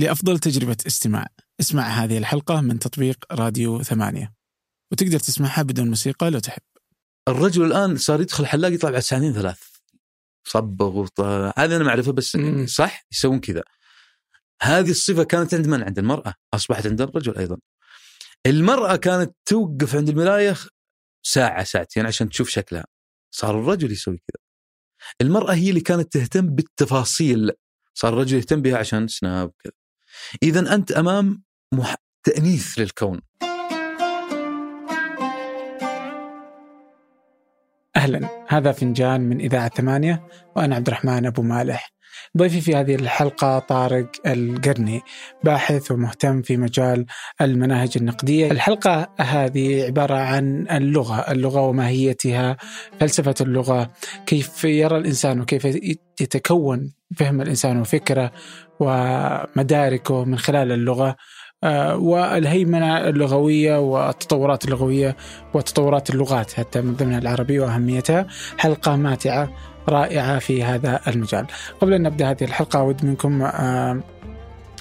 لأفضل 0.00 0.38
تجربة 0.38 0.76
استماع. 0.86 1.26
اسمع 1.60 1.82
هذه 1.82 2.18
الحلقة 2.18 2.60
من 2.60 2.78
تطبيق 2.78 3.24
راديو 3.32 3.82
ثمانية. 3.82 4.34
وتقدر 4.92 5.18
تسمعها 5.18 5.62
بدون 5.62 5.88
موسيقى 5.88 6.30
لو 6.30 6.38
تحب. 6.38 6.62
الرجل 7.28 7.64
الآن 7.64 7.96
صار 7.96 8.20
يدخل 8.20 8.46
حلاق 8.46 8.72
يطلع 8.72 8.90
بعد 8.90 9.00
ساعتين 9.00 9.32
ثلاث. 9.32 9.60
صبغ 10.44 10.98
وط... 10.98 11.20
هذا 11.20 11.76
أنا 11.76 11.84
ما 11.84 11.94
بس. 11.94 12.36
صح؟ 12.66 13.06
يسوون 13.12 13.40
كذا. 13.40 13.62
هذه 14.62 14.90
الصفة 14.90 15.24
كانت 15.24 15.54
عند 15.54 15.66
من؟ 15.66 15.82
عند 15.82 15.98
المرأة. 15.98 16.34
أصبحت 16.54 16.86
عند 16.86 17.00
الرجل 17.00 17.38
أيضا. 17.38 17.56
المرأة 18.46 18.96
كانت 18.96 19.36
توقف 19.46 19.96
عند 19.96 20.08
المرايه 20.08 20.56
ساعة 21.22 21.64
ساعتين 21.64 22.06
عشان 22.06 22.28
تشوف 22.28 22.48
شكلها. 22.48 22.84
صار 23.34 23.60
الرجل 23.60 23.92
يسوي 23.92 24.16
كذا. 24.16 24.42
المرأة 25.20 25.54
هي 25.54 25.70
اللي 25.70 25.80
كانت 25.80 26.12
تهتم 26.12 26.46
بالتفاصيل. 26.46 27.50
صار 27.94 28.12
الرجل 28.12 28.36
يهتم 28.36 28.62
بها 28.62 28.78
عشان 28.78 29.08
سناب 29.08 29.52
كذا 29.58 29.72
اذا 30.42 30.74
أنت 30.74 30.92
أمام 30.92 31.42
مح... 31.72 31.94
تأنيث 32.24 32.78
للكون. 32.78 33.20
أهلا. 37.96 38.44
هذا 38.48 38.72
فنجان 38.72 39.20
من 39.20 39.40
إذاعة 39.40 39.68
ثمانية 39.68 40.26
وأنا 40.56 40.76
عبد 40.76 40.86
الرحمن 40.86 41.26
أبو 41.26 41.42
مالح. 41.42 41.92
ضيفي 42.38 42.60
في 42.60 42.76
هذه 42.76 42.94
الحلقة 42.94 43.58
طارق 43.58 44.06
القرني 44.26 45.00
باحث 45.44 45.90
ومهتم 45.90 46.42
في 46.42 46.56
مجال 46.56 47.06
المناهج 47.40 47.92
النقدية. 47.96 48.50
الحلقة 48.50 49.08
هذه 49.20 49.84
عبارة 49.84 50.14
عن 50.14 50.66
اللغة 50.70 51.20
اللغة 51.20 51.60
وماهيتها 51.60 52.56
فلسفة 53.00 53.34
اللغة 53.40 53.90
كيف 54.26 54.64
يرى 54.64 54.96
الإنسان 54.96 55.40
وكيف 55.40 55.64
يتكون 56.20 56.92
فهم 57.16 57.40
الإنسان 57.40 57.80
وفكره 57.80 58.32
ومداركه 58.80 60.24
من 60.24 60.38
خلال 60.38 60.72
اللغة 60.72 61.16
آه، 61.64 61.96
والهيمنة 61.96 63.08
اللغوية 63.08 63.78
والتطورات 63.78 64.64
اللغوية 64.64 65.16
وتطورات 65.54 66.10
اللغات 66.10 66.52
حتى 66.52 66.80
من 66.80 66.94
ضمنها 66.94 67.18
العربية 67.18 67.60
وأهميتها 67.60 68.26
حلقة 68.58 68.96
ماتعة 68.96 69.50
رائعة 69.88 70.38
في 70.38 70.64
هذا 70.64 71.00
المجال. 71.08 71.46
قبل 71.80 71.92
أن 71.92 72.02
نبدأ 72.02 72.30
هذه 72.30 72.44
الحلقة 72.44 72.78
أود 72.78 73.04
منكم 73.04 73.42
آه، 73.42 74.00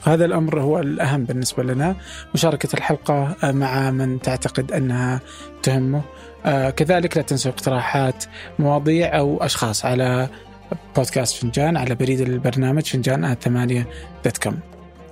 هذا 0.04 0.26
الأمر 0.26 0.62
هو 0.62 0.80
الأهم 0.80 1.24
بالنسبة 1.24 1.64
لنا. 1.64 1.96
مشاركة 2.34 2.70
الحلقة 2.74 3.36
آه، 3.44 3.52
مع 3.52 3.92
من 3.92 4.22
تعتقد 4.22 4.72
أنها 4.72 5.20
تهمه. 5.64 6.02
آه، 6.46 6.70
كذلك 6.70 7.18
لا 7.18 7.24
تنسوا 7.24 7.52
اقتراحات 7.52 8.26
مواضيع 8.60 9.18
أو 9.18 9.38
أشخاص 9.44 9.86
على 9.86 10.30
بودكاست 10.96 11.36
فنجان 11.36 11.78
على 11.78 11.96
بريد 11.96 12.22
البرنامج 12.22 12.84
فنجان 12.84 13.34
ثمانية 13.34 13.88
dot 14.26 14.38
com. 14.38 14.60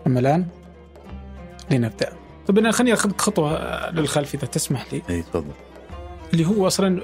أما 0.07 0.19
الآن 0.19 0.45
لنبدأ. 1.71 2.09
طب 2.47 2.57
أنا 2.57 2.71
خليني 2.71 2.93
أخذ 2.93 3.11
خطوة 3.17 3.89
للخلف 3.91 4.35
إذا 4.35 4.47
تسمح 4.47 4.93
لي. 4.93 5.01
اي 5.09 5.21
تفضل. 5.21 5.53
اللي 6.33 6.45
هو 6.45 6.67
أصلا 6.67 7.01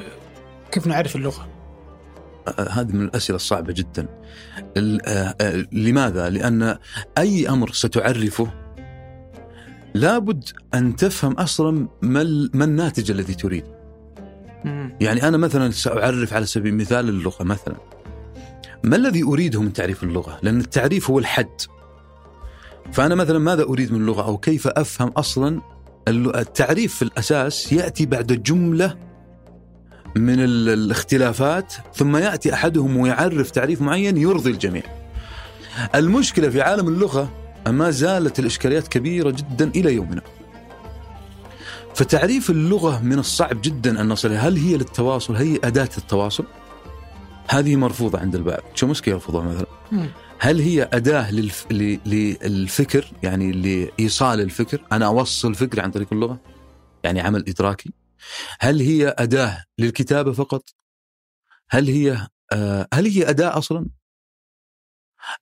كيف 0.71 0.87
نعرف 0.87 1.15
اللغة؟ 1.15 1.47
آه، 2.47 2.69
هذه 2.69 2.91
من 2.91 3.01
الأسئلة 3.01 3.35
الصعبة 3.35 3.73
جدا. 3.73 4.07
آه، 4.77 5.65
لماذا؟ 5.71 6.29
لأن 6.29 6.77
أي 7.17 7.49
أمر 7.49 7.71
ستعرفه 7.71 8.47
لابد 9.93 10.49
أن 10.73 10.95
تفهم 10.95 11.33
أصلا 11.33 11.87
ما 12.01 12.65
الناتج 12.65 13.11
الذي 13.11 13.33
تريد 13.33 13.63
يعني 15.01 15.27
أنا 15.27 15.37
مثلا 15.37 15.71
سأعرف 15.71 16.33
على 16.33 16.45
سبيل 16.45 16.73
المثال 16.73 17.09
اللغة 17.09 17.43
مثلا. 17.43 17.75
ما 18.83 18.95
الذي 18.95 19.23
أريده 19.23 19.61
من 19.61 19.73
تعريف 19.73 20.03
اللغة؟ 20.03 20.39
لأن 20.41 20.59
التعريف 20.59 21.09
هو 21.09 21.19
الحد. 21.19 21.61
فأنا 22.91 23.15
مثلا 23.15 23.39
ماذا 23.39 23.63
أريد 23.63 23.91
من 23.93 24.01
اللغة؟ 24.01 24.21
أو 24.25 24.37
كيف 24.37 24.67
أفهم 24.67 25.07
أصلا 25.07 25.61
التعريف 26.07 26.95
في 26.95 27.01
الأساس 27.01 27.73
يأتي 27.73 28.05
بعد 28.05 28.27
جملة 28.43 28.97
من 30.15 30.39
ال- 30.39 30.69
الاختلافات 30.69 31.73
ثم 31.95 32.15
يأتي 32.17 32.53
أحدهم 32.53 32.97
ويعرف 32.97 33.51
تعريف 33.51 33.81
معين 33.81 34.17
يرضي 34.17 34.51
الجميع. 34.51 34.83
المشكلة 35.95 36.49
في 36.49 36.61
عالم 36.61 36.87
اللغة 36.87 37.31
ما 37.67 37.91
زالت 37.91 38.39
الإشكاليات 38.39 38.87
كبيرة 38.87 39.29
جدا 39.31 39.71
إلى 39.75 39.93
يومنا. 39.93 40.21
فتعريف 41.95 42.49
اللغة 42.49 43.01
من 43.03 43.19
الصعب 43.19 43.61
جدا 43.61 44.01
أن 44.01 44.07
نصل 44.09 44.27
إليها. 44.27 44.47
هل 44.47 44.57
هي 44.57 44.77
للتواصل؟ 44.77 45.35
هي 45.35 45.59
أداة 45.63 45.89
التواصل؟ 45.97 46.45
هذه 47.49 47.75
مرفوضة 47.75 48.19
عند 48.19 48.35
البعض 48.35 48.61
شو 48.75 48.87
مسكي 48.87 49.09
يرفضها 49.11 49.41
مثلا؟ 49.41 49.67
مم. 49.91 50.09
هل 50.39 50.59
هي 50.59 50.83
أداة 50.93 51.31
للف... 51.31 51.71
ل- 51.71 51.99
للفكر؟ 52.05 53.11
يعني 53.23 53.51
لإيصال 53.51 54.41
الفكر؟ 54.41 54.85
أنا 54.91 55.05
أوصل 55.05 55.55
فكري 55.55 55.81
عن 55.81 55.91
طريق 55.91 56.13
اللغة؟ 56.13 56.39
يعني 57.03 57.21
عمل 57.21 57.45
إدراكي؟ 57.49 57.93
هل 58.59 58.79
هي 58.79 59.15
أداة 59.17 59.63
للكتابة 59.79 60.31
فقط؟ 60.33 60.69
هل 61.69 61.87
هي 61.87 62.27
آه 62.51 62.87
هل 62.93 63.05
هي 63.05 63.29
أداة 63.29 63.57
أصلا؟ 63.57 63.85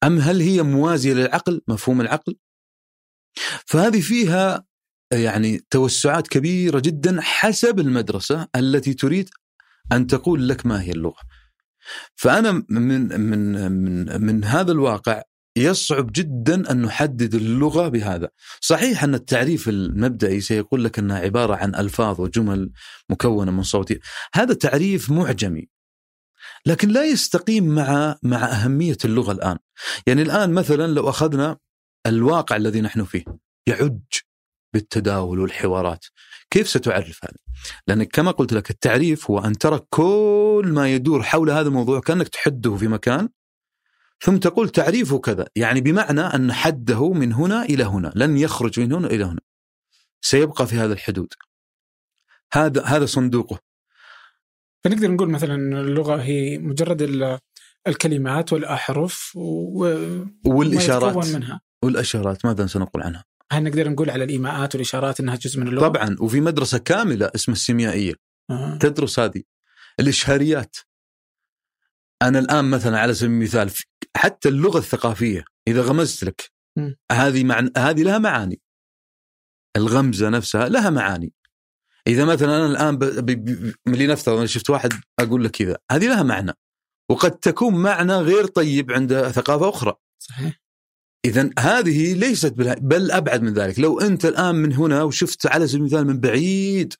أم 0.03 0.19
هل 0.19 0.41
هي 0.41 0.61
موازية 0.61 1.13
للعقل؟ 1.13 1.61
مفهوم 1.67 2.01
العقل؟ 2.01 2.35
فهذه 3.65 4.01
فيها 4.01 4.65
يعني 5.13 5.65
توسعات 5.69 6.27
كبيرة 6.27 6.79
جدا 6.79 7.21
حسب 7.21 7.79
المدرسة 7.79 8.47
التي 8.55 8.93
تريد 8.93 9.29
أن 9.91 10.07
تقول 10.07 10.49
لك 10.49 10.65
ما 10.65 10.81
هي 10.81 10.91
اللغة. 10.91 11.21
فأنا 12.15 12.51
من 12.69 13.19
من 13.21 13.71
من 13.71 14.21
من 14.21 14.43
هذا 14.43 14.71
الواقع 14.71 15.21
يصعب 15.57 16.11
جدا 16.11 16.71
أن 16.71 16.81
نحدد 16.81 17.35
اللغة 17.35 17.87
بهذا. 17.87 18.29
صحيح 18.61 19.03
أن 19.03 19.15
التعريف 19.15 19.69
المبدئي 19.69 20.41
سيقول 20.41 20.83
لك 20.83 20.99
أنها 20.99 21.19
عبارة 21.19 21.55
عن 21.55 21.75
ألفاظ 21.75 22.21
وجمل 22.21 22.71
مكونة 23.09 23.51
من 23.51 23.63
صوتي 23.63 23.99
هذا 24.33 24.53
تعريف 24.53 25.11
معجمي 25.11 25.69
لكن 26.65 26.89
لا 26.89 27.05
يستقيم 27.05 27.75
مع 27.75 28.15
مع 28.23 28.45
أهمية 28.45 28.97
اللغة 29.05 29.31
الآن. 29.31 29.57
يعني 30.07 30.21
الآن 30.21 30.53
مثلا 30.53 30.87
لو 30.87 31.09
أخذنا 31.09 31.57
الواقع 32.07 32.55
الذي 32.55 32.81
نحن 32.81 33.03
فيه 33.03 33.23
يعج 33.67 33.99
بالتداول 34.73 35.39
والحوارات. 35.39 36.05
كيف 36.51 36.69
ستعرف 36.69 37.19
هذا؟ 37.25 37.37
لأنك 37.87 38.07
كما 38.07 38.31
قلت 38.31 38.53
لك 38.53 38.69
التعريف 38.69 39.31
هو 39.31 39.39
أن 39.39 39.57
ترى 39.57 39.79
كل 39.89 40.71
ما 40.75 40.89
يدور 40.93 41.23
حول 41.23 41.49
هذا 41.49 41.67
الموضوع 41.67 41.99
كأنك 41.99 42.27
تحده 42.27 42.75
في 42.75 42.87
مكان 42.87 43.29
ثم 44.23 44.37
تقول 44.37 44.69
تعريفه 44.69 45.19
كذا 45.19 45.47
يعني 45.55 45.81
بمعنى 45.81 46.21
أن 46.21 46.53
حده 46.53 47.13
من 47.13 47.33
هنا 47.33 47.63
إلى 47.63 47.83
هنا 47.83 48.11
لن 48.15 48.37
يخرج 48.37 48.79
من 48.79 48.93
هنا 48.93 49.07
إلى 49.07 49.23
هنا. 49.23 49.39
سيبقى 50.21 50.67
في 50.67 50.75
هذا 50.75 50.93
الحدود. 50.93 51.33
هذا 52.53 52.83
هذا 52.85 53.05
صندوقه. 53.05 53.59
فنقدر 54.83 55.11
نقول 55.11 55.29
مثلا 55.29 55.55
اللغة 55.81 56.21
هي 56.21 56.57
مجرد 56.57 57.01
ال- 57.01 57.39
الكلمات 57.87 58.53
والأحرف 58.53 59.31
و... 59.35 59.79
والإشارات. 60.45 61.27
منها. 61.27 61.61
والإشارات 61.83 62.45
ماذا 62.45 62.67
سنقول 62.67 63.03
عنها؟ 63.03 63.23
هل 63.51 63.63
نقدر 63.63 63.89
نقول 63.89 64.09
على 64.09 64.23
الإيماءات 64.23 64.75
والإشارات 64.75 65.19
أنها 65.19 65.35
جزء 65.35 65.59
من 65.59 65.67
اللغة؟ 65.67 65.87
طبعا 65.87 66.15
وفي 66.19 66.41
مدرسة 66.41 66.77
كاملة 66.77 67.31
اسمها 67.35 67.55
السيميائية. 67.55 68.13
آه. 68.49 68.77
تدرس 68.77 69.19
هذه. 69.19 69.43
الإشهاريات. 69.99 70.75
أنا 72.21 72.39
الآن 72.39 72.65
مثلا 72.65 72.99
على 72.99 73.13
سبيل 73.13 73.31
المثال 73.31 73.71
حتى 74.15 74.49
اللغة 74.49 74.77
الثقافية 74.77 75.43
إذا 75.67 75.81
غمزت 75.81 76.23
لك. 76.23 76.51
هذه 77.11 77.43
مع... 77.43 77.69
هذه 77.77 78.03
لها 78.03 78.17
معاني. 78.17 78.61
الغمزة 79.77 80.29
نفسها 80.29 80.69
لها 80.69 80.89
معاني. 80.89 81.33
إذا 82.07 82.25
مثلا 82.25 82.57
أنا 82.57 82.65
الآن 82.65 82.97
ب... 82.97 83.03
ب... 83.03 83.25
ب... 83.85 83.95
لنفترض 83.95 84.37
أنا 84.37 84.47
شفت 84.47 84.69
واحد 84.69 84.93
أقول 85.19 85.43
لك 85.43 85.51
كذا 85.51 85.77
هذه 85.91 86.07
لها 86.07 86.23
معنى. 86.23 86.53
وقد 87.09 87.31
تكون 87.31 87.75
معنى 87.75 88.13
غير 88.13 88.45
طيب 88.45 88.91
عند 88.91 89.29
ثقافة 89.29 89.69
أخرى. 89.69 89.93
صحيح. 90.19 90.60
إذا 91.25 91.49
هذه 91.59 92.13
ليست. 92.13 92.53
بل 92.81 93.11
أبعد 93.11 93.41
من 93.41 93.53
ذلك. 93.53 93.79
لو 93.79 93.99
أنت 93.99 94.25
الآن 94.25 94.55
من 94.55 94.73
هنا 94.73 95.03
وشفت 95.03 95.45
على 95.45 95.67
سبيل 95.67 95.81
المثال 95.81 96.07
من 96.07 96.19
بعيد 96.19 96.93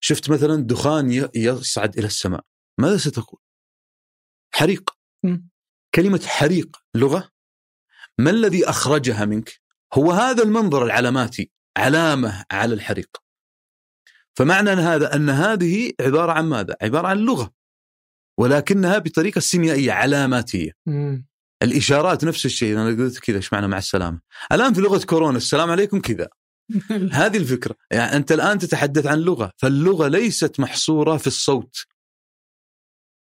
شفت 0.00 0.30
مثلا 0.30 0.62
دخان 0.62 1.12
ي... 1.12 1.28
يصعد 1.34 1.98
إلى 1.98 2.06
السماء 2.06 2.44
ماذا 2.78 2.96
ستقول؟ 2.96 3.40
حريق. 4.54 4.90
مم. 5.22 5.48
كلمة 5.94 6.20
حريق 6.26 6.76
لغة. 6.94 7.30
ما 8.18 8.30
الذي 8.30 8.68
أخرجها 8.68 9.24
منك؟ 9.24 9.60
هو 9.94 10.12
هذا 10.12 10.42
المنظر 10.42 10.84
العلاماتي 10.84 11.50
علامة 11.76 12.44
على 12.50 12.74
الحريق. 12.74 13.16
فمعنى 14.36 14.70
هذا 14.70 15.14
أن 15.14 15.30
هذه 15.30 15.92
عبارة 16.00 16.32
عن 16.32 16.44
ماذا؟ 16.44 16.76
عبارة 16.82 17.08
عن 17.08 17.18
لغة 17.18 17.52
ولكنها 18.38 18.98
بطريقة 18.98 19.40
سيميائية 19.40 19.92
علاماتية. 19.92 20.72
مم. 20.86 21.27
الإشارات 21.62 22.24
نفس 22.24 22.46
الشيء. 22.46 22.74
أنا 22.74 23.04
قلت 23.04 23.18
كذا 23.18 23.36
إيش 23.36 23.52
معنى 23.52 23.68
مع 23.68 23.78
السلامة؟ 23.78 24.20
الآن 24.52 24.74
في 24.74 24.80
لغة 24.80 25.04
كورونا 25.04 25.36
السلام 25.36 25.70
عليكم 25.70 26.00
كذا. 26.00 26.28
هذه 27.12 27.36
الفكرة. 27.36 27.76
يعني 27.90 28.16
أنت 28.16 28.32
الآن 28.32 28.58
تتحدث 28.58 29.06
عن 29.06 29.18
لغة 29.18 29.52
فاللغة 29.56 30.08
ليست 30.08 30.60
محصورة 30.60 31.16
في 31.16 31.26
الصوت. 31.26 31.76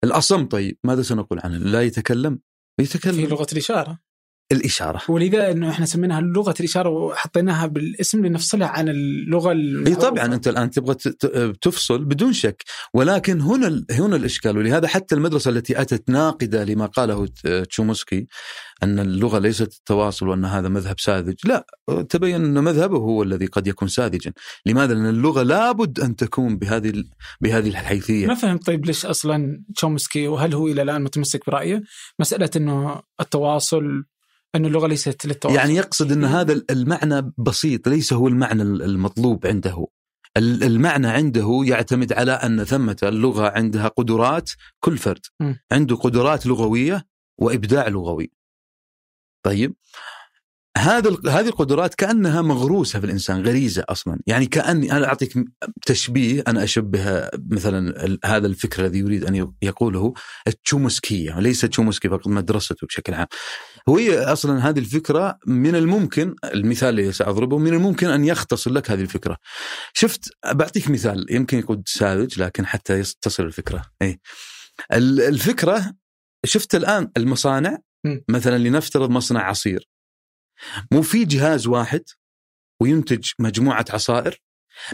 الأصم 0.04 0.45
طيب 0.45 0.78
ماذا 0.84 1.01
سنقول 1.01 1.39
عنه؟ 1.44 1.57
لا 1.57 1.81
يتكلم. 1.81 2.39
في 2.80 2.84
يتكلم 2.84 3.25
لغة 3.25 3.48
الإشارة 3.51 3.51
الإشارة. 3.51 4.06
ولذا 5.09 5.51
إنه 5.51 5.69
إحنا 5.69 5.85
سميناها 5.85 6.21
لغة 6.21 6.53
الإشارة 6.59 6.89
وحطيناها 6.89 7.65
بالاسم 7.65 8.25
لنفصلها 8.25 8.67
عن 8.67 8.89
اللغة 8.89 9.51
إي. 9.88 9.95
طبعا 9.95 10.25
أنت 10.25 10.47
الآن 10.47 10.69
تبغى 10.69 10.95
تفصل 11.61 12.05
بدون 12.05 12.33
شك 12.33 12.63
ولكن 12.94 13.41
هنا 13.41 13.83
هنا 13.91 14.15
الإشكال 14.15 14.57
ولهذا 14.57 14.88
حتى 14.88 15.15
المدرسة 15.15 15.49
التي 15.51 15.81
أتت 15.81 16.09
ناقدة 16.09 16.63
لما 16.63 16.85
قاله 16.85 17.27
تشومسكي 17.69 18.27
أن 18.83 18.99
اللغة 18.99 19.39
ليست 19.39 19.73
التواصل 19.73 20.27
وأن 20.27 20.45
هذا 20.45 20.69
مذهب 20.69 21.00
ساذج، 21.00 21.35
لا 21.45 21.65
تبين 22.09 22.45
أن 22.45 22.63
مذهبه 22.63 22.97
هو 22.97 23.23
الذي 23.23 23.45
قد 23.45 23.67
يكون 23.67 23.88
ساذجا، 23.88 24.33
لماذا؟ 24.65 24.93
لأن 24.93 25.09
اللغة 25.09 25.43
لابد 25.43 26.00
أن 26.00 26.15
تكون 26.15 26.57
بهذه 26.57 27.03
بهذه 27.41 27.69
الحيثية 27.69 28.27
ما 28.27 28.35
فهمت 28.35 28.65
طيب 28.65 28.85
ليش 28.85 29.05
أصلا 29.05 29.63
تشومسكي 29.75 30.27
وهل 30.27 30.53
هو 30.53 30.67
إلى 30.67 30.81
الآن 30.81 31.03
متمسك 31.03 31.45
برأيه؟ 31.47 31.83
مسألة 32.19 32.50
إنه 32.55 33.01
التواصل 33.21 34.03
انه 34.55 34.67
اللغة 34.67 34.88
ليست 34.88 35.25
للتواصل 35.25 35.55
يعني 35.57 35.75
يقصد 35.75 36.11
أن 36.11 36.23
هذا 36.25 36.61
المعنى 36.69 37.33
بسيط 37.38 37.88
ليس 37.88 38.13
هو 38.13 38.27
المعنى 38.27 38.61
المطلوب 38.61 39.47
عنده. 39.47 39.88
ال- 40.38 40.63
المعنى 40.63 41.07
عنده 41.07 41.61
يعتمد 41.65 42.13
على 42.13 42.31
أن 42.31 42.63
ثمة 42.63 42.97
اللغة 43.03 43.49
عندها 43.49 43.88
قدرات 43.88 44.49
كل 44.79 44.97
فرد. 44.97 45.21
م. 45.39 45.53
عنده 45.71 45.95
قدرات 45.95 46.45
لغوية 46.45 47.05
وإبداع 47.38 47.88
لغوي. 47.88 48.31
طيب. 49.45 49.75
هذا 50.77 51.17
هذه 51.29 51.47
القدرات 51.47 51.95
كأنها 51.95 52.41
مغروسة 52.41 53.00
في 53.00 53.05
الإنسان 53.05 53.41
غريزة 53.47 53.83
أصلا. 53.89 54.19
يعني 54.27 54.45
كأني 54.45 54.91
أنا 54.91 55.07
أعطيك 55.07 55.33
تشبيه 55.85 56.43
أنا 56.47 56.63
أشبه 56.63 57.29
مثلا 57.51 57.95
هذا 58.25 58.47
الفكر 58.47 58.85
الذي 58.85 59.00
يريد 59.00 59.25
أن 59.25 59.53
يقوله 59.61 60.13
التشومسكية. 60.47 61.39
ليس 61.39 61.61
تشومسكي 61.61 62.09
فقط 62.09 62.27
مدرسته 62.27 62.88
بشكل 62.88 63.13
عام. 63.13 63.27
وهي 63.88 64.19
أصلا 64.19 64.69
هذه 64.69 64.80
الفكرة 64.80 65.39
من 65.48 65.75
الممكن 65.75 66.36
المثال 66.44 66.89
اللي 67.00 67.12
سأضربه 67.12 67.57
من 67.57 67.74
الممكن 67.74 68.07
أن 68.10 68.25
يختصر 68.25 68.72
لك 68.72 68.92
هذه 68.92 69.01
الفكرة. 69.01 69.38
شفت 69.94 70.30
بعطيك 70.45 70.89
مثال 70.89 71.25
يمكن 71.30 71.57
يكون 71.60 71.84
ساذج 71.86 72.42
لكن 72.42 72.66
حتى 72.66 73.04
تصل 73.22 73.44
الفكرة. 73.44 73.86
اي 74.01 74.19
ال- 74.94 75.22
الفكرة 75.22 75.94
شفت 76.45 76.75
الآن 76.75 77.12
المصانع. 77.18 77.78
مثلا 78.30 78.57
لنفترض 78.57 79.10
مصنع 79.10 79.44
عصير 79.50 79.89
مو 80.92 81.01
في 81.01 81.25
جهاز 81.25 81.68
واحد 81.68 82.04
وينتج 82.81 83.30
مجموعة 83.39 83.86
عصائر 83.89 84.38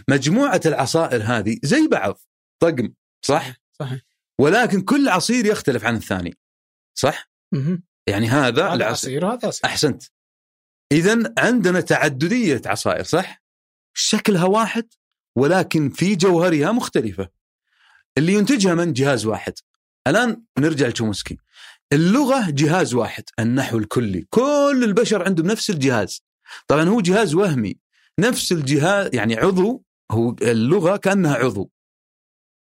مجموعة 0.10 0.62
العصائر 0.66 1.24
هذه 1.24 1.60
زي 1.64 1.88
بعض 1.88 2.20
طقم 2.62 2.94
صح؟ 3.26 3.54
صحيح 3.80 4.02
ولكن 4.40 4.82
كل 4.82 5.10
عصير 5.10 5.46
يختلف 5.46 5.86
عن 5.86 5.96
الثاني 5.96 6.38
صح؟ 6.98 7.32
مهم. 7.54 7.84
يعني 8.08 8.28
هذا 8.28 8.48
هذا 8.48 8.74
العصير 8.74 8.86
عصير 8.86 9.26
وهذا 9.26 9.48
عصير. 9.48 9.66
أحسنت. 9.66 10.04
اذا 10.92 11.34
عندنا 11.38 11.82
تعددية 11.82 12.62
عصائر 12.66 13.04
صح؟ 13.04 13.44
شكلها 13.94 14.46
واحد 14.46 14.88
ولكن 15.36 15.90
في 15.90 16.16
جوهرها 16.16 16.72
مختلفة. 16.72 17.30
اللي 18.18 18.34
ينتجها 18.34 18.74
من؟ 18.76 18.94
جهاز 18.94 19.26
واحد. 19.26 19.54
الآن 20.08 20.44
نرجع 20.60 20.88
لتشومسكي 20.88 21.38
اللغة 21.94 22.50
جهاز 22.50 22.94
واحد 22.94 23.24
النحو 23.40 23.78
الكلي. 23.78 24.28
كل 24.30 24.82
البشر 24.84 25.26
عندهم 25.26 25.48
نفس 25.48 25.70
الجهاز. 25.70 26.24
طبعا 26.68 26.84
هو 26.84 27.02
جهاز 27.02 27.36
وهمي. 27.36 27.78
نفس 28.20 28.52
الجهاز 28.52 29.10
يعني 29.14 29.36
عضو 29.36 29.84
هو 30.12 30.36
اللغة 30.42 30.98
كأنها 30.98 31.36
عضو. 31.36 31.72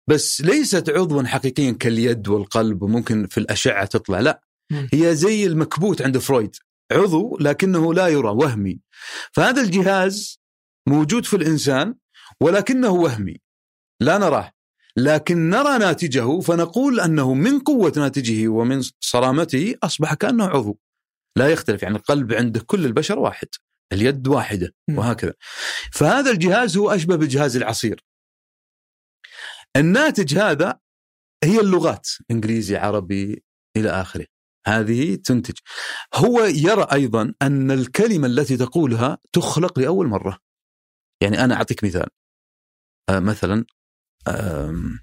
بس 0.08 0.42
ليست 0.42 0.90
عضوا 0.90 1.24
حقيقيا 1.24 1.72
كاليد 1.72 2.28
والقلب 2.28 2.82
وممكن 2.82 3.28
في 3.28 3.38
الأشعة 3.38 3.86
تطلع 3.86 4.20
لا. 4.20 4.49
هي 4.94 5.16
زي 5.16 5.46
المكبوت 5.46 6.02
عند 6.02 6.18
فرويد 6.18 6.56
عضو 6.92 7.38
لكنه 7.38 7.94
لا 7.94 8.08
يرى 8.08 8.30
وهمي. 8.30 8.80
فهذا 9.34 9.62
الجهاز 9.62 10.40
موجود 10.88 11.26
في 11.26 11.36
الإنسان 11.36 11.96
ولكنه 12.42 12.90
وهمي. 12.90 13.38
لا 14.02 14.18
نراه. 14.18 14.52
لكن 14.98 15.50
نرى 15.50 15.78
ناتجه 15.78 16.40
فنقول 16.40 17.00
أنه 17.00 17.34
من 17.34 17.60
قوة 17.60 17.94
ناتجه 17.98 18.48
ومن 18.48 18.82
صرامته 19.00 19.76
أصبح 19.84 20.14
كأنه 20.14 20.46
عضو. 20.46 20.80
لا 21.38 21.48
يختلف 21.48 21.84
يعني 21.84 21.96
القلب 21.96 22.34
عند 22.34 22.58
كل 22.58 22.86
البشر 22.86 23.20
واحد 23.20 23.48
اليد 23.94 24.28
واحدة. 24.28 24.76
وهكذا. 24.90 25.34
فهذا 25.94 26.32
الجهاز 26.32 26.78
هو 26.78 26.90
أشبه 26.90 27.16
بجهاز 27.16 27.56
العصير. 27.56 28.06
الناتج 29.76 30.38
هذا 30.38 30.80
هي 31.44 31.60
اللغات 31.60 32.08
إنجليزي 32.32 32.78
عربي 32.78 33.44
إلى 33.78 33.90
آخره. 33.90 34.26
هذه 34.68 35.16
تنتج. 35.16 35.58
هو 36.16 36.42
يرى 36.42 36.88
أيضا 36.94 37.34
أن 37.42 37.72
الكلمة 37.72 38.28
التي 38.28 38.58
تقولها 38.58 39.18
تخلق 39.34 39.80
لأول 39.80 40.08
مرة. 40.08 40.38
يعني 41.22 41.44
أنا 41.44 41.56
أعطيك 41.56 41.84
مثال. 41.84 42.08
آه 43.10 43.20
مثلا 43.20 43.66
آم، 44.28 45.00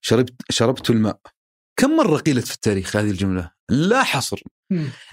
شربت 0.00 0.34
شربت 0.50 0.90
الماء. 0.90 1.20
كم 1.76 1.96
مرة 1.96 2.16
قيلت 2.16 2.46
في 2.46 2.54
التاريخ 2.54 2.96
هذه 2.96 3.10
الجملة؟ 3.10 3.50
لا 3.68 4.02
حصر. 4.02 4.42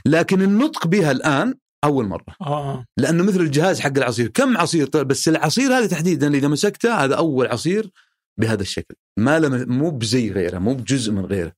لكن 0.06 0.42
النطق 0.42 0.88
بها 0.88 1.12
الآن 1.12 1.54
أول 1.84 2.06
مرة. 2.06 2.36
آه. 2.42 2.86
لأنه 2.98 3.24
مثل 3.24 3.40
الجهاز 3.40 3.80
حق 3.80 3.98
العصير. 3.98 4.28
كم 4.28 4.58
عصير؟ 4.58 4.88
طيب 4.88 5.08
بس 5.08 5.28
العصير 5.28 5.78
هذا 5.78 5.88
تحديدا 5.88 6.34
إذا 6.34 6.48
مسكته 6.48 7.04
هذا 7.04 7.16
أول 7.16 7.48
عصير 7.48 7.92
بهذا 8.40 8.62
الشكل. 8.62 8.96
ما 9.18 9.40
لم 9.40 9.78
مو 9.78 9.92
بزي 9.92 10.32
غيره 10.32 10.60
مو 10.60 10.74
بجزء 10.74 11.12
من 11.12 11.26
غيره. 11.26 11.54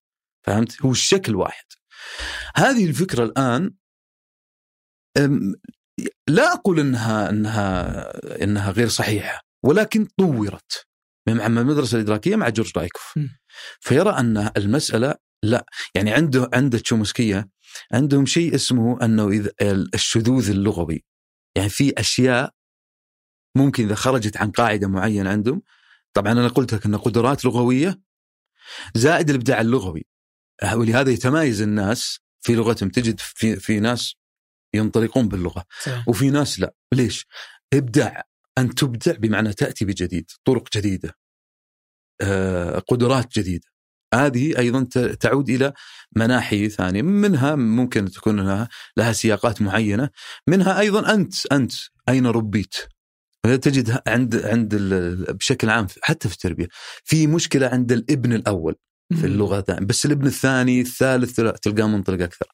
فهمت؟ 0.47 0.81
هو 0.81 0.91
الشكل 0.91 1.35
واحد. 1.35 1.63
هذه 2.56 2.85
الفكرة 2.85 3.23
الآن 3.23 3.73
لا 6.27 6.53
أقول 6.53 6.79
إنها 6.79 7.29
إنها 7.29 8.44
إنها 8.44 8.71
غير 8.71 8.88
صحيحة 8.88 9.41
ولكن 9.63 10.07
طورت. 10.17 10.85
مع 11.27 11.45
المدرسة 11.45 11.95
الإدراكية 11.95 12.35
مع 12.35 12.50
جورج 12.50 12.71
لايكوف. 12.75 13.13
م. 13.17 13.27
فيرى 13.79 14.09
أن 14.09 14.51
المسألة 14.57 15.15
لا 15.44 15.65
يعني 15.95 16.13
عنده 16.13 16.50
عند 16.53 16.79
تشومسكية 16.79 17.50
عندهم 17.94 18.25
شيء 18.25 18.56
اسمه 18.56 19.06
أنه 19.06 19.27
اذا 19.29 19.51
الشذوذ 19.94 20.50
اللغوي. 20.50 21.03
يعني 21.56 21.69
في 21.69 21.94
أشياء 21.97 22.53
ممكن 23.56 23.85
إذا 23.85 23.95
خرجت 23.95 24.38
عن 24.38 24.51
قاعدة 24.51 24.88
معينة 24.88 25.29
عندهم 25.29 25.61
طبعا 26.13 26.31
أنا 26.31 26.47
قلت 26.47 26.73
لك 26.73 26.85
إن 26.85 26.97
قدرات 26.97 27.45
لغوية 27.45 28.01
زائد 28.95 29.29
الإبداع 29.29 29.61
اللغوي. 29.61 30.06
ولهذا 30.73 31.11
يتمايز 31.11 31.61
الناس 31.61 32.19
في 32.41 32.56
لغتهم. 32.56 32.89
تجد 32.89 33.19
في 33.19 33.56
في 33.56 33.79
ناس 33.79 34.15
ينطلقون 34.73 35.27
باللغة 35.27 35.65
صحيح. 35.83 36.09
وفي 36.09 36.29
ناس 36.29 36.59
لا. 36.59 36.73
ليش؟ 36.94 37.27
ابداع 37.73 38.23
أن 38.57 38.75
تبدع 38.75 39.11
بمعنى 39.11 39.54
تأتي 39.54 39.85
بجديد 39.85 40.31
طرق 40.45 40.68
جديدة 40.78 41.18
آه، 42.21 42.80
قدرات 42.80 43.39
جديدة. 43.39 43.68
هذه 44.13 44.57
أيضا 44.57 44.83
تعود 45.19 45.49
إلى 45.49 45.73
مناحي 46.16 46.69
ثانية. 46.69 47.01
منها 47.01 47.56
ممكن 47.56 48.11
تكون 48.11 48.39
لها, 48.39 48.69
لها 48.97 49.13
سياقات 49.13 49.61
معينة. 49.61 50.09
منها 50.47 50.80
أيضا 50.80 51.13
أنت 51.13 51.45
أنت 51.51 51.73
أين 52.09 52.28
ربيت؟ 52.28 52.75
تجد 53.44 54.01
عند 54.07 54.35
عند 54.45 54.75
بشكل 55.30 55.69
عام 55.69 55.87
حتى 56.01 56.30
في 56.30 56.33
التربية 56.33 56.68
في 57.04 57.28
مشكلة 57.28 57.68
عند 57.68 57.92
الابن 57.92 58.33
الأول. 58.33 58.75
في 59.13 59.25
اللغة 59.25 59.59
دائما 59.59 59.85
بس 59.85 60.06
الابن 60.06 60.28
الثاني 60.28 60.81
الثالث 60.81 61.35
تلقاه 61.35 61.87
منطلق 61.87 62.21
أكثر. 62.23 62.47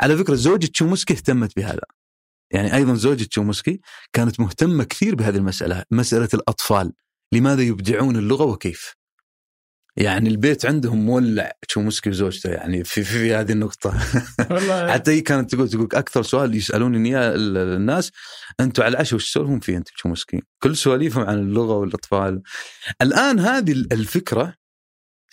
على 0.00 0.16
فكرة 0.16 0.34
زوجة 0.34 0.66
تشومسكي 0.66 1.14
اهتمت 1.14 1.56
بهذا. 1.56 1.82
يعني 2.50 2.74
أيضا 2.74 2.94
زوجة 2.94 3.24
تشومسكي 3.24 3.80
كانت 4.12 4.40
مهتمة 4.40 4.84
كثير 4.84 5.14
بهذه 5.14 5.36
المسألة، 5.36 5.84
مسألة 5.90 6.28
الأطفال، 6.34 6.92
لماذا 7.32 7.62
يبدعون 7.62 8.16
اللغة 8.16 8.44
وكيف؟ 8.44 8.94
يعني 9.96 10.28
البيت 10.28 10.66
عندهم 10.66 11.06
مولع 11.06 11.52
تشومسكي 11.68 12.10
وزوجته 12.10 12.50
يعني 12.50 12.84
في, 12.84 13.04
في, 13.04 13.18
في 13.18 13.34
هذه 13.34 13.52
النقطة 13.52 14.00
والله 14.50 14.92
حتى 14.92 15.10
هي 15.10 15.20
كانت 15.20 15.54
تقول 15.54 15.68
تقول 15.68 15.88
أكثر 15.92 16.22
سؤال 16.22 16.54
يسالونني 16.54 17.08
إياه 17.08 17.34
ال- 17.34 17.56
الناس 17.56 18.12
أنتم 18.60 18.82
على 18.82 18.92
العشاء 18.92 19.14
وش 19.14 19.30
تسولفون 19.30 19.60
فيه 19.60 19.76
أنتم 19.76 19.92
تشومسكي؟ 19.96 20.42
كل 20.62 20.76
سواليفهم 20.76 21.24
عن 21.24 21.38
اللغة 21.38 21.74
والأطفال. 21.76 22.42
الآن 23.02 23.38
هذه 23.40 23.72
الفكرة 23.72 24.54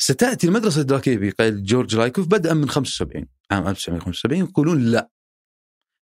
ستأتي 0.01 0.47
المدرسة 0.47 0.81
الادراكيه 0.81 1.17
بقيادة 1.17 1.59
جورج 1.59 1.95
لايكوف 1.95 2.27
بدءا 2.27 2.53
من 2.53 2.69
75 2.69 3.25
عام 3.51 3.67
1975 3.67 4.39
يقولون 4.39 4.81
لا 4.81 5.09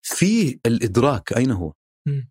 في 0.02 0.60
الإدراك 0.66 1.36
أين 1.36 1.50
هو؟ 1.50 1.72
مم. 2.06 2.30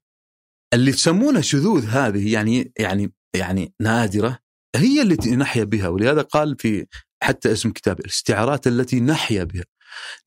اللي 0.73 0.91
تسمونه 0.91 1.41
شذوذ 1.41 1.85
هذه 1.85 2.33
يعني 2.33 2.73
يعني 2.79 3.13
يعني 3.35 3.73
نادرة 3.81 4.39
هي 4.75 5.01
التي 5.01 5.35
نحيا 5.35 5.63
بها 5.63 5.87
ولهذا 5.87 6.21
قال 6.21 6.55
في 6.59 6.85
حتى 7.23 7.51
اسم 7.51 7.71
كتاب 7.71 7.99
الاستعارات 7.99 8.67
التي 8.67 8.99
نحيا 8.99 9.43
بها 9.43 9.63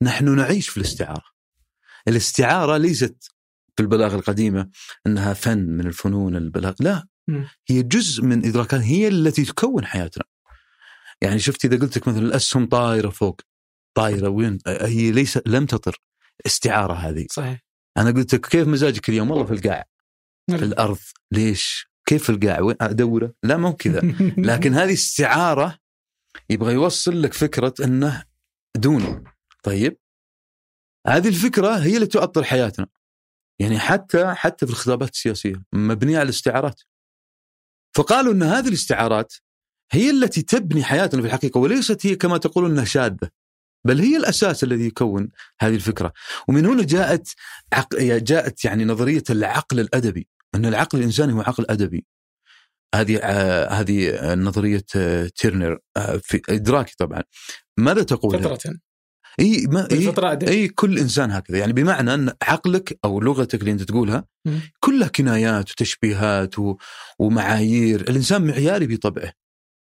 نحن 0.01 0.35
نعيش 0.35 0.69
في 0.69 0.77
الاستعارة 0.77 1.25
الاستعارة 2.07 2.77
ليست 2.77 3.23
في 3.75 3.83
البلاغة 3.83 4.15
القديمة 4.15 4.69
أنها 5.07 5.33
فن 5.33 5.65
من 5.65 5.87
الفنون 5.87 6.35
البلاغ 6.35 6.73
لا. 6.79 7.07
هي 7.67 7.83
جزء 7.83 8.23
من 8.23 8.45
ادراكات 8.45 8.81
هي 8.81 9.07
التي 9.07 9.45
تكون 9.45 9.85
حياتنا 9.85 10.23
يعني 11.23 11.39
شفت 11.39 11.65
إذا 11.65 11.77
قلت 11.79 11.97
لك 11.97 12.07
مثلا 12.07 12.21
الأسهم 12.21 12.65
طايرة 12.65 13.09
فوق 13.09 13.41
طايرة 13.97 14.29
وين؟ 14.29 14.57
هي 14.67 15.11
ليس 15.11 15.39
لم 15.45 15.65
تطر 15.65 16.01
استعارة 16.45 16.93
هذه. 16.93 17.27
صحيح. 17.31 17.59
أنا 17.97 18.11
قلت 18.11 18.35
لك 18.35 18.45
كيف 18.45 18.67
مزاجك 18.67 19.09
اليوم؟ 19.09 19.31
والله 19.31 19.45
في 19.45 19.53
القاع. 19.53 19.85
في 20.49 20.65
الأرض. 20.65 20.97
ليش؟ 21.31 21.89
كيف 22.05 22.23
في 22.23 22.29
القاع؟ 22.29 22.61
وين؟ 22.61 22.75
أدورة. 22.81 23.33
لا 23.43 23.57
مو 23.57 23.73
كذا. 23.73 24.01
لكن 24.49 24.73
هذه 24.73 24.93
استعارة 24.93 25.77
يبغى 26.49 26.73
يوصل 26.73 27.21
لك 27.21 27.33
فكرة 27.33 27.73
إنه 27.83 28.23
دون 28.77 29.23
طيب؟ 29.63 29.97
هذه 31.07 31.27
الفكرة 31.27 31.77
هي 31.77 31.95
اللي 31.95 32.07
تؤطر 32.07 32.43
حياتنا. 32.43 32.87
يعني 33.59 33.79
حتى 33.79 34.33
حتى 34.33 34.65
في 34.65 34.71
الخطابات 34.71 35.13
السياسية 35.13 35.63
مبنية 35.73 36.17
على 36.17 36.23
الاستعارات 36.23 36.81
فقالوا 37.95 38.33
إن 38.33 38.43
هذه 38.43 38.67
الاستعارات 38.67 39.33
هي 39.91 40.09
التي 40.09 40.41
تبني 40.41 40.83
حياتنا 40.83 41.21
في 41.21 41.27
الحقيقة 41.27 41.57
وليست 41.57 42.05
هي 42.05 42.15
كما 42.15 42.37
تقول 42.37 42.71
إنها 42.71 42.85
شاذة 42.85 43.29
بل 43.87 43.99
هي 43.99 44.17
الأساس 44.17 44.63
الذي 44.63 44.85
يكون 44.85 45.29
هذه 45.59 45.75
الفكرة. 45.75 46.13
ومن 46.47 46.65
هنا 46.65 46.83
جاءت 46.83 47.27
عق... 47.73 47.95
جاءت 47.99 48.65
يعني 48.65 48.85
نظرية 48.85 49.23
العقل 49.29 49.79
الأدبي 49.79 50.27
أن 50.55 50.65
العقل 50.65 50.99
الإنساني 50.99 51.33
هو 51.33 51.41
عقل 51.41 51.65
أدبي. 51.69 52.05
هذه 52.95 53.17
آه 53.17 53.69
هذه 53.69 54.33
نظرية 54.35 54.85
آه 54.95 55.31
تيرنر 55.35 55.79
آه 55.97 56.19
في 56.23 56.41
إدراكي 56.49 56.93
طبعا. 56.97 57.23
ماذا 57.77 58.03
تقول؟ 58.03 58.43
فطرة 58.43 58.73
إي 59.39 59.65
ما 59.67 59.87
إي. 59.91 60.13
إي 60.47 60.67
كل 60.67 60.99
إنسان 60.99 61.31
هكذا. 61.31 61.57
يعني 61.57 61.73
بمعنى 61.73 62.13
أن 62.13 62.33
عقلك 62.41 62.99
أو 63.05 63.21
لغتك 63.21 63.59
اللي 63.61 63.71
أنت 63.71 63.81
تقولها. 63.83 64.25
كلها 64.79 65.07
كنايات 65.07 65.71
وتشبيهات 65.71 66.59
و... 66.59 66.77
ومعايير. 67.19 68.01
الإنسان 68.01 68.47
معياري 68.47 68.87
بطبعه. 68.87 69.31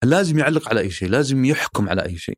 لازم 0.04 0.40
يعلق 0.40 0.70
على 0.70 0.80
أي 0.80 0.92
شيء 0.92 1.10
لازم 1.10 1.46
يحكم 1.46 1.90
على 1.90 2.06
أي 2.06 2.18
شيء. 2.18 2.38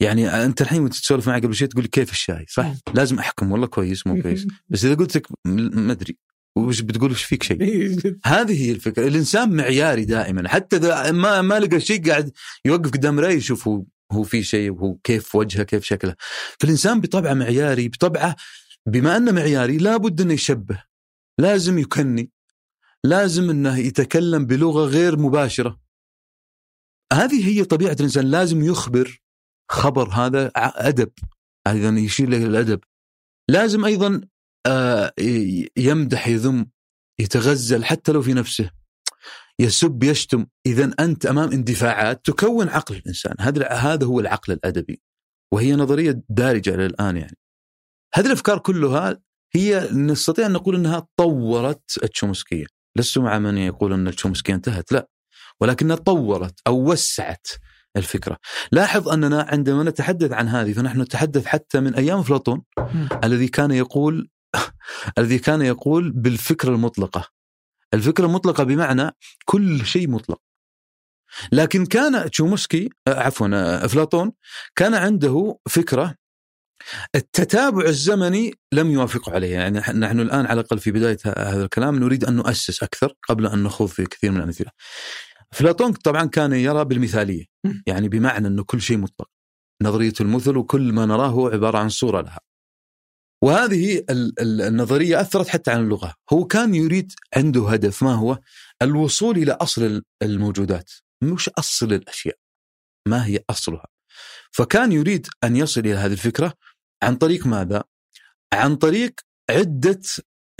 يعني 0.00 0.44
أنت 0.44 0.62
الحين 0.62 0.82
وأنت 0.82 0.94
تسولف 0.94 1.28
معي 1.28 1.40
قبل 1.40 1.54
شيء 1.54 1.68
تقول 1.68 1.82
لي 1.82 1.88
كيف 1.88 2.12
الشاي 2.12 2.46
صح. 2.48 2.72
لازم 2.94 3.18
أحكم 3.18 3.52
والله 3.52 3.66
كويس 3.66 4.06
مو 4.06 4.22
كويس. 4.22 4.46
بس 4.70 4.84
إذا 4.84 4.94
قلت 4.94 5.16
لك 5.16 5.26
ما 5.46 5.92
أدري 5.92 6.16
وش 6.56 6.80
بتقول 6.80 7.10
وش 7.10 7.22
فيك 7.22 7.42
شيء؟ 7.42 7.60
إيه، 7.62 7.96
هذه 8.24 8.64
هي 8.64 8.72
الفكرة. 8.72 9.08
الإنسان 9.08 9.56
معياري 9.56 10.04
دائما 10.04 10.48
حتى 10.48 10.76
إذا 10.76 11.12
ما 11.12 11.42
ما 11.42 11.60
لقى 11.60 11.80
شيء 11.80 12.08
قاعد 12.08 12.32
يوقف 12.64 12.90
قدام 12.90 13.16
مرايه 13.16 13.36
يشوف 13.36 13.68
هو 13.68 13.84
هو 14.12 14.22
في 14.22 14.42
شيء 14.42 14.70
وهو 14.70 14.94
كيف 14.94 15.34
وجهه 15.34 15.62
كيف 15.62 15.84
شكله. 15.84 16.14
فالإنسان 16.60 17.00
بطبعه 17.00 17.34
معياري 17.34 17.88
بطبعه 17.88 18.36
بما 18.86 19.16
أنه 19.16 19.32
معياري 19.32 19.78
لابد 19.78 20.20
أنه 20.20 20.32
يشبه 20.32 20.82
لازم 21.38 21.78
يكني 21.78 22.30
لازم 23.04 23.50
أنه 23.50 23.78
يتكلم 23.78 24.46
بلغة 24.46 24.84
غير 24.84 25.18
مباشرة. 25.18 25.80
هذه 27.12 27.48
هي 27.48 27.64
طبيعة 27.64 27.92
الإنسان. 27.92 28.26
لازم 28.26 28.64
يخبر 28.64 29.22
خبر 29.70 30.08
هذا 30.08 30.50
أدب. 30.56 31.12
أيضا 31.66 31.88
يشير 31.88 32.28
له 32.28 32.46
الأدب. 32.46 32.80
لازم 33.50 33.84
أيضا 33.84 34.20
آه، 34.66 35.12
يمدح 35.76 36.28
يذم 36.28 36.66
يتغزل 37.20 37.84
حتى 37.84 38.12
لو 38.12 38.22
في 38.22 38.34
نفسه. 38.34 38.70
يسب 39.58 40.02
يشتم. 40.02 40.46
اذا 40.66 40.90
أنت 41.00 41.26
أمام 41.26 41.52
اندفاعات 41.52 42.24
تكون 42.24 42.68
عقل 42.68 42.96
الإنسان. 42.96 43.34
هذا 43.40 43.68
هذا 43.68 44.06
هو 44.06 44.20
العقل 44.20 44.52
الأدبي. 44.52 45.00
وهي 45.52 45.72
نظرية 45.72 46.22
دارجة 46.28 46.74
إلى 46.74 46.86
الآن 46.86 47.16
يعني. 47.16 47.36
هذه 48.14 48.26
الأفكار 48.26 48.58
كلها 48.58 49.20
هي 49.54 49.88
نستطيع 49.92 50.46
أن 50.46 50.52
نقول 50.52 50.74
إنها 50.74 51.08
طورت 51.16 51.98
التشومسكية. 52.02 52.66
لست 52.96 53.18
مع 53.18 53.38
من 53.38 53.58
يقول 53.58 53.92
أن 53.92 54.08
التشومسكية 54.08 54.54
انتهت. 54.54 54.92
لا. 54.92 55.08
ولكنها 55.60 55.96
طورت 55.96 56.54
أو 56.66 56.90
وسعت 56.92 57.46
الفكرة 57.96 58.36
لاحظ 58.72 59.08
أننا 59.08 59.42
عندما 59.48 59.82
نتحدث 59.82 60.32
عن 60.32 60.48
هذه 60.48 60.72
فنحن 60.72 61.00
نتحدث 61.00 61.44
حتى 61.46 61.80
من 61.80 61.94
أيام 61.94 62.18
أفلاطون 62.18 62.62
مم. 62.78 63.08
الذي 63.24 63.48
كان 63.48 63.70
يقول 63.70 64.28
الذي 65.18 65.38
كان 65.38 65.62
يقول 65.62 66.12
بالفكرة 66.12 66.70
المطلقة 66.70 67.28
الفكرة 67.94 68.26
المطلقة 68.26 68.64
بمعنى 68.64 69.10
كل 69.44 69.86
شيء 69.86 70.08
مطلق 70.10 70.38
لكن 71.52 71.86
كان 71.86 72.30
تشومسكي 72.30 72.88
آه، 73.08 73.14
عفوا 73.20 73.48
آه، 73.54 73.84
أفلاطون 73.84 74.32
كان 74.76 74.94
عنده 74.94 75.58
فكرة 75.68 76.14
التتابع 77.14 77.84
الزمني 77.84 78.54
لم 78.72 78.90
يوافقه 78.90 79.32
عليه 79.32 79.52
يعني 79.52 79.80
نح- 79.80 79.90
نحن 79.90 80.20
الآن 80.20 80.46
على 80.46 80.60
الأقل 80.60 80.78
في 80.78 80.90
بداية 80.90 81.18
ه- 81.26 81.38
هذا 81.54 81.64
الكلام 81.64 81.98
نريد 81.98 82.24
أن 82.24 82.36
نؤسس 82.36 82.82
أكثر 82.82 83.12
قبل 83.28 83.46
أن 83.46 83.62
نخوض 83.62 83.88
في 83.88 84.04
كثير 84.06 84.30
من 84.30 84.36
الأمثلة. 84.36 84.70
افلاطون 85.52 85.92
طبعا 85.92 86.24
كان 86.26 86.52
يرى 86.52 86.84
بالمثالية. 86.84 87.44
يعني 87.86 88.08
بمعنى 88.08 88.46
إنه 88.46 88.64
كل 88.64 88.80
شيء 88.80 88.98
مطلق. 88.98 89.30
نظرية 89.82 90.12
المثل 90.20 90.56
وكل 90.56 90.92
ما 90.92 91.06
نراه 91.06 91.28
هو 91.28 91.48
عبارة 91.48 91.78
عن 91.78 91.88
صورة 91.88 92.20
لها. 92.20 92.40
وهذه 93.44 93.98
ال- 93.98 94.40
ال- 94.40 94.60
النظرية 94.62 95.20
أثرت 95.20 95.48
حتى 95.48 95.70
عن 95.70 95.80
اللغة، 95.80 96.14
هو 96.32 96.44
كان 96.44 96.74
يريد 96.74 97.12
عنده 97.36 97.68
هدف 97.68 98.02
ما 98.02 98.14
هو؟ 98.14 98.38
الوصول 98.82 99.36
إلى 99.38 99.52
أصل 99.52 99.82
ال- 99.82 100.02
الموجودات، 100.22 100.90
مش 101.22 101.48
أصل 101.48 101.92
الأشياء. 101.92 102.36
ما 103.08 103.26
هي 103.26 103.40
أصلها؟ 103.50 103.86
فكان 104.52 104.92
يريد 104.92 105.26
أن 105.44 105.56
يصل 105.56 105.80
إلى 105.80 105.94
هذه 105.94 106.12
الفكرة 106.12 106.54
عن 107.02 107.16
طريق 107.16 107.46
ماذا؟ 107.46 107.84
عن 108.52 108.76
طريق 108.76 109.20
عدة 109.50 110.00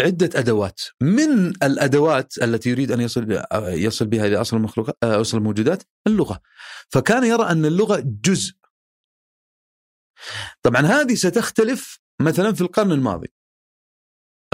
عدة 0.00 0.30
أدوات، 0.34 0.80
من 1.00 1.48
الأدوات 1.48 2.38
التي 2.42 2.70
يريد 2.70 2.92
أن 2.92 3.00
يصل 3.00 3.42
يصل 3.62 4.06
بها 4.06 4.26
إلى 4.26 4.36
أصل 4.36 4.56
المخلوقات 4.56 4.96
أصل 5.04 5.38
الموجودات 5.38 5.82
اللغة. 6.06 6.40
فكان 6.88 7.24
يرى 7.24 7.42
أن 7.42 7.64
اللغة 7.64 8.02
جزء. 8.04 8.54
طبعا 10.62 10.80
هذه 10.80 11.14
ستختلف 11.14 12.00
مثلا 12.20 12.52
في 12.52 12.60
القرن 12.60 12.92
الماضي. 12.92 13.28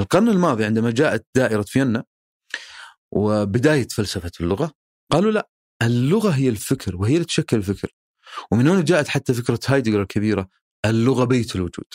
القرن 0.01 0.29
الماضي 0.29 0.65
عندما 0.65 0.91
جاءت 0.91 1.27
دائرة 1.35 1.63
فيينا 1.63 2.05
وبداية 3.13 3.89
فلسفة 3.89 4.33
اللغة 4.41 4.73
قالوا 5.13 5.33
لا 5.33 5.51
اللغة 5.83 6.31
هي 6.31 6.49
الفكر 6.49 6.97
وهي 6.97 7.15
اللي 7.15 7.25
تشكل 7.25 7.57
الفكر. 7.57 7.95
ومن 8.53 8.69
هنا 8.69 8.83
جاءت 8.83 9.09
حتى 9.09 9.35
فكرة 9.35 9.61
هايدجر 9.67 10.03
الكبيرة 10.03 10.49
اللغة 10.85 11.25
بيت 11.25 11.57
الوجود. 11.57 11.87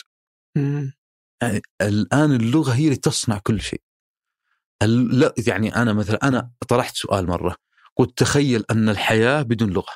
يعني 1.42 1.62
الآن 1.82 2.32
اللغة 2.32 2.72
هي 2.72 2.84
اللي 2.84 2.96
تصنع 2.96 3.38
كل 3.38 3.60
شيء. 3.60 3.82
لا 4.86 5.34
يعني 5.46 5.76
أنا 5.76 5.92
مثلا 5.92 6.28
أنا 6.28 6.50
طرحت 6.68 6.96
سؤال 6.96 7.26
مرة 7.26 7.56
قلت 7.96 8.18
تخيل 8.18 8.64
أن 8.70 8.88
الحياة 8.88 9.42
بدون 9.42 9.70
لغة. 9.70 9.92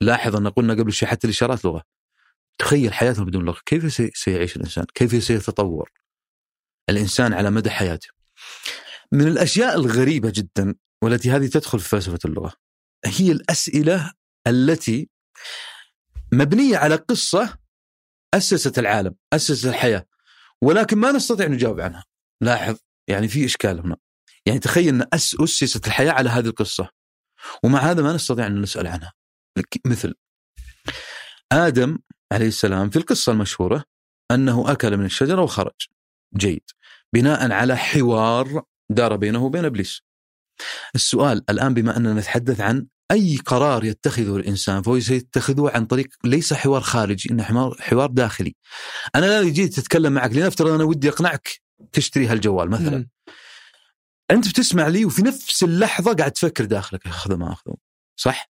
لاحظ 0.00 0.36
أن 0.36 0.48
قلنا 0.48 0.74
قبل 0.74 0.92
شيء 0.92 1.08
حتى 1.08 1.26
الإشارات 1.26 1.64
لغة. 1.64 1.82
تخيل 2.58 2.92
حياتنا 2.94 3.24
بدون 3.24 3.44
لغة، 3.44 3.60
كيف 3.66 3.92
سي- 3.92 4.10
سيعيش 4.14 4.56
الإنسان؟ 4.56 4.84
كيف 4.94 5.24
سيتطور 5.24 5.90
الإنسان 6.88 7.32
على 7.32 7.50
مدى 7.50 7.70
حياته؟ 7.70 8.08
من 9.12 9.28
الأشياء 9.28 9.74
الغريبة 9.74 10.30
جدا 10.34 10.74
والتي 11.02 11.30
هذه 11.30 11.46
تدخل 11.46 11.80
في 11.80 11.88
فلسفة 11.88 12.18
اللغة 12.24 12.52
هي 13.04 13.32
الأسئلة 13.32 14.12
التي 14.46 15.08
مبنية 16.32 16.76
على 16.76 16.94
قصة 16.94 17.58
أسست 18.34 18.78
العالم، 18.78 19.14
أسست 19.32 19.66
الحياة 19.66 20.06
ولكن 20.62 20.98
ما 20.98 21.12
نستطيع 21.12 21.46
نجاوب 21.46 21.80
عنها. 21.80 22.04
لاحظ 22.40 22.76
يعني 23.08 23.28
في 23.28 23.44
إشكال 23.44 23.80
هنا. 23.80 23.96
يعني 24.46 24.58
تخيل 24.58 24.88
أن 24.88 25.06
أس 25.12 25.36
أسست 25.40 25.86
الحياة 25.86 26.12
على 26.12 26.30
هذه 26.30 26.46
القصة 26.46 26.88
ومع 27.64 27.80
هذا 27.80 28.02
ما 28.02 28.12
نستطيع 28.12 28.46
أن 28.46 28.60
نسأل 28.60 28.86
عنها. 28.86 29.12
مثل 29.86 30.14
آدم 31.52 31.98
عليه 32.32 32.48
السلام 32.48 32.90
في 32.90 32.96
القصة 32.96 33.32
المشهورة 33.32 33.84
أنه 34.30 34.72
أكل 34.72 34.96
من 34.96 35.04
الشجرة 35.04 35.42
وخرج. 35.42 35.86
جيد. 36.36 36.70
بناء 37.14 37.52
على 37.52 37.76
حوار 37.76 38.62
دار 38.90 39.16
بينه 39.16 39.44
وبين 39.44 39.64
إبليس. 39.64 40.02
السؤال 40.94 41.44
الآن 41.50 41.74
بما 41.74 41.96
أننا 41.96 42.14
نتحدث 42.14 42.60
عن 42.60 42.86
أي 43.12 43.36
قرار 43.36 43.84
يتخذه 43.84 44.36
الإنسان 44.36 44.82
فهو 44.82 45.00
سيتخذه 45.00 45.70
عن 45.74 45.86
طريق 45.86 46.08
ليس 46.24 46.54
حوار 46.54 46.80
خارجي 46.80 47.30
إنه 47.30 47.74
حوار 47.80 48.10
داخلي. 48.10 48.54
أنا 49.14 49.26
الان 49.26 49.52
جيت 49.52 49.78
اتكلم 49.78 50.12
معك 50.12 50.32
لنفترض 50.32 50.70
أنا 50.70 50.84
ودي 50.84 51.08
أقنعك 51.08 51.60
تشتري 51.92 52.26
هالجوال 52.26 52.70
مثلا. 52.70 52.98
مم. 52.98 53.10
أنت 54.30 54.48
بتسمع 54.48 54.88
لي 54.88 55.04
وفي 55.04 55.22
نفس 55.22 55.62
اللحظة 55.62 56.14
قاعد 56.14 56.32
تفكر 56.32 56.64
داخلك 56.64 57.06
اخذه 57.06 57.36
ما 57.36 57.52
أخذه 57.52 57.74
صح؟ 58.16 58.50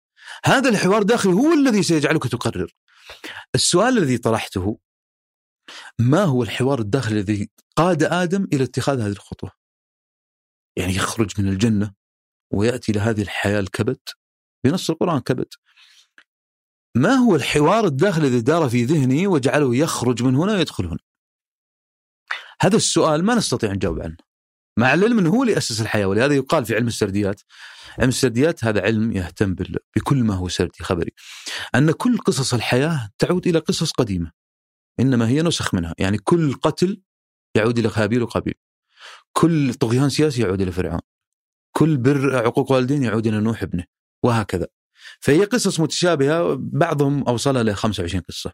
هذا 0.45 0.69
الحوار 0.69 1.01
الداخلي 1.01 1.33
هو 1.33 1.53
الذي 1.53 1.83
سيجعلك 1.83 2.27
تقرر. 2.27 2.73
السؤال 3.55 3.99
الذي 3.99 4.19
طرحته 4.19 4.79
ما 5.99 6.25
هو 6.25 6.43
الحوار 6.43 6.81
الداخلي 6.81 7.21
الذي 7.21 7.51
قاد 7.77 8.03
آدم 8.03 8.47
إلى 8.53 8.65
اتخاذ 8.65 9.01
هذه 9.01 9.13
الخطوة؟ 9.13 9.51
يعني 10.77 10.95
يخرج 10.95 11.41
من 11.41 11.49
الجنة 11.49 11.95
ويأتي 12.53 12.93
إلى 12.93 13.01
هذه 13.01 13.23
الحياة 13.23 13.61
الكبد 13.61 13.99
بنص 14.67 14.91
القرآن 14.91 15.21
كبد. 15.21 15.49
ما 16.95 17.15
هو 17.15 17.37
الحوار 17.37 17.85
الداخلي 17.85 18.27
الذي 18.27 18.41
دار 18.41 18.69
في 18.69 18.85
ذهنه 18.85 19.29
وجعله 19.29 19.77
يخرج 19.77 20.23
من 20.23 20.35
هنا 20.37 20.53
ويدخل 20.53 20.87
هنا؟ 20.87 20.99
هذا 22.61 22.77
السؤال 22.77 23.25
ما 23.25 23.35
نستطيع 23.35 23.73
نجاوب 23.73 24.01
عنه. 24.01 24.17
مع 24.79 24.95
العلم 24.95 25.19
إنه 25.19 25.31
هو 25.31 25.43
اللي 25.43 25.57
أسس 25.57 25.81
الحياة 25.81 26.07
ولهذا 26.07 26.35
يقال 26.35 26.65
في 26.65 26.75
علم 26.75 26.87
السرديات 26.87 27.43
علم 27.99 28.09
السرديات 28.09 28.65
هذا 28.65 28.83
علم 28.83 29.13
يهتم 29.13 29.55
بكل 29.97 30.17
ما 30.17 30.35
هو 30.35 30.49
سردي 30.49 30.85
خبري 30.85 31.13
أن 31.75 31.91
كل 31.91 32.19
قصص 32.19 32.55
الحياة 32.55 33.11
تعود 33.19 33.47
إلى 33.47 33.59
قصص 33.59 33.93
قديمة 33.93 34.33
إنما 35.01 35.29
هي 35.29 35.43
نسخ 35.43 35.75
منها 35.75 35.95
يعني 35.99 36.19
كل 36.19 36.55
قتل 36.55 37.03
يعود 37.55 37.79
إلى 37.79 37.91
هابيل 37.95 38.23
وقابيل 38.23 38.55
كل 39.33 39.75
طغيان 39.75 40.09
سياسي 40.09 40.43
يعود 40.43 40.61
إلى 40.61 40.73
فرعون 40.73 41.01
كل 41.77 41.97
بر 41.97 42.37
عقوق 42.37 42.73
والدين 42.73 43.03
يعود 43.03 43.27
إلى 43.27 43.41
نوح 43.41 43.63
ابنه 43.63 43.85
وهكذا 44.23 44.67
فهي 45.21 45.45
قصص 45.45 45.81
متشابهة 45.81 46.57
بعضهم 46.59 47.23
أوصلها 47.23 47.63
ل 47.63 47.75
25 47.75 48.23
قصة. 48.29 48.53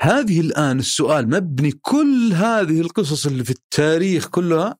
هذه 0.00 0.40
الآن 0.40 0.78
السؤال 0.78 1.30
مبني 1.30 1.72
كل 1.72 2.32
هذه 2.34 2.80
القصص 2.80 3.26
اللي 3.26 3.44
في 3.44 3.50
التاريخ 3.50 4.28
كلها 4.28 4.76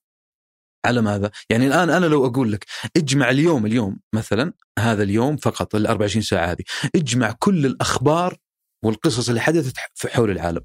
على 0.85 1.01
ماذا؟ 1.03 1.31
يعني 1.51 1.67
الآن 1.67 1.91
أنا 1.91 2.07
لو 2.07 2.27
أقول 2.27 2.53
لك 2.53 2.67
اجمع 2.97 3.31
اليوم 3.31 3.67
اليوم 3.67 3.99
مثلا 4.15 4.53
هذا 4.79 5.03
اليوم 5.03 5.37
فقط 5.37 5.75
ال 5.75 5.87
24 5.87 6.23
ساعة 6.23 6.47
هذه 6.47 6.65
اجمع 6.95 7.33
كل 7.39 7.67
الأخبار 7.67 8.37
والقصص 8.85 9.29
اللي 9.29 9.41
حدثت 9.41 9.77
في 9.95 10.09
حول 10.09 10.31
العالم 10.31 10.65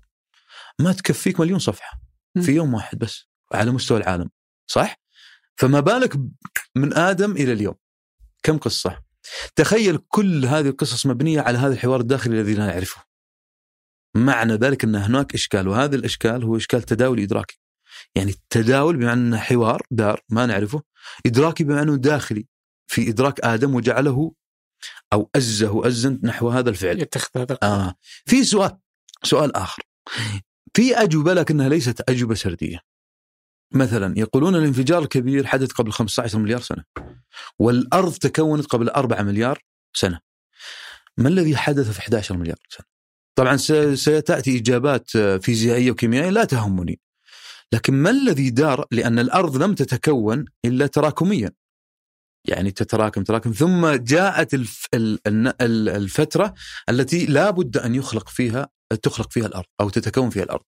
ما 0.79 0.91
تكفيك 0.91 1.39
مليون 1.39 1.59
صفحة 1.59 2.01
في 2.41 2.51
يوم 2.51 2.73
واحد 2.73 2.99
بس 2.99 3.27
على 3.53 3.71
مستوى 3.71 3.97
العالم 3.97 4.29
صح؟ 4.67 4.95
فما 5.55 5.79
بالك 5.79 6.15
من 6.75 6.93
آدم 6.97 7.31
إلى 7.31 7.53
اليوم 7.53 7.75
كم 8.43 8.57
قصة؟ 8.57 9.03
تخيل 9.55 9.97
كل 9.97 10.45
هذه 10.45 10.67
القصص 10.67 11.05
مبنية 11.05 11.41
على 11.41 11.57
هذا 11.57 11.73
الحوار 11.73 11.99
الداخلي 11.99 12.39
الذي 12.39 12.53
لا 12.53 12.65
نعرفه. 12.65 13.03
معنى 14.15 14.53
ذلك 14.53 14.83
أن 14.83 14.95
هناك 14.95 15.33
إشكال 15.33 15.67
وهذا 15.67 15.95
الإشكال 15.95 16.43
هو 16.43 16.57
إشكال 16.57 16.81
تداولي 16.81 17.23
إدراكي. 17.23 17.59
يعني 18.15 18.31
التداول 18.31 18.97
بمعنى 18.97 19.21
أنه 19.21 19.37
حوار 19.37 19.81
دار 19.91 20.21
ما 20.29 20.45
نعرفه، 20.45 20.81
إدراكي 21.25 21.63
بمعنى 21.63 21.97
داخلي 21.97 22.47
في 22.87 23.09
إدراك 23.09 23.39
آدم 23.41 23.75
وجعله 23.75 24.33
أو 25.13 25.29
أزه 25.35 25.87
ازا 25.87 26.19
نحو 26.23 26.49
هذا 26.49 26.69
الفعل. 26.69 27.01
يتخذ 27.01 27.39
هذا 27.39 27.57
آه. 27.63 27.95
في 28.25 28.43
سؤال 28.43 28.77
سؤال 29.23 29.55
آخر. 29.55 29.83
في 30.73 30.95
أجوبة 30.95 31.33
لكنها 31.33 31.69
ليست 31.69 32.09
أجوبة 32.09 32.35
سردية. 32.35 32.92
مثلا 33.75 34.19
يقولون 34.19 34.55
الانفجار 34.55 35.01
الكبير 35.01 35.47
حدث 35.47 35.71
قبل 35.71 35.91
15 35.91 36.39
مليار 36.39 36.61
سنة. 36.61 36.83
والأرض 37.59 38.13
تكونت 38.13 38.65
قبل 38.65 38.89
4 38.89 39.21
مليار 39.21 39.59
سنة. 39.93 40.19
ما 41.17 41.29
الذي 41.29 41.55
حدث 41.55 41.91
في 41.91 41.99
11 41.99 42.37
مليار 42.37 42.57
سنة؟ 42.69 42.85
طبعا 43.35 43.57
ستأتي 43.95 44.57
إجابات 44.57 45.15
آه، 45.15 45.37
فيزيائية 45.37 45.91
وكيميائية 45.91 46.29
لا 46.29 46.43
تهمني. 46.43 46.99
لكن 47.71 47.93
ما 47.93 48.09
الذي 48.09 48.49
دار؟ 48.49 48.85
لأن 48.91 49.19
الأرض 49.19 49.57
لم 49.57 49.75
تتكون 49.75 50.45
إلا 50.65 50.87
تراكميا. 50.87 51.51
يعني 52.45 52.71
تتراكم 52.71 53.23
تراكم 53.23 53.51
ثم 53.51 53.87
جاءت 53.87 54.49
الفترة 55.95 56.53
التي 56.89 57.25
لا 57.25 57.49
بد 57.49 57.77
أن 57.77 57.95
يخلق 57.95 58.29
فيها 58.29 58.69
تخلق 58.95 59.31
فيها 59.31 59.45
الأرض 59.45 59.65
أو 59.81 59.89
تتكون 59.89 60.29
فيها 60.29 60.43
الأرض. 60.43 60.63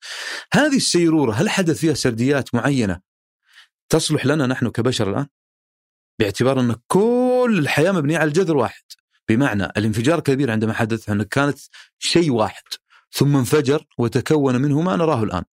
هذه 0.53 0.75
السيرورة 0.75 1.33
هل 1.33 1.49
حدث 1.49 1.79
فيها 1.79 1.93
سرديات 1.93 2.55
معينة 2.55 3.01
تصلح 3.89 4.25
لنا 4.25 4.47
نحن 4.47 4.69
كبشر 4.69 5.09
الآن؟ 5.09 5.27
باعتبار 6.19 6.59
أن 6.59 6.75
كل 6.87 7.55
الحياة 7.59 7.91
مبنية 7.91 8.17
على 8.17 8.31
جذر 8.31 8.57
واحد 8.57 8.83
بمعنى 9.29 9.63
الانفجار 9.63 10.17
الكبير 10.17 10.51
عندما 10.51 10.73
حدث 10.73 11.09
أن 11.09 11.23
كانت 11.23 11.59
شيء 11.99 12.31
واحد 12.31 12.63
ثم 13.11 13.37
انفجر 13.37 13.85
وتكون 13.97 14.61
منه 14.61 14.81
ما 14.81 14.95
نراه 14.95 15.23
الآن. 15.23 15.43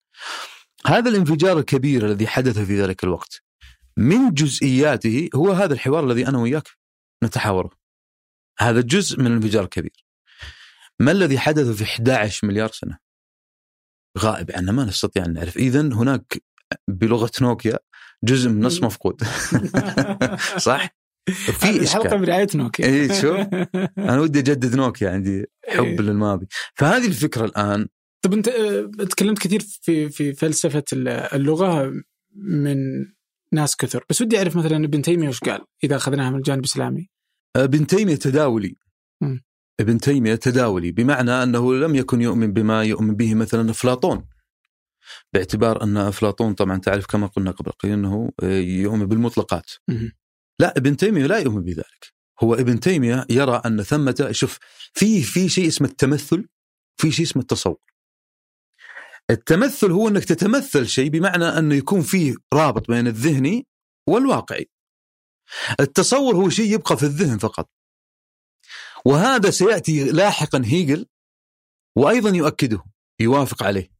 هذا 0.86 1.10
الانفجار 1.10 1.58
الكبير 1.58 2.06
الذي 2.06 2.26
حدث 2.26 2.58
في 2.58 2.82
ذلك 2.82 3.04
الوقت 3.04 3.42
من 3.96 4.34
جزئياته 4.34 5.30
هو 5.34 5.52
هذا 5.52 5.74
الحوار 5.74 6.04
الذي 6.04 6.28
أنا 6.28 6.38
وياك 6.38 6.68
نتحاوره. 7.24 7.70
هذا 8.58 8.80
جزء 8.80 9.20
من 9.20 9.26
الانفجار 9.26 9.64
الكبير. 9.64 10.01
ما 11.00 11.12
الذي 11.12 11.38
حدث 11.38 11.66
في 11.66 11.84
11 11.84 12.46
مليار 12.46 12.68
سنة؟ 12.68 12.98
غائب 14.18 14.50
عنا 14.54 14.72
ما 14.72 14.84
نستطيع 14.84 15.24
أن 15.24 15.32
نعرف، 15.32 15.56
اذا 15.56 15.80
هناك 15.80 16.42
بلغة 16.88 17.30
نوكيا 17.40 17.78
جزء 18.24 18.48
من 18.48 18.56
النص 18.56 18.82
مفقود. 18.82 19.22
صح؟ 20.58 20.88
في 21.30 21.70
الحلقة 21.70 22.16
برعاية 22.16 22.46
نوكيا 22.54 22.86
إيه، 22.86 23.20
شوف. 23.20 23.40
أنا 24.10 24.20
ودي 24.20 24.38
أجدد 24.38 24.76
نوكيا 24.76 25.10
عندي 25.10 25.46
حب 25.68 25.84
إيه. 25.84 26.00
للماضي، 26.00 26.46
فهذه 26.74 27.06
الفكرة 27.06 27.44
الآن 27.44 27.88
طب 28.24 28.32
أنت 28.32 28.48
آه، 28.48 28.90
تكلمت 29.04 29.38
كثير 29.38 29.60
في 29.60 30.08
في 30.08 30.32
فلسفة 30.32 30.84
اللغة 30.92 31.92
من 32.36 32.76
ناس 33.52 33.76
كثر 33.76 34.04
بس 34.10 34.22
ودي 34.22 34.38
أعرف 34.38 34.56
مثلا 34.56 34.84
ابن 34.84 35.02
تيمية 35.02 35.28
وش 35.28 35.40
قال 35.40 35.64
إذا 35.84 35.96
أخذناها 35.96 36.30
من 36.30 36.36
الجانب 36.36 36.60
الإسلامي 36.60 37.10
ابن 37.56 37.86
تيمية 37.86 38.14
تداولي. 38.14 38.76
ابن 39.80 39.98
تيمية 39.98 40.34
تداولي 40.34 40.92
بمعنى 40.92 41.30
أنه 41.30 41.74
لم 41.74 41.94
يكن 41.94 42.20
يؤمن 42.22 42.52
بما 42.52 42.84
يؤمن 42.84 43.16
به 43.16 43.34
مثلا 43.34 43.70
أفلاطون. 43.70 44.28
باعتبار 45.32 45.82
أن 45.82 45.96
أفلاطون 45.96 46.54
طبعا 46.54 46.78
تعرف 46.78 47.06
كما 47.06 47.26
قلنا 47.26 47.50
قبل 47.50 47.70
قليل 47.70 47.94
أنه 47.94 48.30
يؤمن 48.82 49.06
بالمطلقات. 49.06 49.70
لا 50.58 50.76
ابن 50.76 50.96
تيمية 50.96 51.26
لا 51.26 51.38
يؤمن 51.38 51.62
بذلك. 51.62 52.12
هو 52.42 52.54
ابن 52.54 52.80
تيمية 52.80 53.26
يرى 53.30 53.62
أن 53.66 53.82
ثمة 53.82 54.28
شوف 54.30 54.58
في 54.94 55.22
في 55.22 55.48
شيء 55.48 55.68
اسمه 55.68 55.88
التمثل 55.88 56.48
في 56.96 57.10
شيء 57.10 57.26
اسمه 57.26 57.42
التصور. 57.42 57.78
التمثل 59.30 59.90
هو 59.90 60.08
أنك 60.08 60.24
تتمثل 60.24 60.86
شيء 60.86 61.08
بمعنى 61.10 61.44
أنه 61.44 61.74
يكون 61.74 62.00
فيه 62.00 62.34
رابط 62.54 62.90
بين 62.90 63.06
الذهني 63.06 63.66
والواقعي. 64.08 64.70
التصور 65.80 66.36
هو 66.36 66.48
شيء 66.48 66.74
يبقى 66.74 66.96
في 66.96 67.02
الذهن 67.02 67.38
فقط. 67.38 67.70
وهذا 69.04 69.50
سيأتي 69.50 70.04
لاحقا 70.04 70.62
هيجل 70.64 71.06
وأيضا 71.96 72.30
يؤكده 72.30 72.84
يوافق 73.20 73.62
عليه. 73.62 73.90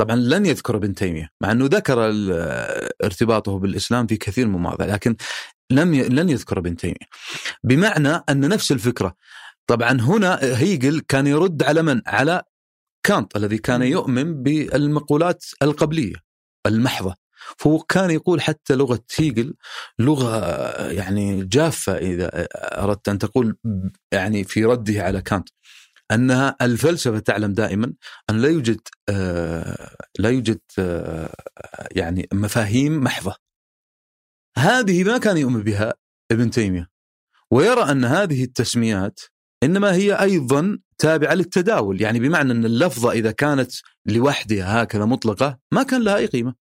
طبعا 0.00 0.16
لن 0.16 0.46
يذكر 0.46 0.76
ابن 0.76 0.94
تيمية 0.94 1.30
مع 1.42 1.52
إنه 1.52 1.64
ذكر 1.66 2.10
ارتباطه 3.04 3.58
بالإسلام 3.58 4.06
في 4.06 4.16
كثير 4.16 4.46
من 4.46 4.54
المواضع 4.54 4.84
لكن 4.84 5.16
لم 5.70 5.94
ي... 5.94 6.08
لن 6.08 6.28
يذكر 6.28 6.58
ابن 6.58 6.76
تيمية. 6.76 7.08
بمعنى 7.64 8.24
أن 8.28 8.48
نفس 8.48 8.72
الفكرة. 8.72 9.16
طبعا 9.66 9.92
هنا 10.00 10.38
هيجل 10.42 11.00
كان 11.00 11.26
يرد 11.26 11.62
على 11.62 11.82
من؟ 11.82 12.02
على 12.06 12.42
كانت 13.02 13.36
الذي 13.36 13.58
كان 13.58 13.82
يؤمن 13.82 14.42
بالمقولات 14.42 15.44
القبلية 15.62 16.14
المحضة. 16.66 17.14
فهو 17.58 17.78
كان 17.78 18.10
يقول 18.10 18.40
حتى 18.40 18.74
لغة 18.74 19.04
هيجل 19.16 19.54
لغة 19.98 20.40
يعني 20.90 21.44
جافة 21.44 21.96
إذا 21.96 22.48
أردت 22.54 23.08
أن 23.08 23.18
تقول 23.18 23.56
يعني 24.12 24.44
في 24.44 24.64
رده 24.64 25.02
على 25.02 25.22
كانت 25.22 25.48
أنها 26.10 26.56
الفلسفة 26.62 27.18
تعلم 27.18 27.52
دائما 27.52 27.92
أن 28.30 28.38
لا 28.40 28.48
يوجد 28.48 28.80
آه 29.08 29.96
لا 30.18 30.30
يوجد 30.30 30.60
آه 30.78 31.34
يعني 31.90 32.28
مفاهيم 32.32 33.00
محضة. 33.00 33.36
هذه 34.58 35.04
ما 35.04 35.18
كان 35.18 35.36
يؤمن 35.36 35.62
بها 35.62 35.94
ابن 36.30 36.50
تيمية 36.50 36.88
ويرى 37.50 37.82
أن 37.90 38.04
هذه 38.04 38.44
التسميات 38.44 39.20
إنما 39.62 39.94
هي 39.94 40.12
أيضا 40.20 40.78
تابعة 40.98 41.34
للتداول 41.34 42.00
يعني 42.00 42.20
بمعنى 42.20 42.52
أن 42.52 42.64
اللفظة 42.64 43.10
إذا 43.12 43.30
كانت 43.30 43.72
لوحدها 44.06 44.82
هكذا 44.82 45.04
مطلقة 45.04 45.58
ما 45.72 45.82
كان 45.82 46.02
لها 46.02 46.16
أي 46.16 46.26
قيمة. 46.26 46.54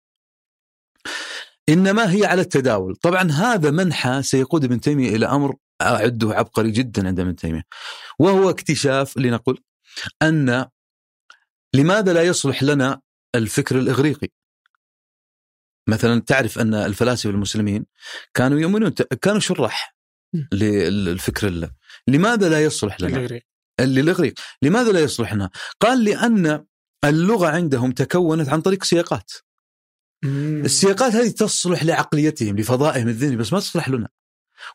إنما 1.70 2.12
هي 2.12 2.26
على 2.26 2.42
التداول. 2.42 2.96
طبعا 2.96 3.32
هذا 3.32 3.72
منحى 3.72 4.24
سيقود 4.24 4.64
ابن 4.64 4.82
تيمية 4.82 5.16
إلى 5.16 5.26
أمر 5.26 5.56
أعده 5.82 6.34
عبقري 6.34 6.72
جدا 6.72 7.08
عند 7.08 7.20
ابن 7.20 7.36
تيمية. 7.36 7.64
وهو 8.20 8.50
اكتشاف 8.50 9.18
لنقل 9.18 9.58
أن 10.22 10.66
لماذا 11.74 12.14
لا 12.14 12.24
يصلح 12.24 12.64
لنا 12.64 13.02
الفكر 13.36 13.80
الإغريقي؟ 13.80 14.28
مثلا 15.90 16.22
تعرف 16.22 16.60
أن 16.60 16.74
الفلاسفة 16.74 17.30
المسلمين 17.30 17.86
كانوا 18.34 18.60
يؤمنون 18.60 18.90
كانوا 19.22 19.40
شراح 19.40 19.96
للفكر 20.52 21.48
الله 21.48 21.70
لماذا 22.08 22.50
لا 22.50 22.64
يصلح 22.64 23.02
لنا. 23.02 23.40
للإغريق. 23.80 24.34
لماذا 24.62 24.92
لا 24.92 25.00
يصلح 25.00 25.34
لنا؟ 25.34 25.50
قال 25.80 26.04
لأن 26.04 26.66
اللغة 27.04 27.48
عندهم 27.48 27.92
تكونت 27.92 28.50
عن 28.50 28.62
طريق 28.62 28.84
سياقات. 28.84 29.32
السياقات 30.66 31.16
هذه 31.16 31.30
تصلح 31.30 31.84
لعقليتهم 31.84 32.58
لفضائهم 32.58 33.08
الذهني 33.08 33.36
بس 33.36 33.54
ما 33.54 33.60
تصلح 33.60 33.90
لنا. 33.90 34.10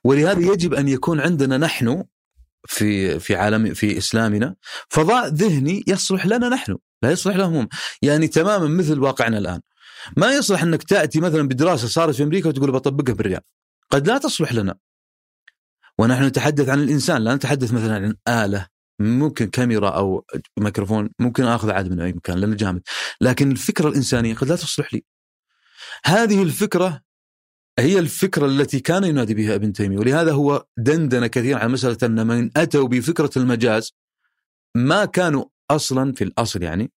ولهذا 0.05 0.41
يجب 0.41 0.75
أن 0.75 0.89
يكون 0.89 1.21
عندنا 1.21 1.59
نحن 1.59 2.05
في 2.67 3.19
في 3.21 3.37
عالم 3.37 3.75
في 3.75 3.99
إسلامنا 3.99 4.55
فضاء 4.89 5.29
ذهني 5.29 5.85
يصلح 5.87 6.27
لنا 6.27 6.49
نحن 6.49 6.77
لا 7.03 7.11
يصلح 7.11 7.37
لهم 7.37 7.57
هم. 7.57 7.69
يعني 8.03 8.29
تماما 8.29 8.69
مثل 8.69 8.99
واقعنا 8.99 9.39
الآن. 9.39 9.61
ما 10.17 10.33
يصلح 10.33 10.63
أنك 10.63 10.83
تأتي 10.83 11.21
مثلا 11.21 11.49
بدراسة 11.49 11.89
صارت 11.89 12.15
في 12.15 12.23
أمريكا 12.23 12.49
وتقول 12.49 12.73
بطبقها 12.73 13.15
بالرياض. 13.15 13.43
قد 13.91 14.07
لا 14.07 14.19
تصلح 14.19 14.53
لنا. 14.53 14.75
ونحن 15.99 16.25
نتحدث 16.25 16.69
عن 16.69 16.83
الإنسان 16.83 17.25
لا 17.25 17.35
نتحدث 17.35 17.73
مثلا 17.73 17.95
عن 17.95 18.45
آلة 18.45 18.67
ممكن 19.01 19.47
كاميرا 19.47 19.89
أو 19.91 20.25
ميكروفون 20.59 21.11
ممكن 21.19 21.45
أخذ 21.45 21.71
عاد 21.71 21.91
من 21.91 22.01
أي 22.01 22.13
مكان 22.13 22.39
لأنه 22.39 22.57
جامد. 22.57 22.83
لكن 23.21 23.51
الفكرة 23.51 23.89
الإنسانية 23.89 24.35
قد 24.35 24.49
لا 24.49 24.57
تصلح 24.57 24.95
لي. 24.95 25.05
هذه 26.05 26.43
الفكرة 26.43 27.03
هي 27.79 27.99
الفكرة 27.99 28.47
التي 28.47 28.81
كان 28.81 29.05
ينادي 29.05 29.35
بها 29.35 29.55
ابن 29.55 29.73
تيمية 29.73 29.99
ولهذا 29.99 30.33
هو 30.33 30.67
دندن 30.79 31.27
كثيرا 31.27 31.59
على 31.59 31.69
مسألة 31.69 31.99
أن 32.03 32.27
من 32.27 32.51
أتوا 32.57 32.89
بفكرة 32.89 33.31
المجاز 33.37 33.93
ما 34.77 35.05
كانوا 35.05 35.45
أصلا 35.71 36.13
في 36.13 36.25
الأصل 36.25 36.63
يعني 36.63 36.93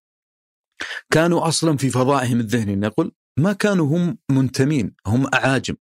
كانوا 1.12 1.48
أصلا 1.48 1.76
في 1.76 1.90
فضائهم 1.90 2.40
الذهني 2.40 2.76
نقول 2.76 3.12
ما 3.38 3.52
كانوا 3.52 3.86
هم 3.86 4.18
منتمين 4.30 4.94
هم 5.06 5.26
أعاجم. 5.34 5.76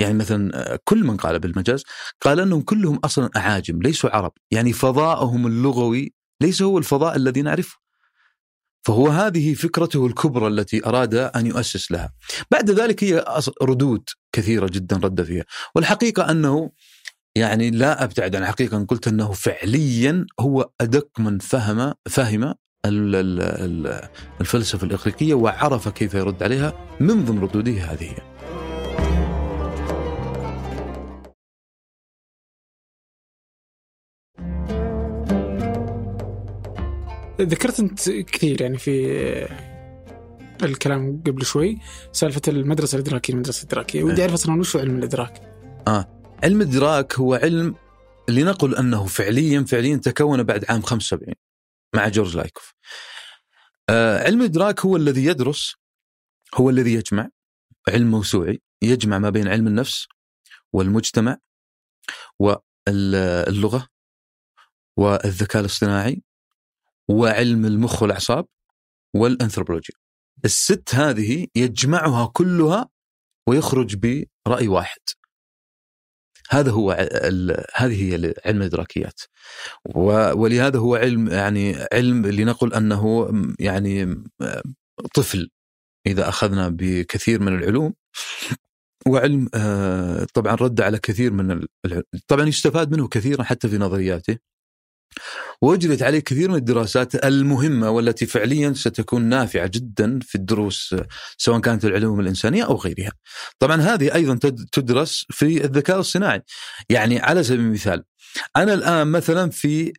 يعني 0.00 0.14
مثلا 0.14 0.78
كل 0.84 1.04
من 1.04 1.16
قال 1.16 1.38
بالمجاز 1.38 1.84
قال 2.20 2.40
أنهم 2.40 2.62
كلهم 2.62 2.96
أصلا 2.96 3.30
أعاجم 3.36 3.82
ليسوا 3.82 4.10
عرب. 4.16 4.32
يعني 4.50 4.72
فضاءهم 4.72 5.46
اللغوي 5.46 6.14
ليس 6.42 6.62
هو 6.62 6.78
الفضاء 6.78 7.16
الذي 7.16 7.42
نعرفه. 7.42 7.81
فهو 8.82 9.08
هذه 9.08 9.54
فكرته 9.54 10.06
الكبرى 10.06 10.46
التي 10.46 10.86
أراد 10.86 11.14
أن 11.14 11.46
يؤسس 11.46 11.92
لها. 11.92 12.12
بعد 12.50 12.70
ذلك 12.70 13.04
هي 13.04 13.24
ردود 13.62 14.02
كثيرة 14.32 14.66
جدا 14.66 14.96
رد 14.96 15.22
فيها، 15.22 15.44
والحقيقة 15.74 16.30
أنه 16.30 16.70
يعني 17.36 17.70
لا 17.70 18.04
أبتعد 18.04 18.36
عن 18.36 18.42
الحقيقة 18.42 18.76
أن 18.76 18.86
قلت 18.86 19.08
أنه 19.08 19.32
فعليا 19.32 20.26
هو 20.40 20.70
أدق 20.80 21.08
من 21.18 21.38
فهم 21.38 21.94
فهم 22.08 22.54
الفلسفة 24.40 24.86
الإغريقية 24.86 25.34
وعرف 25.34 25.88
كيف 25.88 26.14
يرد 26.14 26.42
عليها 26.42 26.96
من 27.00 27.24
ضمن 27.24 27.38
ردوده 27.38 27.72
هذه. 27.72 28.31
ذكرت 37.40 37.80
أنت 37.80 38.10
كثير 38.10 38.62
يعني 38.62 38.78
في 38.78 39.48
الكلام 40.62 41.22
قبل 41.26 41.44
شوي 41.44 41.78
سالفة 42.12 42.42
المدرسة 42.48 42.96
الإدراكية 42.96 43.32
المدرسة 43.32 43.62
الإدراكية 43.62 44.02
ودي 44.02 44.22
أعرف 44.22 44.32
أصلا 44.32 44.60
وش 44.60 44.76
علم 44.76 44.98
الإدراك؟ 44.98 45.40
آه 45.88 46.22
علم 46.44 46.62
الإدراك 46.62 47.14
هو 47.14 47.34
علم 47.34 47.74
لنقل 48.28 48.76
أنه 48.76 49.06
فعليا 49.06 49.62
فعليا 49.62 49.96
تكون 49.96 50.42
بعد 50.42 50.64
عام 50.68 50.82
75 50.82 51.34
مع 51.94 52.08
جورج 52.08 52.36
لايكوف. 52.36 52.74
آه 53.90 54.24
علم 54.24 54.40
الإدراك 54.40 54.80
هو 54.80 54.96
الذي 54.96 55.24
يدرس 55.24 55.74
هو 56.54 56.70
الذي 56.70 56.94
يجمع 56.94 57.28
علم 57.88 58.10
موسوعي 58.10 58.62
يجمع 58.82 59.18
ما 59.18 59.30
بين 59.30 59.48
علم 59.48 59.66
النفس 59.66 60.06
والمجتمع 60.72 61.38
واللغة 62.38 63.88
والذكاء 64.96 65.60
الاصطناعي 65.60 66.22
وعلم 67.10 67.66
المخ 67.66 68.02
والأعصاب 68.02 68.46
والانثروبولوجيا. 69.16 69.94
الست 70.44 70.94
هذه 70.94 71.46
يجمعها 71.56 72.30
كلها 72.32 72.88
ويخرج 73.48 73.96
برأي 74.46 74.68
واحد. 74.68 75.00
هذا 76.50 76.70
هو 76.70 76.92
هذه 77.74 78.02
هي 78.02 78.34
علم 78.46 78.62
الإدراكيات. 78.62 79.20
ولهذا 80.34 80.78
هو 80.78 80.94
علم 80.94 81.28
يعني 81.28 81.76
علم 81.92 82.26
لنقل 82.26 82.74
أنه 82.74 83.32
يعني 83.60 84.24
طفل 85.14 85.50
إذا 86.06 86.28
أخذنا 86.28 86.68
بكثير 86.68 87.40
من 87.40 87.58
العلوم 87.58 87.94
وعلم 89.06 89.48
آه، 89.54 90.26
طبعا 90.34 90.54
رد 90.54 90.80
على 90.80 90.98
كثير 90.98 91.32
من 91.32 91.66
طبعا 92.28 92.46
يستفاد 92.46 92.92
منه 92.92 93.08
كثيرا 93.08 93.42
حتى 93.42 93.68
في 93.68 93.78
نظرياته 93.78 94.38
وأجريت 95.62 96.02
عليه 96.02 96.18
كثير 96.18 96.48
من 96.50 96.54
الدراسات 96.54 97.24
المهمة 97.24 97.90
والتي 97.90 98.26
فعليا 98.26 98.72
ستكون 98.72 99.22
نافعة 99.22 99.66
جدا 99.66 100.18
في 100.22 100.34
الدروس 100.34 100.94
سواء 101.36 101.60
كانت 101.60 101.84
العلوم 101.84 102.20
الإنسانية 102.20 102.64
أو 102.64 102.76
غيرها. 102.76 103.12
طبعا 103.58 103.80
هذه 103.80 104.14
أيضا 104.14 104.38
تدرس 104.72 105.26
في 105.30 105.64
الذكاء 105.64 106.00
الصناعي. 106.00 106.42
يعني 106.90 107.20
على 107.20 107.42
سبيل 107.42 107.60
المثال 107.60 108.04
أنا 108.56 108.74
الآن 108.74 109.06
مثلا 109.06 109.50
في 109.50 109.92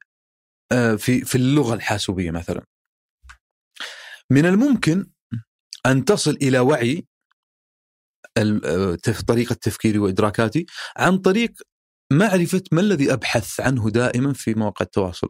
آه، 0.72 0.96
في 0.96 1.26
في 1.26 1.36
اللغة 1.36 1.74
الحاسوبية 1.74 2.32
مثلا. 2.32 2.64
من 4.32 4.46
الممكن 4.46 5.06
أن 5.86 6.06
تصل 6.06 6.38
إلى 6.42 6.60
وعي 6.60 7.06
آه، 8.38 8.98
طريقة 9.28 9.54
تفكيري 9.54 9.98
وإدراكاتي 10.00 10.66
عن 10.98 11.18
طريق 11.18 11.52
معرفة 12.12 12.64
ما 12.72 12.82
الذي 12.82 13.14
أبحث 13.14 13.60
عنه 13.60 13.90
دائما 13.90 14.34
في 14.34 14.54
مواقع 14.54 14.84
التواصل. 14.86 15.30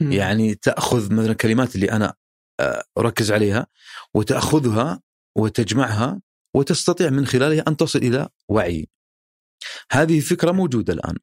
م. 0.00 0.12
يعني 0.12 0.54
تأخذ 0.54 1.12
مثلا 1.12 1.30
الكلمات 1.30 1.74
اللي 1.74 1.92
أنا 1.92 2.14
آه، 2.60 2.84
أركز 2.98 3.32
عليها 3.32 3.66
وتأخذها 4.14 5.00
وتجمعها 5.36 6.20
وتستطيع 6.54 7.10
من 7.10 7.26
خلالها 7.26 7.64
أن 7.68 7.76
تصل 7.76 7.98
إلى 7.98 8.28
وعي. 8.48 8.88
هذه 9.92 10.20
فكرة 10.20 10.52
موجودة 10.52 10.92
الآن. 10.92 11.16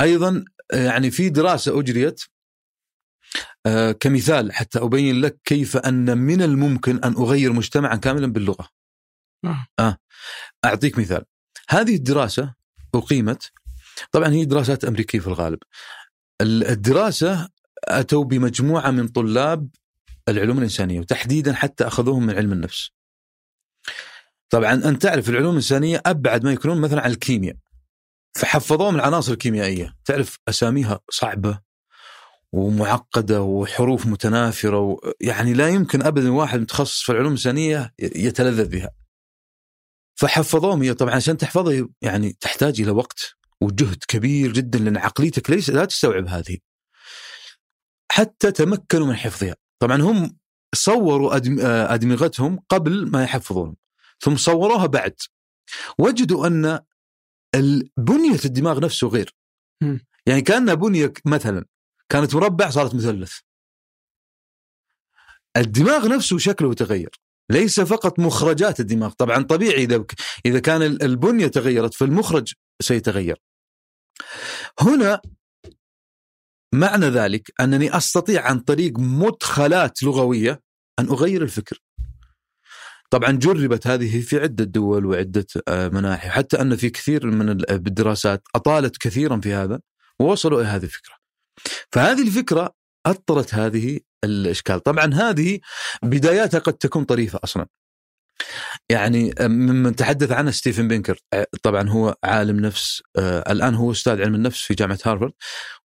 أيضا 0.00 0.44
آه، 0.72 0.84
يعني 0.84 1.10
في 1.10 1.28
دراسة 1.28 1.80
أجريت 1.80 2.22
آه، 3.66 3.92
كمثال 3.92 4.52
حتى 4.52 4.78
أبين 4.78 5.20
لك 5.20 5.38
كيف 5.44 5.76
أن 5.76 6.18
من 6.18 6.42
الممكن 6.42 6.98
أن 7.04 7.12
أغير 7.12 7.52
مجتمعا 7.52 7.96
كاملا 7.96 8.26
باللغة. 8.26 8.68
آه. 9.78 9.96
أعطيك 10.64 10.98
مثال. 10.98 11.24
هذه 11.68 11.94
الدراسة 11.94 12.54
أقيمت 12.94 13.52
طبعا 14.12 14.28
هي 14.28 14.44
دراسات 14.44 14.84
أمريكية 14.84 15.18
في 15.18 15.26
الغالب. 15.26 15.58
الدراسة 16.42 17.48
أتوا 17.84 18.24
بمجموعة 18.24 18.90
من 18.90 19.08
طلاب 19.08 19.68
العلوم 20.28 20.58
الإنسانية 20.58 21.00
وتحديدا 21.00 21.52
حتى 21.54 21.86
أخذوهم 21.86 22.26
من 22.26 22.34
علم 22.34 22.52
النفس. 22.52 22.90
طبعا 24.50 24.74
أنت 24.74 25.02
تعرف 25.02 25.28
العلوم 25.28 25.50
الإنسانية 25.50 26.02
أبعد 26.06 26.44
ما 26.44 26.52
يكونون 26.52 26.80
مثلا 26.80 27.02
عن 27.02 27.10
الكيمياء. 27.10 27.56
فحفظوهم 28.34 28.96
العناصر 28.96 29.32
الكيميائية، 29.32 29.94
تعرف 30.04 30.38
أساميها 30.48 31.00
صعبة 31.10 31.60
ومعقدة 32.52 33.42
وحروف 33.42 34.06
متنافرة 34.06 34.78
و... 34.78 35.00
يعني 35.20 35.52
لا 35.52 35.68
يمكن 35.68 36.02
ابدا 36.02 36.30
واحد 36.30 36.60
متخصص 36.60 37.02
في 37.02 37.12
العلوم 37.12 37.28
الإنسانية 37.28 37.94
يتلذذ 37.98 38.68
بها. 38.68 38.90
فحفظوهم 40.14 40.82
هي 40.82 40.94
طبعا 40.94 41.14
عشان 41.14 41.36
تحفظها 41.36 41.88
يعني 42.02 42.36
تحتاج 42.40 42.80
إلى 42.80 42.90
وقت 42.90 43.37
وجهد 43.60 44.04
كبير 44.08 44.52
جدا 44.52 44.78
لأن 44.78 44.96
عقليتك 44.96 45.50
ليس 45.50 45.70
لا 45.70 45.84
تستوعب 45.84 46.26
هذه. 46.28 46.58
حتى 48.12 48.52
تمكنوا 48.52 49.06
من 49.06 49.16
حفظها، 49.16 49.56
طبعا 49.78 50.02
هم 50.02 50.36
صوروا 50.74 51.36
أدمغتهم 51.94 52.60
قبل 52.68 53.10
ما 53.10 53.22
يحفظون 53.22 53.76
ثم 54.20 54.36
صوروها 54.36 54.86
بعد 54.86 55.14
وجدوا 55.98 56.46
أن 56.46 56.80
بنية 57.96 58.40
الدماغ 58.44 58.80
نفسه 58.80 59.08
غير. 59.08 59.34
يعني 60.26 60.40
كأنها 60.40 60.74
بنية 60.74 61.12
مثلا 61.24 61.64
كانت 62.08 62.34
مربع 62.34 62.70
صارت 62.70 62.94
مثلث. 62.94 63.32
الدماغ 65.56 66.08
نفسه 66.08 66.38
شكله 66.38 66.74
تغير. 66.74 67.20
ليس 67.50 67.80
فقط 67.80 68.18
مخرجات 68.18 68.80
الدماغ 68.80 69.10
طبعا 69.10 69.42
طبيعي 69.42 69.84
اذا 69.84 70.04
إذا 70.46 70.58
كان 70.58 70.82
البنية 70.82 71.46
تغيرت 71.46 71.94
فالمخرج 71.94 72.54
سيتغير 72.80 73.38
هنا 74.80 75.20
معنى 76.74 77.06
ذلك 77.06 77.52
أنني 77.60 77.96
أستطيع 77.96 78.46
عن 78.46 78.60
طريق 78.60 78.98
مدخلات 78.98 80.02
لغوية 80.02 80.62
أن 80.98 81.08
أغير 81.08 81.42
الفكر. 81.42 81.82
طبعا 83.10 83.32
جربت 83.32 83.86
هذه 83.86 84.20
في 84.20 84.40
عدة 84.40 84.64
دول 84.64 85.06
وعدة 85.06 85.46
آه، 85.68 85.88
مناحي 85.88 86.28
حتى 86.28 86.60
أن 86.60 86.76
في 86.76 86.90
كثير 86.90 87.26
من 87.26 87.50
الدراسات 87.50 88.42
أطالت 88.54 88.96
كثيرا 88.96 89.40
في 89.40 89.54
هذا 89.54 89.80
ووصلوا 90.20 90.60
إلى 90.60 90.68
هذه 90.68 90.84
الفكرة. 90.84 91.14
فهذه 91.92 92.22
الفكرة 92.22 92.74
أطرت 93.06 93.54
هذه 93.54 94.00
الإشكال، 94.24 94.80
طبعا 94.80 95.14
هذه 95.14 95.60
بداياتها 96.02 96.58
قد 96.58 96.72
تكون 96.72 97.04
طريفة 97.04 97.40
أصلا. 97.44 97.66
يعني 98.90 99.34
ممن 99.40 99.96
تحدث 99.96 100.32
عنه 100.32 100.50
ستيفن 100.50 100.88
بينكر 100.88 101.18
طبعا 101.62 101.88
هو 101.88 102.16
عالم 102.24 102.60
نفس 102.60 103.02
الآن 103.18 103.74
هو 103.74 103.92
أستاذ 103.92 104.22
علم 104.22 104.34
النفس 104.34 104.62
في 104.62 104.74
جامعة 104.74 104.98
هارفارد 105.04 105.32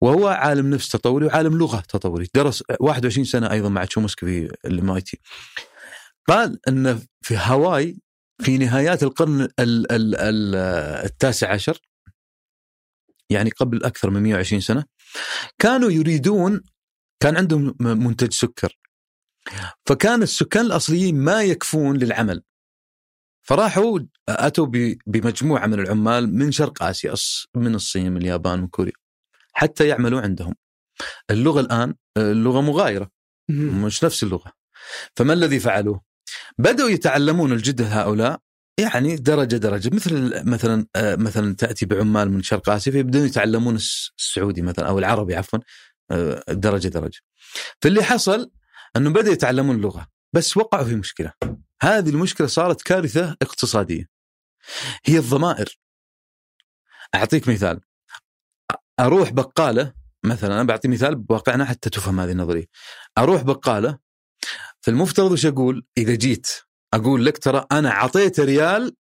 وهو 0.00 0.28
عالم 0.28 0.70
نفس 0.70 0.88
تطوري 0.88 1.26
وعالم 1.26 1.58
لغة 1.58 1.80
تطوري 1.80 2.28
درس 2.34 2.62
21 2.80 3.24
سنة 3.24 3.50
أيضا 3.50 3.68
مع 3.68 3.84
تشومسكي 3.84 4.26
في 4.26 4.56
ال 4.64 4.98
MIT. 4.98 5.20
قال 6.28 6.58
ان 6.68 7.00
في 7.22 7.36
هاواي 7.36 7.98
في 8.42 8.58
نهايات 8.58 9.02
القرن 9.02 9.40
ال 9.40 9.92
ال 9.92 10.16
ال 10.16 10.54
التاسع 11.04 11.52
عشر 11.52 11.78
يعني 13.30 13.50
قبل 13.50 13.84
أكثر 13.84 14.10
من 14.10 14.22
120 14.22 14.60
سنة 14.60 14.84
كانوا 15.58 15.90
يريدون 15.90 16.60
كان 17.22 17.36
عندهم 17.36 17.74
منتج 17.80 18.32
سكر. 18.32 18.78
فكان 19.86 20.22
السكان 20.22 20.66
الأصليين 20.66 21.16
ما 21.16 21.42
يكفون 21.42 21.96
للعمل 21.96 22.42
فراحوا 23.42 23.98
أتوا 24.28 24.66
بمجموعة 25.06 25.66
من 25.66 25.80
العمال 25.80 26.34
من 26.34 26.52
شرق 26.52 26.82
آسيا 26.82 27.14
من 27.56 27.74
الصين 27.74 28.12
من 28.12 28.16
اليابان 28.16 28.60
من 28.60 28.68
كوريا 28.68 28.92
حتى 29.52 29.88
يعملوا 29.88 30.20
عندهم 30.20 30.54
اللغة 31.30 31.60
الآن 31.60 31.94
اللغة 32.16 32.60
مغايرة 32.60 33.10
مش 33.48 34.04
نفس 34.04 34.22
اللغة 34.22 34.52
فما 35.16 35.32
الذي 35.32 35.60
فعلوه؟ 35.60 36.02
بدأوا 36.58 36.90
يتعلمون 36.90 37.52
الجدة 37.52 37.86
هؤلاء 37.86 38.40
يعني 38.80 39.16
درجة 39.16 39.56
درجة 39.56 39.90
مثل 39.94 40.42
مثلا 40.48 40.86
آه، 40.96 41.16
مثلا 41.16 41.54
تأتي 41.54 41.86
بعمال 41.86 42.30
من 42.30 42.42
شرق 42.42 42.70
آسيا 42.70 42.92
فيبدون 42.92 43.26
يتعلمون 43.26 43.76
السعودي 43.76 44.62
مثلا 44.62 44.88
أو 44.88 44.98
العربي 44.98 45.34
عفوا 45.34 45.58
آه، 46.10 46.44
درجة 46.48 46.88
درجة. 46.88 47.20
فاللي 47.82 48.02
حصل 48.02 48.50
أنه 48.96 49.10
بدأوا 49.10 49.32
يتعلمون 49.32 49.76
اللغة 49.76 50.08
بس 50.32 50.56
وقعوا 50.56 50.84
في 50.84 50.94
مشكلة. 50.94 51.32
هذه 51.82 52.10
المشكلة 52.10 52.46
صارت 52.46 52.82
كارثة 52.82 53.36
اقتصادية. 53.42 54.08
هي 55.04 55.18
الضمائر. 55.18 55.78
أعطيك 57.14 57.48
مثال. 57.48 57.80
أروح 59.00 59.30
بقالة 59.30 59.92
مثلا 60.24 60.54
أنا 60.54 60.62
بعطي 60.62 60.88
مثال 60.88 61.16
بواقعنا 61.16 61.64
حتى 61.64 61.90
تفهم 61.90 62.20
هذه 62.20 62.30
النظرية. 62.30 62.66
أروح 63.18 63.42
بقالة 63.42 63.98
فالمفترض 64.80 65.32
وش 65.32 65.46
أقول؟ 65.46 65.86
إذا 65.98 66.14
جيت 66.14 66.48
أقول 66.94 67.26
لك 67.26 67.38
ترى 67.38 67.66
أنا 67.72 67.90
اعطيت 67.90 68.40
ريال 68.40 68.96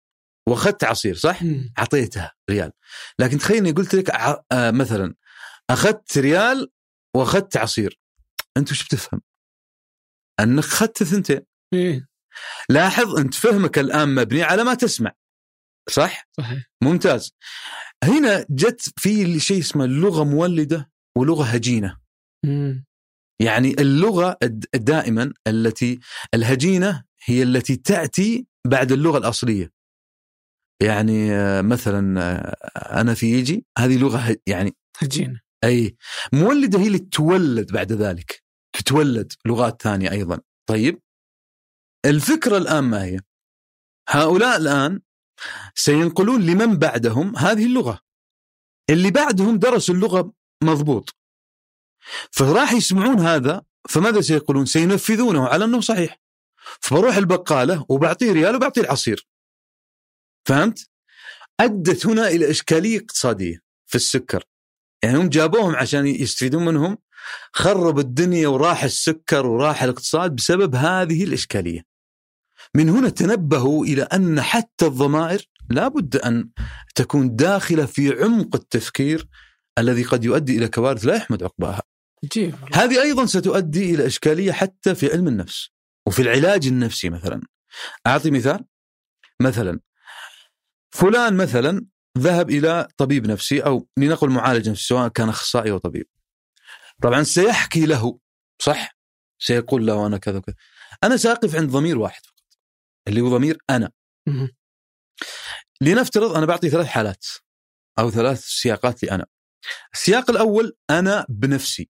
وأخذت 0.49 0.85
عصير 0.85 1.17
صح؟ 1.17 1.41
اعطيتها 1.79 2.33
ريال. 2.51 2.73
لكن 3.19 3.39
تخيلني 3.39 3.71
قلت 3.71 3.95
لك. 3.95 4.11
آه 4.53 4.71
مثلا 4.71 5.15
أخذت 5.71 6.19
ريال 6.19 6.71
وأخذت 7.17 7.57
عصير. 7.57 8.01
أنت 8.57 8.71
وش 8.71 8.85
بتفهم؟ 8.85 9.21
أنك 10.41 10.65
اخذت 10.65 11.03
ثنتين. 11.03 11.41
إيه. 11.75 12.09
لاحظ 12.69 13.19
أنت 13.19 13.35
فهمك 13.35 13.79
الآن 13.79 14.15
مبني 14.15 14.43
على 14.43 14.65
ما 14.65 14.75
تسمع. 14.75 15.13
صح؟ 15.89 16.29
صحيح. 16.37 16.65
ممتاز. 16.83 17.33
هنا 18.05 18.47
جت 18.51 18.93
في 18.97 19.41
شيء 19.41 19.59
اسمه 19.59 19.85
اللغة 19.85 20.25
مولدة 20.25 20.91
ولغة 21.17 21.45
هجينة. 21.45 21.99
مم. 22.45 22.85
يعني 23.41 23.71
اللغة 23.71 24.39
دائما 24.75 25.33
التي 25.47 26.01
الهجينة 26.35 27.05
هي 27.25 27.43
التي 27.43 27.77
تأتي 27.77 28.47
بعد 28.67 28.93
اللغة 28.93 29.19
الأصلية. 29.19 29.73
يعني 30.83 31.33
آه، 31.33 31.63
مثلا 31.63 32.21
آه، 32.21 33.01
أنا 33.01 33.15
في 33.15 33.27
يجي 33.27 33.67
هذه 33.79 33.99
لغة 33.99 34.37
يعني 34.47 34.77
هجينا 34.99 35.41
أي 35.65 35.97
مولدة 36.33 36.79
هي 36.79 36.87
اللي 36.87 36.99
تتولد 36.99 37.73
بعد 37.73 37.93
ذلك. 37.93 38.44
تتولد 38.85 39.33
لغات 39.47 39.83
ثانية 39.83 40.11
أيضا. 40.11 40.41
طيب 40.67 41.03
الفكرة 42.07 42.57
الآن 42.57 42.85
ما 42.85 43.05
هي؟ 43.05 43.21
هؤلاء 44.09 44.57
الآن 44.57 45.01
سينقلون 45.75 46.47
لمن 46.47 46.79
بعدهم 46.79 47.37
هذه 47.37 47.67
اللغة. 47.67 48.01
اللي 48.91 49.11
بعدهم 49.11 49.59
درسوا 49.59 49.95
اللغة 49.95 50.33
مضبوط. 50.63 51.17
فراح 52.31 52.73
يسمعون 52.73 53.21
هذا 53.21 53.63
فماذا 53.89 54.21
سيقولون؟ 54.21 54.67
سينفذونه 54.67 55.49
على 55.49 55.65
أنه 55.65 55.81
صحيح. 55.81 56.21
فبروح 56.81 57.17
البقالة 57.17 57.87
وبعطيه 57.89 58.33
ريال 58.33 58.57
وبعطيه 58.57 58.81
العصير. 58.81 59.27
فهمت؟ 60.49 60.89
أدت 61.61 62.07
هنا 62.07 62.29
إلى 62.29 62.51
إشكالية 62.51 62.99
اقتصادية 62.99 63.63
في 63.87 63.95
السكر. 63.95 64.45
يعني 65.03 65.19
هم 65.19 65.29
جابوهم 65.29 65.77
عشان 65.77 66.07
يستفيدون 66.07 66.65
منهم 66.65 66.99
خرب 67.53 67.99
الدنيا 67.99 68.49
وراح 68.49 68.85
السكر 68.85 69.47
وراح 69.47 69.83
الاقتصاد 69.83 70.37
بسبب 70.37 70.75
هذه 70.75 71.25
الإشكالية. 71.25 71.85
من 72.75 72.89
هنا 72.89 73.09
تنبهوا 73.09 73.85
إلى 73.85 74.03
أن 74.03 74.41
حتى 74.41 74.87
الضمائر 74.87 75.49
لابد 75.71 76.17
أن 76.17 76.49
تكون 76.95 77.37
داخلة 77.37 77.87
في 77.87 78.23
عمق 78.23 78.57
التفكير 78.57 79.29
الذي 79.79 80.03
قد 80.03 80.25
يؤدي 80.25 80.59
إلى 80.59 80.69
كوارث 80.69 81.05
لا 81.05 81.17
يحمد 81.17 81.43
عقباها. 81.43 81.83
عجيب 82.25 82.55
هذه 82.75 83.03
أيضا 83.03 83.27
ستؤدي 83.27 83.95
إلى 83.95 84.07
إشكالية 84.07 84.53
حتى 84.53 84.95
في 84.95 85.13
علم 85.13 85.29
النفس 85.29 85.69
وفي 86.07 86.23
العلاج 86.23 86.67
النفسي 86.67 87.11
مثلا. 87.11 87.41
أعطي 88.07 88.31
مثال. 88.31 88.65
مثلا 89.41 89.81
فلان 90.95 91.37
مثلا 91.37 91.87
ذهب 92.19 92.51
إلى 92.51 92.89
طبيب 92.97 93.27
نفسي 93.27 93.61
أو 93.61 93.89
لنقل 93.97 94.31
معالج 94.31 94.69
نفسي 94.69 94.85
سواء 94.85 95.09
كان 95.09 95.29
أخصائي 95.29 95.71
أو 95.71 95.79
طبيب. 95.79 96.07
طبعا 97.05 97.23
سيحكي 97.23 97.87
له 97.87 98.19
صح؟ 98.63 98.97
سيقول 99.39 99.87
له 99.87 100.07
أنا 100.07 100.19
كذا 100.19 100.39
وكذا. 100.39 100.57
أنا 101.05 101.17
سأقف 101.17 101.55
عند 101.55 101.71
ضمير 101.71 101.99
واحد 101.99 102.27
فقط 102.27 102.59
اللي 103.09 103.21
هو 103.21 103.29
ضمير 103.37 103.59
أنا. 103.71 103.93
لنفترض 105.81 106.37
أنا 106.37 106.47
بعطي 106.47 106.71
ثلاث 106.71 106.87
حالات 106.87 107.27
أو 107.99 108.11
ثلاث 108.11 108.45
سياقات 108.45 109.03
لي 109.03 109.11
أنا 109.11 109.27
السياق 109.95 110.31
الأول 110.31 110.77
أنا 110.91 111.27
بنفسي. 111.29 111.91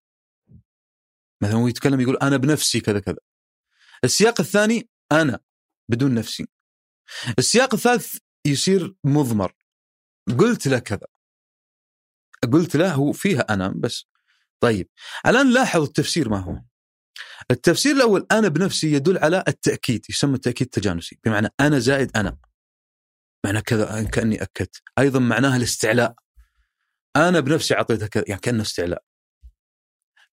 مثلا 1.42 1.56
هو 1.56 1.68
يتكلم 1.68 2.02
يقول 2.02 2.18
أنا 2.18 2.38
بنفسي 2.38 2.80
كذا 2.80 3.00
كذا. 3.00 3.20
السياق 4.04 4.42
الثاني 4.42 4.90
أنا 5.12 5.40
بدون 5.90 6.14
نفسي. 6.14 6.48
السياق 7.40 7.74
الثالث 7.74 8.18
يصير 8.46 8.96
مضمر. 9.04 9.56
قلت 10.40 10.68
له 10.68 10.80
كذا. 10.80 11.08
قلت 12.54 12.76
له 12.76 12.94
هو 12.94 13.12
فيها 13.12 13.42
أنا 13.42 13.74
بس. 13.76 14.11
طيب 14.64 14.90
الآن 15.28 15.54
لاحظ 15.54 15.82
التفسير 15.82 16.30
ما 16.30 16.38
هو؟ 16.40 16.62
التفسير 17.52 17.96
الأول 17.96 18.28
أنا 18.32 18.48
بنفسي 18.48 18.94
يدل 18.94 19.18
على 19.18 19.44
التأكيد 19.48 20.06
يسمى 20.10 20.36
التأكيد 20.36 20.68
التجانسي 20.68 21.20
بمعنى 21.26 21.48
أنا 21.60 21.80
زائد 21.80 22.18
أنا. 22.18 22.38
معنى 23.46 23.62
كذا 23.62 24.04
كأني 24.04 24.42
أكدت. 24.44 24.82
أيضا 25.00 25.20
معناها 25.20 25.58
الاستعلاء. 25.58 26.16
أنا 27.16 27.40
بنفسي 27.40 27.74
أعطيتها 27.74 28.08
كذا 28.08 28.24
يعني 28.28 28.42
كأنه 28.42 28.62
استعلاء. 28.62 29.04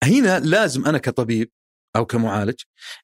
هنا 0.04 0.40
لازم 0.40 0.86
أنا 0.86 0.98
كطبيب 0.98 1.52
أو 1.96 2.06
كمعالج 2.06 2.56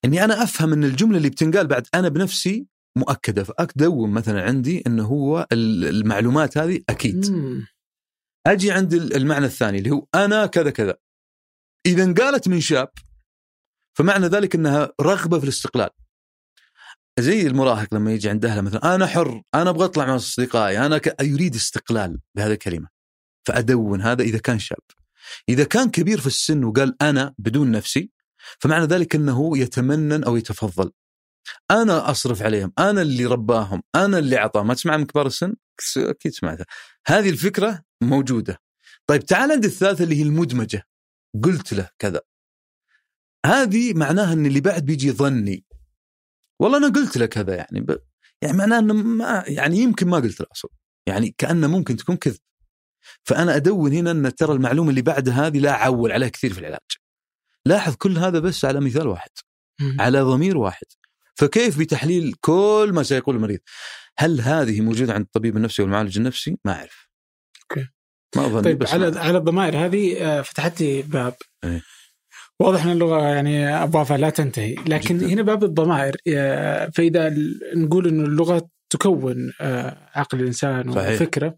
إني 0.05 0.23
أنا 0.23 0.43
أفهم 0.43 0.73
إن 0.73 0.83
الجملة 0.83 1.17
اللي 1.17 1.29
بتنقال 1.29 1.67
بعد 1.67 1.87
أنا 1.95 2.09
بنفسي 2.09 2.67
مؤكدة 2.97 3.43
فاكدون 3.43 4.09
مثلا 4.11 4.43
عندي 4.43 4.83
انه 4.87 5.05
هو 5.05 5.47
ال- 5.51 5.85
المعلومات 5.85 6.57
هذه 6.57 6.79
أكيد. 6.89 7.31
مم. 7.31 7.67
أجي 8.47 8.71
عند 8.71 8.93
ال- 8.93 9.15
المعنى 9.15 9.45
الثاني 9.45 9.77
اللي 9.77 9.89
هو 9.91 10.07
أنا 10.15 10.45
كذا 10.45 10.69
كذا. 10.69 10.95
إذا 11.85 12.03
انقالت 12.03 12.47
من 12.47 12.61
شاب 12.61 12.89
فمعنى 13.93 14.27
ذلك 14.27 14.55
إنها 14.55 14.91
رغبة 15.01 15.37
في 15.37 15.43
الاستقلال. 15.43 15.89
زي 17.19 17.47
المراهق 17.47 17.93
لما 17.93 18.13
يجي 18.13 18.29
عند 18.29 18.45
أهله 18.45 18.61
مثلا 18.61 18.95
أنا 18.95 19.07
حر 19.07 19.41
أنا 19.55 19.69
أبغى 19.69 19.85
أطلع 19.85 20.05
مع 20.05 20.15
أصدقائي 20.15 20.85
أنا 20.85 20.97
ك... 20.97 21.21
يريد 21.21 21.55
استقلال 21.55 22.19
بهذه 22.35 22.51
الكلمة. 22.51 22.87
فأدون 23.45 24.01
هذا 24.01 24.23
إذا 24.23 24.37
كان 24.37 24.59
شاب. 24.59 24.79
إذا 25.49 25.63
كان 25.63 25.89
كبير 25.89 26.19
في 26.19 26.27
السن 26.27 26.63
وقال 26.63 26.95
أنا 27.01 27.33
بدون 27.37 27.71
نفسي 27.71 28.11
فمعنى 28.59 28.85
ذلك 28.85 29.15
إنه 29.15 29.57
يتمنن 29.57 30.23
أو 30.23 30.37
يتفضل. 30.37 30.91
أنا 31.71 32.11
أصرف 32.11 32.41
عليهم 32.41 32.73
أنا 32.79 33.01
اللي 33.01 33.25
رباهم 33.25 33.83
أنا 33.95 34.17
اللي 34.17 34.37
أعطاهم. 34.37 34.67
ما 34.67 34.73
تسمع 34.73 34.97
من 34.97 35.05
كبار 35.05 35.27
السن؟ 35.27 35.55
أكيد 35.97 36.33
سمعتها. 36.33 36.65
هذه 37.07 37.29
الفكرة 37.29 37.83
موجودة. 38.01 38.61
طيب 39.07 39.25
تعال 39.25 39.51
عند 39.51 39.65
الثالثة 39.65 40.03
اللي 40.03 40.15
هي 40.15 40.23
المدمجة. 40.23 40.88
قلت 41.43 41.73
له 41.73 41.89
كذا. 41.99 42.21
هذه 43.45 43.93
معناها 43.93 44.33
إن 44.33 44.45
اللي 44.45 44.61
بعد 44.61 44.85
بيجي 44.85 45.11
ظني 45.11 45.65
والله 46.59 46.77
أنا 46.77 46.87
قلت 46.87 47.17
له 47.17 47.25
كذا 47.25 47.55
يعني 47.55 47.81
ب... 47.81 47.99
يعني 48.41 48.57
معناه 48.57 48.79
إنه 48.79 48.93
ما 48.93 49.43
يعني 49.47 49.77
يمكن 49.77 50.07
ما 50.07 50.17
قلت 50.17 50.39
له 50.39 50.47
أصلا. 50.51 50.71
يعني 51.07 51.35
كأنه 51.37 51.67
ممكن 51.67 51.95
تكون 51.95 52.15
كذب. 52.17 52.39
فأنا 53.23 53.55
أدون 53.55 53.93
هنا 53.93 54.11
إن 54.11 54.35
ترى 54.35 54.53
المعلومة 54.53 54.89
اللي 54.89 55.01
بعد 55.01 55.29
هذه 55.29 55.59
لا 55.59 55.71
اعول 55.71 56.11
عليها 56.11 56.29
كثير 56.29 56.53
في 56.53 56.59
العلاج. 56.59 56.79
لاحظ 57.65 57.95
كل 57.95 58.17
هذا 58.17 58.39
بس 58.39 58.65
على 58.65 58.79
مثال 58.79 59.07
واحد. 59.07 59.29
على 59.99 60.21
ضمير 60.21 60.57
واحد. 60.57 60.85
فكيف 61.35 61.79
بتحليل 61.79 62.33
كل 62.41 62.91
ما 62.93 63.03
سيقول 63.03 63.35
المريض؟ 63.35 63.59
هل 64.17 64.41
هذه 64.41 64.81
موجودة 64.81 65.13
عند 65.13 65.25
الطبيب 65.25 65.57
النفسي 65.57 65.81
والمعالج 65.81 66.17
النفسي؟ 66.17 66.57
ما 66.65 66.73
أعرف. 66.73 67.09
أوكي. 67.61 67.87
ما 68.35 68.45
أظن 68.45 68.61
طيب 68.61 68.77
بس 68.79 68.93
على 68.93 69.11
ما- 69.11 69.19
على 69.19 69.37
الضمائر 69.37 69.85
هذه 69.85 70.17
آه، 70.23 70.41
فتحت 70.41 70.81
لي 70.81 71.01
باب 71.01 71.35
إيه. 71.63 71.81
واضح 72.61 72.85
إن 72.85 72.91
اللغة 72.91 73.21
يعني 73.21 73.67
ابوابها 73.83 74.17
لا 74.17 74.29
تنتهي 74.29 74.75
لكن 74.75 75.17
جداً. 75.17 75.27
هنا 75.27 75.41
باب 75.41 75.63
الضمائر 75.63 76.15
آه، 76.27 76.89
فإذا 76.95 77.35
نقول 77.75 78.07
انه 78.07 78.23
اللغة 78.25 78.69
تكون 78.89 79.51
آه، 79.61 80.09
عقل 80.15 80.39
الإنسان 80.39 80.93
صحيح. 80.93 81.13
وفكره 81.21 81.57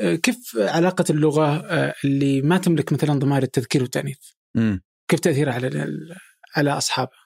كيف 0.00 0.56
علاقة 0.58 1.04
اللغة 1.10 1.56
اللي 2.04 2.42
ما 2.42 2.58
تملك 2.58 2.92
مثلا 2.92 3.18
ضمائر 3.18 3.42
التذكير 3.42 3.82
والتأنيث. 3.82 4.18
كيف 5.10 5.20
تاثيرها 5.20 5.52
على 5.54 5.86
على 6.56 6.70
اصحابها 6.70 7.18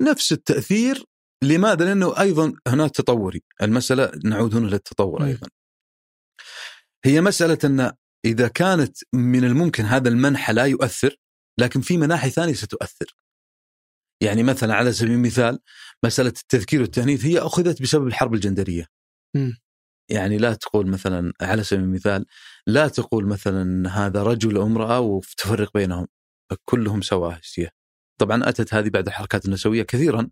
نفس 0.00 0.32
التأثير 0.32 1.04
لماذا؟ 1.44 1.84
لأنه 1.84 2.20
أيضا 2.20 2.52
هناك 2.68 2.90
تطوري، 2.90 3.42
المسألة 3.62 4.12
نعود 4.24 4.54
هنا 4.56 4.66
للتطور. 4.66 5.24
أيضا. 5.24 5.48
هي 7.04 7.20
مسألة 7.20 7.58
أن 7.64 7.92
إذا 8.24 8.48
كانت 8.48 8.98
من 9.12 9.44
الممكن 9.44 9.84
هذا 9.84 10.08
المنحى 10.08 10.52
لا 10.52 10.64
يؤثر 10.64 11.16
لكن 11.58 11.80
في 11.80 11.96
مناحي 11.96 12.30
ثانية 12.30 12.52
ستؤثر. 12.54 13.16
يعني 14.22 14.42
مثلا 14.42 14.74
على 14.74 14.92
سبيل 14.92 15.12
المثال 15.12 15.58
مسألة 16.04 16.28
التذكير 16.28 16.80
والتانيث 16.80 17.24
هي 17.24 17.38
أخذت 17.38 17.82
بسبب 17.82 18.06
الحرب 18.06 18.34
الجندرية. 18.34 18.86
يعني 20.10 20.38
لا 20.38 20.54
تقول 20.54 20.86
مثلا 20.86 21.32
على 21.40 21.62
سبيل 21.64 21.84
المثال 21.84 22.26
لا 22.66 22.88
تقول 22.88 23.26
مثلا 23.26 23.90
هذا 23.90 24.22
رجل 24.22 24.58
وامراه 24.58 25.00
وتفرق 25.00 25.72
بينهم 25.74 26.06
كلهم 26.64 27.02
سواسيه. 27.02 27.70
طبعا 28.20 28.48
أتت 28.48 28.74
هذه 28.74 28.88
بعد 28.88 29.06
الحركات 29.06 29.46
النسوية 29.46 29.82
كثيرا 29.82 30.30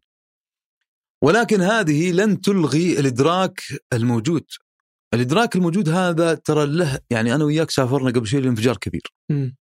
ولكن 1.22 1.60
هذه 1.60 2.12
لن 2.12 2.40
تلغي 2.40 3.00
الإدراك 3.00 3.62
الموجود. 3.92 4.44
الإدراك 5.14 5.56
الموجود 5.56 5.88
هذا 5.88 6.34
ترى 6.34 6.66
له 6.66 6.98
يعني 7.10 7.34
أنا 7.34 7.44
وياك 7.44 7.70
سافرنا 7.70 8.10
قبل 8.10 8.26
شوي 8.26 8.40
لانفجار 8.40 8.76
كبير. 8.76 9.12
مم. 9.30 9.56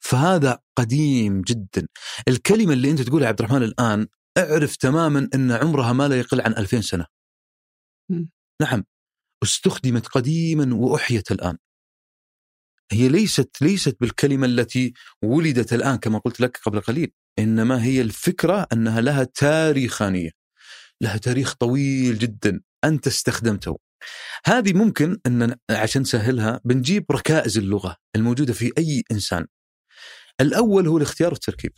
فهذا 0.00 0.58
قديم 0.76 1.42
جدا. 1.42 1.88
الكلمة 2.28 2.72
اللي 2.72 2.90
أنت 2.90 3.02
تقولها 3.02 3.28
عبد 3.28 3.38
الرحمن 3.40 3.62
الآن 3.62 4.06
اعرف 4.38 4.76
تماما 4.76 5.28
إن 5.34 5.52
عمرها 5.52 5.92
ما 5.92 6.08
لا 6.08 6.18
يقل 6.18 6.40
عن 6.40 6.52
2000 6.52 6.80
سنة. 6.80 7.06
م. 8.10 8.24
نعم. 8.62 8.84
استخدمت 9.42 10.06
قديما 10.06 10.74
وأحيت 10.74 11.32
الآن. 11.32 11.58
هي 12.92 13.08
ليست 13.08 13.50
ليست 13.60 13.96
بالكلمة 14.00 14.46
التي 14.46 14.92
ولدت 15.22 15.72
الآن 15.72 15.96
كما 15.96 16.18
قلت 16.18 16.40
لك 16.40 16.56
قبل 16.66 16.80
قليل. 16.80 17.12
إنما 17.38 17.84
هي 17.84 18.00
الفكرة 18.00 18.66
أنها 18.72 19.00
لها 19.00 19.24
تاريخانية. 19.24 20.30
لها 21.00 21.16
تاريخ 21.16 21.54
طويل 21.54 22.18
جدا. 22.18 22.60
أنت 22.84 23.06
استخدمته. 23.06 23.78
هذه 24.44 24.72
ممكن 24.72 25.18
أن 25.26 25.56
عشان 25.70 26.02
نسهلها 26.02 26.60
بنجيب 26.64 27.12
ركائز 27.12 27.58
اللغة 27.58 27.96
الموجودة 28.16 28.52
في 28.52 28.72
أي 28.78 29.02
إنسان. 29.12 29.46
الأول 30.40 30.86
هو 30.86 30.96
الاختيار 30.96 31.30
والتركيب. 31.30 31.72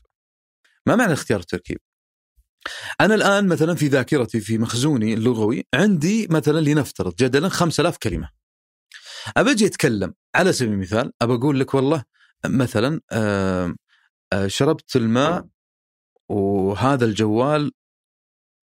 ما 0.87 0.97
معنى 0.97 1.09
الاختيار 1.13 1.39
والتركيب؟ 1.39 1.79
أنا 3.01 3.15
الآن 3.15 3.49
مثلا 3.49 3.75
في 3.75 3.87
ذاكرتي 3.89 4.41
في 4.41 4.59
مخزوني 4.59 5.15
اللغوي 5.15 5.65
عندي 5.75 6.29
مثلا 6.31 6.61
لنفترض 6.61 7.15
جدلا 7.15 7.49
5000 7.49 7.97
كلمة. 7.97 8.31
ابى 9.37 9.51
أجي 9.51 9.67
أتكلم 9.67 10.15
على 10.35 10.53
سبيل 10.53 10.73
المثال 10.73 11.13
ابى 11.23 11.35
أقول 11.35 11.61
لك 11.61 11.75
والله 11.75 12.05
مثلا 12.47 13.01
آه، 13.13 13.75
شربت 14.47 14.97
الماء 14.97 15.47
وهذا 16.29 17.05
الجوال 17.05 17.73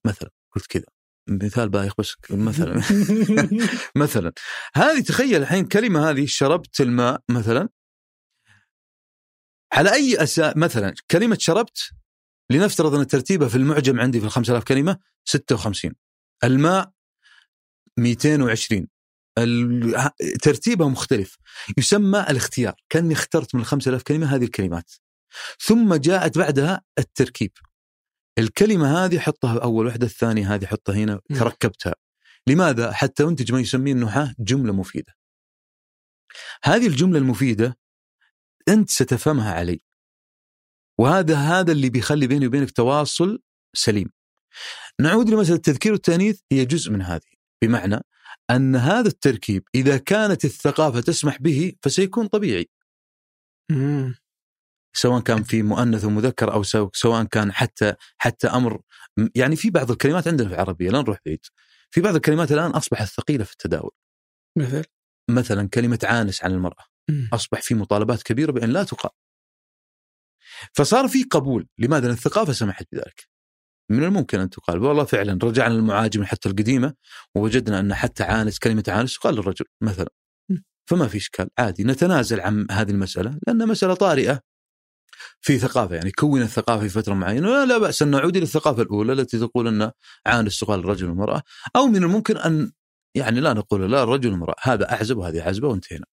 مثلا 0.07 0.31
قلت 0.53 0.67
كذا. 0.67 0.94
مثال 1.29 1.69
بايخ 1.69 1.93
بس 1.99 2.15
مثلا. 2.31 2.83
مثلا. 3.97 4.33
هذه 4.77 5.01
تخيل 5.01 5.43
الحين 5.43 5.65
كلمة 5.69 6.11
هذه 6.11 6.27
شربت 6.27 6.81
الماء 6.81 7.21
مثلا. 7.31 7.69
على 9.73 9.93
أي 9.93 10.23
أساس 10.23 10.57
مثلا 10.57 10.95
كلمة 11.11 11.37
شربت 11.41 11.79
لنفترض 12.51 12.95
أن 12.95 13.07
ترتيبها 13.07 13.49
في 13.49 13.57
المعجم 13.57 14.01
عندي 14.01 14.21
في 14.21 14.27
ال 14.27 14.31
5000 14.31 14.65
كلمة 14.65 14.99
56 15.25 15.93
الماء 16.45 16.91
220 17.99 18.89
ال- 19.39 20.11
ترتيبها 20.43 20.89
مختلف. 20.89 21.37
يسمى 21.79 22.21
الاختيار. 22.31 22.75
كأني 22.89 23.15
اخترت 23.15 23.55
من 23.55 23.61
ال 23.61 23.67
5000 23.67 24.03
كلمة 24.03 24.27
هذه 24.35 24.45
الكلمات. 24.45 24.91
ثم 25.61 25.95
جاءت 25.95 26.39
بعدها 26.39 26.83
التركيب. 26.99 27.53
الكلمة 28.39 29.05
هذه 29.05 29.19
حطها 29.19 29.63
أول 29.63 29.87
وحدة 29.87 30.07
الثانية 30.07 30.55
هذه 30.55 30.67
حطها 30.67 30.95
هنا. 30.95 31.21
تركبتها. 31.35 31.95
لماذا؟ 32.47 32.93
حتى 32.93 33.25
انتج 33.25 33.53
ما 33.53 33.61
يسميه 33.61 33.93
النحاة 33.93 34.35
جملة 34.39 34.73
مفيدة. 34.73 35.13
هذه 36.65 36.87
الجملة 36.87 37.19
المفيدة 37.19 37.79
أنت 38.69 38.91
ستفهمها 38.91 39.55
علي. 39.55 39.81
وهذا 40.99 41.37
هذا 41.37 41.73
اللي 41.73 41.91
بيخلي 41.91 42.27
بيني 42.27 42.47
وبينك 42.47 42.71
تواصل 42.71 43.43
سليم. 43.77 44.11
نعود 45.01 45.31
لمسألة 45.31 45.57
التذكير 45.57 45.93
والتأنيث 45.93 46.41
هي 46.53 46.65
جزء 46.65 46.93
من 46.93 47.03
هذه. 47.03 47.35
بمعنى 47.63 48.01
أن 48.51 48.77
هذا 48.77 49.09
التركيب 49.09 49.63
إذا 49.75 49.97
كانت 49.97 50.45
الثقافة 50.45 51.01
تسمح 51.01 51.43
به 51.43 51.73
فسيكون 51.83 52.27
طبيعي. 52.27 52.71
مم. 53.71 54.15
سواء 54.97 55.21
كان 55.21 55.43
في 55.43 55.63
مؤنث 55.63 56.05
ومذكر 56.05 56.53
أو 56.53 56.63
سو- 56.63 56.91
سواء 56.93 57.25
كان 57.25 57.53
حتى 57.53 57.95
حتى 58.19 58.47
أمر 58.49 58.81
يعني 59.35 59.57
في 59.57 59.71
بعض 59.71 59.91
الكلمات 59.91 60.29
عندنا 60.29 60.49
في 60.49 60.55
العربية 60.55 60.91
لا 60.91 60.99
نروح 60.99 61.19
بعيد. 61.27 61.41
في 61.91 62.01
بعض 62.01 62.15
الكلمات 62.15 62.53
الآن 62.53 62.71
أصبحت 62.71 63.07
ثقيلة 63.09 63.45
في 63.45 63.53
التداول. 63.53 63.91
مثل؟ 64.59 64.85
مثلا 65.31 65.69
كلمة 65.69 65.99
عانس 66.05 66.45
عن 66.45 66.53
المرأة. 66.53 66.85
أصبح 67.33 67.63
في 67.63 67.75
مطالبات 67.75 68.23
كبيرة 68.23 68.53
بأن 68.53 68.71
لا 68.71 68.85
تقال. 68.85 69.13
فصار 70.73 71.09
في 71.09 71.23
قبول. 71.23 71.69
لماذا؟ 71.79 72.07
لأن 72.07 72.15
الثقافة 72.15 72.53
سمحت 72.53 72.87
بذلك. 72.93 73.29
من 73.91 74.05
الممكن 74.05 74.41
أن 74.41 74.51
تقال. 74.51 74.79
والله 74.79 75.05
فعلا 75.05 75.39
رجعنا 75.43 75.75
للمعاجم 75.75 76.25
حتى 76.25 76.49
القديمة 76.49 76.95
ووجدنا 77.35 77.81
أن 77.81 77.95
حتى 77.95 78.23
عانس 78.23 78.59
كلمة 78.59 78.85
عانس 78.89 79.19
تقال 79.19 79.35
للرجل 79.35 79.65
مثلا. 79.81 80.11
فما 80.91 81.09
في 81.09 81.17
إشكال. 81.17 81.49
عادي. 81.59 81.85
نتنازل 81.85 82.41
عن 82.41 82.67
هذه 82.71 82.91
المسألة 82.91 83.39
لأن 83.47 83.69
مسألة 83.69 83.95
طارئة. 83.95 84.54
في 85.41 85.59
ثقافة 85.59 85.95
يعني 85.95 86.11
كونت 86.11 86.49
ثقافه 86.49 86.83
في 86.83 86.89
فترة 86.89 87.15
معينة 87.15 87.65
لا, 87.65 87.79
بأس 87.79 88.03
أن 88.03 88.11
نعود 88.11 88.37
إلى 88.37 88.45
الثقافة 88.45 88.83
الأولى 88.83 89.13
التي 89.13 89.39
تقول 89.39 89.69
أن 89.69 89.91
عانس 90.27 90.59
تقال 90.59 90.81
للرجل 90.81 91.09
والمرأة 91.09 91.43
أو 91.77 91.87
من 91.87 92.03
الممكن 92.03 92.37
أن 92.37 92.73
يعني 93.17 93.41
لا 93.41 93.53
نقول 93.53 93.93
لا 93.93 94.03
الرجل 94.03 94.31
والمرأة 94.31 94.57
هذا 94.63 94.93
اعزب 94.93 95.17
وهذه 95.17 95.43
عزبه 95.43 95.69
وانتهينا. 95.69 96.07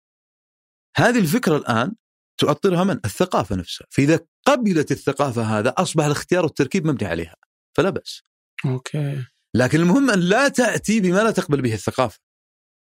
هذه 0.96 1.18
الفكرة 1.18 1.56
الآن 1.56 1.92
تؤطرها 2.40 2.84
من؟ 2.84 3.00
الثقافة 3.04 3.56
نفسها، 3.56 3.86
فإذا 3.90 4.20
قبلت 4.46 4.92
الثقافة 4.92 5.42
هذا 5.42 5.74
أصبح 5.78 6.04
الاختيار 6.04 6.44
والتركيب 6.44 6.86
مبني 6.86 7.08
عليها 7.08 7.36
فلا 7.76 7.90
بأس. 7.90 8.22
أوكي 8.64 9.24
لكن 9.54 9.80
المهم 9.80 10.10
أن 10.10 10.20
لا 10.20 10.48
تأتي 10.48 11.00
بما 11.00 11.22
لا 11.22 11.30
تقبل 11.30 11.62
به 11.62 11.74
الثقافة. 11.74 12.20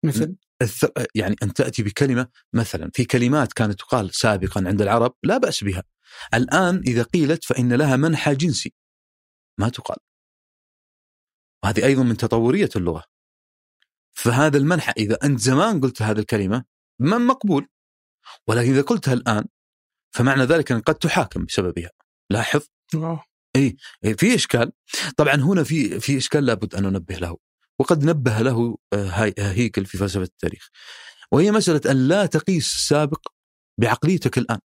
مثل 0.04 0.36
الث... 0.62 0.84
يعني 1.14 1.36
أن 1.42 1.52
تأتي 1.52 1.82
بكلمة 1.82 2.28
مثلا 2.52 2.90
في 2.94 3.04
كلمات 3.04 3.52
كانت 3.52 3.78
تقال 3.78 4.14
سابقا 4.14 4.64
عند 4.66 4.82
العرب 4.82 5.14
لا 5.22 5.38
بأس 5.38 5.64
بها. 5.64 5.82
الآن 6.34 6.82
إذا 6.86 7.02
قيلت 7.02 7.44
فإن 7.44 7.72
لها 7.72 7.96
منحى 7.96 8.34
جنسي. 8.34 8.72
ما 9.58 9.68
تقال. 9.68 9.96
وهذه 11.64 11.84
أيضا 11.86 12.02
من 12.02 12.16
تطورية 12.16 12.68
اللغة. 12.76 13.04
فهذا 14.12 14.58
المنحى 14.58 14.92
إذا 14.96 15.18
أنت 15.24 15.40
زمان 15.40 15.80
قلت 15.80 16.02
هذه 16.02 16.18
الكلمة 16.18 16.64
ما 16.98 17.18
مقبول. 17.18 17.68
ولكن 18.46 18.70
إذا 18.70 18.82
قلتها 18.82 19.14
الآن 19.14 19.44
فمعنى 20.14 20.42
ذلك 20.42 20.72
أن 20.72 20.80
قد 20.80 20.94
تحاكم 20.94 21.44
بسببها. 21.44 21.90
لاحظ؟ 22.30 22.66
واو. 22.94 23.18
إيه، 23.56 23.76
في 24.16 24.34
إشكال. 24.34 24.72
طبعا 25.16 25.34
هنا 25.34 25.64
في 25.64 26.00
في 26.00 26.16
إشكال 26.16 26.46
لابد 26.46 26.74
أن 26.74 26.82
ننبه 26.82 27.14
له. 27.14 27.36
وقد 27.78 28.04
نبه 28.04 28.38
له 28.40 28.78
آه، 28.92 29.10
آه، 29.38 29.52
هيكل 29.52 29.86
في 29.86 29.98
فلسفة 29.98 30.22
التاريخ. 30.22 30.68
وهي 31.32 31.50
مسألة 31.50 31.90
أن 31.90 32.08
لا 32.08 32.26
تقيس 32.26 32.74
السابق 32.74 33.28
بعقليتك 33.80 34.38
الآن. 34.38 34.58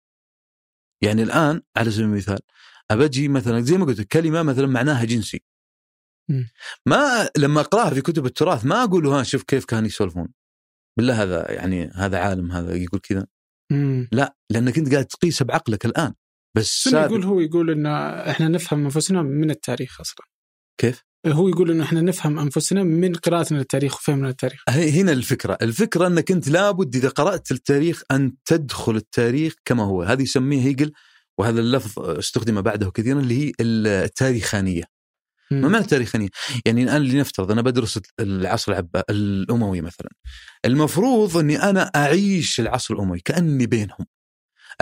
يعني 1.01 1.23
الآن 1.23 1.61
على 1.77 1.91
سبيل 1.91 2.05
المثال 2.05 2.39
أبجي 2.91 3.27
مثلا 3.27 3.61
زي 3.61 3.77
ما 3.77 3.85
قلت 3.85 4.01
كلمة 4.01 4.43
مثلا 4.43 4.67
معناها 4.67 5.05
جنسي. 5.05 5.43
ما 6.85 7.29
لما 7.37 7.61
أقراها 7.61 7.93
في 7.93 8.01
كتب 8.01 8.25
التراث 8.25 8.65
ما 8.65 8.83
أقول 8.83 9.07
ها 9.07 9.23
شوف 9.23 9.43
كيف 9.43 9.65
كانوا 9.65 9.87
يسولفون. 9.87 10.27
بالله 10.97 11.23
هذا 11.23 11.51
يعني 11.51 11.91
هذا 11.95 12.17
عالم 12.19 12.51
هذا 12.51 12.75
يقول 12.75 12.99
كذا. 12.99 13.27
لا 14.11 14.35
لأنك 14.49 14.77
أنت 14.77 14.93
قاعد 14.93 15.05
تقيسها 15.05 15.45
بعقلك 15.45 15.85
الآن. 15.85 16.13
بس 16.57 16.87
يقول 16.87 17.23
هو؟ 17.23 17.39
يقول 17.39 17.71
إن 17.71 17.85
إحنا 18.29 18.47
نفهم 18.47 18.83
أنفسنا 18.83 19.21
من 19.21 19.49
التاريخ 19.49 20.01
أصلا. 20.01 20.25
كيف؟ 20.81 21.03
هو 21.25 21.47
يقول 21.47 21.71
إنه 21.71 21.83
إحنا 21.83 22.01
نفهم 22.01 22.39
أنفسنا 22.39 22.83
من 22.83 23.15
قراءتنا 23.15 23.57
للتاريخ 23.57 23.95
وفهمنا 23.95 24.27
للتاريخ. 24.27 24.63
هنا 24.69 25.11
الفكرة. 25.11 25.57
الفكرة 25.61 26.07
أنك 26.07 26.31
أنت 26.31 26.47
لابد 26.47 26.95
إذا 26.95 27.09
قرأت 27.09 27.51
التاريخ 27.51 28.03
أن 28.11 28.33
تدخل 28.45 28.95
التاريخ 28.95 29.53
كما 29.65 29.83
هو. 29.83 30.03
هذه 30.03 30.21
يسميه 30.21 30.61
هيجل 30.61 30.91
وهذا 31.37 31.59
اللفظ 31.59 31.99
استخدم 31.99 32.61
بعده 32.61 32.91
كثيرا 32.91 33.19
اللي 33.19 33.47
هي 33.47 33.51
التاريخانية. 33.61 34.83
مم. 35.51 35.61
ما 35.61 35.67
معنى 35.67 35.83
التاريخانية؟ 35.83 36.29
يعني 36.65 36.83
الآن 36.83 37.01
لنفترض 37.03 37.51
أنا 37.51 37.61
بدرس 37.61 37.99
العصر 38.19 38.71
العبا 38.71 39.03
الأموي 39.09 39.81
مثلا. 39.81 40.09
المفروض 40.65 41.37
أني 41.37 41.63
أنا 41.63 41.91
أعيش 41.95 42.59
العصر 42.59 42.93
الأموي 42.93 43.19
كأني 43.25 43.65
بينهم. 43.65 44.05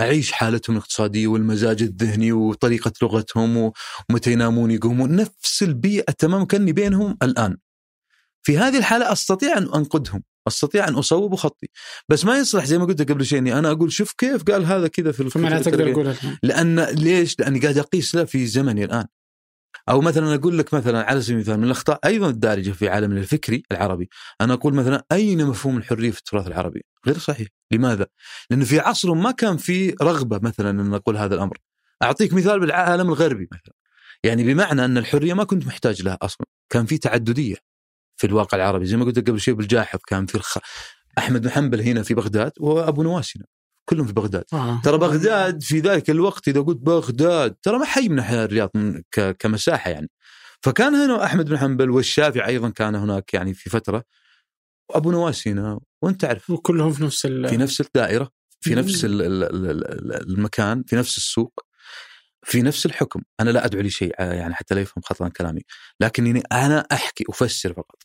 أعيش 0.00 0.32
حالتهم 0.32 0.76
الاقتصادية 0.76 1.26
والمزاج 1.26 1.82
الذهني 1.82 2.32
وطريقة 2.32 2.92
لغتهم 3.02 3.72
ومتى 4.10 4.32
ينامون 4.32 4.70
يقومون 4.70 5.16
نفس 5.16 5.62
البيئة 5.62 6.12
تماما 6.12 6.44
كأني 6.44 6.72
بينهم 6.72 7.16
الآن 7.22 7.56
في 8.42 8.58
هذه 8.58 8.78
الحالة 8.78 9.12
أستطيع 9.12 9.58
أن 9.58 9.62
أنقدهم 9.74 10.22
أستطيع 10.48 10.88
أن 10.88 10.94
أصوب 10.94 11.34
خطي 11.34 11.66
بس 12.08 12.24
ما 12.24 12.38
يصلح 12.38 12.64
زي 12.64 12.78
ما 12.78 12.84
قلت 12.84 13.10
قبل 13.12 13.26
شيء 13.26 13.38
أني 13.38 13.58
أنا 13.58 13.70
أقول 13.70 13.92
شوف 13.92 14.12
كيف 14.12 14.42
قال 14.42 14.64
هذا 14.64 14.88
كذا 14.88 15.12
في 15.12 15.30
فما 15.30 15.48
لا 15.48 15.62
تقدر 15.62 15.72
التاريخية. 15.72 15.92
تقول 15.92 16.06
الحين 16.08 16.38
لأن 16.42 16.80
ليش؟ 16.80 17.40
لأني 17.40 17.60
قاعد 17.60 17.78
أقيس 17.78 18.14
له 18.14 18.24
في 18.24 18.46
زمني 18.46 18.84
الآن. 18.84 19.06
أو 19.88 20.00
مثلا 20.00 20.34
أقول 20.34 20.58
لك 20.58 20.74
مثلا 20.74 21.04
على 21.04 21.20
سبيل 21.20 21.36
المثال 21.36 21.58
من 21.58 21.64
الأخطاء 21.64 21.98
أيضا 22.04 22.28
الدارجة 22.28 22.70
في 22.70 22.88
عالمنا 22.88 23.20
الفكري 23.20 23.62
العربي، 23.72 24.08
أنا 24.40 24.54
أقول 24.54 24.74
مثلا 24.74 25.04
أين 25.12 25.46
مفهوم 25.46 25.76
الحرية 25.76 26.10
في 26.10 26.18
التراث 26.18 26.46
العربي؟ 26.46 26.84
غير 27.06 27.18
صحيح، 27.18 27.48
لماذا؟ 27.70 28.06
لأنه 28.50 28.64
في 28.64 28.80
عصر 28.80 29.14
ما 29.14 29.30
كان 29.30 29.56
في 29.56 29.94
رغبة 30.02 30.40
مثلا 30.42 30.70
أن 30.70 30.90
نقول 30.90 31.16
هذا 31.16 31.34
الأمر. 31.34 31.58
أعطيك 32.02 32.32
مثال 32.32 32.60
بالعالم 32.60 33.08
الغربي 33.08 33.48
مثلا. 33.52 33.74
يعني 34.24 34.44
بمعنى 34.44 34.84
أن 34.84 34.98
الحرية 34.98 35.34
ما 35.34 35.44
كنت 35.44 35.66
محتاج 35.66 36.02
لها 36.02 36.18
أصلا، 36.22 36.46
كان 36.70 36.86
في 36.86 36.98
تعددية 36.98 37.56
في 38.16 38.26
الواقع 38.26 38.58
العربي 38.58 38.86
زي 38.86 38.96
ما 38.96 39.04
قلت 39.04 39.28
قبل 39.30 39.40
شوي 39.40 39.54
بالجاحظ 39.54 39.98
كان 40.06 40.26
في 40.26 40.34
الخ... 40.34 40.58
أحمد 41.18 41.42
بن 41.42 41.50
حنبل 41.50 41.80
هنا 41.80 42.02
في 42.02 42.14
بغداد 42.14 42.52
وأبو 42.60 43.02
نواس 43.02 43.36
هنا 43.36 43.46
كلهم 43.88 44.06
في 44.06 44.12
بغداد. 44.12 44.44
آه. 44.52 44.80
ترى 44.84 44.98
بغداد 44.98 45.62
في 45.62 45.80
ذلك 45.80 46.10
الوقت 46.10 46.48
إذا 46.48 46.60
قلت 46.60 46.76
بغداد 46.76 47.54
ترى 47.62 47.78
ما 47.78 47.84
حي 47.84 48.08
من 48.08 48.18
أحياء 48.18 48.44
الرياض 48.44 48.70
من 48.74 49.02
كمساحة 49.38 49.90
يعني. 49.90 50.10
فكان 50.62 50.94
هنا 50.94 51.24
أحمد 51.24 51.48
بن 51.48 51.58
حنبل 51.58 51.90
والشافعي 51.90 52.46
أيضا 52.46 52.68
كان 52.68 52.94
هناك 52.94 53.34
يعني 53.34 53.54
في 53.54 53.70
فترة. 53.70 54.04
وأبو 54.90 55.10
نواس 55.10 55.48
هنا 55.48 55.80
وأنت 56.02 56.20
تعرف. 56.20 56.50
وكلهم 56.50 56.92
في 56.92 57.04
نفس 57.04 57.26
ال... 57.26 57.48
في 57.48 57.56
نفس 57.56 57.80
الدائرة 57.80 58.30
في 58.60 58.74
نفس 58.74 59.04
ال- 59.04 59.22
ال- 59.22 59.44
ال- 59.44 59.70
ال- 59.70 60.30
المكان 60.30 60.82
في 60.86 60.96
نفس 60.96 61.16
السوق 61.16 61.60
في 62.44 62.62
نفس 62.62 62.86
الحكم. 62.86 63.20
أنا 63.40 63.50
لا 63.50 63.64
أدعو 63.64 63.82
لشيء 63.82 64.14
آه، 64.18 64.32
يعني 64.32 64.54
حتى 64.54 64.74
لا 64.74 64.80
يفهم 64.80 65.02
خطأ 65.04 65.28
كلامي. 65.28 65.60
لكنني 66.00 66.42
أنا 66.52 66.86
أحكي 66.92 67.24
أفسر 67.28 67.72
فقط. 67.72 67.96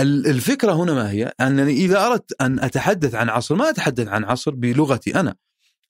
ال- 0.00 0.26
الفكرة 0.26 0.72
هنا 0.72 0.94
ما 0.94 1.10
هي؟ 1.10 1.32
أنني 1.40 1.72
إذا 1.72 2.06
أردت 2.06 2.32
أن 2.40 2.60
أتحدث 2.60 3.14
عن 3.14 3.28
عصر 3.28 3.54
ما 3.54 3.70
أتحدث 3.70 4.08
عن 4.08 4.24
عصر 4.24 4.50
بلغتي 4.50 5.20
أنا. 5.20 5.34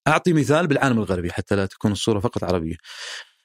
أعطي 0.08 0.32
مثال 0.32 0.66
بالعالم 0.66 0.98
الغربي 0.98 1.32
حتى 1.32 1.56
لا 1.56 1.66
تكون 1.66 1.92
الصورة 1.92 2.20
فقط 2.20 2.44
عربية. 2.44 2.76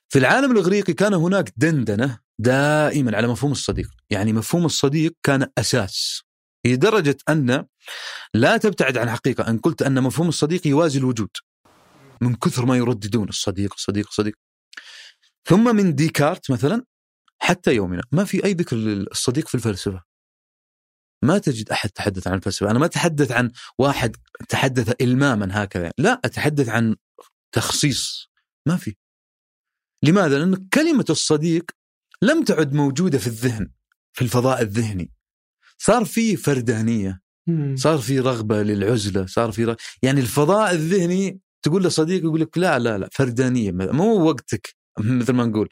في 0.10 0.20
العالم 0.20 0.52
الإغريقي 0.52 0.94
كان 0.94 1.14
هناك 1.14 1.54
دندنة 1.58 2.20
دائما 2.40 3.18
على 3.18 3.28
مفهوم 3.28 3.52
الصديق. 3.52 3.88
يعني 4.10 4.34
مفهوم 4.34 4.66
الصديق 4.66 5.16
كان 5.24 5.48
أساس. 5.58 6.22
لدرجة 6.66 7.18
أن 7.30 7.66
لا 8.34 8.58
تبتعد 8.58 8.98
عن 8.98 9.10
حقيقة. 9.10 9.48
أن 9.48 9.58
قلت 9.58 9.82
أن 9.82 10.04
مفهوم 10.04 10.30
الصديق 10.30 10.68
يوازي 10.68 11.00
الوجود. 11.00 11.30
من 12.22 12.36
كثر 12.36 12.66
ما 12.66 12.78
يرددون 12.78 13.30
الصديق 13.30 13.74
الصديق 13.74 14.08
الصديق. 14.08 14.36
ثم 15.46 15.76
من 15.76 15.96
ديكارت 15.96 16.52
مثلا 16.52 16.84
حتى 17.40 17.74
يومنا. 17.74 18.04
ما 18.12 18.24
في 18.24 18.46
أي 18.46 18.54
ذكر 18.54 18.76
للصديق 18.76 19.48
في 19.48 19.56
الفلسفة. 19.56 20.11
ما 21.24 21.38
تجد 21.38 21.70
أحد 21.70 21.90
تحدث 21.90 22.28
عن 22.28 22.34
الفلسفة. 22.34 22.72
أنا 22.72 22.80
ما 22.80 22.86
أتحدث 22.86 23.32
عن 23.32 23.52
واحد 23.80 24.16
تحدث 24.50 25.02
الماما 25.02 25.64
هكذا. 25.64 25.92
لا 25.98 26.22
أتحدث 26.26 26.70
عن 26.70 26.96
تخصيص. 27.52 28.30
ما 28.68 28.78
في. 28.78 28.96
لماذا؟ 30.04 30.40
لأن 30.40 30.68
كلمة 30.74 31.06
الصديق 31.10 31.72
لم 32.22 32.44
تعد 32.44 32.74
موجودة 32.74 33.18
في 33.18 33.28
الذهن 33.28 33.70
في 34.14 34.22
الفضاء 34.22 34.62
الذهني. 34.62 35.12
صار 35.78 36.06
في 36.06 36.36
فردانية. 36.36 37.22
صار 37.76 37.98
في 37.98 38.20
رغبة 38.20 38.64
للعزلة 38.64 39.26
صار 39.26 39.52
في 39.52 39.66
رغ... 39.66 39.76
يعني 40.04 40.22
الفضاء 40.22 40.72
الذهني 40.72 41.40
تقول 41.62 41.84
لصديق 41.84 42.24
يقول 42.24 42.42
لك 42.42 42.58
لا 42.58 42.80
لا 42.80 42.98
لا 42.98 43.10
فردانية. 43.12 43.72
مو 43.72 44.24
وقتك 44.24 44.76
مثل 45.00 45.34
ما 45.34 45.46
نقول. 45.46 45.70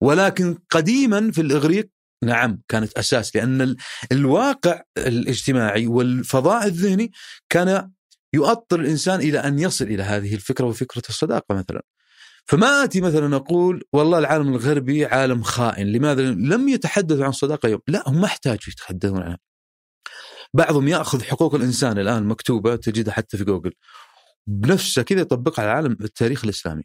ولكن 0.00 0.58
قديما 0.70 1.30
في 1.30 1.40
الإغريق 1.40 1.90
نعم 2.22 2.62
كانت 2.68 2.92
أساس 2.92 3.36
لأن 3.36 3.62
ال- 3.62 3.76
الواقع 4.12 4.82
الاجتماعي 4.98 5.86
والفضاء 5.86 6.66
الذهني 6.66 7.12
كان 7.48 7.90
يؤطر 8.34 8.80
الإنسان 8.80 9.20
إلى 9.20 9.38
أن 9.38 9.58
يصل 9.58 9.84
إلى 9.84 10.02
هذه 10.02 10.34
الفكرة 10.34 10.64
وفكرة 10.66 11.02
الصداقة 11.08 11.54
مثلا. 11.54 11.82
فما 12.46 12.84
أتي 12.84 13.00
مثلا 13.00 13.36
أقول 13.36 13.82
والله 13.92 14.18
العالم 14.18 14.48
الغربي 14.48 15.06
عالم 15.06 15.42
خائن، 15.42 15.92
لماذا؟ 15.92 16.22
لم 16.22 16.68
يتحدثوا 16.68 17.24
عن 17.24 17.30
الصداقه 17.30 17.68
يوم، 17.68 17.80
لا 17.88 18.02
هم 18.06 18.20
ما 18.20 18.26
احتاجوا 18.26 18.68
يتحدثون 18.68 19.22
عنها. 19.22 19.38
بعضهم 20.54 20.88
يأخذ 20.88 21.22
حقوق 21.22 21.54
الإنسان 21.54 21.98
الآن 21.98 22.24
مكتوبة 22.24 22.76
تجدها 22.76 23.14
حتى 23.14 23.36
في 23.36 23.44
جوجل 23.44 23.72
بنفسه 24.46 25.02
كذا 25.02 25.20
يطبقها 25.20 25.62
على 25.62 25.70
العالم 25.70 25.96
التاريخ 26.00 26.44
الإسلامي. 26.44 26.82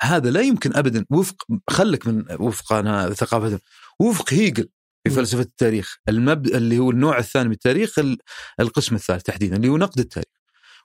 هذا 0.00 0.30
لا 0.30 0.40
يمكن 0.40 0.76
ابدا 0.76 1.04
وفق 1.10 1.46
خلك 1.70 2.06
من 2.06 2.24
وفق 2.40 2.72
أنا 2.72 3.10
ثقافتهم 3.10 3.58
وفق 4.00 4.34
هيجل 4.34 4.68
في. 5.06 5.14
فلسفة 5.14 5.40
التاريخ 5.40 5.96
المب... 6.08 6.46
اللي 6.46 6.78
هو 6.78 6.90
النوع 6.90 7.18
الثاني 7.18 7.48
من 7.48 7.54
التاريخ 7.54 7.98
ال- 7.98 8.18
القسم 8.60 8.94
الثالث 8.94 9.22
تحديدا 9.22 9.56
اللي 9.56 9.68
هو 9.68 9.76
نقد 9.76 9.98
التاريخ. 9.98 10.28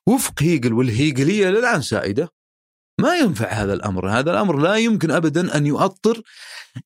وفق 0.08 0.44
هيجل 0.44 0.74
والهيجلية 0.74 1.48
للان 1.50 1.82
سائدة 1.82 2.30
ما 3.02 3.16
ينفع 3.16 3.48
هذا 3.48 3.74
الأمر، 3.74 4.10
هذا 4.10 4.32
الأمر 4.32 4.58
لا 4.58 4.76
يمكن 4.76 5.12
ابدا 5.12 5.58
أن 5.58 5.66
يؤطر 5.66 6.22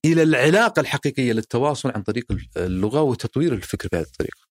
إلى 0.04 0.22
العلاقة 0.22 0.80
الحقيقية 0.80 1.32
للتواصل 1.32 1.90
عن 1.90 2.02
طريق 2.02 2.24
اللغة 2.56 3.00
وتطوير 3.02 3.52
الفكر 3.52 3.88
بهذه 3.92 4.06
الطريقة. 4.06 4.48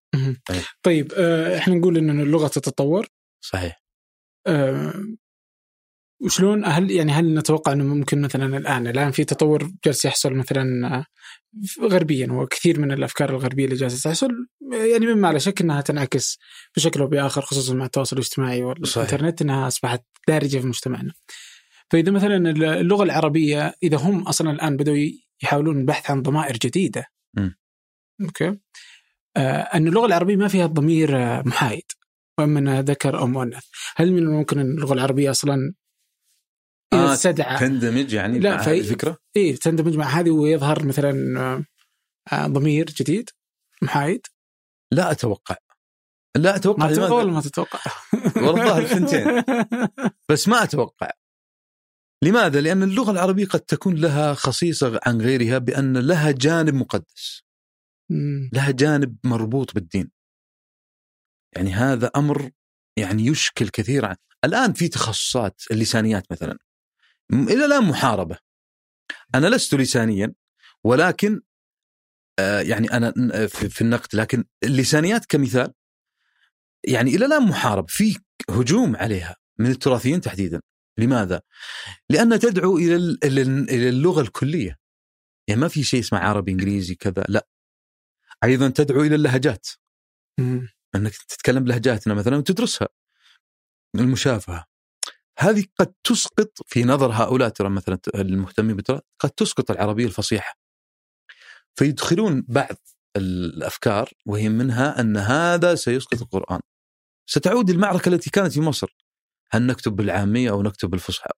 أي. 0.51 0.61
طيب 0.83 1.11
آه، 1.15 1.57
إحنا 1.57 1.75
نقول 1.75 1.97
إن 1.97 2.21
اللغة 2.21 2.47
تتطور 2.47 3.07
صحيح. 3.41 3.81
آه، 4.47 4.93
وشلون 6.21 6.65
هل 6.65 6.91
يعني 6.91 7.11
هل 7.11 7.33
نتوقع 7.33 7.71
إنه 7.71 7.83
ممكن 7.83 8.21
مثلا 8.21 8.57
الآن 8.57 8.87
الآن 8.87 9.11
في 9.11 9.23
تطور 9.23 9.71
جالس 9.85 10.05
يحصل 10.05 10.33
مثلا 10.33 10.95
آه، 10.97 11.05
غربيا 11.81 12.27
وكثير 12.31 12.79
من 12.79 12.91
الأفكار 12.91 13.29
الغربية 13.29 13.65
اللي 13.65 13.75
جالسة 13.75 14.09
تحصل 14.09 14.47
يعني 14.71 15.05
مما 15.05 15.33
لا 15.33 15.39
شك 15.39 15.61
إنها 15.61 15.81
تنعكس 15.81 16.39
بشكل 16.75 17.01
أو 17.01 17.07
بآخر 17.07 17.41
خصوصا 17.41 17.73
مع 17.73 17.85
التواصل 17.85 18.15
الاجتماعي 18.15 18.63
والإنترنت 18.63 19.41
إنها 19.41 19.67
أصبحت 19.67 20.03
دارجة 20.27 20.57
في 20.57 20.67
مجتمعنا. 20.67 21.13
فإذا 21.91 22.11
مثلا 22.11 22.49
اللغة 22.79 23.03
العربية 23.03 23.73
إذا 23.83 23.97
هم 23.97 24.21
أصلا 24.21 24.51
الآن 24.51 24.77
بداوا 24.77 24.97
يحاولون 25.43 25.79
البحث 25.79 26.11
عن 26.11 26.21
ضمائر 26.21 26.57
جديدة. 26.57 27.05
م. 27.37 27.49
أوكي. 28.21 28.59
آه، 29.37 29.61
أن 29.61 29.87
اللغة 29.87 30.05
العربية 30.05 30.35
ما 30.35 30.47
فيها 30.47 30.65
ضمير 30.65 31.17
آه، 31.17 31.43
محايد 31.45 31.91
وإما 32.39 32.81
ذكر 32.81 33.19
أو 33.19 33.27
مؤنث. 33.27 33.63
هل 33.95 34.11
من 34.11 34.19
الممكن 34.19 34.59
أن 34.59 34.71
اللغة 34.71 34.93
العربية 34.93 35.31
أصلا 35.31 35.73
آه، 36.93 37.13
استدعى 37.13 37.59
تندمج 37.59 38.13
يعني 38.13 38.39
لا، 38.39 38.55
مع 38.55 38.63
في- 38.63 38.69
هذه 38.69 38.79
الفكرة؟ 38.79 39.17
إيه 39.35 39.55
تندمج 39.55 39.95
مع 39.95 40.05
هذه 40.05 40.29
ويظهر 40.29 40.85
مثلا 40.85 41.39
آه، 42.33 42.47
ضمير 42.47 42.85
جديد 42.85 43.29
محايد 43.81 44.21
لا 44.93 45.11
أتوقع. 45.11 45.55
لا 46.37 46.55
أتوقع 46.55 46.85
ما 46.87 46.93
تتوقع؟ 46.93 47.13
ولا 47.15 47.31
ما 47.31 47.41
تتوقع؟ 47.41 47.79
والله 48.35 48.49
الظاهر 48.63 48.81
الثنتين. 48.85 49.43
بس 50.29 50.47
ما 50.47 50.63
أتوقع. 50.63 51.09
لماذا؟ 52.23 52.61
لأن 52.61 52.83
اللغة 52.83 53.11
العربية 53.11 53.45
قد 53.45 53.59
تكون 53.59 53.95
لها 53.95 54.33
خصيصة 54.33 54.99
عن 55.05 55.21
غيرها 55.21 55.57
بأن 55.57 55.97
لها 55.97 56.31
جانب 56.31 56.73
مقدس. 56.73 57.41
لها 58.53 58.71
جانب 58.71 59.17
مربوط 59.23 59.73
بالدين 59.75 60.11
يعني 61.55 61.73
هذا 61.73 62.11
أمر 62.15 62.51
يعني 62.99 63.25
يشكل 63.25 63.69
كثير 63.69 64.05
عن 64.05 64.15
الآن 64.45 64.73
في 64.73 64.87
تخصصات 64.87 65.61
اللسانيات 65.71 66.31
مثلا 66.31 66.57
إلى 67.33 67.65
الآن 67.65 67.83
محاربة. 67.83 68.37
أنا 69.35 69.47
لست 69.47 69.75
لسانيا 69.75 70.33
ولكن 70.83 71.41
آه 72.39 72.61
يعني 72.61 72.91
أنا 72.93 73.13
ن- 73.17 73.47
في 73.47 73.81
النقد 73.81 74.15
لكن 74.15 74.43
اللسانيات 74.63 75.25
كمثال 75.25 75.73
يعني 76.83 77.15
إلى 77.15 77.25
الآن 77.25 77.43
محارب 77.43 77.89
في 77.89 78.19
هجوم 78.49 78.95
عليها 78.95 79.35
من 79.59 79.71
التراثيين 79.71 80.21
تحديدا. 80.21 80.61
لماذا؟ 80.99 81.41
لانها 82.09 82.37
تدعو 82.37 82.77
إلى 82.77 82.95
ال- 82.95 83.23
إلى 83.23 83.41
ال- 83.41 83.69
إلى 83.69 83.89
اللغة 83.89 84.21
الكلية. 84.21 84.77
يعني 85.47 85.61
ما 85.61 85.67
في 85.67 85.83
شيء 85.83 85.99
اسمه 85.99 86.19
عربي 86.19 86.51
إنجليزي 86.51 86.95
كذا 86.95 87.25
لا. 87.29 87.47
أيضا 88.43 88.69
تدعو 88.69 89.01
إلى 89.03 89.15
اللهجات. 89.15 89.67
أنك 90.95 91.15
تتكلم 91.29 91.63
بلهجاتنا 91.63 92.13
مثلا 92.13 92.37
وتدرسها. 92.37 92.87
المشافهة. 93.95 94.65
هذه 95.39 95.65
قد 95.79 95.93
تسقط 96.03 96.51
في 96.65 96.83
نظر 96.83 97.11
هؤلاء 97.11 97.49
ترى 97.49 97.69
مثلا 97.69 97.99
المهتمين 98.15 98.75
بالتراث 98.75 99.01
قد 99.19 99.29
تسقط 99.29 99.71
العربية 99.71 100.05
الفصيحة. 100.05 100.53
فيدخلون 101.75 102.45
بعض 102.47 102.75
الأفكار 103.15 104.09
وهي 104.25 104.49
منها 104.49 104.99
أن 104.99 105.17
هذا 105.17 105.75
سيسقط 105.75 106.21
القرآن. 106.21 106.59
ستعود 107.29 107.69
المعركة 107.69 108.09
التي 108.09 108.29
كانت 108.29 108.53
في 108.53 108.61
مصر. 108.61 108.95
هل 109.51 109.65
نكتب 109.65 109.95
بالعامية 109.95 110.49
أو 110.49 110.63
نكتب 110.63 110.89
بالفصحى؟ 110.89 111.29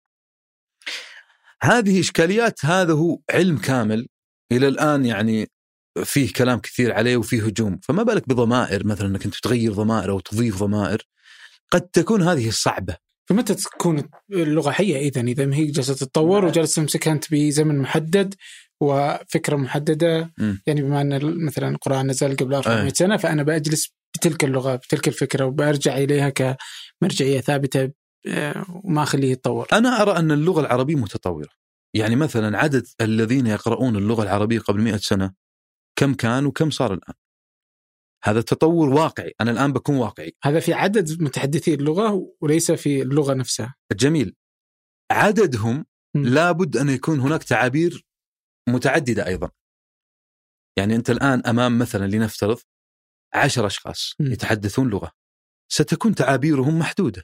هذه 1.63 1.99
إشكاليات 1.99 2.65
هذا 2.65 2.93
هو 2.93 3.19
علم 3.29 3.57
كامل. 3.57 4.07
إلى 4.51 4.67
الآن 4.67 5.05
يعني 5.05 5.51
فيه 6.03 6.33
كلام 6.33 6.59
كثير 6.59 6.93
عليه 6.93 7.17
وفيه 7.17 7.45
هجوم. 7.45 7.79
فما 7.83 8.03
بالك 8.03 8.29
بضمائر 8.29 8.87
مثلا 8.87 9.07
أنك 9.07 9.25
أنت 9.25 9.35
تغير 9.35 9.73
ضمائر 9.73 10.11
أو 10.11 10.19
تضيف 10.19 10.63
ضمائر. 10.63 11.07
قد 11.71 11.81
تكون 11.81 12.21
هذه 12.21 12.49
صعبة. 12.49 13.08
فمتى 13.29 13.55
تكون 13.55 14.03
اللغة 14.31 14.71
حية 14.71 14.97
اذا 14.97 15.21
إذا 15.21 15.45
ما 15.45 15.55
هي 15.55 15.65
جالسة 15.65 15.93
تتطور 15.93 16.45
وجالسة 16.45 16.81
تمسكها 16.81 17.13
أنت 17.13 17.31
بزمن 17.31 17.79
محدد 17.79 18.35
وفكرة 18.81 19.55
محددة 19.55 20.33
مم. 20.37 20.61
يعني 20.67 20.81
بما 20.81 21.01
أن 21.01 21.45
مثلا 21.45 21.69
القرآن 21.69 22.07
نزل 22.07 22.35
قبل 22.35 22.53
400 22.53 22.83
أي. 22.83 22.89
سنة 22.89 23.17
فأنا 23.17 23.43
بجلس 23.43 23.93
بتلك 24.17 24.43
اللغة 24.43 24.75
بتلك 24.75 25.07
الفكرة 25.07 25.45
وبرجع 25.45 25.97
إليها 25.97 26.29
كمرجعية 26.29 27.41
ثابتة 27.41 27.91
آه، 28.27 28.65
وما 28.83 29.03
أخليه 29.03 29.31
يتطور. 29.31 29.67
أنا 29.73 30.01
أرى 30.01 30.11
أن 30.11 30.31
اللغة 30.31 30.61
العربية 30.61 30.95
متطورة 30.95 31.49
يعني 31.93 32.15
مثلا 32.15 32.57
عدد 32.57 32.87
الذين 33.01 33.47
يقرؤون 33.47 33.95
اللغة 33.95 34.23
العربية 34.23 34.59
قبل 34.59 34.81
مئة 34.81 34.97
سنة 34.97 35.33
كم 35.95 36.13
كان 36.13 36.45
وكم 36.45 36.69
صار 36.69 36.93
الآن 36.93 37.13
هذا 38.23 38.41
تطور 38.41 38.89
واقعي. 38.89 39.33
أنا 39.41 39.51
الآن 39.51 39.73
بكون 39.73 39.97
واقعي. 39.97 40.35
هذا 40.43 40.59
في 40.59 40.73
عدد 40.73 41.21
متحدثي 41.21 41.73
اللغة 41.73 42.33
وليس 42.41 42.71
في 42.71 43.01
اللغة 43.01 43.33
نفسها. 43.33 43.75
جميل. 43.91 44.35
عددهم 45.11 45.85
مم. 46.15 46.25
لابد 46.25 46.77
أن 46.77 46.89
يكون 46.89 47.19
هناك 47.19 47.43
تعابير 47.43 48.05
متعددة 48.69 49.27
أيضا. 49.27 49.49
يعني 50.77 50.95
أنت 50.95 51.09
الآن 51.09 51.41
أمام 51.45 51.79
مثلا 51.79 52.07
لنفترض 52.07 52.59
عشر 53.33 53.65
أشخاص 53.67 54.15
مم. 54.19 54.31
يتحدثون 54.31 54.89
لغة. 54.89 55.11
ستكون 55.71 56.15
تعابيرهم 56.15 56.79
محدودة. 56.79 57.23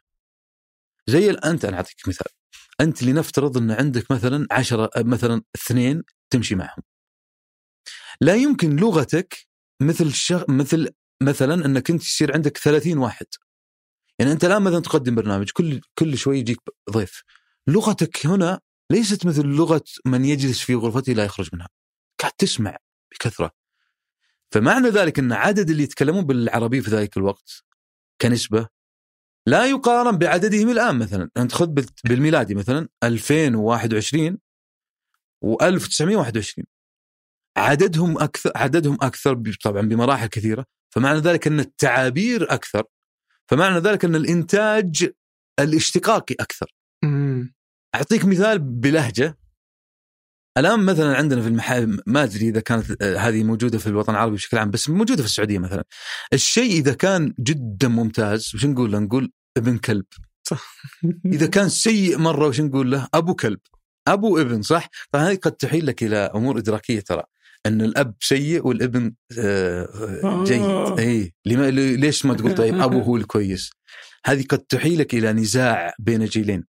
زي 1.07 1.31
انت 1.31 1.65
أنا 1.65 1.77
أعطيك 1.77 2.07
مثال. 2.07 2.31
أنت 2.81 3.03
لنفترض 3.03 3.57
أن 3.57 3.71
عندك 3.71 4.11
مثلا 4.11 4.47
عشرة 4.51 4.89
مثلا 4.97 5.41
اثنين 5.55 6.03
تمشي 6.29 6.55
معهم. 6.55 6.83
لا 8.21 8.35
يمكن 8.35 8.75
لغتك 8.75 9.47
مثل 9.81 10.05
الشغ... 10.05 10.43
مثل 10.49 10.89
مثلا 11.23 11.65
إنك 11.65 11.89
أنت 11.91 12.03
يصير 12.03 12.33
عندك 12.33 12.57
30 12.57 12.97
واحد. 12.97 13.25
يعني 14.19 14.31
أنت 14.31 14.45
الآن 14.45 14.61
مثلا 14.61 14.79
تقدم 14.79 15.15
برنامج 15.15 15.49
كل 15.51 15.81
كل 15.99 16.17
شوي 16.17 16.39
يجيك 16.39 16.59
ضيف. 16.91 17.23
لغتك 17.67 18.25
هنا 18.25 18.59
ليست 18.91 19.25
مثل 19.25 19.45
لغة 19.45 19.83
من 20.05 20.25
يجلس 20.25 20.59
في 20.59 20.75
غرفته 20.75 21.13
لا 21.13 21.25
يخرج 21.25 21.49
منها. 21.53 21.67
قاعد 22.19 22.31
تسمع 22.37 22.77
بكثرة. 23.11 23.51
فمعنى 24.51 24.89
ذلك 24.89 25.19
إن 25.19 25.31
عدد 25.33 25.69
اللي 25.69 25.83
يتكلمون 25.83 26.25
بالعربيه 26.25 26.81
في 26.81 26.89
ذلك 26.91 27.17
الوقت 27.17 27.63
كنسبة 28.21 28.67
لا 29.47 29.65
يقارن 29.65 30.17
بعددهم 30.17 30.69
الآن 30.69 30.99
مثلا. 30.99 31.29
أنت 31.37 31.51
خذ 31.51 31.67
بال- 31.67 31.85
بالميلادي 32.03 32.55
مثلا 32.55 32.87
2021 33.03 34.37
و1921 35.45 36.63
عددهم 37.57 38.17
أكثر 38.17 38.51
عددهم 38.55 38.97
أكثر 39.01 39.53
طبعا 39.63 39.81
بمراحل 39.81 40.27
كثيرة. 40.27 40.65
فمعنى 40.89 41.19
ذلك 41.19 41.47
أن 41.47 41.59
التعابير 41.59 42.53
أكثر. 42.53 42.83
فمعنى 43.47 43.79
ذلك 43.79 44.05
أن 44.05 44.15
الإنتاج 44.15 45.09
الاشتقاقي 45.59 46.35
أكثر. 46.39 46.73
مم. 47.03 47.53
أعطيك 47.95 48.25
مثال 48.25 48.59
بلهجة. 48.59 49.37
الآن 50.57 50.79
مثلا 50.79 51.17
عندنا 51.17 51.41
في 51.41 51.47
المحا 51.47 51.97
ما 52.05 52.23
أدري 52.23 52.49
إذا 52.49 52.59
كانت 52.59 53.01
آه، 53.01 53.17
هذه 53.17 53.43
موجودة 53.43 53.77
في 53.77 53.87
الوطن 53.87 54.13
العربي 54.13 54.35
بشكل 54.35 54.57
عام 54.57 54.71
بس 54.71 54.89
موجودة 54.89 55.23
في 55.23 55.29
السعودية 55.29 55.59
مثلا. 55.59 55.83
الشيء 56.33 56.71
إذا 56.71 56.93
كان 56.93 57.33
جدا 57.39 57.87
ممتاز 57.87 58.51
وش 58.55 58.65
نقول؟ 58.65 58.91
له؟ 58.91 58.99
نقول 58.99 59.31
ابن 59.57 59.77
كلب. 59.77 60.05
إذا 61.25 61.47
كان 61.47 61.69
سيء 61.69 62.17
مرة 62.17 62.47
وش 62.47 62.61
نقول 62.61 62.91
له؟ 62.91 63.07
أبو 63.13 63.35
كلب. 63.35 63.59
أبو 64.07 64.41
ابن 64.41 64.61
صح؟ 64.61 64.89
طبعا 65.11 65.29
هذه 65.29 65.35
قد 65.35 65.51
تحيل 65.51 65.85
لك 65.85 66.03
إلى 66.03 66.17
أمور 66.17 66.57
إدراكية 66.57 66.99
ترى. 66.99 67.23
إن 67.65 67.81
الأب 67.81 68.15
سيء 68.19 68.67
والابن 68.67 69.13
آه، 69.39 69.83
آه، 70.23 70.43
جيد 70.43 70.61
آه. 70.61 70.99
اي 70.99 71.33
ليش 71.95 72.25
ما 72.25 72.33
تقول 72.33 72.55
طيب 72.55 72.81
ابو 72.81 72.99
هو 72.99 73.17
الكويس؟ 73.17 73.69
هذه 74.25 74.45
قد 74.49 74.59
تحيلك 74.59 75.13
إلى 75.13 75.33
نزاع 75.33 75.93
بين 75.99 76.25
جيلين 76.25 76.65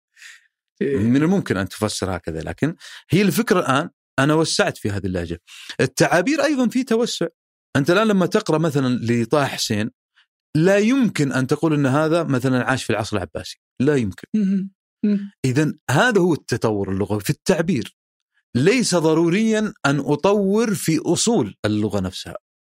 إيه. 0.81 0.97
من 0.97 1.23
الممكن 1.23 1.57
أن 1.57 1.69
تفسر 1.69 2.15
هكذا 2.15 2.41
لكن 2.41 2.75
هي 3.09 3.21
الفكرة 3.21 3.59
الآن 3.59 3.89
أنا 4.19 4.33
وسعت 4.33 4.77
في 4.77 4.89
هذه 4.89 5.05
اللهجة. 5.05 5.41
التعابير 5.81 6.43
أيضا 6.43 6.67
في 6.67 6.83
توسع. 6.83 7.27
أنت 7.75 7.91
الآن 7.91 8.07
لما 8.07 8.25
تقرأ 8.25 8.57
مثلا 8.57 8.99
لطه 9.01 9.45
حسين 9.45 9.91
لا 10.55 10.77
يمكن 10.77 11.31
أن 11.31 11.47
تقول 11.47 11.73
إن 11.73 11.85
هذا 11.85 12.23
مثلا 12.23 12.63
عاش 12.63 12.83
في 12.83 12.89
العصر 12.89 13.17
العباسي، 13.17 13.61
لا 13.81 13.95
يمكن. 13.95 14.27
اذا 15.45 15.73
هذا 15.91 16.21
هو 16.21 16.33
التطور 16.33 16.91
اللغوي 16.91 17.19
في 17.19 17.29
التعبير. 17.29 17.97
ليس 18.55 18.95
ضروريا 18.95 19.73
أن 19.85 19.99
أطور 19.99 20.73
في 20.73 20.99
أصول 21.05 21.55
اللغة 21.65 21.99
نفسها. 21.99 22.35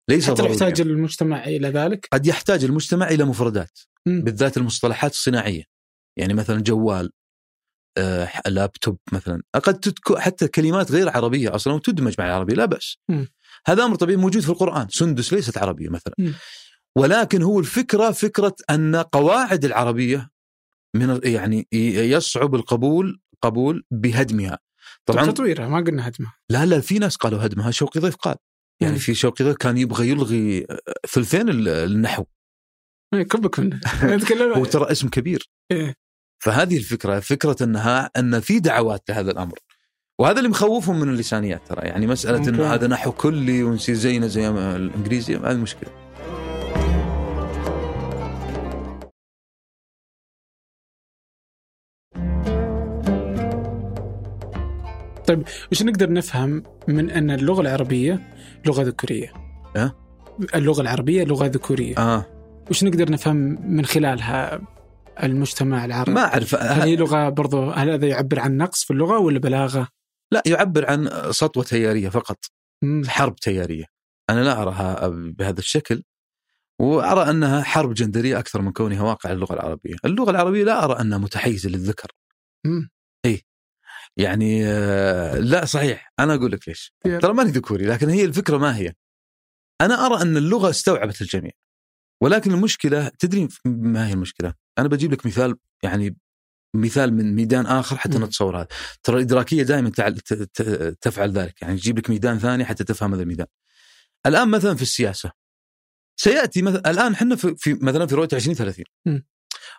ليس 0.10 0.26
حتى 0.26 0.34
ضروريا. 0.34 0.54
يحتاج 0.54 0.82
المجتمع 0.82 1.44
إلى 1.44 1.68
ذلك 1.70 2.08
قد 2.14 2.28
يحتاج 2.28 2.64
المجتمع 2.64 3.08
إلى 3.08 3.26
مفردات 3.26 3.80
مم. 4.06 4.22
بالذات 4.24 4.58
المصطلحات 4.58 5.12
الصناعية 5.12 5.64
يعني 6.18 6.34
مثلا 6.34 6.62
جوال 6.62 7.12
آه، 7.98 8.30
لابتوب 8.48 8.98
مثلا 9.12 9.42
قد 9.54 9.80
تدك 9.80 10.18
حتى 10.18 10.48
كلمات 10.48 10.92
غير 10.92 11.10
عربية 11.10 11.56
أصلا 11.56 11.74
وتدمج 11.74 12.16
مع 12.20 12.26
العربيه 12.26 12.54
لا 12.54 12.80
مم. 13.10 13.28
هذا 13.68 13.84
أمر 13.84 13.96
طبيعي 13.96 14.18
موجود 14.18 14.42
في 14.42 14.50
القرآن 14.50 14.88
سندس 14.90 15.34
ليست 15.34 15.58
عربية 15.58 15.90
مثلا 15.90 16.14
مم. 16.20 16.34
ولكن 16.98 17.42
هو 17.42 17.60
الفكرة 17.60 18.12
فكرة 18.12 18.56
أن 18.70 18.96
قواعد 18.96 19.66
العربية 19.66 20.30
من 20.96 21.20
يعني 21.24 21.68
يصعب 21.72 22.56
القبول 22.56 23.22
قبول 23.42 23.84
بهدمها 23.92 24.60
طبعا. 25.14 25.26
تطويرها 25.26 25.68
ما 25.68 25.78
قلنا 25.78 26.08
هدمها. 26.08 26.34
لا 26.50 26.66
لا 26.66 26.80
في 26.82 27.00
ناس 27.00 27.16
قالوا 27.16 27.46
هدمها 27.46 27.72
شوقي 27.72 28.00
ضيف 28.00 28.16
قال. 28.16 28.36
يعني 28.82 28.94
مم. 28.94 29.00
في 29.00 29.14
شوقي 29.14 29.46
ضيف 29.46 29.56
كان 29.56 29.78
يبغى 29.78 30.10
يلغي 30.10 30.68
ثلثين 31.10 31.50
ال- 31.50 31.68
النحو. 31.68 32.26
إيه، 33.14 33.24
كبك 33.24 33.60
منه. 33.60 33.80
هو 34.58 34.66
ترى 34.66 34.92
اسم 34.92 35.08
كبير. 35.10 35.50
إيه. 35.72 35.96
فهذه 36.44 36.78
الفكرة 36.78 37.20
فكرة 37.20 37.56
إنها 37.64 38.10
إن 38.18 38.40
في 38.40 38.60
دعوات 38.60 39.04
لهذا 39.10 39.32
الأمر. 39.32 39.60
وهذا 40.20 40.38
اللي 40.38 40.50
مخوفهم 40.50 41.00
من 41.00 41.10
اللسانيات 41.10 41.62
ترى. 41.68 41.88
يعني 41.88 42.08
مسألة. 42.08 42.50
إنه 42.50 42.74
هذا 42.74 42.88
نحو 42.88 43.12
كلي 43.12 43.64
ونصير 43.64 43.96
زينا 43.96 44.28
زي 44.28 44.50
الإنجليزي 44.50 45.36
هذه 45.36 45.58
مشكلة. 45.58 46.09
وش 55.72 55.84
نقدر 55.84 56.12
نفهم 56.14 56.64
من 56.88 57.10
أن 57.10 57.32
اللغة 57.32 57.62
العربية 57.62 58.34
لغة 58.66 58.82
ذكورية؟ 58.82 59.34
أه؟ 59.76 59.96
اللغة 60.56 60.82
العربية 60.82 61.24
لغة 61.24 61.46
ذكورية، 61.46 61.98
آه 61.98 62.26
وش 62.70 62.84
نقدر 62.84 63.12
نفهم 63.12 63.36
من 63.76 63.86
خلالها 63.86 64.62
المجتمع 65.24 65.86
العربي؟ 65.86 66.12
ما 66.12 66.22
أعرف 66.22 66.56
هل 66.56 66.82
هي 66.82 66.96
لغة 66.96 67.30
برضو 67.30 67.70
هل 67.70 67.90
هذا 67.90 68.08
يعبر 68.08 68.40
عن 68.40 68.58
نقص 68.58 68.84
في 68.84 68.92
اللغة 68.92 69.20
ولا 69.20 69.40
بلاغة؟ 69.40 69.88
لا 70.32 70.44
يعبر 70.46 70.90
عن 70.90 71.10
سطوة 71.32 71.64
تيارية 71.64 72.10
فقط 72.10 72.38
مم. 72.82 73.02
حرب 73.08 73.36
تيارية 73.36 73.86
أنا 74.30 74.44
لا 74.44 74.62
أراها 74.62 75.08
بهذا 75.08 75.60
الشكل 75.60 76.04
وأرى 76.80 77.30
أنها 77.30 77.64
حرب 77.64 77.94
جندرية 77.94 78.40
أكثر 78.40 78.62
من 78.62 78.72
كونها 78.72 79.04
واقع 79.04 79.32
اللغة 79.32 79.54
العربية، 79.54 79.96
اللغة 80.06 80.32
العربية 80.32 80.64
لا 80.64 80.84
أرى 80.84 81.02
أنها 81.02 81.18
متحيزة 81.18 81.70
للذكر 81.70 82.12
مم. 82.66 82.90
يعني 84.20 84.66
آه، 84.66 85.40
لا 85.40 85.66
صحيح 85.66 86.14
أنا 86.20 86.34
أقول 86.34 86.52
لك 86.52 86.68
ليش. 86.68 86.94
ترى 87.04 87.34
ماني 87.34 87.52
ذكوري 87.52 87.86
لكن 87.86 88.10
هي 88.10 88.26
الفكرة 88.26 88.58
ما 88.58 88.78
هي. 88.78 88.94
أنا 89.82 90.06
أرى 90.06 90.22
أن 90.22 90.38
اللغة 90.38 90.70
استوعبت 90.70 91.22
الجميع 91.22 91.52
ولكن 92.22 92.52
المشكلة 92.52 93.12
تدري 93.20 93.48
ما 93.66 94.08
هي 94.08 94.14
المشكلة؟ 94.14 94.54
أنا 94.78 94.88
بجيب 94.88 95.12
لك 95.12 95.26
مثال 95.26 95.56
يعني 95.84 96.18
مثال 96.76 97.14
من 97.14 97.36
ميدان 97.36 97.66
آخر 97.66 97.98
حتى. 97.98 98.18
نتصور 98.18 98.58
هذا. 98.58 98.68
ترى 99.04 99.16
الإدراكية 99.16 99.64
دائما 99.64 99.90
تفعل 101.02 101.32
ذلك 101.32 101.62
يعني 101.62 101.78
تجيب 101.78 101.98
لك 101.98 102.10
ميدان 102.10 102.40
ثاني 102.40 102.66
حتى 102.66 102.84
تفهم 102.84 103.14
هذا 103.14 103.24
الميدان. 103.24 103.48
الآن 104.26 104.50
مثلا 104.50 104.76
في 104.76 104.82
السياسة. 104.82 105.32
سيأتي 106.20 106.62
مثلا 106.62 106.92
الآن 106.92 107.14
إحنا 107.14 107.36
في, 107.36 107.56
في 107.58 107.74
مثلا 107.74 108.06
في 108.08 108.16
رؤيه 108.16 108.30
2030 108.34 108.86
مم. 109.06 109.26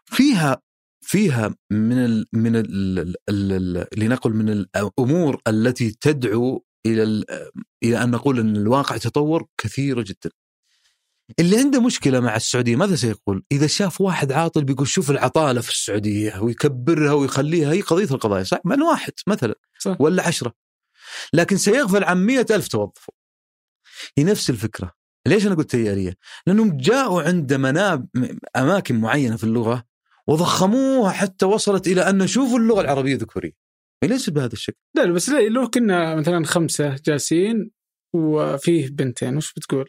فيها 0.05 0.63
فيها 1.01 1.55
من 1.71 1.99
ال 2.05 2.27
من 2.33 2.53
ال 2.57 3.87
لنقل 3.97 4.31
من 4.35 4.49
الأمور 4.49 5.41
التي 5.49 5.91
تدعو 6.01 6.65
إلى 6.87 7.03
ال- 7.03 7.25
إلى 7.83 8.03
أن 8.03 8.11
نقول 8.11 8.39
أن 8.41 8.57
الواقع 8.57 8.97
تطور 8.97 9.47
كثيره 9.59 10.03
جدا. 10.03 10.31
اللي 11.41 11.59
عنده 11.59 11.81
مشكلة 11.81 12.21
مع 12.21 12.37
السعودية 12.37 12.77
ماذا 12.77 12.97
سيقول؟ 12.97 13.45
إذا 13.53 13.67
شاف 13.67 14.01
واحد 14.01 14.33
عاطل 14.33 14.65
بيقول 14.65 14.89
شوف 14.89 15.11
العطالة 15.11 15.61
في 15.61 15.71
السعودية 15.71 16.39
ويكبرها 16.41 17.13
ويخليها 17.13 17.73
هي 17.73 17.81
قضية 17.81 18.05
القضايا 18.15 18.45
صح؟ 18.45 18.61
من 18.65 18.83
واحد 18.83 19.13
مثلا 19.27 19.55
صح. 19.79 19.97
ولا 20.01 20.27
عشرة 20.27 20.53
لكن 21.33 21.57
سيغفل 21.57 22.05
عن 22.05 22.27
مئة 22.27 22.47
ألف 22.55 22.69
توظف 22.69 23.11
هي 24.19 24.25
نفس 24.25 24.51
الفكرة 24.51 24.93
ليش 25.27 25.47
أنا 25.47 25.55
قلت 25.55 25.71
تيارية 25.71 26.15
لأنهم 26.47 26.77
جاءوا 26.77 27.23
عند 27.23 27.53
مناب 27.55 28.09
أماكن 28.57 29.01
معينة 29.01 29.37
في 29.37 29.45
اللغة 29.45 29.85
وضخموها 30.31 31.11
حتى 31.11 31.47
وصلت 31.47 31.87
إلى 31.87 32.09
أن 32.09 32.19
نشوف 32.19 32.55
اللغة 32.55 32.81
العربية 32.81 33.17
ذكورية 33.17 33.53
هي 34.05 34.09
ليست 34.09 34.31
بهذا 34.31 34.53
الشكل. 34.53 34.79
لا 34.97 35.03
لا، 35.03 35.13
بس 35.13 35.29
لو 35.29 35.71
كنا 35.71 36.15
مثلا 36.15 36.45
خمسة 36.45 36.97
جالسين 37.05 37.71
وفيه 38.15 38.89
بنتين 38.89 39.37
وش 39.37 39.55
بتقول؟ 39.55 39.89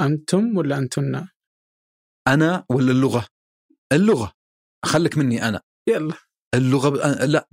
أنتم 0.00 0.56
ولا 0.56 0.78
أنتن؟ 0.78 1.28
أنا 2.28 2.64
ولا 2.70 2.92
اللغة؟ 2.92 3.26
اللغة. 3.92 4.32
خلك 4.84 5.18
مني 5.18 5.48
أنا. 5.48 5.60
يلا. 5.88 6.14
اللغة 6.54 6.88
ب... 6.88 6.94
لا 7.24 7.48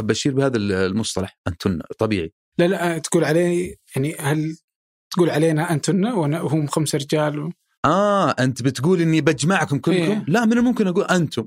بشير 0.00 0.34
بهذا 0.34 0.56
المصطلح 0.56 1.38
أنتن 1.48 1.80
طبيعي. 1.98 2.32
لا 2.58 2.68
لا 2.68 2.98
تقول 2.98 3.24
عليه 3.24 3.76
يعني 3.96 4.14
هل 4.14 4.56
تقول 5.12 5.30
علينا 5.30 5.72
أنتن 5.72 6.06
وهم 6.06 6.66
خمسة 6.66 6.98
رجال 6.98 7.38
و... 7.38 7.52
آه 7.84 8.30
أنت 8.30 8.62
بتقول 8.62 9.00
إني 9.00 9.20
بجمعكم 9.20 9.78
كلكم؟ 9.78 10.12
إيه. 10.12 10.24
لا 10.28 10.44
من 10.44 10.58
الممكن 10.58 10.86
أقول 10.86 11.04
أنتم. 11.04 11.46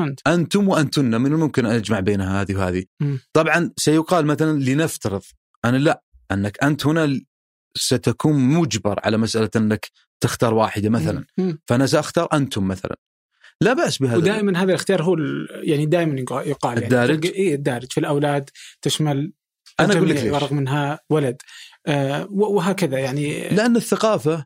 أنت. 0.00 0.20
أنتم 0.26 0.68
وأنتن 0.68 1.20
من 1.20 1.32
الممكن 1.32 1.66
أن 1.66 1.72
أجمع 1.72 2.00
بين 2.00 2.20
هذه 2.20 2.54
وهذه. 2.56 2.84
مم. 3.00 3.20
طبعا 3.32 3.70
سيقال 3.76 4.26
مثلا 4.26 4.58
لنفترض 4.58 5.22
أنا 5.64 5.76
لا 5.76 6.02
أنك 6.32 6.62
أنت 6.62 6.86
هنا 6.86 7.20
ستكون 7.76 8.34
مجبر 8.34 9.00
على 9.04 9.16
مسألة 9.16 9.50
أنك 9.56 9.88
تختار 10.20 10.54
واحدة 10.54 10.88
مثلا. 10.88 11.24
مم. 11.38 11.58
فأنا 11.66 11.86
سأختار 11.86 12.28
أنتم 12.32 12.68
مثلا. 12.68 12.96
لا 13.60 13.72
بأس 13.72 13.98
بهذا. 13.98 14.16
ودائما 14.16 14.58
هذا 14.58 14.64
الاختيار 14.64 15.02
هو 15.02 15.16
يعني 15.50 15.86
دائما 15.86 16.20
يقال 16.20 16.48
يقال 16.48 16.84
الدارج؟ 16.84 17.24
يعني 17.24 17.38
اي 17.38 17.54
الدارج. 17.54 17.92
في 17.92 18.00
الأولاد 18.00 18.50
تشمل 18.82 19.32
أنا 19.80 19.92
أقول 19.92 20.08
لك. 20.08 20.32
ورغم 20.32 20.58
إنها 20.58 21.00
ولد. 21.10 21.36
آه 21.86 22.26
وهكذا 22.30 22.98
يعني. 22.98 23.48
لأن 23.48 23.76
الثقافة 23.76 24.44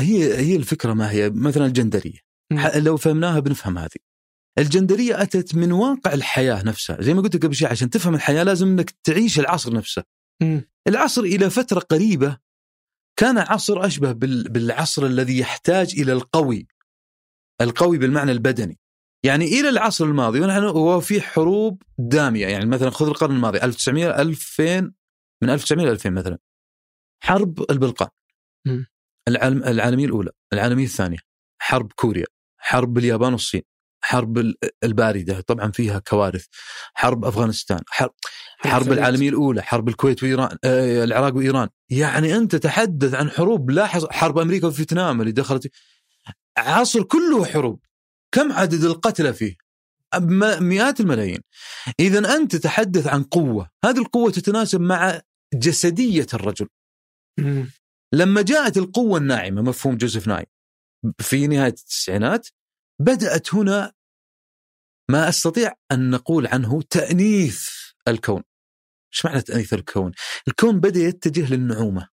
هي 0.00 0.36
هي 0.38 0.56
الفكرة 0.56 0.92
ما 0.92 1.10
هي؟ 1.10 1.30
مثلا 1.30 1.66
الجندرية. 1.66 2.18
لو 2.76 2.96
فهمناها 2.96 3.40
بنفهم 3.40 3.78
هذه. 3.78 3.96
الجندرية 4.58 5.22
أتت 5.22 5.54
من 5.54 5.72
واقع 5.72 6.12
الحياة 6.12 6.62
نفسها. 6.62 7.02
زي 7.02 7.14
ما 7.14 7.22
قلت 7.22 7.44
قبل 7.44 7.54
شيء 7.54 7.68
عشان 7.68 7.90
تفهم 7.90 8.14
الحياة 8.14 8.42
لازم 8.42 8.66
إنك 8.68 8.90
تعيش 8.90 9.38
العصر 9.40 9.72
نفسه. 9.74 10.02
العصر 10.88 11.22
إلى 11.22 11.50
فترة 11.50 11.80
قريبة 11.80 12.38
كان 13.16 13.38
عصر 13.38 13.86
أشبه 13.86 14.12
بال- 14.12 14.48
بالعصر 14.48 15.06
الذي 15.06 15.38
يحتاج 15.38 16.00
إلى 16.00 16.12
القوي. 16.12 16.66
القوي 17.60 17.98
بالمعنى 17.98 18.32
البدني. 18.32 18.78
يعني 19.24 19.44
إلى 19.44 19.68
العصر 19.68 20.04
الماضي 20.04 20.40
ونحن 20.40 20.62
هو 20.64 21.00
في 21.00 21.20
حروب 21.20 21.82
دامية. 21.98 22.46
يعني 22.46 22.66
مثلا 22.66 22.90
خذ 22.90 23.06
القرن 23.06 23.34
الماضي 23.34 23.62
1900 23.62 24.20
2000 24.20 24.92
من 25.42 25.50
1900 25.50 25.86
ل 25.86 25.88
2000 25.90 26.10
مثلا. 26.10 26.38
حرب 27.22 27.70
البلقان. 27.70 28.08
العالم 29.28 29.64
العالمية 29.64 30.04
الأولى 30.06 30.30
العالمية 30.52 30.84
الثانية 30.84 31.18
حرب 31.58 31.92
كوريا 31.92 32.26
حرب 32.58 32.98
اليابان 32.98 33.32
والصين 33.32 33.62
حرب 34.00 34.38
ال- 34.38 34.56
الباردة 34.84 35.40
طبعا 35.40 35.70
فيها 35.70 35.98
كوارث 35.98 36.46
حرب 36.94 37.24
أفغانستان 37.24 37.80
حرب 37.86 38.14
حرب. 38.58 38.92
العالمية 38.92 39.28
الأولى 39.28 39.62
حرب 39.62 39.88
الكويت 39.88 40.22
وإيران 40.22 40.58
آه 40.64 41.04
العراق 41.04 41.36
وإيران. 41.36 41.68
يعني 41.90 42.36
أنت 42.36 42.56
تحدث 42.56 43.14
عن 43.14 43.30
حروب 43.30 43.70
لا 43.70 43.86
حص... 43.86 44.04
حرب 44.10 44.38
أمريكا 44.38 44.66
وفيتنام 44.66 45.20
اللي 45.20 45.32
دخلت. 45.32 45.70
عصر 46.58 47.02
كله 47.02 47.44
حروب. 47.44 47.80
كم 48.32 48.52
عدد 48.52 48.84
القتلى 48.84 49.32
فيه؟ 49.32 49.54
مئات 50.60 51.00
الملايين. 51.00 51.40
اذا 52.00 52.36
أنت 52.36 52.56
تتحدث 52.56 53.06
عن 53.06 53.22
قوة. 53.22 53.70
هذه 53.84 53.98
القوة 53.98 54.30
تتناسب 54.30 54.80
مع 54.80 55.20
جسدية 55.54 56.26
الرجل. 56.34 56.68
لما 58.14 58.42
جاءت 58.42 58.76
القوة 58.76 59.18
الناعمة 59.18 59.62
مفهوم 59.62 59.96
جوزيف 59.96 60.28
ناي 60.28 60.46
في 61.18 61.46
نهاية 61.46 61.68
التسعينات 61.68 62.48
بدأت 63.00 63.54
هنا 63.54 63.92
ما 65.10 65.28
أستطيع 65.28 65.72
أن 65.92 66.10
نقول 66.10 66.46
عنه 66.46 66.82
تأنيث 66.82 67.68
الكون. 68.08 68.42
إيش 69.14 69.24
معنى 69.24 69.42
تأنيث 69.42 69.74
الكون؟ 69.74 70.12
الكون 70.48 70.80
بدأ 70.80 71.00
يتجه 71.00 71.54
للنعومة 71.54 72.08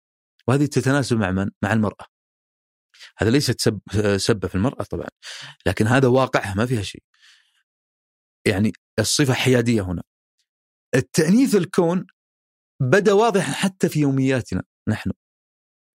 وهذه 0.48 0.66
تتناسب 0.66 1.18
مع 1.18 1.32
من؟ 1.32 1.50
مع 1.64 1.74
المرأة. 1.74 2.06
هذا 3.18 3.30
ليس 3.30 3.52
سب 3.52 3.80
سبة 4.18 4.48
في 4.48 4.56
المرأة 4.56 4.84
طبعا 4.84 5.08
لكن 5.66 5.88
هذا 5.88 6.08
واقعها 6.08 6.54
ما 6.54 6.66
فيها 6.66 6.82
شيء. 6.82 7.04
يعني 8.48 8.74
الصفة 9.00 9.34
حيادية 9.34 9.82
هنا. 9.82 10.04
التأنيث 10.96 11.56
الكون 11.56 12.08
بدأ 12.82 13.14
واضحا 13.14 13.54
حتى 13.54 13.90
في 13.90 14.00
يومياتنا 14.00 14.64
نحن. 14.90 15.12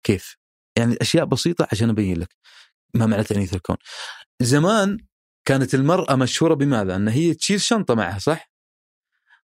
كيف؟ 0.03 0.35
يعني 0.77 0.97
أشياء 1.01 1.25
بسيطة 1.25 1.67
عشان 1.71 1.89
أبين 1.89 2.19
لك 2.19 2.35
ما 2.93 3.05
معنى 3.05 3.23
تأنيث 3.23 3.53
الكون. 3.53 3.77
زمان 4.41 4.97
كانت 5.45 5.73
المرأة 5.75 6.15
مشهورة 6.15 6.53
بماذا؟ 6.53 6.95
أن 6.95 7.07
هي 7.07 7.33
تشيل 7.33 7.61
شنطة 7.61 7.95
معها 7.95 8.19
صح؟ 8.19 8.51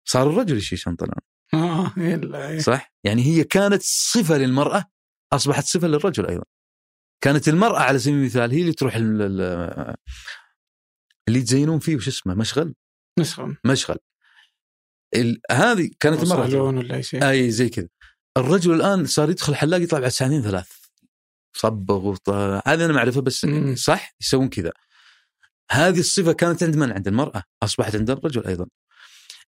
صار 0.06 0.30
الرجل 0.30 0.58
يشيل 0.58 0.80
شنطة 0.80 1.04
الآن 1.04 1.22
آه 1.54 1.94
يلا 1.98 2.60
صح؟ 2.60 2.94
يعني 3.04 3.24
هي 3.26 3.44
كانت 3.44 3.82
صفة 3.84 4.38
للمرأة 4.38 4.86
أصبحت 5.34 5.66
صفة 5.66 5.88
للرجل 5.88 6.26
أيضا. 6.26 6.44
كانت 7.24 7.48
المرأة 7.48 7.80
على 7.80 8.00
سبيل 8.00 8.16
المثال 8.18 8.52
هي 8.52 8.62
اللي 8.62 8.74
تروح 8.74 8.96
ال- 8.96 9.22
ال- 9.22 9.96
اللي 11.28 11.40
يتزينون 11.40 11.80
فيه 11.80 11.96
وش 11.96 12.08
اسمه؟ 12.08 12.34
مشغل 12.36 12.76
مشغل. 13.66 13.98
ال- 15.16 15.42
هذه 15.52 15.90
كانت 16.00 16.24
المرأة 16.24 16.46
أي 17.30 17.52
زي 17.52 17.70
كذا 17.70 17.88
الرجل 18.38 18.74
الآن 18.74 19.06
صار 19.06 19.30
يدخل 19.30 19.56
حلاق 19.56 19.82
يطلع 19.82 20.00
بعد 20.00 20.12
ساعتين 20.12 20.42
ثلاث. 20.42 20.70
صبغ 21.54 22.08
وط... 22.08 22.30
هذا 22.30 22.86
أنا 22.86 22.94
ما 22.94 23.00
أعرفه 23.00 23.22
بس 23.22 23.46
مم. 23.46 23.76
صح؟ 23.76 24.16
يسوون 24.22 24.50
كذا. 24.50 24.72
هذه 25.72 26.00
الصفة 26.00 26.34
كانت 26.34 26.64
عند 26.64 26.76
من؟ 26.76 26.92
عند 26.92 27.08
المرأة. 27.08 27.44
أصبحت 27.64 27.96
عند 27.96 28.10
الرجل 28.10 28.48
أيضا. 28.48 28.68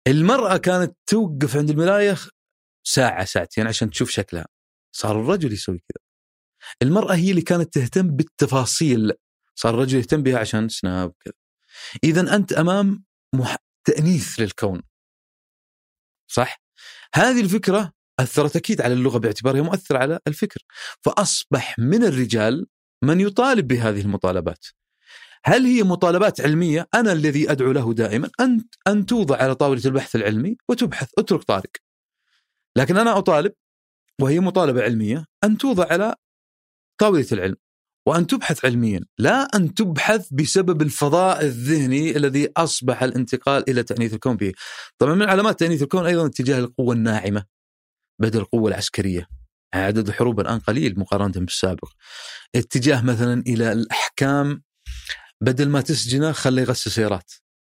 المرأة 0.08 0.58
كانت 0.58 0.98
توقف 1.08 1.58
عند 1.58 1.70
المرايه 1.70 2.18
ساعة 2.84 3.26
ساعتين 3.26 3.68
عشان 3.68 3.90
تشوف 3.90 4.10
شكلها. 4.10 4.46
صار 4.96 5.22
الرجل 5.22 5.54
يسوي 5.54 5.78
كذا. 5.78 6.04
المرأة 6.82 7.16
هي 7.16 7.32
اللي 7.32 7.42
كانت 7.42 7.74
تهتم 7.74 8.08
بالتفاصيل. 8.08 9.12
صار 9.56 9.74
الرجل 9.74 9.98
يهتم 9.98 10.24
بها 10.24 10.40
عشان 10.40 10.70
سناب 10.70 11.14
كذا. 11.20 11.34
اذا 12.04 12.36
أنت 12.36 12.54
أمام 12.54 13.04
مح... 13.36 13.58
تأنيث 13.84 14.40
للكون. 14.40 14.82
صح؟ 16.28 16.64
هذه 17.16 17.42
الفكرة 17.42 17.94
أثرت 18.20 18.56
أكيد 18.56 18.82
على 18.82 18.94
اللغة 18.94 19.18
باعتبارها 19.18 19.62
مؤثرة 19.62 19.98
على 19.98 20.20
الفكر. 20.28 20.60
فأصبح 21.02 21.80
من 21.80 22.04
الرجال 22.04 22.68
من 23.04 23.20
يطالب 23.20 23.68
بهذه 23.68 24.02
المطالبات. 24.02 24.66
هل 25.46 25.66
هي 25.66 25.84
مطالبات 25.84 26.42
علمية؟ 26.42 26.88
أنا 26.94 27.12
الذي 27.12 27.52
أدعو 27.52 27.72
له 27.72 27.94
دائما 27.94 28.30
أن 28.40 28.64
أن 28.88 29.06
توضع 29.06 29.38
على 29.38 29.56
طاولة 29.56 29.82
البحث 29.86 30.16
العلمي 30.16 30.58
وتبحث 30.70 31.10
اترك 31.18 31.44
طارق. 31.44 31.72
لكن 32.78 32.98
أنا 32.98 33.18
أطالب 33.18 33.54
وهي 34.22 34.40
مطالبة 34.40 34.84
علمية 34.84 35.26
أن 35.44 35.58
توضع 35.58 35.88
على 35.92 36.16
طاولة 36.98 37.28
العلم 37.32 37.56
وأن 38.08 38.28
تبحث 38.28 38.66
علميا 38.66 39.02
لا 39.18 39.48
أن 39.56 39.74
تبحث 39.74 40.28
بسبب 40.34 40.82
الفضاء 40.82 41.46
الذهني 41.46 42.18
الذي 42.18 42.50
أصبح 42.58 43.04
الانتقال 43.04 43.70
إلى 43.70 43.84
تأنيث 43.84 44.14
الكون 44.14 44.36
به 44.36 44.52
طبعا 44.98 45.16
من 45.16 45.30
علامات 45.30 45.60
تأنيث 45.60 45.84
الكون 45.84 46.06
أيضا 46.06 46.26
اتجاه 46.26 46.60
القوة 46.60 46.94
الناعمة. 46.94 47.46
بدل 48.22 48.40
القوة 48.40 48.70
العسكرية 48.70 49.28
عدد 49.74 50.08
الحروب 50.08 50.40
الآن 50.40 50.60
قليل 50.60 51.00
مقارنة 51.00 51.34
بالسابق 51.36 51.90
اتجاه 52.56 53.02
مثلا 53.02 53.44
إلى 53.48 53.72
الأحكام 53.72 54.64
بدل 55.42 55.70
ما 55.70 55.82
تسجنه 55.82 56.32
خليه 56.32 56.62
يغسل 56.62 56.92
سيارات 56.92 57.32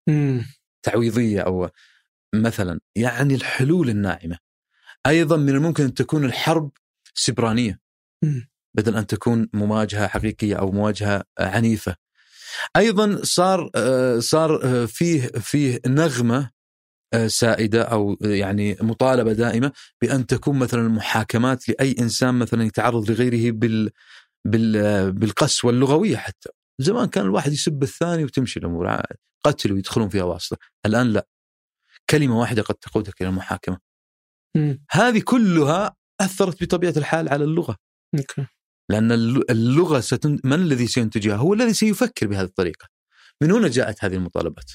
مم. 0.09 0.45
تعويضية 0.83 1.41
أو 1.41 1.69
مثلا 2.35 2.79
يعني 2.95 3.35
الحلول 3.35 3.89
الناعمة 3.89 4.37
أيضا 5.07 5.37
من 5.37 5.49
الممكن 5.49 5.83
أن 5.83 5.93
تكون 5.93 6.25
الحرب 6.25 6.71
سبرانية 7.13 7.79
مم. 8.23 8.49
بدل 8.73 8.97
أن 8.97 9.07
تكون 9.07 9.49
مواجهة 9.53 10.07
حقيقية 10.07 10.55
أو 10.55 10.71
مواجهة 10.71 11.23
عنيفة. 11.39 11.95
أيضا 12.75 13.19
صار 13.23 13.69
آه، 13.75 14.19
صار 14.19 14.63
آه، 14.63 14.85
فيه 14.85 15.27
فيه 15.27 15.79
نغمة 15.87 16.37
آه، 16.37 16.51
سائدة 17.27 17.81
أو 17.83 18.17
يعني 18.21 18.77
مطالبة 18.81 19.33
دائمة 19.33 19.71
بأن 20.01 20.25
تكون 20.25 20.59
مثلا 20.59 20.81
المحاكمات 20.81 21.69
لأي 21.69 21.95
إنسان 21.99 22.35
مثلا 22.35 22.63
يتعرض 22.63 23.11
لغيره 23.11 23.51
بال 23.51 23.91
بال 24.47 24.75
آه، 24.77 25.09
بالقسوة 25.09 25.71
اللغوية 25.71 26.17
حتى. 26.17 26.49
زمان 26.79 27.07
كان 27.07 27.25
الواحد 27.25 27.51
يسب 27.51 27.83
الثاني 27.83 28.23
وتمشي 28.23 28.59
الأمور. 28.59 29.01
قتل 29.45 29.71
ويدخلون 29.71 30.09
فيها 30.09 30.23
واسطة، 30.23 30.57
الآن 30.85 31.07
لا. 31.07 31.27
كلمة 32.09 32.39
واحدة 32.39 32.61
قد 32.61 32.75
تقودك 32.75 33.21
إلى 33.21 33.29
المحاكمة. 33.29 33.79
مم. 34.57 34.85
هذه 34.91 35.21
كلها 35.25 35.95
أثرت 36.21 36.63
بطبيعة 36.63 36.93
الحال 36.97 37.29
على 37.29 37.43
اللغة. 37.43 37.77
أوكي 38.19 38.45
لأن 38.89 39.11
الل- 39.11 39.51
اللغة 39.51 39.99
ستن... 39.99 40.39
من 40.43 40.53
الذي 40.53 40.87
سينتجها؟ 40.87 41.35
هو 41.35 41.53
الذي 41.53 41.73
سيفكر 41.73 42.27
بهذه 42.27 42.45
الطريقة. 42.45 42.87
من 43.41 43.51
هنا 43.51 43.67
جاءت 43.67 44.03
هذه 44.03 44.13
المطالبات 44.13 44.71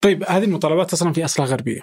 طيب 0.00 0.24
هذه 0.28 0.44
المطالبات 0.44 0.92
أصلا 0.92 1.12
في 1.12 1.24
اصلها 1.24 1.46
غربية 1.46 1.80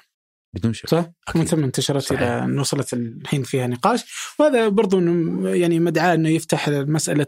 بدون 0.55 0.74
شك. 0.74 0.89
صح؟ 0.89 1.05
أكيد. 1.28 1.41
من 1.41 1.45
ثم 1.45 1.64
انتشرت 1.64 2.03
صحيح. 2.03 2.22
إلى 2.22 2.43
أن 2.43 2.59
وصلت 2.59 2.93
الحين 2.93 3.43
فيها 3.43 3.68
نقاش 3.68 4.03
وهذا 4.39 4.68
برضو 4.68 4.99
يعني 5.47 5.80
مدعاة 5.80 6.14
إنه 6.14 6.30
يفتح 6.30 6.70
مسألة 6.70 7.28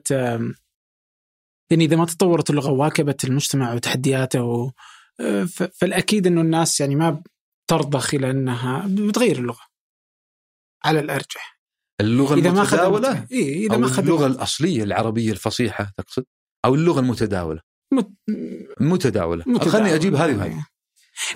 يعني 1.72 1.86
إذا 1.86 1.96
ما 1.96 2.06
تطورت 2.06 2.50
اللغة 2.50 2.72
وواكبت 2.72 3.24
المجتمع 3.24 3.74
وتحدياته 3.74 4.74
فالأكيد 5.74 6.28
إنه 6.28 6.42
الناس 6.42 6.80
يعني 6.82 6.96
ما 6.96 7.24
ترضخ 7.70 8.14
إلى 8.14 8.32
أنها 8.32 8.88
بتغير 8.88 9.40
اللغة 9.40 9.62
على 10.84 11.00
الأرجح 11.00 11.60
اللغة 12.02 12.36
إذا 12.36 12.52
ما 12.52 12.62
المتداولة 12.62 13.14
خدمت 13.14 13.32
إيه 13.32 13.68
إذا 13.68 13.76
أو 13.76 13.80
ما 13.80 13.88
خدمت 13.88 14.00
اللغة 14.00 14.28
الأصلية 14.28 14.84
العربية 14.84 15.32
الفصيحة 15.32 15.92
تقصد؟ 15.98 16.26
أو 16.66 16.76
اللغة 16.76 17.00
المتداولة 17.00 17.62
مت... 17.94 18.12
متداولة, 18.80 19.44
متداول. 19.48 19.72
خلني 19.72 19.96
أجيب 19.96 20.16
هذه 20.16 20.38
وهذه 20.38 20.66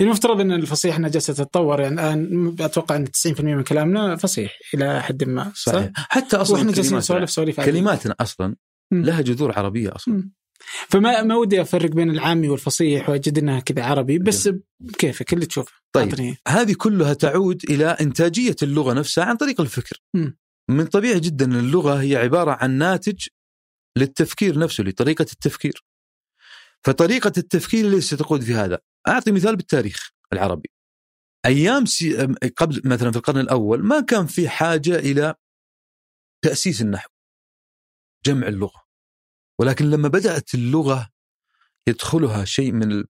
المفترض 0.01 0.39
إن 0.39 0.51
الفصيح 0.51 0.95
انها 0.95 1.09
جالسه 1.09 1.33
تتطور 1.33 1.81
يعني 1.81 1.93
الآن 1.93 2.55
أتوقع 2.59 2.95
إن 2.95 3.07
90% 3.07 3.41
من 3.41 3.63
كلامنا 3.63 4.15
فصيح 4.15 4.57
إلى 4.73 5.01
حد 5.01 5.23
ما 5.23 5.43
صح؟ 5.43 5.73
صحيح 5.73 5.91
حتى 5.95 6.37
أصلا 6.37 6.57
وإحنا 6.57 6.71
جالسين 6.71 6.97
نسولف 6.97 7.29
سواليف. 7.29 7.61
كلماتنا 7.61 8.15
أصلا 8.19 8.55
مم. 8.91 9.05
لها 9.05 9.21
جذور 9.21 9.59
عربية 9.59 9.95
أصلا 9.95 10.13
مم. 10.13 10.33
فما 10.89 11.23
ما 11.23 11.35
ودي 11.35 11.61
أفرق 11.61 11.89
بين 11.89 12.09
العامي 12.09 12.49
والفصيح 12.49 13.09
وأجد 13.09 13.37
إنها 13.37 13.59
كذا 13.59 13.83
عربي 13.83 14.19
بس 14.19 14.49
كيفك 14.97 15.33
اللي 15.33 15.45
تشوفه 15.45 15.71
طيب. 15.93 16.09
أعطني. 16.09 16.37
هذه 16.47 16.73
كلها 16.77 17.13
تعود 17.13 17.61
إلى 17.69 17.85
إنتاجية 17.85 18.55
اللغة 18.63 18.93
نفسها 18.93 19.23
عن 19.23 19.35
طريق 19.37 19.61
الفكر 19.61 20.01
مم. 20.13 20.37
من 20.69 20.85
طبيعي 20.85 21.19
جدا 21.19 21.45
أن 21.45 21.55
اللغة 21.55 22.01
هي 22.01 22.15
عبارة 22.15 22.51
عن 22.51 22.71
ناتج 22.71 23.27
للتفكير 23.97 24.59
نفسه 24.59 24.83
لطريقة 24.83 25.25
التفكير 25.33 25.83
فطريقة 26.83 27.31
التفكير 27.37 27.85
اللي 27.85 28.01
ستقود 28.01 28.41
في 28.41 28.53
هذا 28.53 28.79
أعطي 29.07 29.31
مثال 29.31 29.55
بالتاريخ 29.55 30.09
العربي. 30.33 30.69
أيام 31.45 31.85
سي... 31.85 32.25
قبل 32.57 32.81
مثلا 32.85 33.11
في 33.11 33.17
القرن 33.17 33.39
الأول 33.39 33.83
ما 33.85 33.99
كان 34.01 34.25
في 34.27 34.49
حاجة 34.49 34.95
إلى 34.95 35.35
تأسيس 36.45 36.81
النحو 36.81 37.09
جمع 38.25 38.47
اللغة. 38.47 38.83
ولكن 39.61 39.89
لما 39.89 40.07
بدأت 40.07 40.53
اللغة 40.53 41.09
يدخلها 41.89 42.45
شيء 42.45 42.71
من 42.71 42.91
ال- 42.91 43.07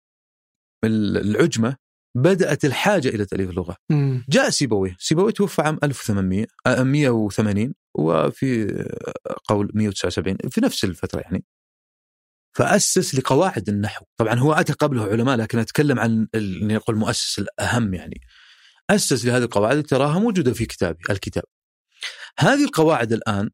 من 0.83 0.91
العجمة 1.17 1.77
بدأت 2.17 2.65
الحاجة 2.65 3.07
إلى 3.07 3.25
تأليف 3.25 3.49
اللغة. 3.49 3.75
مم. 3.91 4.25
جاء 4.29 4.49
سيبويه. 4.49 4.95
سيبويه 4.99 5.33
توفى 5.33 5.61
عام 5.61 5.79
1800 5.83 6.45
آه، 6.67 6.83
180 6.83 7.73
وفي 7.97 8.65
قول 9.47 9.71
179 9.73 10.37
في 10.49 10.61
نفس 10.61 10.83
الفترة 10.83 11.19
يعني. 11.21 11.43
فأسس 12.53 13.15
لقواعد 13.15 13.69
النحو، 13.69 14.05
طبعا 14.17 14.39
هو 14.39 14.53
اتى 14.53 14.73
قبله 14.73 15.03
علماء 15.03 15.37
لكن 15.37 15.59
أتكلم 15.59 15.99
عن 15.99 16.27
ال- 16.35 16.67
نقول 16.67 16.95
المؤسس 16.95 17.39
الأهم 17.39 17.93
يعني. 17.93 18.21
أسس 18.89 19.25
لهذه 19.25 19.43
القواعد 19.43 19.71
اللي 19.71 19.83
تراها 19.83 20.19
موجودة 20.19 20.53
في 20.53 20.65
كتابه 20.65 20.99
الكتاب. 21.09 21.43
هذه 22.39 22.63
القواعد 22.63 23.13
الآن 23.13 23.49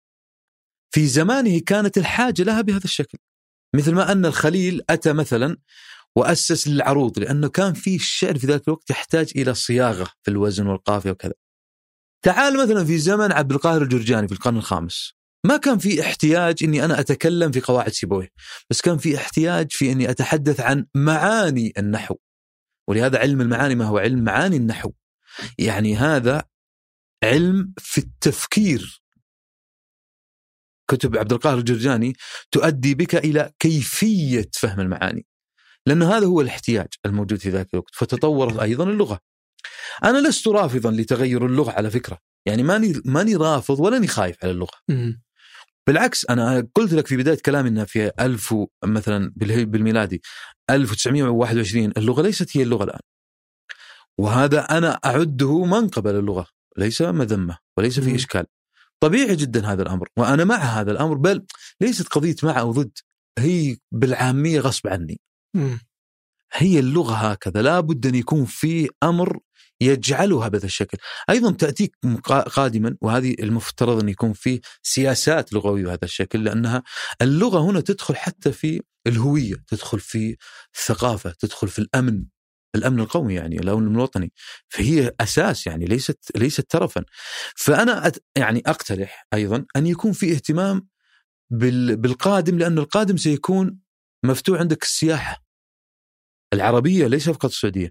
في 0.91 1.07
زمانه 1.07 1.59
كانت 1.59 1.97
الحاجة 1.97 2.43
لها 2.43 2.61
بهذا 2.61 2.83
الشكل. 2.83 3.17
مثل 3.75 3.93
ما 3.93 4.11
أن 4.11 4.25
الخليل 4.25 4.81
أتى 4.89 5.13
مثلا 5.13 5.57
وأسس 6.15 6.67
للعروض 6.67 7.19
لأنه 7.19 7.49
كان 7.49 7.73
في 7.73 7.95
الشعر 7.95 8.37
في 8.39 8.47
ذاك 8.47 8.67
الوقت 8.67 8.89
يحتاج 8.89 9.31
إلى 9.35 9.53
صياغة 9.53 10.07
في 10.23 10.31
الوزن 10.31 10.67
والقافية 10.67 11.11
وكذا. 11.11 11.33
تعال 12.21 12.63
مثلا 12.63 12.85
في 12.85 12.97
زمن 12.97 13.31
عبد 13.31 13.51
القاهر 13.51 13.81
الجرجاني 13.81 14.27
في 14.27 14.33
القرن 14.33 14.57
الخامس 14.57 15.13
ما 15.45 15.57
كان 15.57 15.77
في 15.77 16.01
احتياج 16.01 16.63
إني 16.63 16.85
أنا 16.85 16.99
أتكلم 16.99 17.51
في 17.51 17.61
قواعد 17.61 17.91
سيبويه 17.91 18.29
بس 18.69 18.81
كان 18.81 18.97
في 18.97 19.15
احتياج 19.17 19.71
في 19.71 19.91
إني 19.91 20.09
أتحدث 20.09 20.59
عن 20.59 20.85
معاني 20.95 21.73
النحو. 21.77 22.15
ولهذا 22.89 23.19
علم 23.19 23.41
المعاني 23.41 23.75
ما 23.75 23.85
هو 23.85 23.97
علم 23.97 24.23
معاني 24.23 24.57
النحو. 24.57 24.91
يعني 25.59 25.95
هذا 25.95 26.43
علم 27.23 27.73
في 27.77 27.97
التفكير. 27.97 29.01
كتب 30.91 31.17
عبد 31.17 31.33
القاهر 31.33 31.57
الجرجاني 31.57 32.13
تؤدي 32.51 32.95
بك 32.95 33.15
إلى 33.15 33.51
كيفية 33.59 34.49
فهم 34.53 34.79
المعاني. 34.79 35.25
لأن 35.85 36.03
هذا 36.03 36.25
هو 36.25 36.41
الاحتياج 36.41 36.87
الموجود 37.05 37.39
في 37.39 37.49
ذاك 37.49 37.73
الوقت 37.73 37.95
فتطورت 37.95 38.59
أيضا 38.59 38.83
اللغة. 38.83 39.19
أنا 40.03 40.27
لست 40.27 40.47
رافضا 40.47 40.91
لتغير 40.91 41.45
اللغة 41.45 41.71
على 41.71 41.89
فكرة. 41.89 42.19
يعني 42.45 42.63
ماني 42.63 43.01
ماني 43.05 43.35
رافض 43.35 43.79
ولاني 43.79 44.07
خايف 44.07 44.37
على 44.43 44.51
اللغة. 44.51 44.77
بالعكس 45.87 46.25
أنا 46.25 46.67
قلت 46.75 46.93
لك 46.93 47.07
في 47.07 47.17
بداية 47.17 47.37
كلامي 47.45 47.69
أنها 47.69 47.85
في 47.85 48.11
1000 48.19 48.51
و- 48.51 48.67
مثلا 48.85 49.31
بالميلادي 49.37 50.21
1921 50.69 51.91
اللغة 51.97 52.21
ليست 52.21 52.57
هي 52.57 52.63
اللغة 52.63 52.83
الآن 52.83 52.99
وهذا 54.19 54.59
أنا 54.77 54.99
أعده 55.05 55.65
منقبة 55.65 56.11
للغة 56.11 56.47
ليس 56.77 57.01
مذمة 57.01 57.57
وليس 57.77 57.99
في 57.99 58.09
مم. 58.09 58.15
إشكال 58.15 58.45
طبيعي 58.99 59.35
جدا 59.35 59.65
هذا 59.67 59.81
الأمر 59.81 60.07
وأنا 60.17 60.43
مع 60.43 60.55
هذا 60.55 60.91
الأمر 60.91 61.13
بل 61.17 61.45
ليست 61.81 62.07
قضية 62.07 62.35
مع 62.43 62.59
أو 62.59 62.71
ضد 62.71 62.97
هي 63.39 63.77
بالعامية 63.91 64.59
غصب 64.59 64.87
عني. 64.87 65.19
هي 66.53 66.79
اللغة 66.79 67.13
هكذا 67.15 67.61
لا 67.61 67.79
بد 67.79 68.05
أن 68.07 68.15
يكون 68.15 68.45
في 68.45 68.89
أمر 69.03 69.39
يجعلها 69.81 70.47
بهذا 70.47 70.65
الشكل. 70.65 70.97
أيضا 71.29 71.51
تأتيك 71.51 71.95
قادما 72.25 72.97
وهذه 73.01 73.35
المفترض 73.39 73.99
أن 73.99 74.09
يكون 74.09 74.33
في 74.33 74.61
سياسات 74.83 75.53
لغوية 75.53 75.83
بهذا 75.83 75.99
الشكل 76.03 76.43
لأنها 76.43 76.83
اللغة 77.21 77.59
هنا 77.59 77.81
تدخل 77.81 78.15
حتى 78.15 78.51
في 78.51 78.81
الهوية 79.07 79.55
تدخل 79.67 79.99
في 79.99 80.37
الثقافة 80.75 81.33
تدخل 81.39 81.67
في 81.67 81.79
الأمن 81.79 82.25
الأمن 82.75 82.99
القومي 82.99 83.33
يعني 83.33 83.59
الأمن 83.59 83.95
الوطني. 83.95 84.31
فهي 84.69 85.11
أساس 85.19 85.67
يعني 85.67 85.85
ليست 85.85 86.19
ليست 86.35 86.61
ترفا 86.71 87.03
فأنا 87.55 88.07
أت 88.07 88.17
يعني 88.37 88.63
أقترح 88.65 89.27
أيضا 89.33 89.65
أن 89.75 89.87
يكون 89.87 90.11
في 90.11 90.31
اهتمام 90.31 90.87
بال 91.51 91.97
بالقادم 91.97 92.57
لأن 92.57 92.77
القادم 92.77 93.17
سيكون 93.17 93.79
مفتوح 94.25 94.59
عندك 94.59 94.83
السياحة. 94.83 95.44
العربية 96.53 97.07
ليس 97.07 97.29
فقط 97.29 97.45
السعودية؟ 97.45 97.89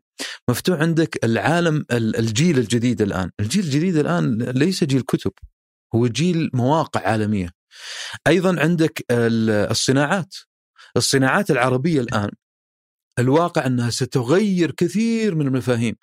مفتوح 0.48 0.80
عندك 0.80 1.24
العالم 1.24 1.84
ال- 1.92 2.16
الجيل 2.16 2.58
الجديد 2.58 3.02
الآن. 3.02 3.30
الجيل 3.40 3.64
الجديد 3.64 3.96
الآن 3.96 4.42
ليس 4.42 4.84
جيل 4.84 5.00
كتب 5.00 5.32
هو 5.94 6.06
جيل 6.06 6.50
مواقع 6.54 7.00
عالمية. 7.08 7.50
أيضا 8.26 8.60
عندك 8.60 9.04
ال- 9.10 9.50
الصناعات. 9.70 10.34
الصناعات 10.96 11.50
العربية 11.50 12.00
الآن 12.00 12.30
الواقع 13.18 13.66
أنها 13.66 13.90
ستغير 13.90 14.70
كثير 14.70 15.34
من 15.34 15.46
المفاهيم. 15.46 15.94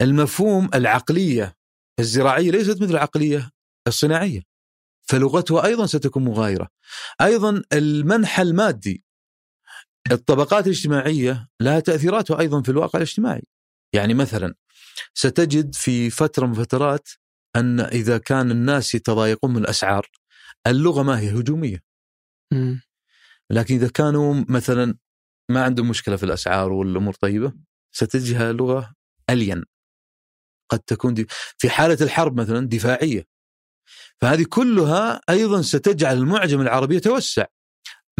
المفهوم 0.00 0.70
العقلية 0.74 1.54
الزراعية 2.00 2.50
ليست 2.50 2.82
مثل 2.82 2.90
العقلية 2.90 3.50
الصناعية 3.86 4.40
فلغتها 5.08 5.64
أيضا 5.66 5.86
ستكون 5.86 6.24
مغايرة. 6.24 6.68
أيضا 7.20 7.62
المنحى 7.72 8.42
المادي 8.42 9.04
الطبقات 10.10 10.66
الاجتماعية 10.66 11.48
لها 11.60 11.80
تأثيراتها 11.80 12.40
أيضا 12.40 12.62
في 12.62 12.68
الواقع 12.68 12.96
الاجتماعي. 12.96 13.42
يعني 13.94 14.14
مثلا 14.14 14.54
ستجد 15.14 15.74
في 15.74 16.10
فترة 16.10 16.46
من 16.46 16.54
فترات 16.54 17.08
أن 17.56 17.80
إذا 17.80 18.18
كان 18.18 18.50
الناس 18.50 18.94
يتضايقون 18.94 19.50
من 19.50 19.58
الأسعار 19.62 20.10
اللغة 20.66 21.02
ما 21.02 21.20
هي 21.20 21.30
هجومية. 21.30 21.82
لكن 23.50 23.74
إذا 23.74 23.88
كانوا 23.88 24.44
مثلا 24.48 24.94
ما 25.50 25.64
عندهم 25.64 25.88
مشكلة 25.88 26.16
في 26.16 26.22
الأسعار 26.22 26.72
والأمور 26.72 27.14
طيبة 27.14 27.52
ستجدها 27.92 28.52
لغة 28.52 28.94
ألين 29.30 29.64
قد 30.68 30.78
تكون 30.78 31.14
دي 31.14 31.26
في 31.58 31.70
حالة 31.70 31.98
الحرب 32.00 32.40
مثلا 32.40 32.68
دفاعية. 32.68 33.26
فهذه 34.20 34.46
كلها 34.48 35.20
أيضا 35.30 35.62
ستجعل 35.62 36.16
المعجم 36.16 36.60
العربي 36.60 36.96
يتوسع. 36.96 37.44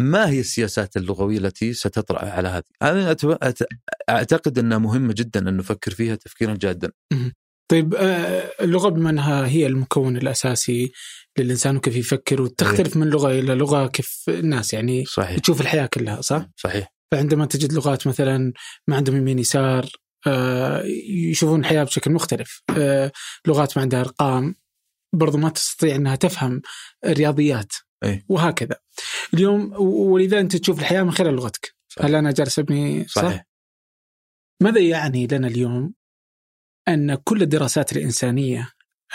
ما 0.01 0.29
هي 0.29 0.39
السياسات 0.39 0.97
اللغوية 0.97 1.37
التي 1.37 1.73
ستطرأ 1.73 2.25
على 2.25 2.47
هذه؟ 2.47 3.13
أت- 3.13 3.65
أعتقد 4.09 4.59
أنها 4.59 4.77
مهمة 4.77 5.13
جدا 5.17 5.49
أن 5.49 5.57
نفكر 5.57 5.91
فيها 5.91 6.15
تفكيرا 6.15 6.53
جادا. 6.53 6.91
طيب 7.71 7.95
آه، 7.95 8.51
اللغة 8.61 8.89
بما 8.89 9.09
أنها 9.09 9.47
هي 9.47 9.67
المكون 9.67 10.17
الأساسي 10.17 10.91
للإنسان 11.37 11.77
وكيف 11.77 11.95
يفكر 11.95 12.41
وتختلف 12.41 12.97
من 12.97 13.07
لغة 13.07 13.31
إلى 13.31 13.55
لغة 13.55 13.87
كيف 13.87 14.23
الناس 14.29 14.73
يعني 14.73 15.05
صحيح. 15.05 15.39
تشوف 15.39 15.61
الحياة 15.61 15.85
كلها 15.85 16.21
صح؟ 16.21 16.45
صحيح. 16.57 16.93
فعندما 17.11 17.45
تجد 17.45 17.73
لغات 17.73 18.07
مثلا 18.07 18.53
ما 18.87 18.95
عندهم 18.95 19.17
يمين 19.17 19.39
يسار 19.39 19.89
آه، 20.27 20.83
يشوفون 21.09 21.59
الحياة 21.59 21.83
بشكل 21.83 22.11
مختلف 22.11 22.61
آه، 22.77 23.11
لغات 23.47 23.77
ما 23.77 23.81
عندها 23.81 24.01
أرقام 24.01 24.55
برضو 25.13 25.37
ما 25.37 25.49
تستطيع 25.49 25.95
أنها 25.95 26.15
تفهم 26.15 26.61
الرياضيات. 27.05 27.71
إيه. 28.03 28.25
وهكذا. 28.29 28.75
اليوم 29.33 29.73
ولذا 29.81 30.39
أنت 30.39 30.55
تشوف 30.55 30.79
الحياة 30.79 31.03
من 31.03 31.11
خلال 31.11 31.33
لغتك 31.33 31.75
صحيح. 31.87 32.05
هل 32.05 32.15
أنا 32.15 32.31
جالس 32.31 32.59
أبني 32.59 33.07
صح؟ 33.07 33.21
صحيح 33.21 33.45
ماذا 34.61 34.79
يعني 34.79 35.27
لنا 35.27 35.47
اليوم 35.47 35.93
أن 36.87 37.15
كل 37.15 37.41
الدراسات 37.41 37.91
الإنسانية 37.91 38.69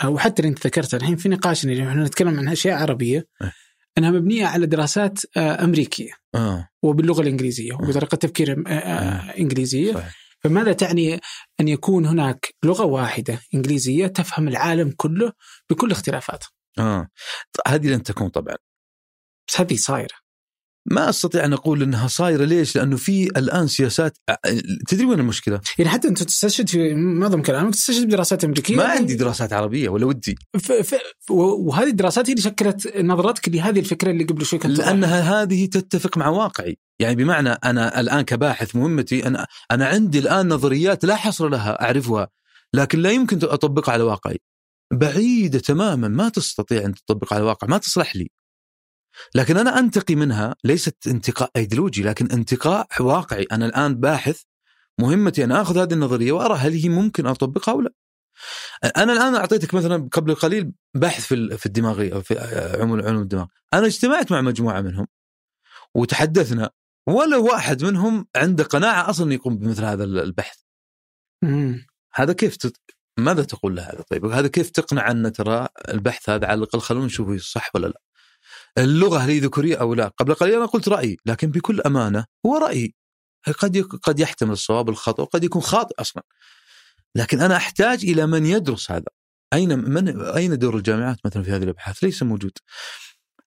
وحتى 0.05 0.43
اللي 0.43 0.51
أنت 0.51 0.67
ذكرتها 0.67 0.97
الحين 0.97 1.17
في 1.17 1.29
نقاشنا 1.29 1.73
اليوم 1.73 1.89
إحنا 1.89 2.05
نتكلم 2.05 2.39
عن 2.39 2.49
أشياء 2.49 2.79
عربية 2.79 3.27
إيه. 3.43 3.53
أنها 3.99 4.11
مبنية 4.11 4.47
على 4.47 4.67
دراسات 4.67 5.37
آه، 5.37 5.65
أمريكية 5.65 6.13
آه. 6.35 6.69
وباللغة 6.83 7.21
الإنجليزية 7.21 7.73
وبطريقة 7.73 8.17
تفكير 8.17 8.65
آه، 8.67 8.71
آه، 8.71 9.39
إنجليزية 9.39 9.93
صحيح. 9.93 10.15
فماذا 10.45 10.73
تعني 10.73 11.21
أن 11.61 11.69
يكون 11.69 12.07
هناك 12.07 12.55
لغة 12.65 12.85
واحدة 12.85 13.41
إنجليزية 13.55 14.07
تفهم 14.07 14.49
العالم 14.49 14.93
كله 14.97 15.33
بكل 15.71 15.91
اختلافاته 15.91 16.47
آه. 16.79 17.09
هذه 17.69 17.87
لن 17.87 18.03
تكون 18.03 18.29
طبعا 18.29 18.57
بس 19.49 19.61
هذه 19.61 19.77
صايرة 19.77 20.27
ما 20.91 21.09
أستطيع 21.09 21.45
أن 21.45 21.53
أقول 21.53 21.83
إنها 21.83 22.09
صايرة 22.09 22.45
ليش؟ 22.45 22.77
لأنه 22.77 22.97
في 22.97 23.25
الآن 23.25 23.67
سياسات 23.67 24.19
تدري 24.89 25.05
وين 25.05 25.21
المشكلة؟ 25.21 25.61
يعني 25.79 25.91
حتى 25.91 26.09
أنت 26.09 26.23
تستشهد 26.23 26.69
في 26.69 26.95
معظم 26.95 27.43
كلامك 27.43 27.75
تستشهد 27.75 28.07
بدراسات 28.07 28.45
أمريكية 28.45 28.77
ما 28.77 28.85
عندي 28.85 29.15
دراسات 29.15 29.53
عربية 29.53 29.89
ولا 29.89 30.07
ودي 30.07 30.39
ف... 30.59 30.73
ف... 30.73 30.95
وهذه 31.31 31.89
الدراسات 31.89 32.29
هي 32.29 32.33
اللي 32.33 32.43
شكلت 32.43 32.97
نظرتك 32.97 33.49
لهذه 33.49 33.79
الفكرة 33.81 34.11
اللي 34.11 34.25
قبل 34.25 34.47
شوي 34.47 34.59
كنت 34.59 34.79
لأنها 34.79 35.43
هذه 35.43 35.67
تتفق 35.67 36.19
مع 36.19 36.29
واقعي، 36.29 36.79
يعني 36.99 37.15
بمعنى 37.15 37.51
أنا 37.51 38.01
الآن 38.01 38.23
كباحث 38.23 38.77
مهمتي 38.77 39.27
أنا 39.27 39.47
أنا 39.71 39.87
عندي 39.87 40.19
الآن 40.19 40.49
نظريات 40.49 41.05
لا 41.05 41.17
حصر 41.17 41.49
لها 41.49 41.83
أعرفها 41.83 42.29
لكن 42.75 42.99
لا 42.99 43.11
يمكن 43.11 43.39
أطبقها 43.43 43.93
على 43.93 44.03
واقعي. 44.03 44.39
بعيدة 44.93 45.59
تماما 45.59 46.09
ما 46.09 46.29
تستطيع 46.29 46.85
أن 46.85 46.95
تطبقها 46.95 47.35
على 47.37 47.43
الواقع، 47.43 47.69
ما 47.69 47.79
تصلح 47.79 48.17
لي. 48.17 48.31
لكن 49.35 49.57
أنا 49.57 49.79
أنتقي 49.79 50.15
منها 50.15 50.57
ليست 50.65 51.07
انتقاء 51.07 51.51
أيديولوجي 51.57 52.03
لكن 52.03 52.31
انتقاء 52.31 52.87
واقعي، 53.01 53.47
أنا 53.53 53.67
الآن 53.67 53.95
باحث 53.95 54.43
مهمتي 55.01 55.45
أن 55.45 55.53
آخذ 55.53 55.79
هذه 55.79 55.93
النظرية 55.93 56.33
وأرى 56.33 56.55
هل 56.55 56.73
هي 56.73 56.89
ممكن 56.89 57.27
أطبقها 57.27 57.73
أو 57.73 57.81
لا. 57.81 57.93
أنا 58.97 59.13
الآن 59.13 59.35
أعطيتك 59.35 59.75
مثلا 59.75 60.09
قبل 60.13 60.35
قليل 60.35 60.73
بحث 60.95 61.27
في 61.27 61.59
في 61.59 61.67
الدماغيه 61.67 62.15
في 62.15 62.39
علوم 62.81 63.23
الدماغ، 63.23 63.47
أنا 63.75 63.87
اجتمعت 63.87 64.33
مع 64.33 64.41
مجموعة 64.41 64.81
منهم 64.81 65.07
وتحدثنا 65.95 66.71
ولا 67.09 67.37
واحد 67.37 67.85
منهم 67.85 68.27
عنده 68.37 68.65
قناعة 68.65 69.11
أصلا 69.11 69.35
يقوم 69.35 69.59
بمثل 69.59 69.85
هذا 69.85 70.05
البحث. 70.05 70.57
مم. 71.43 71.87
هذا 72.15 72.33
كيف 72.33 72.57
تت... 72.57 72.77
ماذا 73.19 73.43
تقول 73.43 73.77
له 73.77 73.83
هذا 73.83 74.03
طيب 74.11 74.25
هذا 74.27 74.49
كيف 74.49 74.71
تقنع 74.71 75.11
أن 75.11 75.33
ترى 75.33 75.69
البحث 75.89 76.31
هذا 76.31 76.47
على 76.47 76.59
الأقل 76.59 76.81
خلونا 76.81 77.07
نشوفه 77.07 77.37
صح 77.37 77.71
ولا 77.75 77.87
لا 77.87 78.01
اللغة 78.79 79.19
هل 79.19 79.31
هي 79.31 79.39
ذكورية 79.39 79.77
أو 79.77 79.95
لا؟ 79.95 80.09
قبل 80.09 80.35
قليل 80.35 80.55
أنا 80.55 80.67
قلت 80.67 80.89
رأيي 80.89 81.17
لكن 81.27 81.51
بكل 81.51 81.81
أمانة 81.81 82.25
هو 82.47 82.57
رأيي. 82.57 82.95
قد. 83.59 83.79
قد 83.79 84.21
يحتمل 84.21 84.53
الصواب 84.53 84.89
الخطأ 84.89 85.23
وقد 85.23 85.45
يكون 85.45 85.63
خاطئ 85.63 85.95
أصلا. 86.01 86.23
لكن 87.15 87.41
أنا 87.41 87.57
أحتاج 87.57 88.05
إلى 88.05 88.27
من 88.27 88.47
يدرس 88.47 88.91
هذا. 88.91 89.07
أين 89.53 89.79
من 89.79 90.21
أين 90.23 90.59
دور 90.59 90.77
الجامعات 90.77 91.19
مثلا 91.25 91.43
في 91.43 91.51
هذه 91.51 91.63
الأبحاث؟ 91.63 92.05
ليس 92.05 92.23
موجود. 92.23 92.53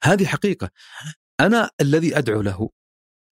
هذه 0.04 0.26
حقيقة. 0.26 0.70
أنا 1.40 1.70
الذي 1.82 2.18
أدعو 2.18 2.42
له 2.42 2.70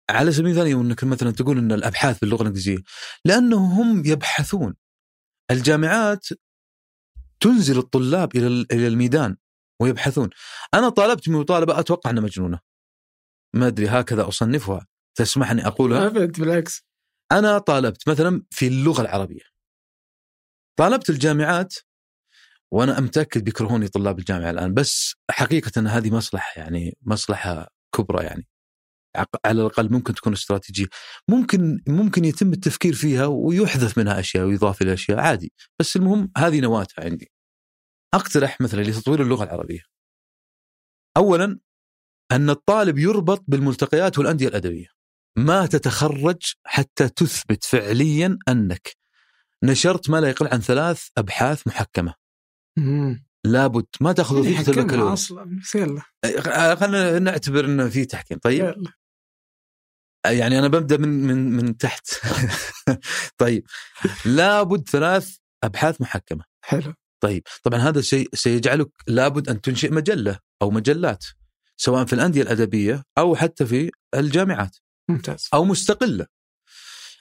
على 0.09 0.31
سبيل 0.31 0.59
المثال 0.59 0.79
أنك 0.79 1.03
مثلا 1.03 1.31
تقول 1.31 1.57
إن 1.57 1.71
الأبحاث 1.71 2.19
باللغة 2.19 2.41
الإنجليزية 2.41 2.77
لأنه 3.25 3.81
هم 3.81 4.05
يبحثون. 4.05 4.75
الجامعات 5.51 6.27
تنزل 7.39 7.77
الطلاب 7.77 8.35
إلى 8.35 8.65
إلى 8.71 8.87
الميدان. 8.87 9.37
ويبحثون. 9.83 10.29
أنا 10.73 10.89
طالبت 10.89 11.29
مطالبة 11.29 11.79
أتوقع 11.79 12.09
أنها 12.09 12.23
مجنونة. 12.23 12.59
ما 13.55 13.67
أدري 13.67 13.87
هكذا 13.87 14.27
أصنفها. 14.27 14.87
تسمحني 15.15 15.67
أقولها؟ 15.67 16.07
أبد 16.07 16.39
بالعكس. 16.39 16.81
أنا 17.31 17.57
طالبت 17.57 18.09
مثلا 18.09 18.43
في 18.49 18.67
اللغة 18.67 19.01
العربية. 19.01 19.43
طالبت 20.79 21.09
الجامعات 21.09 21.75
وأنا 22.71 22.99
متاكد 22.99 23.43
بيكرهوني 23.43 23.87
طلاب 23.87 24.19
الجامعة 24.19 24.49
الآن. 24.49 24.73
بس 24.73 25.15
حقيقة 25.31 25.71
أن 25.77 25.87
هذه 25.87 26.11
مصلحة 26.11 26.61
يعني 26.61 26.97
مصلحة 27.01 27.67
كبرى 27.95 28.23
يعني. 28.23 28.47
على 29.45 29.61
الأقل 29.61 29.91
ممكن 29.91 30.13
تكون 30.13 30.33
استراتيجية. 30.33 30.85
ممكن 31.27 31.83
ممكن 31.87 32.25
يتم 32.25 32.53
التفكير 32.53 32.93
فيها 32.93 33.25
ويحذف 33.25 33.97
منها 33.97 34.19
أشياء 34.19 34.45
ويضاف 34.45 34.81
إلى 34.81 34.93
أشياء 34.93 35.19
عادي. 35.19 35.53
بس 35.79 35.95
المهم 35.95 36.31
هذه 36.37 36.59
نواتها 36.59 37.05
عندي. 37.05 37.32
أقترح 38.13 38.61
مثلا 38.61 38.81
لتطوير 38.81 39.21
اللغة 39.21 39.43
العربية. 39.43 39.81
اولا 41.17 41.59
أن 42.31 42.49
الطالب 42.49 42.97
يربط 42.97 43.43
بالملتقيات 43.47 44.19
والأندية 44.19 44.47
الأدبية. 44.47 44.87
ما 45.37 45.65
تتخرج 45.65 46.53
حتى 46.65 47.09
تثبت 47.09 47.63
فعليا 47.63 48.37
أنك 48.47 48.95
نشرت 49.63 50.09
ما 50.09 50.21
لا 50.21 50.29
يقل 50.29 50.47
عن 50.47 50.59
ثلاث 50.59 51.07
أبحاث 51.17 51.67
محكمة. 51.67 52.13
مم. 52.77 53.25
لابد 53.45 53.85
ما 54.01 54.13
تأخذ 54.13 54.39
وظيفة 54.39 54.63
حكمنا 54.63 54.81
البكالوريوس 54.81 55.31
أصلا. 55.31 55.61
يلا 55.75 56.75
خلينا 56.75 57.19
نعتبر 57.19 57.65
إنه 57.65 57.89
في 57.89 58.05
تحكيم. 58.05 58.37
طيب. 58.37 58.65
يلا 58.65 58.93
يعني 60.25 60.59
أنا 60.59 60.67
ببدأ 60.67 60.97
من 60.97 61.09
من 61.09 61.51
من 61.51 61.77
تحت. 61.77 62.07
طيب. 63.37 63.67
لابد 64.25 64.89
ثلاث 64.89 65.37
أبحاث 65.63 66.01
محكمة. 66.01 66.43
حلو. 66.61 66.93
طيب 67.23 67.43
طبعا 67.63 67.79
هذا 67.79 68.01
شيء 68.01 68.29
سيجعلك 68.33 68.89
لابد 69.07 69.49
أن 69.49 69.61
تنشئ 69.61 69.91
مجلة 69.91 70.39
أو 70.61 70.71
مجلات 70.71 71.25
سواء 71.77 72.05
في 72.05 72.13
الأندية 72.13 72.41
الأدبية 72.41 73.03
أو 73.17 73.35
حتى 73.35 73.65
في 73.65 73.91
الجامعات 74.15 74.77
ممتاز 75.09 75.49
أو 75.53 75.65
مستقلة. 75.65 76.25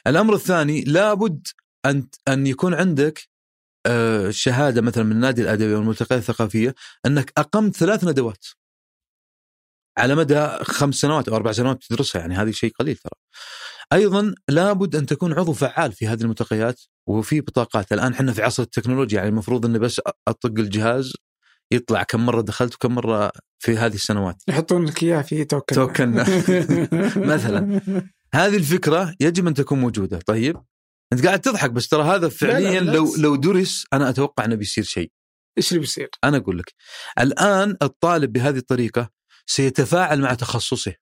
الأمر 0.07 0.35
الثاني 0.35 0.85
لابد 0.85 1.47
أن 1.87 2.09
أن 2.29 2.47
يكون 2.47 2.75
عندك 2.75 3.29
آه، 3.87 4.31
شهادة 4.31 4.83
مثلا 4.83 5.05
من 5.05 5.13
النادي 5.13 5.43
الأدبي 5.43 5.75
والملتقيات 5.75 6.21
الثقافية 6.21 6.75
أنك 7.07 7.33
أقمت 7.39 7.77
ثلاث 7.77 8.05
ندوات. 8.05 8.47
على 9.99 10.15
مدى 10.15 10.49
خمس 10.63 10.95
سنوات 10.95 11.29
أو 11.29 11.37
أربع 11.37 11.53
سنوات 11.53 11.85
تدرسها 11.85 12.21
يعني 12.21 12.35
هذه 12.35 12.51
شيء 12.51 12.73
قليل 12.79 12.97
ترى. 12.97 13.13
أيضا 13.93 14.35
لابد 14.49 14.97
أن 14.97 15.07
تكون 15.07 15.33
عضو 15.33 15.53
فعال 15.53 15.93
في 15.93 16.07
هذه 16.07 16.23
الملتقيات 16.23 16.81
وفي 17.07 17.41
بطاقات 17.41 17.93
الآن 17.93 18.13
إحنا 18.13 18.33
في 18.33 18.43
عصر 18.43 18.63
التكنولوجيا 18.63 19.17
يعني 19.17 19.29
المفروض 19.29 19.67
إني 19.67 19.79
بس 19.79 20.01
أطق 20.29 20.59
الجهاز 20.59 21.13
يطلع 21.73 22.03
كم 22.03 22.27
مرة 22.27 22.41
دخلت 22.41 22.75
وكم 22.75 22.95
مرة 22.95 23.33
في 23.59 23.77
هذه 23.77 23.95
السنوات. 23.95 24.43
يحطون 24.49 24.85
لك 24.85 25.03
إياه 25.03 25.23
في 25.23 25.45
توكن 25.45 25.75
توكن. 25.75 26.11
مثلاً. 27.35 27.81
هذه 28.35 28.57
الفكرة 28.57 29.15
يجب 29.21 29.47
أن 29.47 29.55
تكون 29.55 29.79
موجودة 29.81 30.19
طيب 30.27 30.57
أنت 31.13 31.27
قاعد 31.27 31.41
تضحك 31.41 31.71
بس 31.71 31.89
ترى 31.89 32.03
هذا 32.03 32.29
فعليا 32.29 32.81
لو 32.81 33.05
بالعكس. 33.05 33.19
لو 33.19 33.37
درس 33.37 33.85
أنا 33.93 34.09
أتوقع 34.09 34.45
إنه 34.45 34.55
بيصير 34.55 34.85
شيء 34.85 35.11
إيش 35.59 35.73
اللي 35.73 35.81
بيصير؟ 35.81 36.11
أنا 36.25 36.37
أقول 36.37 36.59
لك 36.59 36.75
الآن 37.21 37.77
الطالب 37.83 38.33
بهذه 38.33 38.57
الطريقة 38.57 39.11
سيتفاعل 39.47 40.21
مع 40.21 40.35
تخصصه 40.35 40.95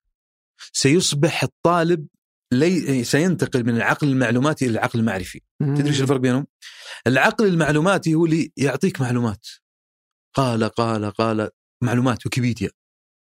سيصبح 0.72 1.42
الطالب 1.42 2.06
لي 2.52 3.04
سينتقل 3.04 3.64
من 3.64 3.76
العقل 3.76 4.08
المعلوماتي 4.08 4.64
إلى 4.64 4.72
العقل 4.72 4.98
المعرفي. 4.98 5.40
تدري 5.60 5.88
إيش 5.88 6.00
الفرق 6.00 6.20
بينهم؟ 6.20 6.46
العقل 7.06 7.46
المعلوماتي 7.46 8.14
هو 8.14 8.26
اللي 8.26 8.52
يعطيك 8.56 9.00
معلومات. 9.00 9.46
قال 10.34 10.64
قال 10.64 11.10
قال 11.10 11.50
معلومات 11.82 12.26
ويكيبيديا. 12.26 12.70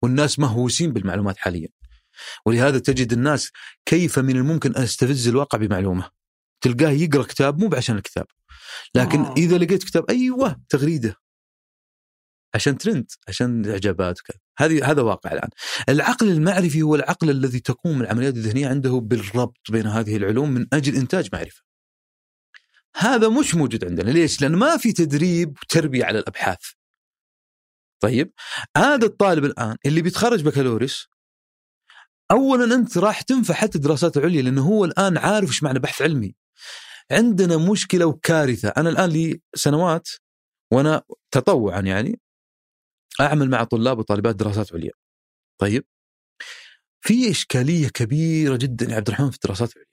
والناس 0.03 0.39
مهووسين 0.39 0.93
بالمعلومات 0.93 1.37
حاليا. 1.39 1.69
ولهذا 2.47 2.79
تجد 2.79 3.13
الناس 3.13 3.51
كيف 3.87 4.19
من 4.19 4.37
الممكن 4.37 4.75
أن 4.75 4.83
استفز 4.83 5.29
الواقع 5.29 5.59
بمعلومة. 5.59 6.11
تلقاه 6.61 6.91
يقرأ 6.91 7.23
كتاب 7.23 7.59
مو 7.59 7.71
عشان 7.77 7.97
الكتاب. 7.97 8.27
لكن 8.95 9.21
آه. 9.21 9.35
إذا 9.37 9.59
لقيت 9.59 9.85
كتاب 9.85 10.11
أيوه 10.11 10.61
تغريدة. 10.69 11.17
عشان 12.55 12.79
ترند 12.79 13.11
عشان 13.29 13.71
إعجابات 13.71 14.21
وكذا. 14.21 14.39
هذه 14.59 14.91
هذا 14.91 15.03
واقع 15.03 15.33
الآن. 15.33 15.49
العقل 15.89 16.29
المعرفي 16.29 16.83
هو 16.83 16.95
العقل 16.95 17.31
الذي 17.31 17.61
تقوم 17.61 18.01
العمليات 18.01 18.35
الذهنية 18.35 18.69
عنده 18.69 18.91
بالربط 18.91 19.71
بين 19.71 19.87
هذه 19.87 20.17
العلوم 20.17 20.51
من 20.51 20.67
أجل 20.73 20.97
إنتاج 20.97 21.29
معرفة. 21.33 21.63
هذا 22.97 23.29
مش 23.29 23.55
موجود 23.55 23.85
عندنا. 23.85 24.11
ليش؟ 24.11 24.43
لأن 24.43 24.57
ما 24.57 24.77
في 24.77 24.93
تدريب 24.93 25.59
وتربية 25.63 26.05
على 26.05 26.19
الأبحاث. 26.19 26.61
طيب 28.03 28.33
هذا 28.77 29.07
الطالب 29.07 29.45
الآن 29.45 29.77
اللي 29.87 30.03
بيتخرج 30.03 30.43
بكالوريوس 30.43 31.09
اولا 32.31 32.75
أنت 32.75 32.99
راح 32.99 33.23
تنفع 33.23 33.55
حتى 33.55 33.79
الدراسات 33.79 34.17
العليا 34.17 34.43
لأنه 34.43 34.63
هو 34.63 34.85
الآن 34.85 35.19
عارف 35.19 35.49
إيش 35.49 35.63
معنى 35.63 35.79
بحث 35.79 36.03
علمي. 36.03 36.35
عندنا 37.11 37.57
مشكلة 37.57 38.07
وكارثة. 38.07 38.69
أنا 38.69 38.91
الآن 38.91 39.11
لي 39.11 39.41
سنوات 39.55 40.09
وأنا 40.73 41.03
تطوعا 41.31 41.81
يعني 41.81 42.21
أعمل 43.21 43.51
مع 43.51 43.65
طلاب 43.65 43.99
وطالبات 43.99 44.37
دراسات 44.37 44.73
عليا. 44.75 44.93
طيب. 45.61 45.85
في 47.01 47.31
إشكالية 47.31 47.89
كبيرة 47.89 48.57
جدا 48.57 48.87
يا 48.91 48.97
عبد 48.97 49.09
الرحمن 49.09 49.31
في 49.31 49.37
الدراسات 49.37 49.73
العليا 49.77 49.91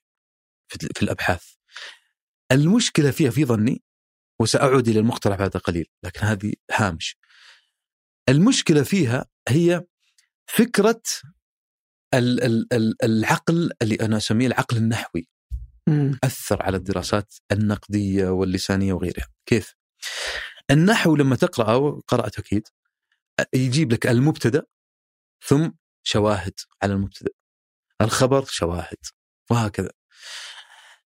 في, 0.70 1.02
الأبحاث. 1.04 1.46
المشكلة 2.52 3.12
فيها 3.12 3.30
في 3.32 3.46
ظني 3.46 3.84
وسأعود 4.42 4.88
إلى 4.88 5.00
المقترح 5.00 5.38
بعد 5.38 5.50
قليل 5.50 5.86
لكن 6.04 6.20
هذه 6.22 6.54
هامش. 6.72 7.18
المشكلة 8.30 8.84
فيها 8.84 9.26
هي 9.50 9.86
فكرة 10.50 11.02
ال- 12.14 12.44
ال- 12.44 12.74
ال- 12.74 13.04
العقل 13.04 13.72
اللي 13.82 13.96
أنا 13.96 14.18
أسميه 14.18 14.48
العقل 14.48 14.78
النحوي. 14.78 15.28
مم. 15.90 16.20
أثر 16.24 16.64
على 16.64 16.78
الدراسات 16.78 17.34
النقدية 17.52 18.30
واللسانية 18.30 18.94
وغيرها، 18.94 19.28
كيف؟ 19.46 19.74
النحو 20.72 21.16
لما 21.16 21.36
تقرأه 21.36 22.02
قرأت 22.08 22.40
أكيد 22.40 22.68
يجيب 23.54 23.94
لك 23.94 24.08
المبتدأ 24.08 24.66
ثم 25.46 25.72
شواهد 26.04 26.54
على 26.84 26.94
المبتدأ. 26.94 27.32
الخبر 28.02 28.46
شواهد 28.46 28.98
وهكذا. 29.52 29.92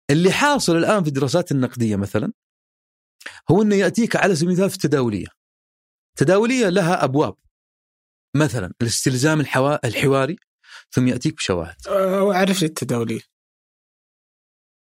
اللي 0.09 0.31
حاصل 0.31 0.75
الآن 0.75 1.03
في 1.03 1.09
الدراسات 1.09 1.51
النقدية 1.51 1.95
مثلا 1.95 2.33
هو 3.51 3.61
إنه 3.61 3.75
يأتيك 3.75 4.15
على 4.15 4.35
سبيل 4.35 4.49
المثال 4.49 4.69
في 4.69 4.75
التداولية. 4.75 5.27
التداوليه 6.09 6.69
لها 6.69 7.03
أبواب. 7.03 7.35
مثلا 8.35 8.73
الاستلزام 8.81 9.39
الحوا... 9.39 9.87
الحواري 9.87 10.35
ثم 10.91 11.07
يأتيك 11.07 11.35
بشواهد. 11.35 11.87
أه، 11.87 12.33
اعرف 12.33 12.61
لي 12.61 12.67
التداولية 12.67 13.21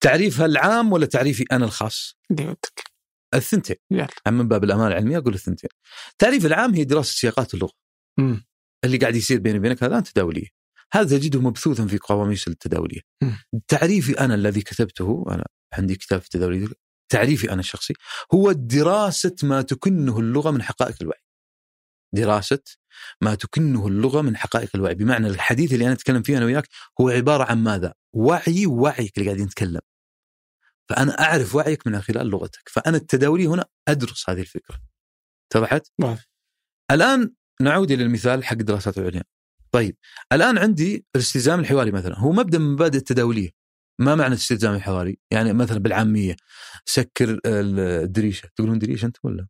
تعريفها 0.03 0.47
العام 0.47 0.93
ولا 0.93 1.07
تعريفي 1.07 1.45
أنا 1.53 1.65
الخاص؟ 1.65 2.17
ودك 2.31 2.92
الثنتين 3.35 3.77
يلا 3.91 4.09
عم 4.27 4.39
من 4.39 4.49
باب 4.49 4.65
الأمانة 4.65 4.89
العلمية 4.89 5.19
أقول 5.19 5.35
الثنتين. 5.35 5.71
التعريف 6.13 6.47
العام 6.47 6.75
هي 6.75 6.85
دراسة 6.85 7.15
سياقات 7.15 7.55
اللغة 7.55 7.73
مم. 8.19 8.45
اللي 8.85 8.97
قاعد 8.97 9.17
يصير 9.17 9.39
بيني 9.39 9.59
وبينك 9.59 9.85
الان 9.85 10.03
تداوليه. 10.03 10.47
هذا 10.93 11.19
تجده 11.19 11.41
مبثوثا 11.41 11.87
في 11.87 11.99
قواميس 11.99 12.49
التداوليه. 12.49 13.01
مم. 13.23 13.39
تعريفي 13.69 14.21
أنا 14.21 14.35
الذي 14.35 14.61
كتبته 14.61 15.25
أنا 15.31 15.47
عندي 15.73 15.95
كتاب 15.95 16.21
في 16.21 16.27
التداوليه 16.27 16.67
تعريفي 17.13 17.53
أنا 17.53 17.61
الشخصي 17.61 17.95
هو 18.35 18.53
دراسة 18.53 19.37
ما 19.43 19.63
تكنه 19.63 20.19
اللغة 20.19 20.51
من 20.51 20.63
حقائق 20.63 20.97
الوعي. 21.03 21.23
دراسة 22.15 22.63
ما 23.21 23.35
تكنه 23.35 23.87
اللغة 23.87 24.21
من 24.21 24.37
حقائق 24.37 24.71
الوعي، 24.75 24.95
بمعنى 24.95 25.27
الحديث 25.27 25.73
اللي 25.73 25.85
أنا 25.85 25.93
أتكلم 25.93 26.23
فيه 26.23 26.39
أنا 26.39 26.47
وياك 26.47 26.69
هو 27.01 27.09
عبارة 27.09 27.45
عن 27.45 27.63
ماذا؟ 27.63 27.95
وعي 28.13 28.67
ووعيك 28.67 29.19
اللي 29.19 29.29
قاعدين 29.29 29.47
نتكلم. 29.47 29.81
فأنا 30.89 31.21
أعرف 31.21 31.55
وعيك 31.55 31.87
من 31.87 32.01
خلال 32.01 32.27
لغتك، 32.27 32.69
فأنا 32.69 32.97
التداولي 32.97 33.47
هنا 33.47 33.65
أدرس 33.89 34.31
هذه 34.31 34.41
الفكرة. 34.41 34.81
اتضحت؟ 35.53 35.87
واضح. 36.01 36.25
الآن 36.91 37.33
نعود 37.61 37.91
إلى 37.91 38.03
المثال 38.03 38.45
حق 38.45 38.57
الدراسات 38.57 38.99
العليا. 38.99 39.23
طيب 39.71 39.97
الآن 40.33 40.59
عندي 40.59 41.07
الاستلزام 41.17 41.61
الحواري 41.61 41.91
مثلا 41.91 42.19
هو 42.19 42.33
مبدأ 42.33 42.59
من 42.59 42.73
مبادئ 42.73 42.99
التداولية. 42.99 43.51
ما 43.99 44.15
معنى 44.15 44.35
الاستلزام 44.35 44.75
الحواري؟ 44.75 45.19
يعني 45.31 45.53
مثلا 45.53 45.79
بالعامية 45.79 46.37
سكر 46.85 47.41
الدريشة، 47.47 48.49
تقولون 48.57 48.79
دريشة 48.79 49.07
انت 49.07 49.17
ولا؟ 49.23 49.47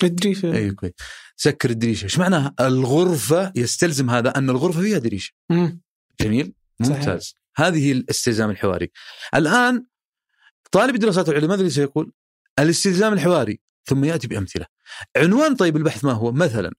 تدري 0.00 0.56
اي 0.56 0.70
كويس. 0.70 0.92
سكر 1.36 1.70
الدريشة، 1.70 2.04
إيش 2.04 2.18
معناها؟ 2.18 2.54
الغرفة 2.60 3.52
يستلزم 3.56 4.10
هذا 4.10 4.38
أن 4.38 4.50
الغرفة 4.50 4.80
فيها 4.80 4.98
دريشة. 4.98 5.32
مم. 5.50 5.80
جميل؟ 6.20 6.54
صحيح. 6.82 6.98
ممتاز. 6.98 7.34
هذه 7.56 7.86
هي 7.86 7.92
الاستلزام 7.92 8.50
الحواري. 8.50 8.90
الآن 9.34 9.86
طالب 10.74 10.94
الدراسات 10.94 11.28
العليا 11.28 11.48
ماذا 11.48 11.68
سيقول؟ 11.68 12.12
الاستلزام 12.58 13.12
الحواري 13.12 13.60
ثم 13.84 14.04
يأتي 14.04 14.28
بأمثلة. 14.28 14.66
عنوان 15.16 15.54
طيب 15.56 15.76
البحث 15.76 16.04
ما 16.04 16.12
هو؟ 16.12 16.32
مثلا 16.32 16.72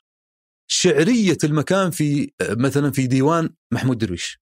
شعرية 0.67 1.37
المكان 1.43 1.91
في 1.91 2.31
مثلا 2.41 2.91
في 2.91 3.07
ديوان 3.07 3.49
محمود 3.71 3.97
درويش. 3.97 4.39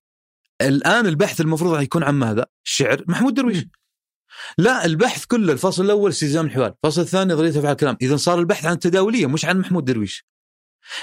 الآن 0.60 1.06
البحث 1.06 1.40
المفروض 1.40 1.82
يكون 1.82 2.02
عن 2.02 2.14
ماذا؟ 2.14 2.46
الشعر 2.66 3.04
محمود 3.08 3.34
درويش 3.34 3.64
لا 4.58 4.84
البحث 4.84 5.24
كله 5.24 5.52
الفصل 5.52 5.84
الأول 5.84 6.10
استلزام 6.10 6.46
الحوار، 6.46 6.74
الفصل 6.84 7.00
الثاني 7.00 7.32
نظرية 7.32 7.50
أفعال 7.50 7.72
الكلام، 7.72 7.96
اذا 8.02 8.16
صار 8.16 8.38
البحث 8.38 8.64
عن 8.64 8.72
التداولية 8.72 9.26
مش 9.26 9.44
عن 9.44 9.58
محمود 9.58 9.84
درويش. 9.84 10.24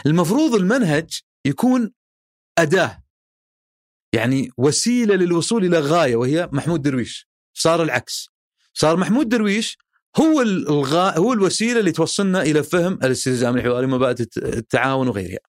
المفروض 0.05 0.55
المنهج 0.55 1.19
يكون 1.45 1.91
أداة 2.57 3.03
يعني 4.13 4.51
وسيلة 4.57 5.15
للوصول 5.15 5.65
إلى 5.65 5.79
غاية 5.79 6.15
وهي 6.15 6.49
محمود 6.51 6.81
درويش، 6.81 7.29
صار 7.53 7.83
العكس. 7.83 8.30
صار 8.73 8.97
محمود 8.97 9.29
درويش 9.29 9.77
هو 10.17 10.41
الغاء 10.41 11.19
هو 11.19 11.33
الوسيلة 11.33 11.79
اللي 11.79 11.91
توصلنا 11.91 12.41
إلى 12.41 12.63
فهم 12.63 12.93
الاستلزام 12.93 13.57
الحواري 13.57 13.85
ومبادئ 13.85 14.25
التعاون 14.37 15.07
وغيرها. 15.07 15.39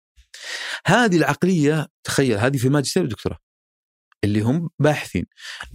هذه 0.86 1.16
العقلية 1.16 1.86
تخيل 2.04 2.38
هذه 2.38 2.56
في 2.56 2.68
ماجستير 2.68 3.02
ودكتوراه. 3.02 3.38
اللي 4.24 4.40
هم 4.40 4.70
باحثين 4.78 5.24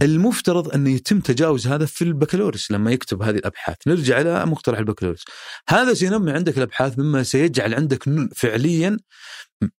المفترض 0.02 0.74
أن 0.74 0.86
يتم 0.86 1.20
تجاوز 1.20 1.66
هذا 1.66 1.86
في 1.86 2.02
البكالوريوس 2.02 2.70
لما 2.70 2.92
يكتب 2.92 3.22
هذه 3.22 3.36
الأبحاث 3.36 3.76
نرجع 3.86 4.20
إلى 4.20 4.46
مقترح 4.46 4.78
البكالوريوس 4.78 5.24
هذا 5.68 5.94
سينمي 5.94 6.32
عندك 6.32 6.58
الأبحاث 6.58 6.98
مما 6.98 7.22
سيجعل 7.22 7.74
عندك 7.74 8.04
فعليا 8.36 8.96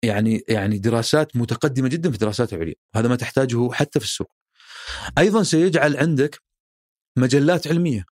يعني 0.03 0.43
يعني 0.47 0.78
دراسات 0.80 1.36
متقدمة 1.36 1.88
جدا 1.88 2.09
في 2.09 2.15
الدراسات 2.15 2.53
العليا 2.53 2.76
هذا 2.95 3.07
ما 3.07 3.15
تحتاجه 3.15 3.72
حتى 3.72 3.99
في 3.99 4.05
السوق 4.05 4.32
أيضا 5.17 5.43
سيجعل 5.43 5.97
عندك 5.97 6.41
مجلات 7.18 7.68
علمية 7.68 8.05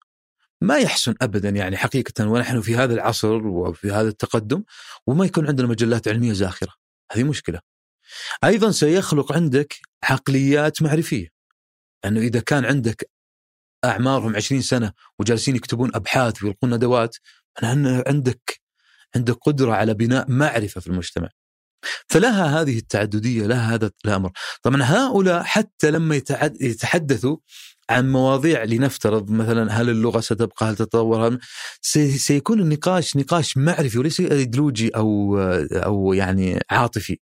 ما 0.62 0.78
يحسن 0.78 1.16
ابدا 1.22 1.50
يعني 1.50 1.78
حقيقة 1.78 2.28
ونحن 2.28 2.62
في 2.62 2.76
هذا 2.76 2.94
العصر 2.94 3.48
وفي 3.48 3.92
هذا 3.92 4.08
التقدم 4.08 4.64
وما 5.08 5.26
يكون 5.26 5.48
عندنا 5.48 5.68
مجلات 5.68 6.08
علمية 6.08 6.34
زاخرة 6.34 6.74
هذه 7.12 7.24
مشكلة 7.24 7.60
أيضا 8.44 8.72
سيخلق 8.72 9.34
عندك 9.34 9.76
عقليات 10.04 10.82
معرفية 10.82 11.28
انه 12.06 12.20
إذا 12.20 12.40
كان 12.40 12.66
عندك 12.66 13.10
أعمارهم 13.86 14.36
20 14.36 14.62
سنة 14.62 14.92
وجالسين 15.20 15.56
يكتبون 15.56 15.92
أبحاث 15.96 16.44
ويلقون 16.44 16.74
ندوات 16.74 17.18
أنا 17.64 18.04
عندك 18.08 18.62
عندك 19.16 19.34
قدرة 19.34 19.74
على 19.74 19.94
بناء 19.94 20.32
معرفة 20.32 20.82
في 20.82 20.88
المجتمع. 20.88 21.30
فلها 22.10 22.62
هذه 22.62 22.78
التعددية 22.78 23.48
لها 23.48 23.76
هذا 23.76 23.92
الأمر. 24.06 24.32
طبعا 24.62 24.84
هؤلاء 24.84 25.44
حتى 25.44 25.92
لما 25.92 26.22
يتحدثوا 26.62 27.38
عن 27.90 28.12
مواضيع 28.12 28.64
لنفترض 28.64 29.32
مثلا 29.32 29.72
هل 29.72 29.90
اللغة 29.90 30.20
ستبقى 30.20 30.66
هل 30.66 30.76
تتطور 30.76 31.38
سيكون 32.18 32.60
النقاش 32.60 33.18
نقاش 33.18 33.58
معرفي 33.58 34.00
وليس 34.00 34.20
أيديولوجي 34.20 34.90
أو 34.90 35.38
أو 35.72 36.14
يعني 36.14 36.60
عاطفي. 36.70 37.18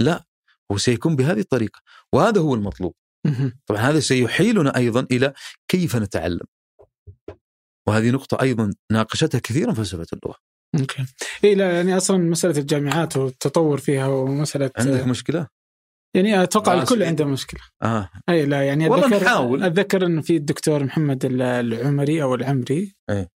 لا 0.00 0.24
هو 0.72 0.76
سيكون 0.78 1.16
بهذه 1.16 1.40
الطريقة. 1.40 1.80
وهذا 2.12 2.40
هو 2.40 2.54
المطلوب. 2.54 2.94
طبعا 3.66 3.80
هذا 3.80 4.00
سيحيلنا 4.00 4.76
أيضا 4.76 5.06
إلى 5.10 5.32
كيف 5.68 5.96
نتعلم. 5.96 6.46
وهذه 7.88 8.10
نقطة 8.10 8.42
أيضا 8.42 8.70
ناقشتها 8.92 9.38
كثيرا 9.38 9.72
فلسفة 9.72 10.06
اللغة. 10.12 10.36
أوكي. 10.80 11.04
اي 11.44 11.54
لا 11.54 11.72
يعني 11.72 11.96
أصلا 11.96 12.18
مسألة 12.18 12.58
الجامعات 12.58 13.16
والتطور 13.16 13.78
فيها 13.78 14.06
ومسألة 14.06 14.70
عندك 14.78 15.06
مشكلة؟ 15.06 15.48
يعني 16.14 16.42
أتوقع 16.42 16.72
آه 16.72 16.82
الكل 16.82 17.02
عنده 17.02 17.24
مشكلة. 17.24 17.60
آه. 17.82 18.10
أي 18.28 18.46
لا 18.46 18.62
يعني 18.62 18.88
والله 18.88 19.06
اتذكر 19.06 19.24
نحاول. 19.24 19.64
أتذكر 19.64 20.06
انه 20.06 20.22
في 20.22 20.36
الدكتور 20.36 20.84
محمد 20.84 21.24
العمري 21.24 22.22
أو 22.22 22.34
العمري 22.34 22.94
إيه 23.10 23.28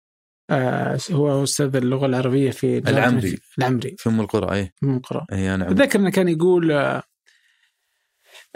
آه 0.51 0.99
هو 1.11 1.43
أستاذ 1.43 1.77
اللغة 1.77 2.07
العربية 2.07 2.51
في 2.51 2.79
العمري. 2.79 3.39
العمري. 3.59 3.97
في 3.99 4.09
أم 4.09 4.21
القرى 4.21 4.55
أي. 4.55 4.73
أم 4.85 4.97
القرى. 4.97 5.27
أي 5.33 5.55
أنا 5.55 5.71
أتذكر 5.71 5.99
إنه 5.99 6.11
كان 6.11 6.29
يقول 6.29 6.73
آه 6.73 7.03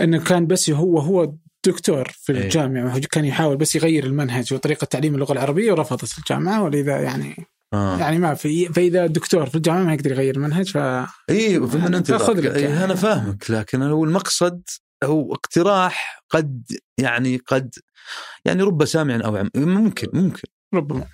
إنه 0.00 0.24
كان 0.24 0.46
بس 0.46 0.70
هو 0.70 0.98
هو 0.98 1.34
دكتور 1.66 2.08
في. 2.12 2.32
الجامعة 2.32 3.00
كان 3.10 3.24
يحاول 3.24 3.56
بس 3.56 3.76
يغير 3.76 4.04
المنهج 4.04 4.54
وطريقة 4.54 4.84
تعليم 4.84 5.14
اللغة 5.14 5.32
العربية 5.32 5.72
ورفضت 5.72 6.18
الجامعة 6.18 6.62
ولذا 6.62 7.00
يعني 7.00 7.46
آه. 7.72 7.98
يعني 7.98 8.18
ما 8.18 8.34
في 8.34 8.66
فإذا 8.66 9.06
دكتور 9.06 9.46
في 9.46 9.54
الجامعة 9.54 9.82
ما 9.82 9.94
يقدر 9.94 10.10
يغير 10.10 10.36
المنهج 10.36 10.70
ف 10.70 10.76
إي 11.30 11.56
انت 11.56 12.06
تاخذ 12.06 12.40
لك 12.40 12.56
إيه 12.56 12.64
يعني. 12.64 12.84
أنا 12.84 12.94
فاهمك 12.94 13.50
لكن 13.50 13.82
هو 13.82 14.04
المقصد 14.04 14.62
هو 15.04 15.34
اقتراح 15.34 16.24
قد 16.30 16.62
يعني 16.98 17.36
قد 17.36 17.74
يعني 18.44 18.62
رب 18.62 18.84
سامع 18.84 19.20
أو 19.24 19.36
عم 19.36 19.50
ممكن 19.54 20.08
ممكن 20.12 20.42
ربما 20.74 21.06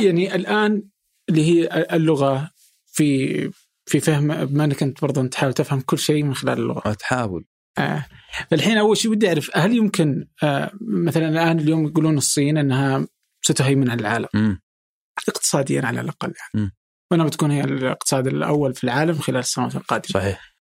يعني 0.00 0.34
الآن 0.34 0.82
اللي 1.28 1.42
هي 1.42 1.86
اللغة 1.92 2.50
في 2.86 3.50
في 3.86 4.00
فهم 4.00 4.44
بما 4.44 4.64
إنك 4.64 4.82
أنت 4.82 5.02
برضه 5.02 5.26
تحاول 5.26 5.52
تفهم 5.52 5.80
كل 5.80 5.98
شيء 5.98 6.22
من 6.22 6.34
خلال 6.34 6.58
اللغة 6.58 6.92
تحاول 6.92 7.44
آه. 7.78 8.06
فالحين 8.50 8.78
أول 8.78 8.96
شيء 8.96 9.10
بدي 9.10 9.28
أعرف 9.28 9.50
هل 9.54 9.76
يمكن 9.76 10.26
آه 10.42 10.70
مثلا 10.80 11.28
الآن 11.28 11.58
اليوم 11.58 11.86
يقولون 11.86 12.18
الصين 12.18 12.58
إنها 12.58 13.06
ستهيمن 13.42 13.90
على 13.90 14.00
العالم 14.00 14.28
م. 14.34 14.56
اقتصاديا 15.28 15.86
على 15.86 16.00
الأقل 16.00 16.32
يعني. 16.54 16.66
م. 16.66 16.70
وانها 17.10 17.26
بتكون 17.26 17.50
هي 17.50 17.64
الاقتصاد 17.64 18.26
الأول 18.26 18.74
في 18.74 18.84
العالم 18.84 19.14
خلال 19.14 19.38
السنوات 19.38 19.76
القادمة. 19.76 20.06
صحيح. 20.14 20.56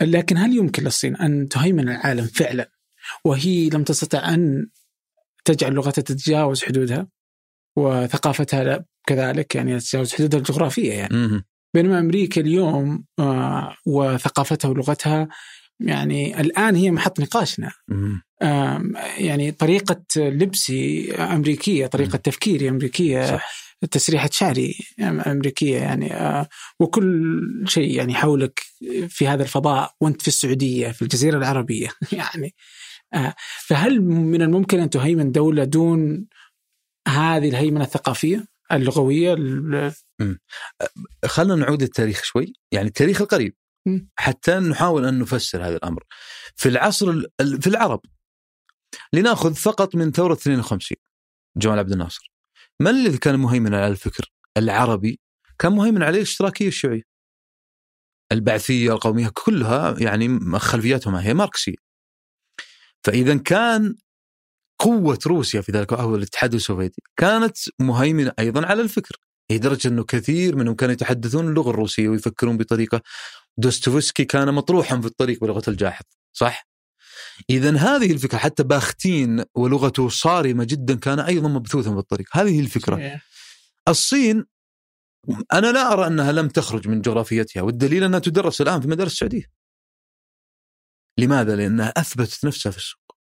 لكن 0.00 0.36
هل 0.36 0.56
يمكن 0.56 0.84
للصين 0.84 1.16
أن 1.16 1.48
تهيمن 1.48 1.88
العالم 1.88 2.26
فعلا 2.26 2.70
وهي 3.24 3.68
لم 3.68 3.84
تستطع 3.84 4.34
أن 4.34 4.66
تجعل 5.44 5.72
لغتها 5.72 6.02
تتجاوز 6.02 6.64
حدودها 6.64 7.08
وثقافتها 7.76 8.84
كذلك 9.06 9.54
يعني 9.54 9.78
تتجاوز 9.80 10.14
حدودها 10.14 10.38
الجغرافية 10.38 10.92
يعني؟ 10.92 11.16
م. 11.16 11.44
بينما 11.74 11.98
أمريكا 11.98 12.40
اليوم 12.40 13.04
آه 13.18 13.74
وثقافتها 13.86 14.68
ولغتها 14.68 15.28
يعني 15.80 16.40
الآن 16.40 16.76
هي 16.76 16.90
محط 16.90 17.20
نقاشنا. 17.20 17.70
يعني 19.18 19.52
طريقة 19.52 20.04
لبسي 20.16 21.12
أمريكية 21.14 21.86
طريقة. 21.86 22.16
تفكيري 22.18 22.68
أمريكية 22.68 23.26
صح. 23.26 23.67
تسريحه 23.90 24.28
شعري 24.32 24.74
أمريكية 25.00 25.76
يعني 25.78 26.14
آه، 26.14 26.48
وكل 26.80 27.64
شيء 27.66 27.96
يعني 27.96 28.14
حولك 28.14 28.60
في 29.08 29.28
هذا 29.28 29.42
الفضاء 29.42 29.94
وأنت 30.00 30.22
في 30.22 30.28
السعودية 30.28 30.88
في 30.90 31.02
الجزيرة 31.02 31.36
العربية 31.38 31.88
يعني 32.12 32.54
آه، 33.14 33.34
فهل 33.66 34.00
من 34.02 34.42
الممكن 34.42 34.80
أن 34.80 34.90
تهيمن 34.90 35.32
دولة 35.32 35.64
دون 35.64 36.26
هذه 37.08 37.48
الهيمنة 37.48 37.84
الثقافية 37.84 38.44
اللغوية؟ 38.72 39.32
ال- 39.34 39.92
خلينا 41.26 41.54
نعود 41.54 41.82
التاريخ 41.82 42.22
شوي. 42.24 42.52
يعني 42.72 42.88
التاريخ 42.88 43.20
القريب. 43.20 43.54
م. 43.86 43.98
حتى 44.16 44.58
نحاول 44.58 45.04
أن 45.04 45.18
نفسر 45.18 45.66
هذا 45.66 45.76
الأمر. 45.76 46.02
في 46.56 46.68
العصر 46.68 47.10
ال- 47.10 47.26
ال- 47.40 47.62
في 47.62 47.66
العرب 47.66 48.00
لنأخذ 49.12 49.54
فقط 49.54 49.94
من 49.94 50.12
ثورة 50.12 50.32
52 50.32 50.96
جمال 51.56 51.78
عبد 51.78 51.92
الناصر. 51.92 52.32
من 52.80 52.88
الذي 52.88 53.18
كان 53.18 53.38
مهيمنا 53.40 53.76
على 53.78 53.92
الفكر 53.92 54.32
العربي؟ 54.56 55.20
كان 55.58 55.72
مهيمن 55.72 56.02
عليه 56.02 56.18
الاشتراكية 56.18 56.68
الشيوعية. 56.68 57.02
البعثية 58.32 58.92
القومية 58.92 59.30
كلها 59.34 59.96
يعني 60.00 60.40
خلفياتها 60.58 61.22
هي 61.22 61.34
ماركسية. 61.34 61.74
فإذا 63.04 63.36
كان 63.36 63.96
قوة 64.80 65.18
روسيا 65.26 65.60
في 65.60 65.72
ذلك 65.72 65.92
أو 65.92 66.16
الاتحاد 66.16 66.54
السوفيتي 66.54 67.02
كانت 67.16 67.56
مهيمنة 67.80 68.32
أيضا 68.38 68.66
على 68.66 68.82
الفكر 68.82 69.16
لدرجة 69.52 69.88
أنه 69.88 70.04
كثير 70.04 70.56
منهم 70.56 70.74
كانوا 70.74 70.92
يتحدثون 70.94 71.48
اللغة 71.48 71.70
الروسية 71.70 72.08
ويفكرون 72.08 72.56
بطريقة. 72.56 73.02
دوستويفسكي 73.58 74.24
كان 74.24 74.54
مطروحا 74.54 75.00
في 75.00 75.06
الطريق 75.06 75.40
بلغة 75.40 75.62
الجاحظ 75.70 76.04
صح؟ 76.32 76.67
اذا 77.50 77.76
هذه 77.76 78.12
الفكرة 78.12 78.38
حتى 78.38 78.62
باختين 78.62 79.44
ولغته 79.54 80.08
صارمة 80.08 80.64
جدا 80.64 80.94
كان 80.94 81.20
أيضا 81.20 81.48
مبثوثا 81.48 81.90
بالطريق 81.90 82.26
هذه 82.32 82.60
الفكرة. 82.60 83.20
الصين 83.88 84.44
أنا 85.52 85.72
لا 85.72 85.92
أرى 85.92 86.06
أنها 86.06 86.32
لم 86.32 86.48
تخرج 86.48 86.88
من 86.88 87.00
جغرافيتها 87.00 87.62
والدليل 87.62 88.04
أنها 88.04 88.18
تدرس 88.18 88.60
الآن 88.60 88.80
في 88.80 88.88
مدارس 88.88 89.12
السعودية. 89.12 89.44
لماذا؟ 91.18 91.56
لأنها 91.56 91.88
أثبتت 91.96 92.44
نفسها 92.44 92.72
في 92.72 92.78
السوق. 92.78 93.16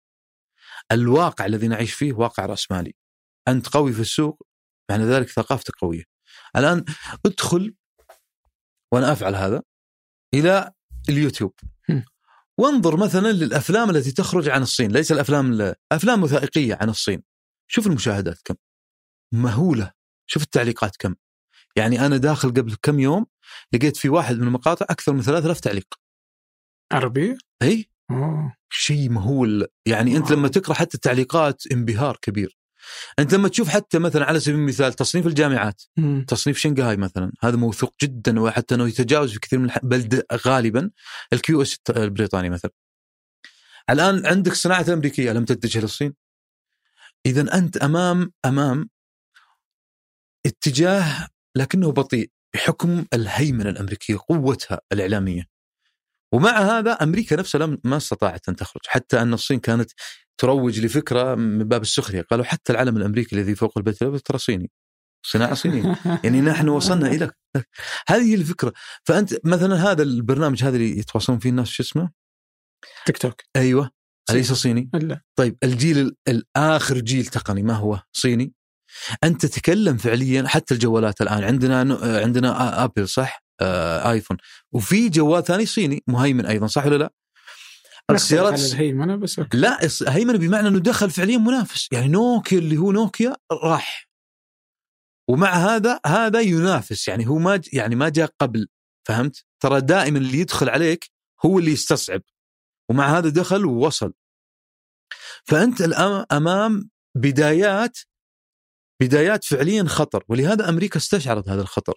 الواقع 0.92 1.46
الذي 1.46 1.68
نعيش 1.68 1.92
فيه 1.92 2.12
واقع 2.12 2.46
راسمالي 2.46 2.94
أنت 3.48 3.68
قوي 3.68 3.92
في 3.92 4.00
السوق 4.00 4.46
معنى 4.90 5.04
ذلك 5.04 5.28
ثقافتك 5.28 5.74
قوية. 5.74 6.04
الآن 6.56 6.84
ادخل 7.26 7.74
وأنا 8.92 9.12
أفعل 9.12 9.34
هذا 9.34 9.62
إلى 10.34 10.72
اليوتيوب. 11.08 11.54
وانظر 12.60 12.96
مثلا 12.96 13.32
للأفلام 13.32 13.90
التي 13.90 14.12
تخرج 14.12 14.48
عن 14.48 14.62
الصين. 14.62 14.92
ليس 14.92 15.12
الأفلام 15.12 15.52
ال- 15.52 15.74
أفلام 15.92 16.22
وثائقية 16.22 16.78
عن 16.80 16.88
الصين. 16.88 17.22
شوف 17.70 17.86
المشاهدات 17.86 18.38
كم. 18.44 18.54
مهولة. 19.34 19.92
شوف 20.30 20.42
التعليقات 20.42 20.96
كم. 20.96 21.14
يعني 21.76 22.06
أنا 22.06 22.16
داخل 22.16 22.48
قبل 22.48 22.76
كم 22.82 23.00
يوم 23.00 23.26
لقيت 23.72 23.96
في 23.96 24.08
واحد 24.08 24.36
من 24.36 24.42
المقاطع 24.46 24.86
أكثر 24.90 25.12
من 25.12 25.22
3000 25.22 25.60
تعليق. 25.60 25.94
عربيه؟ 26.92 27.38
إي. 27.62 27.90
شيء 28.70 29.10
مهول. 29.10 29.66
يعني 29.86 30.16
أنت. 30.16 30.30
لما 30.30 30.48
تقرأ 30.48 30.74
حتى 30.74 30.94
التعليقات 30.94 31.66
انبهار 31.72 32.16
كبير. 32.22 32.58
انت 33.18 33.34
لما 33.34 33.48
تشوف 33.48 33.68
حتى 33.68 33.98
مثلا 33.98 34.24
على 34.24 34.40
سبيل 34.40 34.54
المثال 34.54 34.92
تصنيف 34.92 35.26
الجامعات 35.26 35.82
مم. 35.96 36.24
تصنيف 36.28 36.58
شنغهاي 36.58 36.96
مثلا 36.96 37.32
هذا 37.42 37.56
موثوق 37.56 37.94
جدا 38.02 38.40
وحتى 38.40 38.74
إنه 38.74 38.88
يتجاوز 38.88 39.32
في 39.32 39.38
كثير 39.40 39.58
من 39.58 39.64
الح... 39.64 39.78
بل 39.82 40.02
د- 40.08 40.26
غالبا 40.32 40.90
ال 41.32 41.62
QS 41.62 41.76
البريطاني 41.96 42.50
مثلا. 42.50 42.70
الآن 43.90 44.26
عندك 44.26 44.52
الصناعه 44.52 44.80
الامريكيه 44.80 45.32
لم 45.32 45.44
تتجه 45.44 45.80
للصين 45.80 46.14
اذا 47.26 47.54
أنت 47.58 47.76
أمام 47.76 48.32
أمام 48.44 48.88
اتجاه 50.46 51.28
لكنه 51.56 51.92
بطيء 51.92 52.30
بحكم 52.54 53.04
الهيمنة 53.14 53.70
الأمريكية 53.70 54.16
قوتها 54.28 54.80
الإعلامية. 54.92 55.42
ومع 56.32 56.50
هذا 56.58 56.92
أمريكا 56.92 57.36
نفسها 57.36 57.78
ما 57.84 57.96
استطاعت 57.96 58.48
أن 58.48 58.56
تخرج 58.56 58.82
حتى 58.86 59.22
أن 59.22 59.34
الصين 59.34 59.60
كانت 59.60 59.90
تروج 60.38 60.80
لفكرة 60.80 61.34
من 61.34 61.64
باب 61.64 61.82
السخرية 61.82 62.20
قالوا 62.20 62.44
حتى 62.44 62.72
العلم 62.72 62.96
الأمريكي 62.96 63.36
الذي 63.36 63.54
فوق 63.54 63.78
البيت 63.78 64.02
الأبيض 64.02 64.20
ترى 64.20 64.38
صيني 64.38 64.70
صناعة 65.26 65.54
صينية 65.54 65.96
يعني 66.24 66.40
نحن 66.40 66.68
وصلنا 66.68 67.06
إلى 67.08 67.30
هذه 68.08 68.34
الفكرة 68.34 68.72
فأنت 69.04 69.46
مثلا 69.46 69.92
هذا 69.92 70.02
البرنامج 70.02 70.64
هذا 70.64 70.76
اللي 70.76 70.98
يتواصلون 70.98 71.38
فيه 71.38 71.50
الناس 71.50 71.68
شو 71.68 71.82
اسمه؟ 71.82 72.10
تيك 73.06 73.18
توك 73.18 73.42
أيوه 73.56 73.90
أليس 74.30 74.52
صيني؟ 74.52 74.90
لا 74.94 75.22
طيب 75.36 75.56
الجيل 75.62 76.16
الآخر 76.28 76.98
جيل 76.98 77.26
تقني 77.26 77.62
ما 77.62 77.74
هو؟ 77.74 78.00
صيني؟ 78.12 78.52
أنت 79.24 79.46
تتكلم 79.46 79.96
فعليا 79.96 80.48
حتى 80.48 80.74
الجوالات 80.74 81.20
الآن 81.20 81.44
عندنا 81.44 81.78
عندنا 82.22 82.84
آبل 82.84 83.08
صح؟ 83.08 83.42
آه 83.60 84.10
آيفون 84.10 84.36
وفي 84.72 85.08
جوال 85.08 85.44
ثاني 85.44 85.66
صيني 85.66 86.02
مهيمن 86.06 86.46
أيضا 86.46 86.66
صح 86.66 86.86
ولا 86.86 86.96
لا؟ 86.96 87.12
السيارات 88.10 88.60
الهيمنة 88.60 89.16
بس 89.16 89.38
أوكي. 89.38 89.56
لا 89.56 89.78
هيمنه 90.08 90.38
بمعنى 90.38 90.68
إنه 90.68 90.78
دخل 90.78 91.10
فعليا 91.10 91.38
منافس. 91.38 91.88
يعني 91.92 92.08
نوكيا 92.08 92.58
اللي 92.58 92.76
هو 92.76 92.92
نوكيا 92.92 93.36
راح. 93.52 94.08
ومع 95.30 95.48
هذا 95.48 96.00
هذا 96.06 96.40
ينافس. 96.40 97.08
يعني 97.08 97.26
هو 97.26 97.38
ما 97.38 97.60
يعني 97.72 97.94
ما 97.94 98.08
جاء 98.08 98.30
قبل 98.40 98.68
فهمت؟ 99.08 99.44
ترى 99.62 99.80
دائما 99.80 100.18
اللي 100.18 100.38
يدخل 100.38 100.68
عليك 100.68 101.10
هو 101.44 101.58
اللي 101.58 101.70
يستصعب. 101.70 102.22
ومع 102.90 103.18
هذا 103.18 103.28
دخل 103.28 103.64
ووصل. 103.64 104.12
فأنت 105.44 105.80
الان 105.80 106.26
أمام 106.32 106.90
بدايات 107.16 107.98
بدايات 109.02 109.44
فعليا 109.44 109.84
خطر. 109.84 110.24
ولهذا 110.28 110.68
أمريكا 110.68 110.96
استشعرت 110.96 111.48
هذا 111.48 111.62
الخطر. 111.62 111.94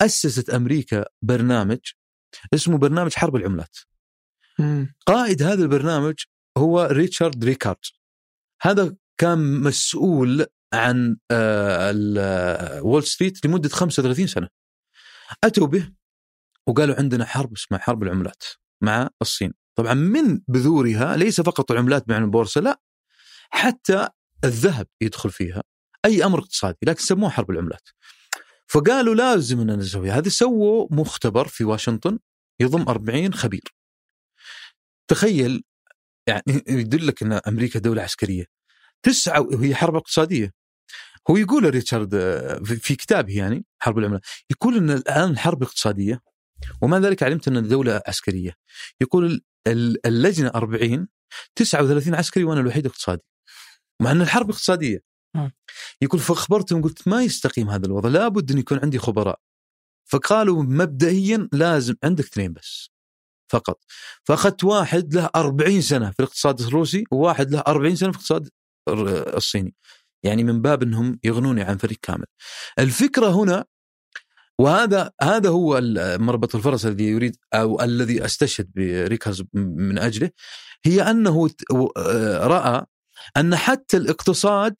أسست 0.00 0.50
أمريكا 0.50 1.04
برنامج 1.22 1.78
اسمه 2.54 2.78
برنامج 2.78 3.14
حرب 3.14 3.36
العملات. 3.36 3.76
قائد 5.06 5.42
هذا 5.42 5.62
البرنامج 5.62 6.14
هو 6.58 6.88
ريتشارد 6.92 7.44
ريكارد. 7.44 7.76
هذا 8.62 8.96
كان 9.18 9.60
مسؤول 9.60 10.46
عن 10.74 11.16
وول 12.82 13.04
ستريت 13.04 13.46
لمدة 13.46 13.68
35 13.68 14.26
سنة. 14.26 14.48
أتوا 15.44 15.66
به 15.66 15.90
وقالوا 16.66 16.96
عندنا 16.96 17.24
حرب 17.24 17.52
اسمها 17.52 17.80
حرب 17.80 18.02
العملات 18.02 18.44
مع 18.82 19.08
الصين. 19.22 19.54
طبعا 19.74 19.94
من 19.94 20.40
بذورها 20.48 21.16
ليس 21.16 21.40
فقط 21.40 21.70
العملات 21.70 22.08
بمعنى 22.08 22.24
البورصة 22.24 22.60
لا 22.60 22.80
حتى 23.50 24.08
الذهب 24.44 24.86
يدخل 25.00 25.30
فيها. 25.30 25.62
أي 26.04 26.24
أمر 26.24 26.38
اقتصادي 26.38 26.78
لكن 26.82 27.00
سموه 27.00 27.30
حرب 27.30 27.50
العملات. 27.50 27.88
فقالوا 28.66 29.14
لازم 29.14 29.60
اننا 29.60 29.76
نسوي 29.76 30.10
هذه 30.10 30.28
سووا 30.28 30.88
مختبر 30.90 31.48
في 31.48 31.64
واشنطن 31.64 32.18
يضم 32.60 32.88
40 32.88 33.34
خبير. 33.34 33.77
تخيل 35.08 35.62
يعني 36.28 36.42
يدلك 36.68 37.22
إن 37.22 37.32
أمريكا 37.32 37.78
دولة 37.78 38.02
عسكرية. 38.02 38.44
تسعى 39.02 39.40
وهي 39.40 39.74
حرب 39.74 39.96
اقتصادية. 39.96 40.52
هو 41.30 41.36
يقول 41.36 41.70
ريتشارد 41.70 42.10
في 42.64 42.96
كتابه 42.96 43.36
يعني 43.36 43.64
حرب 43.82 43.98
العملات 43.98 44.22
يقول 44.50 44.76
إن 44.76 44.90
الآن 44.90 45.38
حرب 45.38 45.62
اقتصادية 45.62 46.20
وما 46.82 47.00
ذلك 47.00 47.22
علمت 47.22 47.48
إن 47.48 47.68
دوله 47.68 48.02
عسكرية. 48.06 48.54
يقول 49.00 49.42
اللجنة 50.06 50.48
40 50.48 51.08
39 51.56 52.14
عسكري 52.14 52.44
وأنا 52.44 52.60
الوحيد 52.60 52.86
اقتصادي. 52.86 53.22
مع 54.02 54.10
إن 54.10 54.20
الحرب 54.20 54.50
اقتصادية. 54.50 54.98
يقول 56.02 56.20
فأخبرتهم 56.20 56.82
قلت 56.82 57.08
ما 57.08 57.22
يستقيم 57.22 57.70
هذا 57.70 57.86
الوضع 57.86 58.08
لابد 58.08 58.52
إن 58.52 58.58
يكون 58.58 58.78
عندي 58.78 58.98
خبراء. 58.98 59.40
فقالوا 60.10 60.62
مبدئيا 60.62 61.48
لازم 61.52 61.94
عندك 62.04 62.24
اثنين 62.24 62.52
بس. 62.52 62.90
فقط 63.48 63.84
فاخذت 64.24 64.64
واحد 64.64 65.14
له 65.14 65.30
40 65.36 65.80
سنة 65.80 66.10
في 66.10 66.20
الاقتصاد 66.20 66.60
الروسي 66.60 67.04
وواحد 67.12 67.50
له 67.50 67.62
40 67.66 67.96
سنة 67.96 68.12
في 68.12 68.18
الاقتصاد 68.18 68.48
الصيني 69.36 69.74
يعني 70.22 70.44
من 70.44 70.62
باب 70.62 70.82
إنهم 70.82 71.18
يغنوني 71.24 71.62
عن 71.62 71.76
فريق 71.76 71.98
كامل 72.02 72.24
الفكرة 72.78 73.28
هنا 73.28 73.64
وهذا 74.60 75.10
هذا 75.22 75.48
هو 75.48 75.80
مربط 76.18 76.54
الفرس 76.54 76.86
الذي 76.86 77.04
يريد 77.04 77.36
أو 77.54 77.80
الذي 77.80 78.24
أستشهد 78.24 78.70
بريكارز 78.74 79.42
من 79.54 79.98
أجله 79.98 80.30
هي 80.84 81.02
أنه 81.02 81.50
رأى 82.36 82.86
أن 83.36 83.56
حتى 83.56 83.96
الاقتصاد 83.96 84.76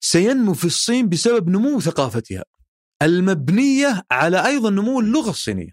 سينمو 0.00 0.54
في 0.54 0.64
الصين 0.64 1.08
بسبب 1.08 1.48
نمو 1.48 1.80
ثقافتها 1.80 2.44
المبنية 3.02 4.02
على 4.10 4.46
أيضا 4.46 4.70
نمو 4.70 5.00
اللغة 5.00 5.30
الصينية. 5.30 5.70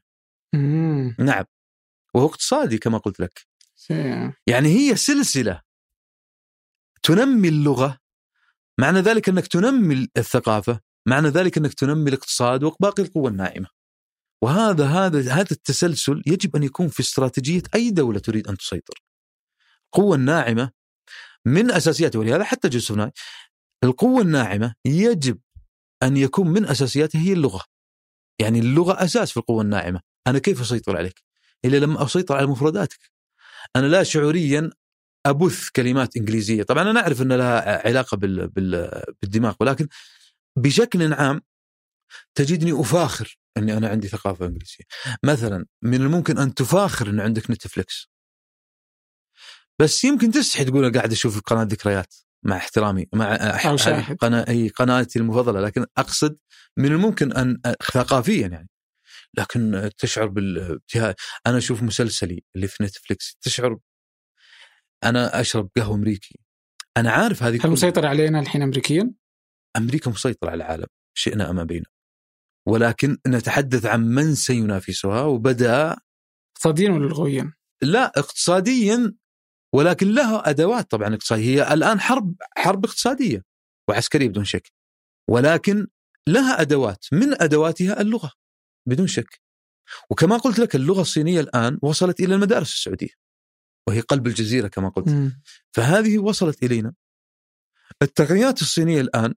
مم. 0.56 1.16
نعم 1.20 1.46
وهو 2.14 2.26
اقتصادي 2.26 2.78
كما 2.78 2.98
قلت 2.98 3.20
لك. 3.20 3.48
يعني 4.48 4.70
هي 4.70 4.96
سلسلة 4.96 5.62
تنمي 7.04 7.48
اللغة 7.48 7.98
معنى 8.80 9.00
ذلك 9.00 9.30
أنك 9.30 9.48
تنمي 9.48 10.08
الثقافة 10.18 10.80
معنى 11.06 11.28
ذلك 11.28 11.58
أنك 11.58 11.74
تنمي 11.74 12.10
الاقتصاد 12.10 12.64
وباقي 12.64 13.04
القوى 13.04 13.28
الناعمة. 13.32 13.68
وهذا 14.44 14.86
هذا 14.86 15.34
هذا 15.34 15.52
التسلسل 15.52 16.24
يجب 16.28 16.56
أن 16.56 16.64
يكون 16.64 16.88
في 16.88 17.00
استراتيجية 17.00 17.62
أي 17.76 17.92
دولة 17.92 18.20
تريد 18.20 18.48
أن 18.48 18.58
تسيطر. 18.58 19.04
القوه 19.86 20.16
الناعمة 20.16 20.72
من 21.46 21.72
اساسياتها 21.72 22.20
ولهذا 22.20 22.44
حتى 22.44 22.70
جوزيف 22.70 22.92
ناي 22.92 23.12
القوه 23.84 24.22
الناعمة 24.22 24.76
يجب 24.86 25.40
أن 26.04 26.18
يكون 26.18 26.48
من 26.48 26.66
اساسياتها 26.66 27.22
هي 27.22 27.34
اللغة. 27.34 27.62
يعني 28.40 28.60
اللغة 28.60 29.04
أساس 29.04 29.32
في 29.32 29.38
القوه 29.38 29.62
الناعمة. 29.62 30.02
أنا 30.28 30.40
كيف 30.40 30.62
أسيطر 30.62 30.98
عليك؟ 30.98 31.24
إلا 31.66 31.78
لما 31.78 32.06
أسيطر 32.06 32.38
على 32.38 32.48
مفرداتك. 32.48 33.12
أنا 33.76 33.88
لا 33.88 34.04
شعوريا 34.04 34.70
أبث 35.26 35.70
كلمات 35.70 36.18
إنجليزية. 36.18 36.64
طبعا 36.64 36.92
أنا 36.92 37.00
أعرف 37.00 37.22
ان 37.22 37.34
لها 37.34 37.88
علاقة 37.88 38.18
بال... 38.18 38.48
بال... 38.48 39.04
بالدماغ 39.22 39.56
ولكن 39.60 39.88
بشكل 40.58 41.14
عام 41.14 41.42
تجدني 42.36 42.82
أفاخر 42.82 43.38
إني 43.58 43.78
أنا 43.78 43.90
عندي 43.90 44.08
ثقافة 44.08 44.46
إنجليزية. 44.46 44.84
مثلا 45.24 45.66
من 45.82 46.02
الممكن 46.02 46.38
أن 46.38 46.54
تفاخر 46.54 47.10
إن 47.10 47.20
عندك 47.20 47.52
نتفلكس 47.52 48.12
بس 49.80 50.04
يمكن 50.04 50.32
تستحي 50.32 50.66
تقول 50.66 50.94
قاعد 50.94 51.12
أشوف 51.12 51.40
قناه 51.40 51.64
ذكريات 51.64 52.16
مع 52.46 52.58
احترامي 52.58 53.08
مع 53.14 53.36
أو 53.70 53.78
شاهد. 53.78 54.18
قناه 54.18 54.46
أي 54.50 54.68
قناتي 54.70 55.20
المفضلة 55.20 55.62
لكن 55.62 55.86
أقصد 55.98 56.38
من 56.78 56.86
الممكن 56.86 57.32
أن 57.34 57.62
ثقافيا 57.94 58.48
يعني. 58.48 58.70
لكن 59.38 59.90
تشعر 59.98 60.28
بالابتهاج 60.28 61.16
أنا 61.48 61.58
أشوف 61.58 61.84
مسلسلي 61.84 62.44
اللي 62.56 62.68
في 62.68 62.84
نتفلكس 62.84 63.36
تشعر 63.42 63.78
أنا 65.04 65.40
أشرب 65.42 65.70
قهوة 65.78 65.96
أمريكي. 65.96 66.40
أنا 66.98 67.12
عارف 67.12 67.44
هذه 67.44 67.66
هل 67.66 67.72
مسيطر 67.72 68.06
علينا 68.06 68.40
الحين 68.40 68.62
امريكيا؟ 68.62 69.14
أمريكا 69.78 70.12
مسيطرة 70.12 70.50
على 70.50 70.64
العالم 70.64 70.88
شئنا 71.14 71.50
أم 71.50 71.60
أبينا. 71.60 71.86
ولكن 72.68 73.18
نتحدث 73.28 73.86
عن 73.86 74.02
من 74.02 74.36
سينافسها 74.36 75.22
وبدأ 75.22 75.98
اقتصاديا 76.56 76.92
ولا 76.92 77.06
لغويا؟ 77.06 77.54
لا 77.82 78.20
اقتصاديا 78.20 79.14
ولكن 79.74 80.08
لها 80.08 80.50
أدوات 80.50 80.92
طبعا 80.92 81.14
اقتصادية. 81.14 81.44
هي 81.44 81.74
الآن 81.74 82.00
حرب 82.00 82.36
حرب 82.58 82.86
اقتصادية 82.86 83.44
وعسكرية 83.90 84.28
بدون 84.28 84.46
شك. 84.46 84.72
ولكن 85.30 85.88
لها 86.28 86.62
أدوات 86.62 87.06
من 87.12 87.42
أدواتها 87.42 88.02
اللغة. 88.02 88.32
بدون 88.86 89.08
شك 89.08 89.42
وكما 90.10 90.38
قلت 90.38 90.60
لك 90.60 90.76
اللغة 90.76 91.02
الصينية 91.02 91.40
الآن 91.40 91.80
وصلت 91.82 92.20
إلى 92.20 92.36
المدارس 92.36 92.74
السعودية 92.74 93.14
وهي 93.88 94.00
قلب 94.00 94.28
الجزيرة 94.28 94.68
كما 94.68 94.90
قلت 94.90 95.08
مم. 95.10 95.42
فهذه 95.72 96.18
وصلت 96.18 96.64
إلينا 96.64 96.94
التقنيات 98.02 98.62
الصينية 98.62 99.02
الآن 99.02 99.34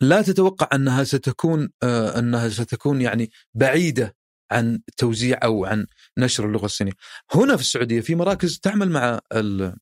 لا 0.00 0.22
تتوقع 0.22 0.68
أنها 0.74 1.04
ستكون 1.04 1.70
آه 1.82 2.18
أنها 2.18 2.48
ستكون 2.48 3.00
يعني 3.00 3.30
بعيدة 3.54 4.16
عن 4.50 4.82
توزيع 4.96 5.38
أو 5.44 5.64
عن 5.64 5.86
نشر 6.18 6.46
اللغة 6.46 6.64
الصينية. 6.64 6.92
هنا 7.34 7.56
في 7.56 7.62
السعودية 7.62 8.00
في 8.00 8.14
مراكز 8.14 8.58
تعمل 8.58 8.90
مع 8.90 9.20
ال 9.32 9.76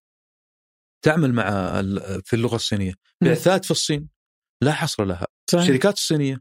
تعمل 1.05 1.33
مع 1.33 1.49
ال 1.81 2.23
في 2.23 2.37
اللغة 2.37 2.57
الصينية، 2.57 2.93
مم. 3.21 3.29
بعثات 3.29 3.65
في 3.65 3.71
الصين 3.71 4.09
لا 4.63 4.73
حصر 4.73 5.05
لها، 5.05 5.27
صحيح. 5.51 5.63
الشركات 5.63 5.95
الصينية 5.95 6.41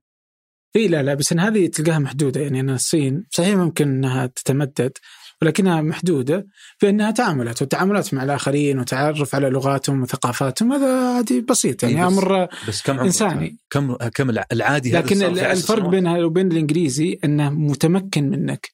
إي 0.76 0.88
لا 0.88 1.04
لا 1.04 1.14
بس 1.14 1.32
إن 1.32 1.40
هذه 1.40 1.68
تلقاها 1.68 2.00
محدودة 2.00 2.42
يعني 2.42 2.60
إن 2.60 2.70
الصين 2.70 3.24
صحيح 3.32 3.56
ممكن 3.56 3.88
إنها 3.88 4.26
تتمدد 4.26 4.92
ولكنها 5.42 5.82
محدودة 5.82 6.48
في 6.78 6.90
انها 6.90 7.12
تعاملات 7.12 7.62
والتعاملات 7.62 8.14
مع 8.14 8.24
الآخرين 8.24 8.80
وتعرف 8.80 9.36
على 9.36 9.50
لغاتهم 9.50 10.02
وثقافاتهم 10.02 10.74
هذا 10.74 11.16
عادي 11.16 11.42
بسيط 11.42 11.84
يعني 11.84 11.96
بس- 11.96 12.02
أمر 12.14 12.48
بس 12.68 12.82
كم 12.82 12.94
عمرها؟ 12.94 13.06
إنساني. 13.06 13.58
كم 13.70 13.96
كم 13.96 14.30
الع- 14.30 14.46
العادي 14.52 14.92
لكن 14.92 15.24
الفرق. 15.24 15.88
بينها 15.88 16.24
وبين 16.26 16.52
الإنجليزي 16.52 17.20
إنه 17.24 17.50
متمكن 17.50 18.30
منك 18.30 18.70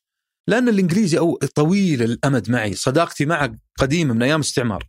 لأن 0.48 0.70
الإنجليزي 0.70 1.18
أو 1.18 1.36
طويل 1.56 2.04
الأمد 2.04 2.50
معي 2.50 2.74
صداقتي 2.74 3.26
معه 3.26 3.56
قديمة 3.80 4.14
من 4.14 4.24
أيام 4.24 4.40
الاستعمار 4.40 4.88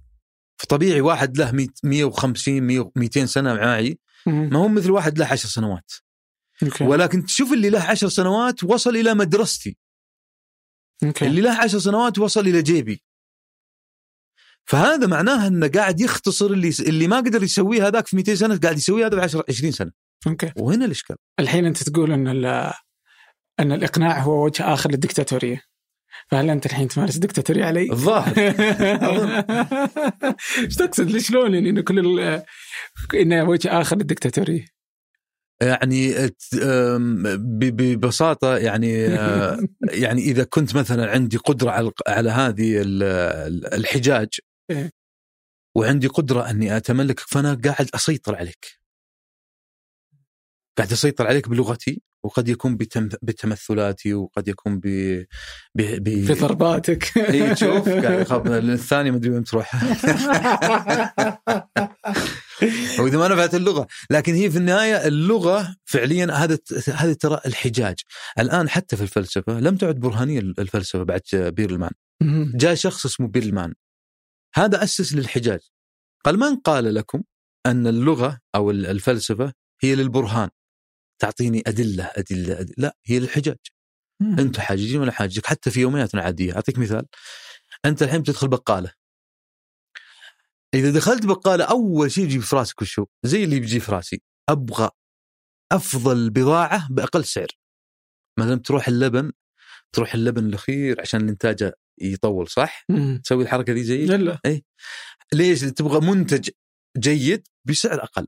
فطبيعي 0.57 1.01
واحد 1.01 1.39
له 1.39 1.53
100 1.53 1.69
150 1.85 2.63
100 2.63 2.91
200 2.97 3.27
سنة 3.27 3.55
معي. 3.55 3.99
ما 4.27 4.59
هو 4.59 4.69
مثل 4.69 4.91
واحد 4.91 5.19
له 5.19 5.27
10 5.27 5.49
سنوات 5.49 5.93
أوكي 6.65 6.85
ولكن 6.85 7.25
تشوف 7.25 7.53
اللي 7.53 7.71
له 7.71 7.83
10 7.83 8.09
سنوات 8.09 8.65
وصل 8.65 8.97
إلى 8.97 9.15
مدرستي. 9.15 9.77
okay 11.05 11.27
اللي 11.27 11.41
له 11.41 11.63
10 11.63 11.79
سنوات 11.79 12.19
وصل 12.19 12.41
إلى 12.41 12.63
جيبي. 12.63 13.03
فهذا 14.65 15.07
معناه 15.07 15.47
إنه 15.47 15.69
قاعد 15.69 16.01
يختصر 16.01 16.47
اللي 16.47 16.73
اللي 16.81 17.09
ما 17.09 17.17
قدر 17.17 17.43
يسويه 17.43 17.87
هذاك 17.87 18.07
في 18.07 18.17
200 18.17 18.35
سنة 18.35 18.59
قاعد 18.59 18.77
يسويه 18.77 19.07
هذا 19.07 19.17
ب 19.17 19.21
10 19.21 19.45
20 19.49 19.73
سنة. 19.73 19.93
okay 20.27 20.53
وهنا 20.57 20.85
الإشكال. 20.85 21.17
الحين 21.41 21.67
أنت 21.67 21.83
تقول 21.83 22.13
إن 22.13 22.27
إن 23.61 23.73
الإقناع 23.73 24.21
هو 24.21 24.45
وجه 24.45 24.75
آخر 24.75 24.91
للدكتاتورية. 24.91 25.63
فهل 26.31 26.51
أنت 26.51 26.67
الحين 26.67 26.89
تمارس 26.89 27.17
دكتاتوريه 27.17 27.65
علي؟ 27.65 27.91
الظاهر. 27.93 28.35
إيش 30.59 30.77
تقصد؟ 30.77 31.11
ليش 31.11 31.29
شلون 31.29 31.55
يعني 31.55 31.71
انه 31.71 31.81
كل 31.81 31.99
إنه 33.15 33.49
وجه 33.49 33.81
آخر 33.81 33.97
للدكتاتورية؟ 33.97 34.74
يعني 35.63 36.15
ببساطة 37.39 38.57
يعني 38.57 39.07
آه، 39.07 39.59
يعني 40.05 40.23
إذا 40.23 40.45
كنت 40.45 40.77
مثلا 40.77 41.11
عندي 41.11 41.37
قدرة 41.37 41.71
على 41.71 41.91
على 42.07 42.31
هذه 42.31 42.83
ال- 42.83 43.03
ال- 43.03 43.75
الحجاج 43.75 44.29
إيه. 44.71 44.91
وعندي 45.77 46.07
قدرة 46.07 46.51
أني 46.51 46.77
اتملكك 46.77 47.21
فأنا 47.21 47.61
قاعد 47.65 47.89
أسيطر 47.95 48.35
عليك. 48.37 48.67
قاعد 50.79 50.93
أسيطر 50.93 51.27
عليك 51.27 51.49
بلغتي 51.49 52.03
وقد 52.25 52.49
يكون 52.49 52.77
بتم 52.77 53.09
بتمثلاتي 53.23 54.15
وقد 54.15 54.49
يكون 54.49 54.79
ب 54.81 54.83
ب, 55.75 55.83
ب... 55.83 56.27
في 56.27 56.33
ضرباتك 56.35 57.19
اي 57.19 57.57
شوف 57.57 57.89
قاعد 57.89 58.21
يخاف. 58.21 58.47
الثاني 58.51 59.11
ما 59.11 59.17
أدري 59.17 59.31
وين 59.31 59.45
تروح. 59.45 59.75
واذا 63.01 63.19
ما 63.19 63.29
نفعت 63.29 63.55
اللغة. 63.55 63.87
لكن 64.11 64.35
هي 64.35 64.51
في 64.51 64.59
النهاية 64.59 65.07
اللغة 65.07 65.77
فعليا 65.85 66.33
هذا 66.33 66.59
هذا 66.95 67.13
ترى 67.13 67.41
الحجاج. 67.47 67.95
الآن 68.39 68.69
حتى 68.69 68.97
في 68.97 69.03
الفلسفة 69.03 69.61
لم 69.61 69.77
تعد 69.77 69.95
برهانية 69.95 70.39
الفلسفة 70.41 71.03
بعد 71.03 71.21
بيرلمان. 71.33 71.91
جاء 72.55 72.75
شخص 72.75 73.07
اسمه 73.07 73.29
بيرلمان 73.29 73.75
هذا 74.55 74.83
أسس 74.85 75.15
للحجاج. 75.15 75.61
قال 76.25 76.39
من 76.39 76.57
قال 76.57 76.95
لكم 76.95 77.23
أن 77.67 77.87
اللغة 77.87 78.41
أو 78.55 78.71
الفلسفة 78.71 79.53
هي 79.83 79.95
للبرهان؟ 79.95 80.49
تعطيني 81.19 81.63
أدلة 81.67 82.05
أدلة, 82.05 82.61
أدلة. 82.61 82.75
لا 82.79 82.97
هي 83.07 83.19
للحجاج. 83.19 83.57
أنتم 84.23 84.63
حاججين 84.63 85.01
ولا 85.01 85.13
حاججك. 85.13 85.47
حتى 85.47 85.71
في 85.71 85.81
يومياتنا 85.81 86.21
العاديه 86.21 86.55
أعطيك 86.57 86.79
مثال. 86.79 87.07
أنت 87.85 88.03
الحين 88.03 88.21
بتدخل 88.21 88.49
بقالة. 88.49 89.04
إذا 90.75 90.91
دخلت 90.91 91.27
بقالة 91.27 91.65
أول 91.65 92.11
شيء 92.11 92.25
يجي 92.25 92.41
في 92.41 92.57
راسك 92.57 92.83
وشو 92.83 93.07
زي 93.23 93.45
اللي 93.45 93.61
بيجي 93.61 93.81
في 93.81 93.93
راسي 93.93 94.23
أبغى 94.49 94.91
أفضل 95.73 96.31
بضاعة 96.31 96.89
بأقل 96.93 97.25
سعر. 97.25 97.49
مثلا 98.39 98.55
تروح 98.55 98.89
اللبن 98.89 99.33
تروح 99.93 100.15
اللبن 100.15 100.47
الأخير 100.47 101.01
عشان 101.01 101.21
الانتاج 101.21 101.73
يطول 102.01 102.49
صح؟ 102.49 102.85
مم. 102.89 103.21
تسوي 103.25 103.43
الحركة 103.43 103.73
دي 103.73 103.85
زي؟ 103.85 104.07
لا 104.07 104.41
ليش؟ 105.33 105.61
تبغى 105.61 106.07
منتج 106.07 106.51
جيد 106.99 107.49
بسعر 107.65 108.03
أقل. 108.03 108.27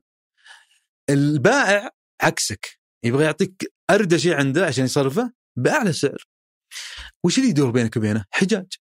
البائع 1.09 1.91
عكسك. 2.21 2.79
يبغى 3.03 3.23
يعطيك 3.25 3.73
اردى 3.89 4.19
شيء 4.19 4.33
عنده 4.33 4.65
عشان 4.65 4.85
يصرفه 4.85 5.33
بأعلى 5.57 5.93
سعر. 5.93 6.27
وش 7.23 7.37
اللي 7.37 7.49
يدور 7.49 7.71
بينك 7.71 7.97
وبينه؟ 7.97 8.25
حجاج. 8.31 8.73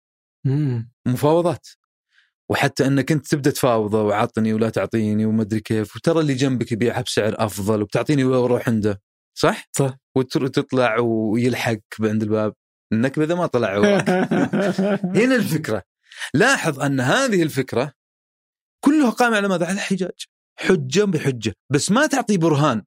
مم. 0.46 0.92
مفاوضات. 1.06 1.68
وحتى 2.50 2.86
أنك 2.86 3.12
أنت 3.12 3.26
تبدأ 3.26 3.50
تفاوضه 3.50 4.02
وعطني 4.02 4.52
ولا 4.52 4.70
تعطيني 4.70 5.26
وما 5.26 5.42
أدري 5.42 5.60
كيف 5.60 5.96
وترى 5.96 6.20
اللي 6.20 6.34
جنبك 6.34 6.72
يبيعها 6.72 7.02
بسعر 7.02 7.34
أفضل 7.38 7.82
وبتعطيني 7.82 8.24
وأروح 8.24 8.68
عنده 8.68 9.02
صح؟ 9.38 9.68
صح. 9.72 9.96
وتطلع 10.16 10.98
ويلحق 10.98 11.78
عند 12.00 12.22
الباب 12.22 12.54
النكبه 12.92 13.24
اذا 13.24 13.34
ما 13.34 13.46
طلع 13.46 13.78
وراك 13.78 14.10
هنا 15.20 15.36
الفكرة 15.36 15.82
لاحظ 16.34 16.80
أن 16.80 17.00
هذه 17.00 17.42
الفكرة 17.42 17.92
كلها 18.84 19.10
قائمة 19.10 19.36
على 19.36 19.48
ماذا؟ 19.48 19.66
على 19.66 19.74
الحجاج 19.74 20.24
حجة 20.56 21.04
بحجة 21.04 21.54
بس 21.70 21.90
ما 21.90 22.06
تعطي 22.06 22.36
برهان 22.36 22.82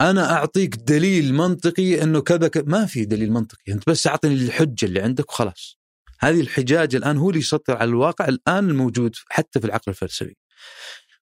أنا 0.00 0.32
أعطيك 0.32 0.76
دليل 0.76 1.34
منطقي 1.34 2.02
أنه 2.02 2.20
كذا. 2.20 2.50
ما 2.56 2.86
في 2.86 3.04
دليل 3.04 3.32
منطقي 3.32 3.72
أنت 3.72 3.90
بس 3.90 4.06
أعطني 4.06 4.34
الحجة 4.34 4.86
اللي 4.86 5.00
عندك 5.00 5.30
وخلاص 5.30 5.79
هذه 6.20 6.40
الحجاج 6.40 6.94
الآن 6.94 7.16
هو 7.16 7.30
اللي 7.30 7.40
يسطر 7.40 7.76
على 7.76 7.88
الواقع 7.88 8.28
الآن 8.28 8.70
الموجود 8.70 9.16
حتى 9.28 9.60
في 9.60 9.66
العقل 9.66 9.84
الفلسفي. 9.88 10.34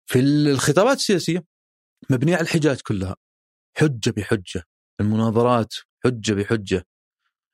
في 0.06 0.20
الخطابات 0.20 0.96
السياسية 0.96 1.44
مبنية 2.10 2.34
على 2.34 2.42
الحجاج 2.42 2.80
كلها. 2.80 3.16
حجة 3.76 4.10
بحجة. 4.10 4.64
المناظرات 5.00 5.74
حجة 6.04 6.32
بحجة. 6.32 6.86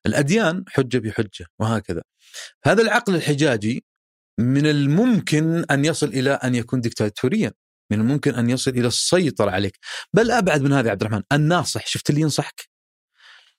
الأديان 0.07 0.65
حجة 0.69 0.99
بحجة. 0.99 1.47
وهكذا. 1.59 2.03
هذا 2.65 2.83
العقل 2.83 3.15
الحجاجي 3.15 3.85
من 4.39 4.67
الممكن 4.67 5.65
أن 5.71 5.85
يصل 5.85 6.07
إلى 6.09 6.31
أن 6.31 6.55
يكون 6.55 6.81
دكتاتوريا. 6.81 7.53
من 7.91 8.01
الممكن 8.01 8.35
أن 8.35 8.51
يصل 8.51 8.71
إلى 8.71 8.89
السيطرة 8.89 9.51
عليك. 9.51 9.79
بل 10.13 10.31
أبعد 10.31 10.63
من 10.63 10.73
هذا 10.73 10.87
يا 10.87 10.91
عبد 10.91 11.03
الرحمن. 11.03 11.23
الناصح. 11.33 11.87
شفت 11.87 12.11
اللي 12.11 12.21
ينصحك؟ 12.21 12.69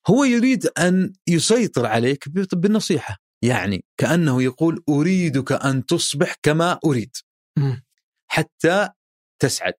هو 0.07 0.24
يريد 0.24 0.68
أن 0.68 1.14
يسيطر 1.28 1.86
عليك 1.86 2.30
بالنصيحة. 2.53 3.25
يعني 3.48 3.86
كأنه 3.98 4.44
يقول 4.44 4.84
أريدك 4.90 5.52
أن 5.52 5.86
تصبح 5.86 6.36
كما 6.44 6.80
أريد 6.86 7.12
مم. 7.58 7.84
حتى 8.28 8.90
تسعد 9.42 9.74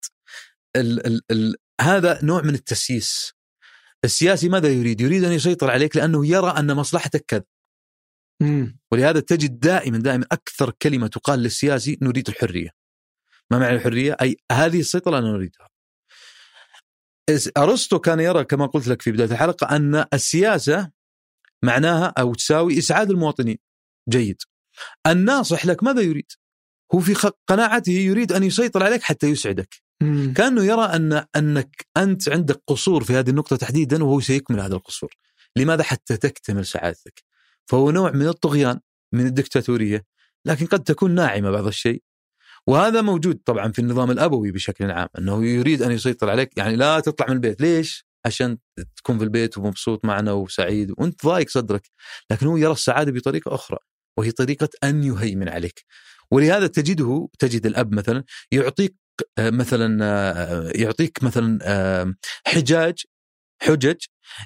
ال 0.76 1.06
ال 1.06 1.20
ال 1.30 1.56
هذا 1.80 2.24
نوع 2.24 2.42
من 2.42 2.54
التسييس 2.54 3.32
السياسي 4.04 4.48
ماذا 4.48 4.68
يريد؟ 4.68 5.00
يريد 5.00 5.24
أن 5.24 5.32
يسيطر 5.32 5.70
عليك 5.70 5.96
لأنه 5.96 6.26
يرى 6.26 6.50
أن 6.50 6.74
مصلحتك 6.76 7.24
كذا. 7.28 7.44
ولهذا 8.92 9.20
تجد 9.20 9.60
دائما 9.60 9.98
دائما 9.98 10.24
أكثر 10.32 10.70
كلمة 10.82 11.06
تقال 11.06 11.38
للسياسي 11.38 11.98
نريد 12.02 12.28
الحرية. 12.28 12.70
ما 13.50 13.58
معنى 13.58 13.74
الحرية؟ 13.76 14.16
أي 14.20 14.36
هذه 14.52 14.80
السيطرة 14.80 15.18
أنا 15.18 15.32
نريدها. 15.32 15.68
إس- 17.30 17.50
أرسطو 17.56 17.98
كان 17.98 18.20
يرى 18.20 18.44
كما 18.44 18.66
قلت 18.66 18.88
لك 18.88 19.02
في 19.02 19.12
بداية 19.12 19.30
الحلقة 19.30 19.76
أن 19.76 20.04
السياسة 20.14 20.90
معناها 21.62 22.12
أو 22.18 22.34
تساوي 22.34 22.78
إسعاد 22.78 23.10
المواطنين. 23.10 23.58
جيد. 24.08 24.42
الناصح 25.06 25.66
لك 25.66 25.82
ماذا 25.82 26.00
يريد؟ 26.00 26.32
هو 26.94 27.00
في 27.00 27.30
قناعته 27.48 27.92
يريد 27.92 28.32
أن 28.32 28.42
يسيطر 28.42 28.82
عليك 28.82 29.02
حتى 29.02 29.26
يسعدك. 29.26 29.74
مم. 30.02 30.32
كأنه 30.36 30.64
يرى 30.64 30.84
ان 30.84 31.24
أنك 31.36 31.86
أنت 31.96 32.28
عندك 32.28 32.62
قصور 32.66 33.04
في 33.04 33.12
هذه 33.12 33.30
النقطة 33.30 33.56
تحديدا 33.56 34.04
وهو 34.04 34.20
سيكمل 34.20 34.60
هذا 34.60 34.74
القصور. 34.74 35.14
لماذا؟ 35.56 35.82
حتى 35.82 36.16
تكتمل 36.16 36.66
سعادتك. 36.66 37.22
فهو 37.66 37.90
نوع 37.90 38.10
من 38.10 38.28
الطغيان 38.28 38.80
من 39.12 39.26
الدكتاتورية 39.26 40.04
لكن 40.44 40.66
قد 40.66 40.82
تكون 40.82 41.10
ناعمة 41.10 41.50
بعض 41.50 41.66
الشيء. 41.66 42.02
وهذا 42.66 43.00
موجود 43.00 43.40
طبعا 43.44 43.72
في 43.72 43.78
النظام 43.78 44.10
الأبوي 44.10 44.50
بشكل 44.50 44.90
عام 44.90 45.08
أنه 45.18 45.46
يريد 45.46 45.82
أن 45.82 45.92
يسيطر 45.92 46.30
عليك 46.30 46.58
يعني 46.58 46.76
لا 46.76 47.00
تطلع 47.00 47.26
من 47.26 47.32
البيت 47.32 47.60
ليش؟ 47.60 48.06
عشان 48.26 48.58
تكون 48.96 49.18
في 49.18 49.24
البيت 49.24 49.58
ومبسوط 49.58 50.04
معنا 50.04 50.32
وسعيد 50.32 50.90
وأنت 50.98 51.26
ضايق 51.26 51.48
صدرك 51.48 51.90
لكن 52.30 52.46
هو 52.46 52.56
يرى 52.56 52.72
السعادة 52.72 53.12
بطريقة 53.12 53.54
أخرى 53.54 53.78
وهي 54.18 54.30
طريقة 54.30 54.68
أن 54.84 55.04
يهيمن 55.04 55.48
عليك 55.48 55.84
ولهذا 56.30 56.66
تجده 56.66 57.28
تجد 57.38 57.66
الأب 57.66 57.92
مثلا 57.92 58.24
يعطيك 58.50 58.94
آه، 59.38 59.50
مثلا 59.50 60.04
آه، 60.04 60.72
يعطيك 60.74 61.22
مثلا 61.22 61.58
آه، 61.62 62.14
حجاج 62.46 62.94
حجج 63.62 63.96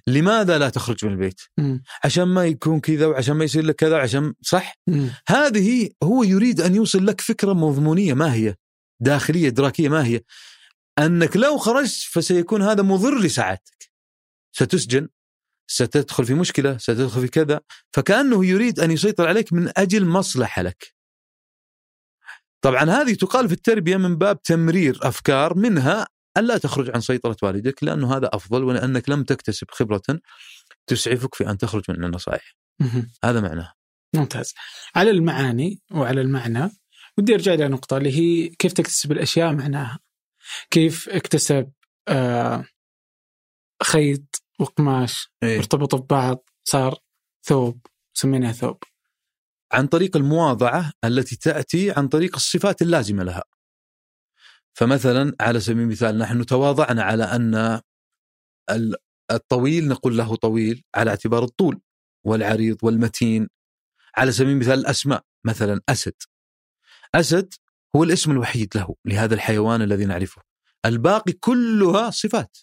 لماذا 0.06 0.58
لا 0.58 0.68
تخرج 0.68 1.04
من 1.04 1.12
البيت؟ 1.12 1.40
مم. 1.58 1.82
عشان 2.04 2.24
ما 2.24 2.46
يكون 2.46 2.80
كذا 2.80 3.06
وعشان 3.06 3.36
ما 3.36 3.44
يصير 3.44 3.64
لك 3.64 3.74
كذا 3.74 3.98
عشان 3.98 4.34
صح؟ 4.42 4.74
مم. 4.86 5.10
هذه 5.28 5.90
هو 6.02 6.22
يريد 6.22 6.60
أن 6.60 6.74
يوصل 6.74 7.06
لك 7.06 7.20
فكرة 7.20 7.52
مضمونية 7.52 8.14
ما 8.14 8.34
هي؟ 8.34 8.54
داخلية 9.00 9.48
إدراكية 9.48 9.88
ما 9.88 10.06
هي؟ 10.06 10.20
أنك 11.00 11.36
لو 11.36 11.58
خرجت 11.58 12.02
فسيكون 12.10 12.62
هذا 12.62 12.82
مضر 12.82 13.18
لسعادتك. 13.18 13.90
ستسجن 14.52 15.08
ستدخل 15.70 16.24
في 16.24 16.34
مشكلة، 16.34 16.78
ستدخل 16.78 17.20
في 17.20 17.28
كذا، 17.28 17.60
فكأنه 17.92 18.46
يريد 18.46 18.80
أن 18.80 18.90
يسيطر 18.90 19.28
عليك 19.28 19.52
من 19.52 19.72
أجل 19.76 20.06
مصلحة 20.06 20.62
لك. 20.62 20.94
طبعا 22.64 22.90
هذه 22.90 23.14
تقال 23.14 23.48
في 23.48 23.54
التربية 23.54 23.96
من 23.96 24.16
باب 24.16 24.42
تمرير 24.42 24.98
أفكار 25.02 25.54
منها 25.54 26.06
الا 26.36 26.58
تخرج 26.58 26.90
عن 26.94 27.00
سيطرة 27.00 27.36
والدك 27.42 27.84
لأنه 27.84 28.16
هذا 28.16 28.30
أفضل 28.32 28.64
ولأنك 28.64 29.08
لم 29.08 29.24
تكتسب 29.24 29.70
خبرة 29.70 30.02
تسعفك 30.86 31.34
في 31.34 31.50
أن 31.50 31.58
تخرج 31.58 31.82
من 31.88 32.04
النصائح. 32.04 32.56
هذا 33.24 33.40
معناه. 33.40 33.72
ممتاز 34.14 34.54
على 34.94 35.10
المعاني 35.10 35.80
وعلى 35.90 36.20
المعنى 36.20 36.70
ودي 37.18 37.34
أرجع 37.34 37.54
إلى 37.54 37.68
نقطة 37.68 37.96
اللي 37.96 38.10
هي 38.18 38.48
كيف 38.48 38.72
تكتسب 38.72 39.12
الأشياء 39.12 39.52
معناها 39.52 39.98
كيف 40.70 41.08
اكتسب 41.08 41.72
آه 42.08 42.64
خيط 43.82 44.42
وقماش 44.60 45.28
إيه؟ 45.42 45.58
ارتبطوا 45.58 45.98
ببعض 45.98 46.48
صار 46.64 46.98
ثوب 47.46 47.86
سميناها 48.14 48.52
ثوب. 48.52 48.84
عن 49.72 49.86
طريق 49.86 50.16
المواضعة 50.16 50.92
التي 51.04 51.36
تأتي 51.36 51.90
عن 51.90 52.08
طريق 52.08 52.34
الصفات 52.34 52.82
اللازمة 52.82 53.22
لها. 53.24 53.44
فمثلا 54.72 55.36
على 55.40 55.60
سبيل 55.60 55.82
المثال 55.82 56.18
نحن 56.18 56.46
تواضعنا 56.46 57.02
على 57.02 57.24
أن 57.24 57.80
الطويل 59.30 59.88
نقول 59.88 60.18
له 60.18 60.36
طويل 60.36 60.82
على 60.94 61.10
اعتبار 61.10 61.44
الطول 61.44 61.80
والعريض 62.26 62.76
والمتين. 62.82 63.48
على 64.16 64.32
سبيل 64.32 64.50
المثال 64.52 64.78
الأسماء 64.78 65.24
مثلا 65.44 65.80
أسد. 65.88 66.14
أسد 67.14 67.54
هو 67.96 68.04
الاسم 68.04 68.30
الوحيد 68.30 68.76
له 68.76 68.94
لهذا 69.04 69.34
الحيوان 69.34 69.82
الذي 69.82 70.04
نعرفه. 70.04 70.42
الباقي 70.86 71.32
كلها 71.32 72.10
صفات. 72.10 72.58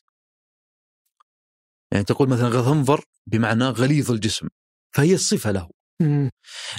يعني 1.92 2.04
تقول 2.04 2.30
مثلا 2.30 2.48
غضنفر 2.48 3.06
بمعنى 3.28 3.64
غليظ 3.64 4.12
الجسم 4.12 4.48
فهي 4.96 5.14
الصفة 5.14 5.52
له. 5.52 5.70
مم. 6.02 6.30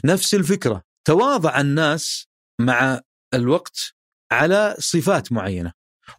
نفس 0.04 0.34
الفكرة 0.34 0.82
تواضع 1.04 1.60
الناس 1.60 2.26
مع 2.60 3.00
الوقت 3.34 3.94
على 4.32 4.76
صفات 4.78 5.32
معينة. 5.32 5.72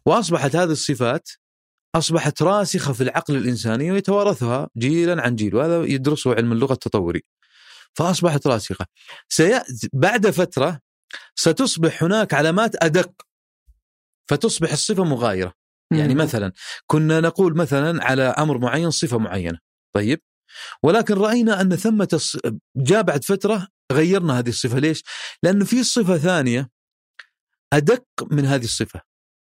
وأصبحت 0.06 0.56
هذه 0.56 0.70
الصفات 0.70 1.28
أصبحت 1.94 2.42
راسخة 2.42 2.92
في 2.92 3.02
العقل 3.02 3.36
الإنساني 3.36 3.92
ويتوارثها 3.92 4.68
جيلا 4.78 5.22
عن 5.22 5.36
جيل 5.36 5.54
وهذا 5.54 5.84
يدرسه 5.84 6.34
علم 6.34 6.52
اللغة 6.52 6.72
التطوري. 6.72 7.22
فأصبحت 7.94 8.46
راسخة. 8.46 8.86
سيأتي 9.28 9.88
بعد 9.92 10.30
فترة 10.30 10.80
ستصبح 11.34 12.02
هناك 12.02 12.34
علامات 12.34 12.84
أدق. 12.84 13.12
فتصبح 14.28 14.72
الصفة 14.72 15.04
مغايرة. 15.04 15.54
يعني. 15.92 16.14
مثلا 16.14 16.52
كنا 16.86 17.20
نقول 17.20 17.56
مثلا 17.56 18.04
على 18.04 18.22
أمر 18.22 18.58
معين 18.58 18.90
صفة 18.90 19.18
معينة. 19.18 19.58
طيب؟ 19.94 20.20
ولكن 20.82 21.14
رأينا 21.14 21.60
أن 21.60 21.76
ثمة 21.76 22.08
الص- 22.14 22.52
جاء 22.76 23.02
بعد 23.02 23.24
فترة 23.24 23.68
غيرنا 23.92 24.38
هذه 24.38 24.48
الصفة. 24.48 24.78
ليش؟ 24.78 25.02
لأنه 25.42 25.64
في 25.64 25.84
صفة 25.84 26.18
ثانية 26.18 26.70
أدق 27.72 28.04
من 28.30 28.46
هذه 28.46 28.64
الصفة. 28.64 29.00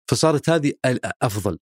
فصارت 0.09 0.49
هذه 0.49 0.73
أفضل. 1.21 1.57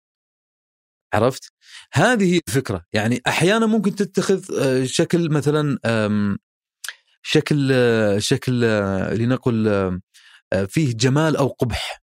عرفت؟ 1.13 1.53
هذه 1.93 2.41
الفكرة. 2.47 2.85
يعني 2.93 3.21
أحيانا 3.27 3.65
ممكن 3.65 3.95
تتخذ 3.95 4.61
آه، 4.61 4.85
شكل 4.85 5.29
مثلا 5.31 5.79
شكل 7.23 7.73
شكل 8.17 8.61
لنقل 9.17 9.99
فيه 10.67 10.93
جمال 10.93 11.35
أو 11.35 11.47
قبح. 11.47 12.01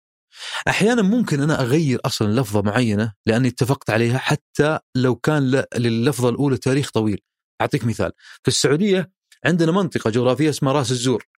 أحيانا 0.69 1.03
ممكن 1.03 1.41
أنا 1.41 1.61
أغير 1.61 2.01
أصلا 2.05 2.41
لفظة 2.41 2.63
معينة 2.63 3.13
لأني 3.27 3.49
اتفقت 3.49 3.91
عليها 3.91 4.19
حتى 4.19 4.79
لو 4.95 5.17
كان 5.17 5.51
ل- 5.51 5.65
لللفظه 5.77 6.29
الأولى 6.29 6.57
تاريخ 6.57 6.91
طويل. 6.91 7.21
أعطيك 7.61 7.85
مثال. 7.85 8.13
في 8.43 8.49
السعودية 8.49 9.11
عندنا 9.45 9.73
منطقة 9.73 10.11
جغرافية 10.11 10.51
اسمها 10.51 10.73
رأس 10.73 10.91
الزور. 10.91 11.29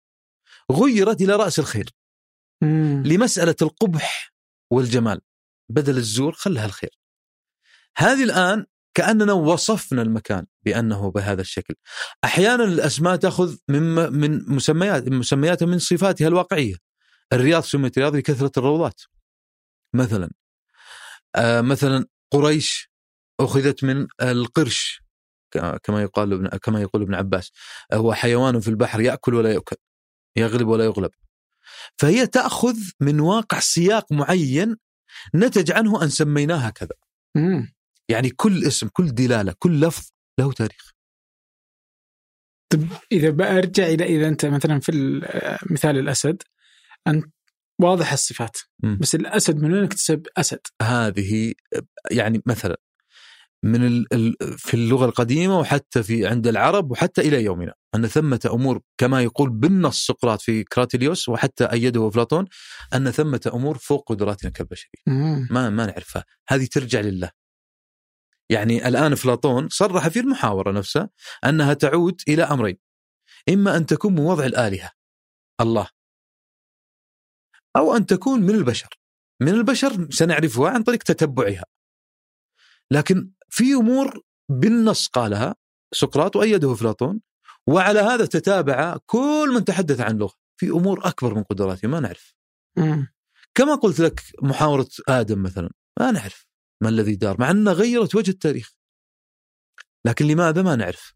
غيرت 0.72 1.20
إلى 1.20 1.36
رأس 1.36 1.58
الخير 1.58 1.90
مم. 2.62 3.02
لمسألة 3.06 3.56
القبح 3.62 4.32
والجمال. 4.72 5.20
بدل 5.68 5.96
الزور 5.96 6.32
خلها 6.32 6.66
الخير 6.66 6.98
هذه 7.98 8.24
الآن 8.24 8.66
كأننا 8.94 9.32
وصفنا 9.32 10.02
المكان 10.02 10.46
بأنه 10.64 11.10
بهذا 11.10 11.40
الشكل. 11.40 11.74
أحيانا 12.24 12.64
الأسماء 12.64 13.16
تأخذ 13.16 13.56
من 13.68 13.82
من 14.12 14.48
مسميات 14.48 15.08
مسميات 15.08 15.62
من 15.62 15.78
صفاتها 15.78 16.28
الواقعية. 16.28 16.74
الرياض 17.32 17.62
سميت 17.62 17.98
رياض 17.98 18.16
لكثره 18.16 18.52
الروضات. 18.56 19.00
مثلا 19.94 20.30
آه 21.36 21.60
مثلا 21.60 22.06
قريش 22.32 22.90
أخذت 23.40 23.84
من 23.84 24.06
القرش 24.22 25.02
كما 25.82 26.02
يقال 26.02 26.32
ابن 26.32 26.48
كما 26.48 26.80
يقول 26.80 27.02
ابن 27.02 27.14
عباس. 27.14 27.52
هو 27.92 28.14
حيوان 28.14 28.60
في 28.60 28.68
البحر 28.68 29.00
يأكل 29.00 29.34
ولا 29.34 29.52
يؤكل 29.52 29.76
يغلب 30.36 30.68
ولا 30.68 30.84
يغلب. 30.84 31.10
فهي 31.98 32.26
تأخذ 32.26 32.76
من 33.00 33.20
واقع 33.20 33.58
سياق 33.60 34.12
معين 34.12 34.76
نتج 35.34 35.72
عنه 35.72 36.02
أن 36.02 36.08
سميناها 36.08 36.70
كذا. 36.70 36.94
مم. 37.36 37.73
يعني 38.08 38.30
كل 38.30 38.64
اسم 38.64 38.88
كل 38.92 39.14
دلالة 39.14 39.54
كل 39.58 39.80
لفظ 39.80 40.08
له 40.40 40.52
تاريخ 40.52 40.94
طب 42.72 42.82
إذا 43.12 43.30
برجع 43.30 43.86
إلى 43.86 44.04
إذا 44.04 44.28
أنت 44.28 44.46
مثلا 44.46 44.80
في 44.80 45.20
آه، 45.24 45.58
مثال 45.70 45.98
الأسد 45.98 46.42
انت 47.06 47.24
واضح 47.80 48.12
الصفات 48.12 48.56
مم. 48.82 48.98
بس 49.00 49.14
الأسد 49.14 49.62
من 49.62 49.72
وين 49.72 49.84
اكتسب 49.84 50.26
أسد؟ 50.36 50.60
هذه 50.82 51.54
يعني 52.10 52.42
مثلا 52.46 52.76
من 53.64 53.86
ال 53.86 54.14
ال 54.14 54.36
في 54.58 54.74
اللغة 54.74 55.04
القديمة 55.04 55.58
وحتى 55.58 56.02
في 56.02 56.26
عند 56.26 56.46
العرب 56.46 56.90
وحتى 56.90 57.20
إلى 57.20 57.44
يومنا 57.44 57.74
أن 57.94 58.06
ثمة 58.06 58.40
أمور 58.52 58.80
كما 58.98 59.22
يقول 59.22 59.50
بالنص 59.50 60.06
سقراط 60.06 60.40
في 60.40 60.64
كراتيليوس 60.64 61.28
وحتى 61.28 61.64
أيده 61.64 62.08
افلاطون 62.08 62.44
أن 62.94 63.10
ثمة 63.10 63.50
أمور 63.54 63.78
فوق 63.78 64.08
قدراتنا 64.08 64.50
كالبشرية. 64.50 65.02
ما 65.50 65.70
ما 65.70 65.86
نعرفها 65.86 66.24
هذه 66.48 66.68
ترجع 66.72 67.00
لله 67.00 67.30
يعني 68.54 68.88
الآن 68.88 69.12
افلاطون 69.12 69.68
صرح 69.68 70.08
في 70.08 70.20
المحاورة 70.20 70.72
نفسها 70.72 71.10
أنها 71.44 71.74
تعود 71.74 72.20
إلى 72.28 72.42
أمرين. 72.42 72.78
إما 73.48 73.76
أن 73.76 73.86
تكون 73.86 74.12
من 74.12 74.20
وضع 74.20 74.44
الآلهة 74.44 74.90
الله 75.60 75.88
أو 77.76 77.96
أن 77.96 78.06
تكون 78.06 78.40
من 78.40 78.54
البشر. 78.54 78.88
من 79.42 79.48
البشر 79.48 80.10
سنعرفها 80.10 80.70
عن 80.70 80.82
طريق 80.82 81.02
تتبعها. 81.02 81.64
لكن 82.90 83.30
في 83.48 83.74
أمور 83.74 84.22
بالنص 84.50 85.08
قالها 85.08 85.54
سقراط 85.94 86.36
وأيده 86.36 86.72
افلاطون 86.72 87.20
وعلى 87.68 88.00
هذا 88.00 88.26
تتابع 88.26 88.96
كل 89.06 89.52
من 89.54 89.64
تحدث 89.64 90.00
عن 90.00 90.18
لغة. 90.18 90.34
في 90.60 90.70
أمور 90.70 91.08
أكبر 91.08 91.34
من 91.34 91.42
قدراتي 91.42 91.86
ما 91.86 92.00
نعرف. 92.00 92.34
مم. 92.76 93.14
كما 93.54 93.74
قلت 93.74 94.00
لك 94.00 94.22
محاورة 94.42 94.88
آدم 95.08 95.42
مثلا 95.42 95.70
ما 96.00 96.10
نعرف. 96.10 96.46
ما 96.80 96.88
الذي 96.88 97.16
دار 97.16 97.40
مع 97.40 97.50
انها 97.50 97.72
غيرت 97.72 98.14
وجه 98.14 98.30
التاريخ 98.30 98.72
لكن 100.06 100.26
لماذا 100.26 100.62
ما 100.62 100.76
نعرف 100.76 101.14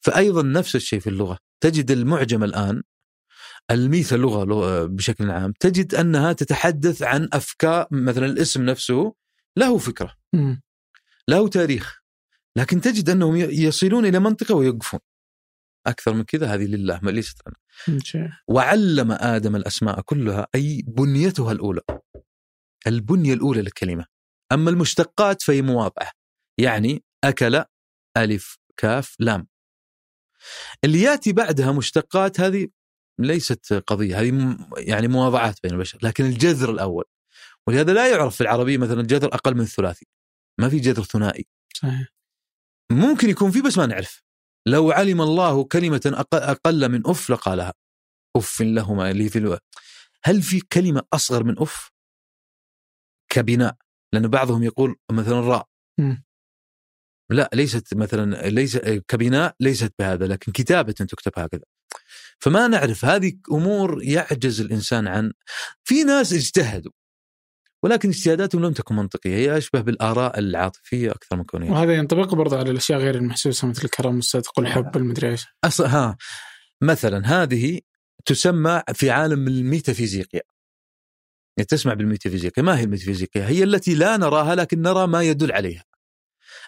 فايضا 0.00 0.42
نفس 0.42 0.76
الشيء 0.76 1.00
في 1.00 1.06
اللغة 1.10 1.38
تجد 1.60 1.90
المعجم 1.90 2.44
الآن 2.44 2.82
الميث 3.70 4.12
اللغة 4.12 4.44
لغة 4.44 4.84
بشكل 4.86 5.30
عام 5.30 5.52
تجد 5.60 5.94
أنها 5.94 6.32
تتحدث 6.32 7.02
عن 7.02 7.28
أفكار 7.32 7.86
مثلا 7.90 8.26
الاسم 8.26 8.62
نفسه 8.62 9.14
له 9.56 9.78
فكرة 9.78 10.14
مم. 10.32 10.62
له 11.28 11.48
تاريخ 11.48 12.00
لكن 12.56 12.80
تجد 12.80 13.10
أنهم 13.10 13.36
ي- 13.36 13.40
يصلون 13.40 14.06
إلى 14.06 14.18
منطقة 14.18 14.54
ويقفون 14.54 15.00
أكثر 15.86 16.14
من 16.14 16.22
كذا 16.24 16.54
هذه 16.54 16.64
لله 16.64 17.00
ما 17.02 17.10
ليست. 17.10 17.38
شيء. 18.02 18.28
وعلم 18.48 19.12
آدم 19.12 19.56
الأسماء 19.56 20.00
كلها 20.00 20.46
أي 20.54 20.82
بنيتها 20.86 21.52
الأولى 21.52 21.80
البنية 22.86 23.34
الأولى 23.34 23.62
للكلمة 23.62 24.06
أما 24.52 24.70
المشتقات 24.70 25.42
فهي 25.42 25.62
مواضعه 25.62 26.12
يعني 26.60 27.04
أكل 27.24 27.64
ألف 28.16 28.58
كاف 28.76 29.16
لام. 29.18 29.48
اللي 30.84 31.02
يأتي 31.02 31.32
بعدها 31.32 31.72
مشتقات 31.72 32.40
هذه 32.40 32.68
ليست 33.18 33.72
قضية 33.72 34.20
هذه 34.20 34.56
يعني 34.76 35.08
مواضعات 35.08 35.58
بين 35.62 35.72
البشر 35.72 35.98
لكن 36.02 36.24
الجذر 36.24 36.70
الأول. 36.70 37.04
ولهذا 37.66 37.92
لا 37.92 38.10
يعرف 38.10 38.34
في 38.36 38.40
العربية 38.40 38.78
مثلا 38.78 39.00
الجذر 39.00 39.34
أقل 39.34 39.54
من 39.54 39.60
الثلاثي. 39.60 40.06
ما 40.60 40.68
في 40.68 40.78
جذر 40.78 41.02
ثنائي. 41.02 41.46
صحيح. 41.74 42.08
ممكن 42.92 43.30
يكون 43.30 43.50
في 43.50 43.62
بس 43.62 43.78
ما 43.78 43.86
نعرف. 43.86 44.22
لو 44.66 44.90
علم 44.90 45.22
الله 45.22 45.64
كلمة 45.64 46.00
أق- 46.16 46.42
أقل 46.42 46.88
من 46.88 47.02
أف 47.06 47.30
لقالها. 47.30 47.74
أف 48.36 48.62
لهما 48.62 49.10
اللي 49.10 49.28
في 49.28 49.38
ألو... 49.38 49.58
هل 50.24 50.42
في 50.42 50.60
كلمة 50.60 51.02
أصغر 51.12 51.44
من 51.44 51.58
أف؟ 51.58 51.90
كبناء. 53.32 53.76
لأن 54.12 54.28
بعضهم 54.28 54.62
يقول 54.62 54.96
مثلا 55.12 55.40
راء. 55.40 55.66
لا 57.30 57.50
ليست 57.54 57.94
مثلا 57.94 58.48
ليس 58.48 58.76
كبناء 59.08 59.54
ليست 59.60 59.92
بهذا 59.98 60.26
لكن 60.26 60.52
كتابة 60.52 60.92
تكتب 60.92 61.32
هكذا. 61.36 61.64
فما 62.40 62.68
نعرف 62.68 63.04
هذه 63.04 63.32
أمور 63.52 64.02
يعجز 64.02 64.60
الإنسان 64.60 65.08
عن 65.08 65.32
في 65.84 66.04
ناس 66.04 66.32
اجتهدوا 66.32 66.92
ولكن 67.82 68.08
اجتهاداتهم 68.08 68.64
لم 68.64 68.72
تكن 68.72 68.96
منطقية. 68.96 69.36
هي 69.36 69.58
أشبه 69.58 69.80
بالآراء 69.80 70.38
العاطفية 70.38 71.10
أكثر 71.10 71.36
من 71.36 71.44
كونها 71.44 71.70
وهذا 71.70 71.94
ينطبق 71.94 72.34
برضه 72.34 72.58
على 72.58 72.70
الأشياء 72.70 72.98
غير 72.98 73.14
المحسوسة 73.14 73.68
مثل 73.68 73.84
الكرم 73.84 74.14
والصدق 74.14 74.58
والحب 74.58 74.96
والمدري 74.96 75.30
إيش. 75.30 75.46
أص... 75.64 75.80
ها. 75.80 76.16
مثلا 76.82 77.42
هذه 77.42 77.80
تسمى 78.24 78.82
في 78.94 79.10
عالم 79.10 79.48
الميتافيزيقيا. 79.48 80.40
تسمع 81.64 81.94
بالميتافيزيقيا 81.94 82.62
ما 82.64 82.78
هي 82.78 82.84
الميتافيزيقيا 82.84 83.48
هي 83.48 83.64
التي 83.64 83.94
لا 83.94 84.16
نراها 84.16 84.54
لكن 84.54 84.82
نرى 84.82 85.06
ما 85.06 85.22
يدل 85.22 85.52
عليها. 85.52 85.84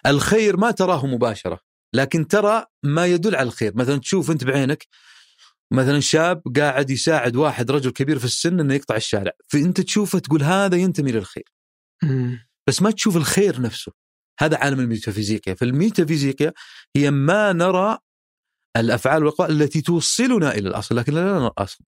الخير 0.05 0.57
ما 0.57 0.71
تراه 0.71 1.05
مباشرة 1.05 1.59
لكن 1.93 2.27
ترى 2.27 2.65
ما 2.83 3.05
يدل 3.05 3.35
على 3.35 3.47
الخير. 3.47 3.71
مثلا 3.75 3.97
تشوف 3.97 4.31
أنت 4.31 4.43
بعينك 4.43 4.87
مثلا 5.73 5.99
شاب 5.99 6.41
قاعد 6.57 6.89
يساعد 6.89 7.35
واحد 7.35 7.71
رجل 7.71 7.91
كبير 7.91 8.19
في 8.19 8.25
السن 8.25 8.59
إنه 8.59 8.73
يقطع 8.73 8.95
الشارع. 8.95 9.31
فأنت 9.47 9.81
تشوفه 9.81 10.19
تقول 10.19 10.43
هذا 10.43 10.77
ينتمي 10.77 11.11
للخير. 11.11 11.51
بس 12.67 12.81
ما 12.81 12.91
تشوف 12.91 13.17
الخير 13.17 13.61
نفسه. 13.61 13.91
هذا 14.39 14.57
عالم 14.57 14.79
الميتافيزيقيا 14.79 15.53
فالميتافيزيقيا 15.53 16.53
هي 16.95 17.11
ما 17.11 17.53
نرى 17.53 17.97
الأفعال 18.77 19.23
والاقوال 19.23 19.61
التي 19.61 19.81
توصلنا 19.81 20.51
إلى 20.55 20.69
الأصل 20.69 20.95
لكن 20.95 21.13
لا 21.13 21.23
نرى 21.23 21.47
الأصل. 21.47 21.83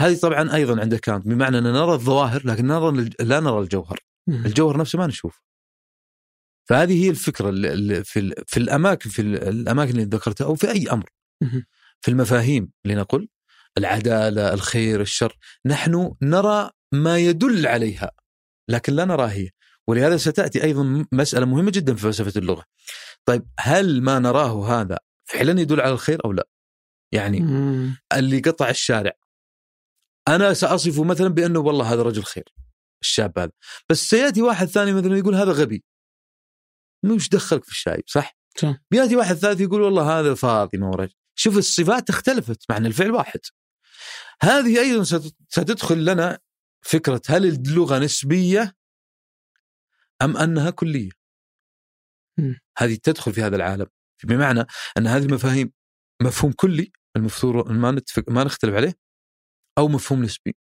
هذه 0.00 0.16
طبعا 0.16 0.54
أيضا 0.54 0.80
عند 0.80 0.94
كانت 0.94 1.26
بمعنى 1.26 1.58
أن 1.58 1.62
نرى 1.62 1.92
الظواهر 1.92 2.46
لكن 2.46 2.66
نرى 2.66 3.10
لا 3.20 3.40
نرى 3.40 3.58
الجوهر. 3.58 4.00
الجوهر 4.28 4.76
نفسه 4.76 4.98
ما 4.98 5.06
نشوف 5.06 5.42
فهذه 6.68 7.04
هي 7.04 7.10
الفكرة 7.10 7.48
اللي 7.48 8.04
في 8.04 8.34
في 8.46 8.56
الأماكن 8.56 9.10
في 9.10 9.22
الأماكن 9.22 9.90
اللي 9.90 10.04
ذكرتها 10.04 10.44
أو 10.44 10.54
في 10.54 10.70
أي 10.70 10.90
أمر. 10.90 11.10
في 12.00 12.10
المفاهيم 12.10 12.70
لنقل 12.84 13.28
العدالة 13.78 14.54
الخير 14.54 15.00
الشر 15.00 15.36
نحن 15.66 16.14
نرى 16.22 16.70
ما 16.92 17.18
يدل 17.18 17.66
عليها 17.66 18.10
لكن 18.68 18.92
لا 18.92 19.04
نرى 19.04 19.26
هي. 19.28 19.50
ولهذا 19.88 20.16
ستأتي 20.16 20.64
أيضا 20.64 21.04
مسألة 21.12 21.46
مهمة 21.46 21.70
جدا 21.70 21.94
في 21.94 22.02
فلسفة 22.02 22.32
اللغة. 22.36 22.64
طيب 23.24 23.46
هل 23.60 24.02
ما 24.02 24.18
نراه 24.18 24.80
هذا 24.80 24.98
فعلا 25.24 25.60
يدل 25.60 25.80
على 25.80 25.92
الخير 25.92 26.24
أو 26.24 26.32
لا؟ 26.32 26.48
يعني 27.12 27.40
مم. 27.40 27.96
اللي 28.12 28.38
قطع 28.38 28.70
الشارع 28.70 29.12
أنا 30.28 30.54
ساصفه 30.54 31.04
مثلا 31.04 31.28
بأنه 31.28 31.58
والله 31.58 31.92
هذا 31.92 32.02
رجل 32.02 32.22
خير 32.22 32.44
الشاب 33.02 33.38
هذا. 33.38 33.52
بس 33.90 33.98
سيأتي 33.98 34.42
واحد 34.42 34.66
ثاني 34.66 34.92
مثلا 34.92 35.16
يقول 35.18 35.34
هذا 35.34 35.52
غبي. 35.52 35.84
مش 37.04 37.28
دخلك 37.28 37.64
في 37.64 37.70
الشاي 37.70 38.02
صح؟ 38.06 38.36
صح. 38.56 38.74
بيأتي 38.90 39.16
واحد 39.16 39.34
ثالث 39.34 39.60
يقول 39.60 39.82
والله 39.82 40.20
هذا 40.20 40.34
فاطمة 40.34 40.90
ورجل. 40.90 41.14
شوف 41.34 41.56
الصفات 41.58 42.10
اختلفت 42.10 42.64
مع 42.70 42.76
إن 42.76 42.86
الفعل 42.86 43.10
واحد. 43.10 43.40
هذه 44.42 44.80
أيضا 44.80 45.02
ستدخل 45.48 46.04
لنا 46.04 46.38
فكرة 46.82 47.22
هل 47.28 47.46
اللغة 47.46 47.98
نسبية 47.98 48.76
أم 50.22 50.36
أنها 50.36 50.70
كلية؟ 50.70 51.10
م. 52.38 52.54
هذه 52.78 52.94
تدخل 53.02 53.32
في 53.32 53.42
هذا 53.42 53.56
العالم. 53.56 53.86
بمعنى 54.24 54.66
أن 54.98 55.06
هذه 55.06 55.24
المفاهيم 55.24 55.72
مفهوم 56.22 56.52
كلي 56.52 56.92
المفروض 57.16 57.70
ما 57.70 57.90
نتفق 57.90 58.24
ما 58.28 58.44
نختلف 58.44 58.74
عليه. 58.74 59.07
أو 59.78 59.88
مفهوم 59.88 60.22
نسبي. 60.22 60.56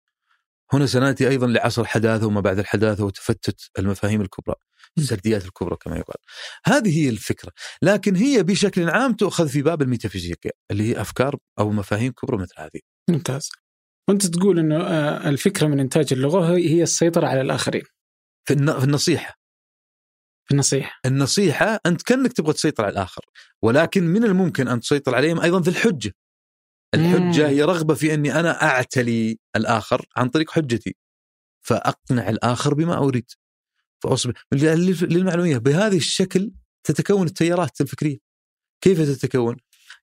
هنا 0.73 0.87
سنأتي 0.87 1.29
أيضا 1.29 1.47
لعصر 1.47 1.83
الحداثة 1.83 2.27
وما 2.27 2.41
بعد 2.41 2.59
الحداثة 2.59 3.05
وتفتت 3.05 3.71
المفاهيم 3.79 4.21
الكبرى. 4.21 4.55
السرديات 4.99 5.45
الكبرى 5.45 5.77
كما 5.77 5.97
يقال. 5.97 6.17
هذه 6.67 6.99
هي 6.99 7.09
الفكرة. 7.09 7.53
لكن 7.83 8.17
هي 8.17 8.43
بشكل 8.43 8.91
عام 8.91 9.13
تؤخذ 9.13 9.49
في 9.49 9.63
باب 9.63 9.83
الميتافيزيقيا 9.83 10.53
اللي 10.71 10.91
هي 10.91 11.01
أفكار 11.01 11.37
أو 11.59 11.71
مفاهيم 11.71 12.13
كبرى 12.13 12.39
مثل 12.39 12.55
هذه. 12.59 12.81
ممتاز. 13.11 13.51
وأنت 14.09 14.27
تقول 14.27 14.59
إنه 14.59 14.77
آه، 14.77 15.29
الفكرة 15.29 15.67
من 15.67 15.81
إنتاج 15.81 16.13
اللغة 16.13 16.57
هي 16.57 16.83
السيطرة 16.83 17.27
على 17.27 17.41
الآخرين. 17.41 17.83
في 18.49 18.55
النصيحة. 18.55 19.35
في 20.45 20.55
النصيحة. 20.55 21.01
النصيحة 21.07 21.79
أنت 21.87 22.03
كأنك 22.03 22.33
تبغى 22.33 22.53
تسيطر 22.53 22.85
على 22.85 22.93
الآخر 22.93 23.23
ولكن 23.63 24.05
من 24.05 24.25
الممكن 24.25 24.69
أن 24.69 24.81
تسيطر 24.81 25.15
عليهم 25.15 25.41
أيضا 25.41 25.63
في 25.63 25.69
الحجة. 25.69 26.13
الحجة 26.95 27.49
هي 27.49 27.63
رغبة 27.63 27.95
في 27.95 28.15
أني 28.15 28.41
أنا 28.41 28.63
أعتلي 28.63 29.39
الآخر 29.57 30.07
عن 30.17 30.29
طريق 30.29 30.51
حجتي 30.51 30.97
فأقنع 31.61 32.29
الآخر 32.29 32.75
بما 32.75 32.97
أريد 32.97 33.31
فاصبح 34.03 34.45
للمعلومية 34.53 35.59
بهذا 35.59 35.97
الشكل 35.97 36.53
تتكون 36.85 37.27
التيارات 37.27 37.81
الفكرية 37.81 38.19
كيف 38.81 39.01
تتكون؟ 39.01 39.57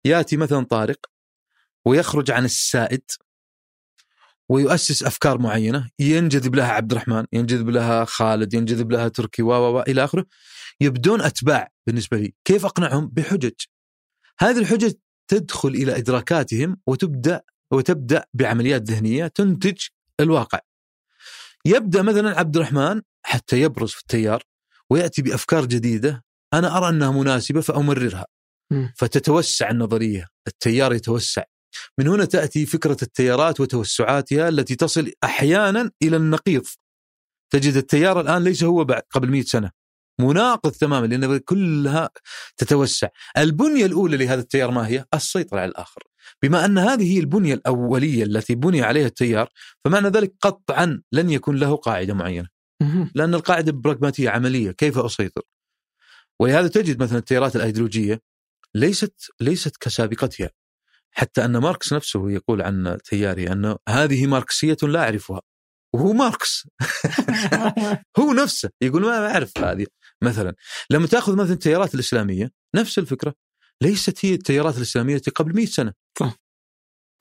يأتي 0.06 0.38
مثلا 0.38 0.66
طارق 0.66 1.06
ويخرج 1.86 2.32
عن 2.32 2.46
السائد 2.46 3.12
ويؤسس 4.50 5.04
أفكار 5.04 5.38
معينة 5.38 5.90
ينجذب 6.00 6.56
لها 6.56 6.72
عبد 6.72 6.92
الرحمن، 6.92 7.26
ينجذب 7.34 7.70
لها 7.70 8.06
خالد، 8.06 8.54
ينجذب 8.54 8.92
لها 8.92 9.08
تركي 9.08 9.42
و 9.42 9.50
و 9.50 9.82
إلى 9.82 10.04
آخره 10.04 10.26
يبدون 10.82 11.22
أتباع 11.22 11.70
بالنسبة 11.88 12.18
لي، 12.18 12.34
كيف 12.46 12.66
أقنعهم؟ 12.66 13.08
بحجج. 13.08 13.54
هذه 14.40 14.60
الحجج 14.60 14.94
تدخل 15.30 15.70
إلى 15.70 15.98
إدراكاتهم 15.98 16.78
وتبدأ 16.88 17.42
وتبدأ 17.72 18.26
بعمليات 18.34 18.82
ذهنية 18.82 19.28
تنتج 19.28 19.78
الواقع. 20.20 20.60
يبدأ 21.66 22.02
مثلا 22.02 22.40
عبد 22.40 22.58
الرحمن 22.58 23.02
حتى 23.24 23.62
يبرز 23.62 23.92
في 23.92 24.02
التيار 24.02 24.44
ويأتي 24.90 25.22
بأفكار 25.22 25.66
جديدة 25.66 26.24
أنا 26.54 26.78
أرى 26.78 26.90
أنها 26.90 27.12
مناسبة 27.12 27.62
فأمررها. 27.62 28.26
فتتوسع 28.96 29.70
النظرية، 29.70 30.28
التيار 30.48 30.94
يتوسع، 30.94 31.44
من 32.00 32.08
هنا 32.08 32.26
تأتي 32.26 32.66
فكرة 32.66 32.98
التيارات 33.02 33.60
وتوسعاتها 33.60 34.50
التي 34.50 34.76
تصل 34.76 35.12
أحيانا 35.24 35.92
إلى 36.04 36.18
النقيض 36.18 36.66
تجد 37.50 37.76
التيار 37.76 38.22
الآن 38.22 38.44
ليس 38.44 38.64
هو 38.64 38.84
بعد 38.84 39.02
قبل 39.12 39.30
مئة 39.30 39.42
سنة 39.42 39.72
مناقض 40.20 40.72
تماما 40.72 41.06
لأن 41.08 41.38
كلها 41.38 42.10
تتوسع. 42.58 43.08
البنية 43.38 43.86
الأولى 43.86 44.18
لهذا 44.18 44.42
التيار 44.42 44.72
ما 44.72 44.88
هي؟ 44.88 45.06
السيطرة 45.14 45.60
على 45.60 45.70
الآخر. 45.70 46.04
بما 46.44 46.66
أن 46.66 46.78
هذه 46.78 47.14
هي 47.14 47.20
البنية 47.20 47.54
الأولية 47.54 48.24
التي 48.24 48.56
بني 48.56 48.82
عليها 48.82 49.06
التيار 49.08 49.50
فمعنى 49.86 50.08
ذلك 50.08 50.34
قطعا 50.42 51.02
لن 51.12 51.30
يكون 51.30 51.56
له 51.56 51.76
قاعدة 51.76 52.14
معينة. 52.14 52.48
لأن 53.16 53.34
القاعدة 53.36 53.72
براغماتية 53.72 54.30
عملية 54.30 54.72
كيف 54.72 54.98
أسيطر؟ 54.98 55.42
ولهذا 56.40 56.68
تجد 56.68 57.04
مثلا 57.04 57.18
التيارات 57.18 57.56
الأيديولوجية 57.56 58.22
ليست 58.76 59.14
ليست 59.40 59.78
كسابقتها. 59.78 60.50
حتى 61.12 61.46
أن 61.46 61.58
ماركس 61.58 61.94
نفسه 61.94 62.32
يقول 62.32 62.62
عن 62.62 62.98
تياري 63.06 63.52
أنه 63.52 63.78
هذه 63.90 64.28
ماركسية 64.28 64.78
لا 64.84 65.00
أعرفها. 65.00 65.42
وهو 65.94 66.14
ماركس. 66.14 66.68
هو 68.20 68.34
نفسه 68.34 68.70
يقول 68.82 69.02
ما 69.02 69.32
أعرف 69.32 69.58
هذه. 69.58 69.86
مثلا. 70.24 70.56
لما 70.90 71.08
تأخذ 71.08 71.36
مثلا 71.36 71.54
التيارات 71.54 71.96
الإسلامية 71.96 72.52
نفس 72.76 73.00
الفكرة. 73.00 73.34
ليست 73.82 74.26
هي 74.26 74.34
التيارات 74.34 74.78
الإسلامية 74.78 75.22
قبل 75.36 75.56
100 75.56 75.66
سنة. 75.66 75.94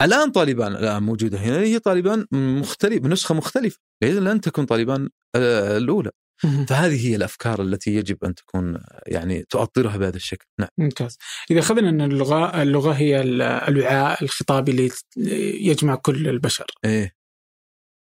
الآن 0.02 0.30
طالبان 0.30 0.76
الآن 0.76 1.02
موجودة 1.02 1.38
هنا. 1.38 1.60
هي 1.60 1.78
طالبان 1.78 2.26
مختلف 2.32 3.04
نسخة 3.04 3.34
مختلفة. 3.34 3.78
لن 4.02 4.40
تكون 4.40 4.64
طالبان 4.64 5.08
آه، 5.36 5.76
الأولى. 5.76 6.10
فهذه 6.68 7.08
هي 7.08 7.16
الأفكار 7.16 7.62
التي 7.62 7.94
يجب 7.94 8.24
أن 8.24 8.34
تكون 8.34 8.84
يعني 9.06 9.42
تؤطرها 9.42 9.96
بهذا 9.96 10.16
الشكل. 10.16 10.46
نعم. 10.60 10.68
ممتاز. 10.78 11.18
إذا 11.50 11.60
أخذنا 11.60 11.88
إن 11.88 12.00
اللغة 12.00 12.62
اللغة 12.62 12.92
هي 12.92 13.20
الوعاء 13.68 14.24
الخطابي 14.24 14.70
اللي 14.70 14.90
يجمع 15.70 15.94
كل 15.94 16.28
البشر. 16.28 16.66
إيه. 16.84 17.17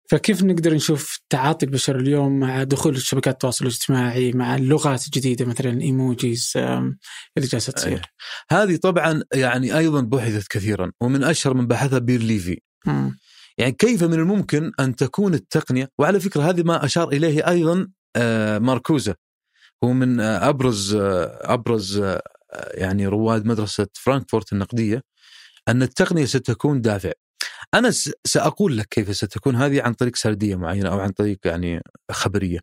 فكيف 0.09 0.43
نقدر 0.43 0.73
نشوف 0.73 1.19
تعاطي 1.29 1.65
البشر 1.65 1.99
اليوم 1.99 2.39
مع 2.39 2.63
دخول 2.63 3.01
شبكات 3.01 3.33
التواصل 3.33 3.65
الاجتماعي 3.65 4.31
مع 4.31 4.55
اللغات 4.55 5.05
الجديدة 5.05 5.45
مثلا 5.45 5.81
ايموجيز 5.81 6.53
اللي 6.55 7.47
جالسة 7.47 7.73
تصير. 7.73 8.01
هذه 8.49 8.75
طبعا 8.75 9.21
يعني 9.33 9.77
أيضا 9.77 10.01
بحثت 10.01 10.47
كثيرا 10.47 10.91
ومن 11.01 11.23
أشهر 11.23 11.53
من 11.53 11.67
بحثها 11.67 11.99
بيرليفي 11.99 12.61
يعني 13.57 13.71
كيف 13.71 14.03
من 14.03 14.13
الممكن 14.13 14.71
أن 14.79 14.95
تكون 14.95 15.33
التقنية 15.33 15.89
وعلى 15.99 16.19
فكرة 16.19 16.49
هذه 16.49 16.63
ما 16.63 16.85
أشار 16.85 17.07
إليه 17.07 17.47
أيضا 17.47 17.87
آه، 18.15 18.57
ماركوزا 18.57 19.15
هو 19.83 19.93
من 19.93 20.19
آه، 20.19 20.49
أبرز 20.49 20.95
آه، 20.95 21.39
أبرز 21.53 22.03
يعني 22.73 23.07
رواد 23.07 23.45
مدرسة 23.45 23.87
فرانكفورت 23.93 24.53
النقدية 24.53 25.01
أن 25.67 25.81
التقنية 25.81 26.25
ستكون 26.25 26.81
دافع. 26.81 27.11
أنا 27.73 27.91
سأقول 28.27 28.77
لك 28.77 28.87
كيف 28.87 29.15
ستكون 29.15 29.55
هذه 29.55 29.81
عن 29.81 29.93
طريق 29.93 30.15
سردية 30.15 30.55
معينة 30.55 30.89
أو 30.89 30.99
عن 30.99 31.09
طريق 31.09 31.39
يعني 31.45 31.81
خبرية. 32.11 32.59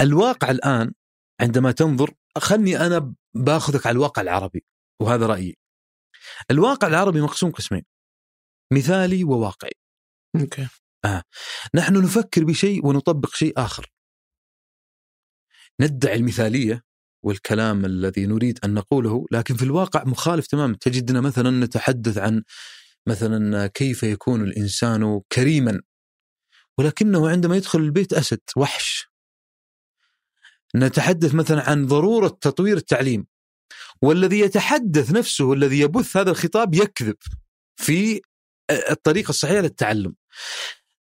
الواقع 0.00 0.50
الآن 0.50 0.92
عندما 1.40 1.72
تنظر 1.72 2.14
خلني 2.38 2.86
أنا 2.86 3.14
باخذك 3.34 3.86
على 3.86 3.94
الواقع 3.94 4.22
العربي 4.22 4.64
وهذا 5.02 5.26
رأيي. 5.26 5.56
الواقع 6.50 6.88
العربي 6.88 7.20
مقسوم 7.20 7.50
قسمين. 7.50 7.82
مثالي 8.72 9.24
وواقعي. 9.24 9.72
أوكي. 10.36 10.68
آه. 11.04 11.22
نحن 11.74 12.02
نفكر 12.02 12.44
بشيء 12.44 12.86
ونطبق 12.86 13.34
شيء 13.34 13.52
آخر. 13.56 13.86
ندعي 15.80 16.16
المثالية 16.16 16.82
والكلام 17.24 17.84
الذي 17.84 18.26
نريد 18.26 18.58
أن 18.64 18.74
نقوله 18.74 19.26
لكن 19.32 19.54
في 19.56 19.62
الواقع 19.62 20.04
مخالف 20.04 20.46
تماما 20.46 20.76
تجدنا 20.80 21.20
مثلا 21.20 21.50
نتحدث 21.50 22.18
عن 22.18 22.42
مثلا 23.08 23.66
كيف 23.66 24.02
يكون 24.02 24.42
الإنسان 24.42 25.20
كريما 25.32 25.80
ولكنه 26.78 27.28
عندما 27.28 27.56
يدخل 27.56 27.78
البيت 27.78 28.12
أسد 28.12 28.40
وحش. 28.56 29.08
نتحدث 30.76 31.34
مثلا 31.34 31.70
عن 31.70 31.86
ضرورة 31.86 32.38
تطوير 32.40 32.76
التعليم. 32.76 33.26
والذي 34.02 34.40
يتحدث 34.40 35.12
نفسه 35.12 35.44
والذي 35.44 35.80
يبث 35.80 36.16
هذا 36.16 36.30
الخطاب 36.30 36.74
يكذب 36.74 37.16
في 37.76 38.20
الطريقة 38.70 39.30
الصحيحة 39.30 39.60
للتعلم. 39.60 40.14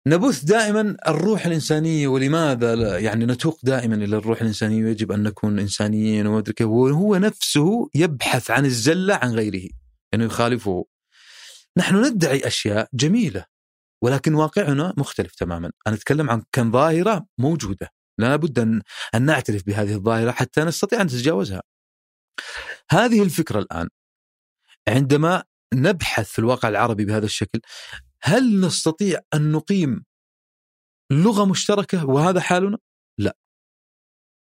نبث 0.07 0.43
دائما 0.43 0.97
الروح 1.07 1.45
الإنسانية 1.45 2.07
ولماذا 2.07 2.99
يعني 2.99 3.25
نتوق 3.25 3.59
دائما 3.63 3.95
إلى 3.95 4.17
الروح 4.17 4.41
الإنسانية 4.41 4.83
ويجب 4.83 5.11
أن 5.11 5.23
نكون 5.23 5.59
إنسانيين 5.59 6.27
وما 6.27 6.41
كيف. 6.41 6.67
وهو 6.67 7.15
نفسه 7.15 7.89
يبحث 7.95 8.51
عن 8.51 8.65
الزلة 8.65 9.15
عن 9.15 9.31
غيره 9.31 9.69
انه 10.13 10.25
يخالفه. 10.25 10.85
نحن 11.77 12.05
ندعي 12.05 12.47
أشياء 12.47 12.89
جميلة 12.93 13.45
ولكن 14.03 14.33
واقعنا 14.33 14.93
مختلف 14.97 15.35
تماما 15.35 15.71
أنا 15.87 15.95
أتكلم 15.95 16.29
عن 16.29 16.43
كان 16.51 16.71
ظاهرة 16.71 17.25
موجودة 17.37 17.89
لا 18.19 18.35
بد 18.35 18.59
ان 18.59 18.81
أن 19.15 19.21
نعترف 19.25 19.65
بهذه 19.65 19.95
الظاهرة 19.95 20.31
حتى 20.31 20.61
نستطيع 20.61 21.01
أن 21.01 21.05
نتجاوزها 21.05 21.61
هذه 22.91 23.23
الفكرة 23.23 23.59
الآن 23.59 23.89
عندما 24.87 25.43
نبحث 25.73 26.31
في 26.31 26.39
الواقع 26.39 26.69
العربي 26.69 27.05
بهذا 27.05 27.25
الشكل 27.25 27.59
هل 28.21 28.59
نستطيع 28.59 29.19
أن 29.33 29.51
نقيم 29.51 30.05
لغة 31.11 31.45
مشتركة 31.45 32.05
وهذا 32.05 32.39
حالنا؟ 32.39 32.77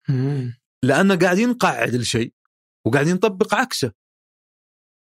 مم. 0.09 0.59
لأن 0.83 1.19
قاعدين 1.19 1.49
نقعد 1.49 1.93
الشيء 1.93 2.33
وقاعدين 2.85 3.15
نطبق 3.15 3.55
عكسه. 3.55 3.91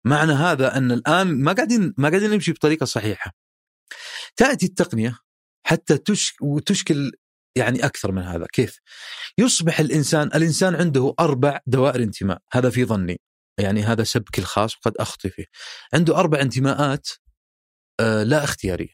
معنى 0.06 0.32
هذا 0.32 0.78
أن 0.78 0.92
الآن 0.92 1.44
ما 1.44 1.54
قاعدين 1.54 1.94
ما 1.98 2.10
قاعدين 2.10 2.30
نمشي 2.30 2.52
بطريقة 2.52 2.86
صحيحة. 2.86 3.32
تأتي 4.36 4.66
التقنية 4.66 5.18
حتى 5.66 5.98
تش 5.98 6.34
وتشكل 6.42 7.12
يعني 7.56 7.86
أكثر 7.86 8.12
من 8.12 8.22
هذا، 8.22 8.46
كيف؟ 8.54 8.80
يصبح 9.38 9.80
الانسان 9.80 10.28
الإنسان 10.28 10.76
عنده 10.76 11.16
أربع 11.20 11.60
دوائر 11.68 12.04
انتماء، 12.04 12.42
هذا 12.52 12.70
في 12.70 12.86
ظني. 12.86 13.22
يعني 13.60 13.84
هذا 13.84 14.04
سبك 14.04 14.40
الخاص 14.40 14.76
وقد 14.78 14.98
اخطي 14.98 15.30
فيه. 15.30 15.46
عنده 15.94 16.18
أربع 16.18 16.42
انتماءات 16.42 17.10
آه 18.00 18.24
لا 18.24 18.44
اختيارية. 18.44 18.94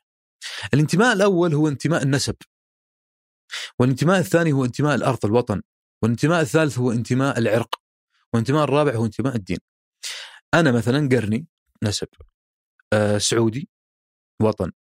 الانتماء 0.73 1.14
الأول 1.14 1.53
هو 1.53 1.68
انتماء 1.68 2.03
النسب. 2.03 2.36
والانتماء 3.80 4.19
الثاني 4.19 4.52
هو 4.52 4.65
انتماء 4.65 4.95
الأرض 4.95 5.26
الوطن. 5.26 5.61
والانتماء 6.03 6.41
الثالث 6.41 6.80
هو 6.80 6.91
انتماء 6.91 7.40
العرق. 7.40 7.76
والانتماء 8.34 8.64
الرابع 8.64 8.95
هو 8.95 9.06
انتماء 9.06 9.36
الدين. 9.36 9.57
أنا 10.53 10.71
مثلا 10.71 11.09
قرني 11.11 11.47
نسب. 11.84 12.07
آه 12.93 13.17
سعودي 13.17 13.69
وطن. 14.41 14.71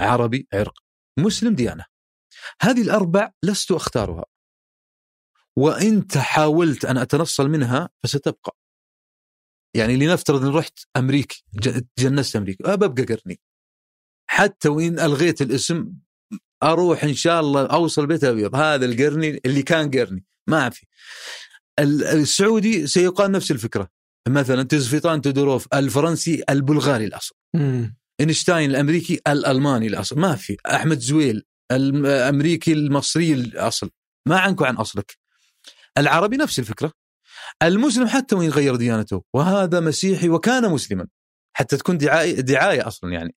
عربي 0.00 0.48
عرق. 0.54 0.74
مسلم 1.18 1.54
ديانة. 1.54 1.84
هذه 2.62 2.82
الأربع 2.82 3.32
لست 3.42 3.72
أختارها. 3.72 4.24
وإن 5.56 6.06
حاولت 6.16 6.84
أن 6.84 6.98
أتنصل 6.98 7.48
منها 7.48 7.88
فستبقى. 8.02 8.56
يعني 9.76 9.96
لنفترض 9.96 10.44
إن 10.44 10.54
رحت 10.54 10.78
امريكي 10.96 11.44
تجنست 11.96 12.36
امريكي 12.36 12.64
أه 12.66 12.74
ببقى 12.74 13.04
قرني. 13.04 13.40
حتى 14.26 14.68
وإن 14.68 15.00
ألغيت 15.00 15.42
الاسم 15.42 15.92
أروح 16.62 17.04
إن 17.04 17.14
شاء 17.14 17.40
الله 17.40 17.66
أوصل 17.66 18.06
بيت 18.06 18.24
أبيض 18.24 18.54
هذا 18.54 18.84
القرني 18.84 19.40
اللي 19.46 19.62
كان 19.62 19.90
قرني 19.90 20.24
ما 20.46 20.70
في. 20.70 20.86
ال- 21.78 22.04
السعودي 22.04 22.86
سيقال 22.86 23.32
نفس 23.32 23.50
الفكرة. 23.50 23.88
مثلا 24.28 24.62
تزفيطان 24.62 25.22
تودوروف 25.22 25.66
الفرنسي 25.74 26.42
البلغاري 26.50 27.04
الأصل. 27.04 27.34
مم. 27.54 27.96
إينشتاين 28.20 28.70
الأمريكي 28.70 29.20
الألماني 29.28 29.86
الأصل. 29.86 30.18
ما 30.18 30.36
في. 30.36 30.56
أحمد 30.66 30.98
زويل 30.98 31.42
الامريكي 31.72 32.72
المصري 32.72 33.32
الأصل. 33.32 33.90
ما 34.26 34.38
عنك 34.38 34.62
عن 34.62 34.76
أصلك. 34.76 35.18
العربي 35.98 36.36
نفس 36.36 36.58
الفكرة. 36.58 36.92
المسلم 37.62 38.08
حتى 38.08 38.34
وإن 38.34 38.48
غير 38.48 38.76
ديانته. 38.76 39.22
وهذا 39.34 39.80
مسيحي 39.80 40.28
وكان 40.28 40.70
مسلما. 40.70 41.06
حتى 41.56 41.76
تكون 41.76 41.98
دعاية 41.98 42.40
دعاية 42.40 42.86
أصلا 42.86 43.12
يعني. 43.12 43.34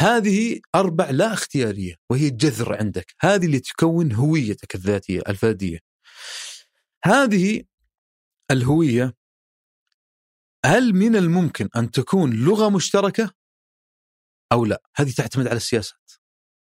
هذه 0.00 0.60
أربع 0.74 1.10
لا 1.10 1.32
اختيارية 1.32 1.94
وهي 2.10 2.28
الجذر 2.28 2.76
عندك. 2.76 3.14
هذه 3.20 3.46
اللي 3.46 3.60
تكون 3.60 4.12
هويتك 4.12 4.74
الذاتية 4.74 5.22
الفردية. 5.28 5.78
هذه 7.04 7.62
الهوية 8.50 9.14
هل 10.64 10.94
من 10.94 11.16
الممكن 11.16 11.68
أن 11.76 11.90
تكون 11.90 12.32
لغة 12.32 12.68
مشتركة 12.68 13.30
أو 14.52 14.64
لا 14.64 14.82
هذه 14.96 15.10
تعتمد 15.10 15.46
على 15.46 15.56
السياسات 15.56 16.10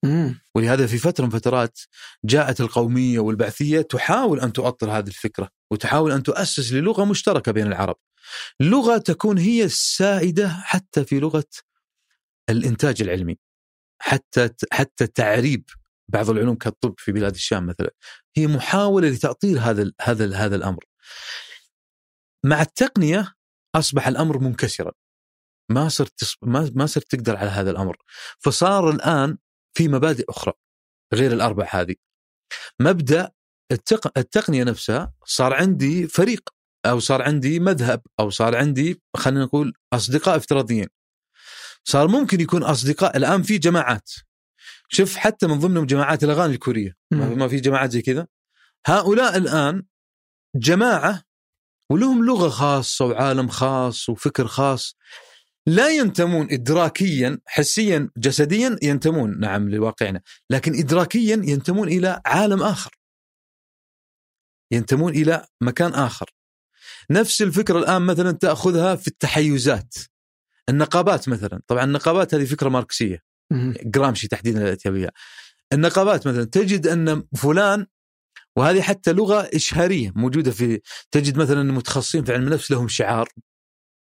مم. 0.03 0.41
ولهذا 0.55 0.87
في 0.87 0.97
فترة 0.97 1.25
من 1.25 1.31
فترات 1.31 1.79
جاءت 2.25 2.61
القومية 2.61 3.19
والبعثية 3.19 3.81
تحاول 3.81 4.39
أن 4.39 4.53
تؤطر 4.53 4.91
هذه 4.91 5.07
الفكرة 5.07 5.49
وتحاول 5.71 6.11
أن 6.11 6.23
تؤسس 6.23 6.73
للغة 6.73 7.05
مشتركة 7.05 7.51
بين 7.51 7.67
العرب. 7.67 7.95
لغة 8.59 8.97
تكون 8.97 9.37
هي 9.37 9.63
السائدة 9.63 10.49
حتى 10.49 11.05
في 11.05 11.19
لغة 11.19 11.45
الإنتاج 12.49 13.01
العلمي. 13.01 13.37
حتى 14.01 14.49
حتى 14.71 15.07
تعريب 15.07 15.63
بعض 16.07 16.29
العلوم 16.29 16.55
كالطب 16.55 16.93
في 16.97 17.11
بلاد 17.11 17.33
الشام 17.33 17.65
مثلا 17.65 17.91
هي 18.37 18.47
محاولة 18.47 19.09
لتأطير 19.09 19.59
هذا 19.59 19.81
ال 19.81 19.93
هذا 20.01 20.25
ال 20.25 20.35
هذا 20.35 20.55
الأمر. 20.55 20.83
مع 22.45 22.61
التقنية 22.61 23.33
أصبح 23.75 24.07
الأمر 24.07 24.37
منكسرا. 24.37 24.91
ما 25.71 25.89
صرت 25.89 26.23
تص- 26.23 26.37
ما 26.41 26.71
ما 26.75 26.85
صرت 26.85 27.15
تقدر 27.15 27.35
على 27.37 27.49
هذا 27.49 27.71
الأمر. 27.71 27.97
فصار 28.39 28.89
الآن 28.89 29.37
في 29.77 29.87
مبادئ 29.87 30.25
أخرى 30.29 30.53
غير 31.13 31.33
الأربع 31.33 31.67
هذه. 31.69 31.95
مبدأ 32.79 33.31
التق... 33.71 34.17
التقنية 34.17 34.63
نفسها 34.63 35.13
صار 35.25 35.53
عندي 35.53 36.07
فريق 36.07 36.49
أو 36.85 36.99
صار 36.99 37.21
عندي 37.21 37.59
مذهب 37.59 38.01
أو 38.19 38.29
صار 38.29 38.55
عندي 38.55 39.01
خلينا 39.17 39.43
نقول 39.43 39.73
أصدقاء 39.93 40.37
افتراضيين. 40.37 40.87
صار 41.83 42.07
ممكن 42.07 42.41
يكون 42.41 42.63
أصدقاء 42.63 43.17
الآن 43.17 43.43
في 43.43 43.57
جماعات. 43.57 44.09
شوف 44.89 45.15
حتى 45.15 45.47
من 45.47 45.59
ضمنهم 45.59 45.85
جماعات 45.85 46.23
الأغاني 46.23 46.53
الكورية. 46.53 46.95
ما 47.11 47.47
في 47.47 47.59
جماعات 47.59 47.91
زي 47.91 48.01
كذا. 48.01 48.27
هؤلاء 48.87 49.37
الآن 49.37 49.83
جماعة 50.55 51.23
ولهم 51.89 52.25
لغة 52.25 52.49
خاصة 52.49 53.05
وعالم 53.05 53.47
خاص 53.47 54.09
وفكر 54.09 54.47
خاص. 54.47 54.95
لا 55.67 55.89
ينتمون 55.89 56.47
ادراكيا 56.51 57.39
حسيا 57.45 58.09
جسديا 58.17 58.77
ينتمون 58.81 59.39
نعم 59.39 59.69
لواقعنا. 59.69 60.21
لكن 60.49 60.75
ادراكيا 60.75 61.41
ينتمون 61.45 61.87
إلى 61.87 62.21
عالم 62.25 62.63
آخر. 62.63 62.99
ينتمون 64.71 65.15
إلى 65.15 65.45
مكان 65.61 65.93
آخر. 65.93 66.29
نفس 67.11 67.41
الفكرة 67.41 67.79
الآن 67.79 68.01
مثلا 68.01 68.31
تأخذها 68.31 68.95
في 68.95 69.07
التحيزات. 69.07 69.95
النقابات 70.69 71.29
مثلا. 71.29 71.61
طبعا 71.67 71.83
النقابات 71.83 72.33
هذه 72.33 72.45
فكرة 72.45 72.69
ماركسية. 72.69 73.23
جرامشي 73.83 74.27
تحديدا 74.27 74.69
التي 74.69 75.09
النقابات 75.73 76.27
مثلا. 76.27 76.43
تجد 76.43 76.87
أن 76.87 77.23
فلان 77.35 77.85
وهذه 78.57 78.81
حتى 78.81 79.13
لغة 79.13 79.49
إشهارية 79.53 80.11
موجودة 80.15 80.51
في 80.51 80.81
تجد 81.11 81.37
مثلا 81.37 81.61
المتخصصين 81.61 82.23
في 82.23 82.33
علم 82.33 82.47
النفس 82.47 82.71
لهم 82.71 82.87
شعار 82.87 83.29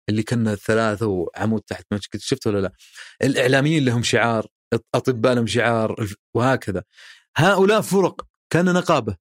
اللي 0.08 0.22
كنا 0.22 0.52
الثلاثه 0.52 1.06
وعمود 1.06 1.60
تحت 1.60 1.86
مسجد 1.92 2.20
شفت 2.20 2.46
ولا 2.46 2.60
لا؟ 2.60 2.72
الإعلاميين 3.22 3.84
لهم 3.84 4.02
شعار، 4.02 4.46
الأطباء 4.72 5.34
لهم 5.34 5.46
شعار 5.46 6.06
وهكذا. 6.34 6.82
هؤلاء 7.36 7.80
فرق 7.80 8.26
كان 8.50 8.72
نقابة. 8.72 9.16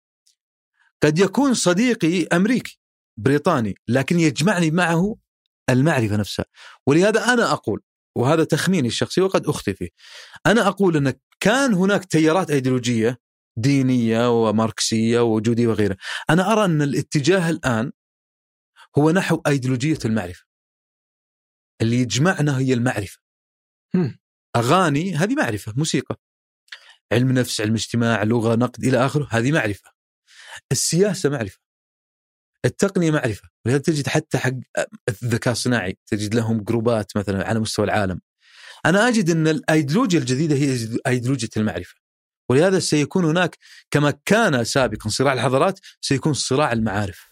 قد 1.04 1.20
يكون 1.20 1.54
صديقي 1.54 2.28
أمريكي 2.28 2.80
بريطاني 3.18 3.76
لكن 3.88 4.20
يجمعني 4.20 4.72
معه 4.72 5.16
المعرفة 5.70 6.16
نفسها 6.16 6.46
ولهذا 6.88 7.34
أنا 7.34 7.52
أقول 7.52 7.82
وهذا 8.16 8.44
تخميني 8.44 8.88
الشخصي 8.88 9.22
وقد 9.22 9.48
اخطي 9.48 9.74
فيه. 9.74 9.90
أنا 10.46 10.68
أقول 10.68 10.98
إن 10.98 11.14
كان 11.40 11.74
هناك 11.74 12.06
تيارات 12.06 12.52
أيديولوجية 12.52 13.20
دينية 13.61 14.44
وماركسية 14.44 15.19
ووجودية 15.19 15.68
وغيرها. 15.68 15.98
أنا 16.30 16.53
أرى 16.53 16.65
أن 16.65 16.81
الاتجاه 16.81 17.49
الآن 17.49 17.91
هو 18.98 19.11
نحو 19.11 19.41
أيديولوجية 19.48 19.99
المعرفة. 20.06 20.44
اللي 21.81 21.95
يجمعنا 21.95 22.57
هي 22.57 22.73
المعرفة. 22.73 23.19
أغاني 24.56 25.15
هذه 25.15 25.36
معرفة، 25.36 25.73
موسيقى. 25.77 26.19
علم 27.11 27.31
نفس، 27.31 27.61
علم 27.61 27.73
اجتماع، 27.73 28.23
لغة، 28.23 28.56
نقد 28.56 28.84
إلى 28.84 29.06
آخره، 29.06 29.27
هذه 29.31 29.52
معرفة. 29.52 29.91
السياسة 30.72 31.30
معرفة. 31.30 31.60
التقنية 32.65 33.11
معرفة، 33.11 33.49
ولهذا 33.65 33.81
تجد 33.81 34.07
حتى 34.07 34.38
حق 34.38 34.52
الذكاء 35.10 35.52
الصناعي، 35.52 35.98
تجد 36.06 36.36
لهم 36.36 36.64
جروبات 36.64 37.18
مثلا 37.18 37.48
على 37.48 37.60
مستوى 37.60 37.86
العالم. 37.86 38.22
أنا 38.86 39.07
أجد 39.07 39.30
أن 39.30 39.48
الأيديولوجيا 39.48 40.19
الجديدة 40.19 40.56
هي 40.56 40.99
ايديولوجيا 41.07 41.49
المعرفة. 41.57 41.95
ولهذا 42.50 42.80
سيكون 42.80 43.26
هناك 43.26 43.58
كما 43.92 44.14
كان 44.26 44.64
سابقا 44.64 45.10
صراع 45.10 45.34
الحضارات 45.34 45.80
سيكون 46.02 46.34
صراع 46.34 46.72
المعارف. 46.72 47.30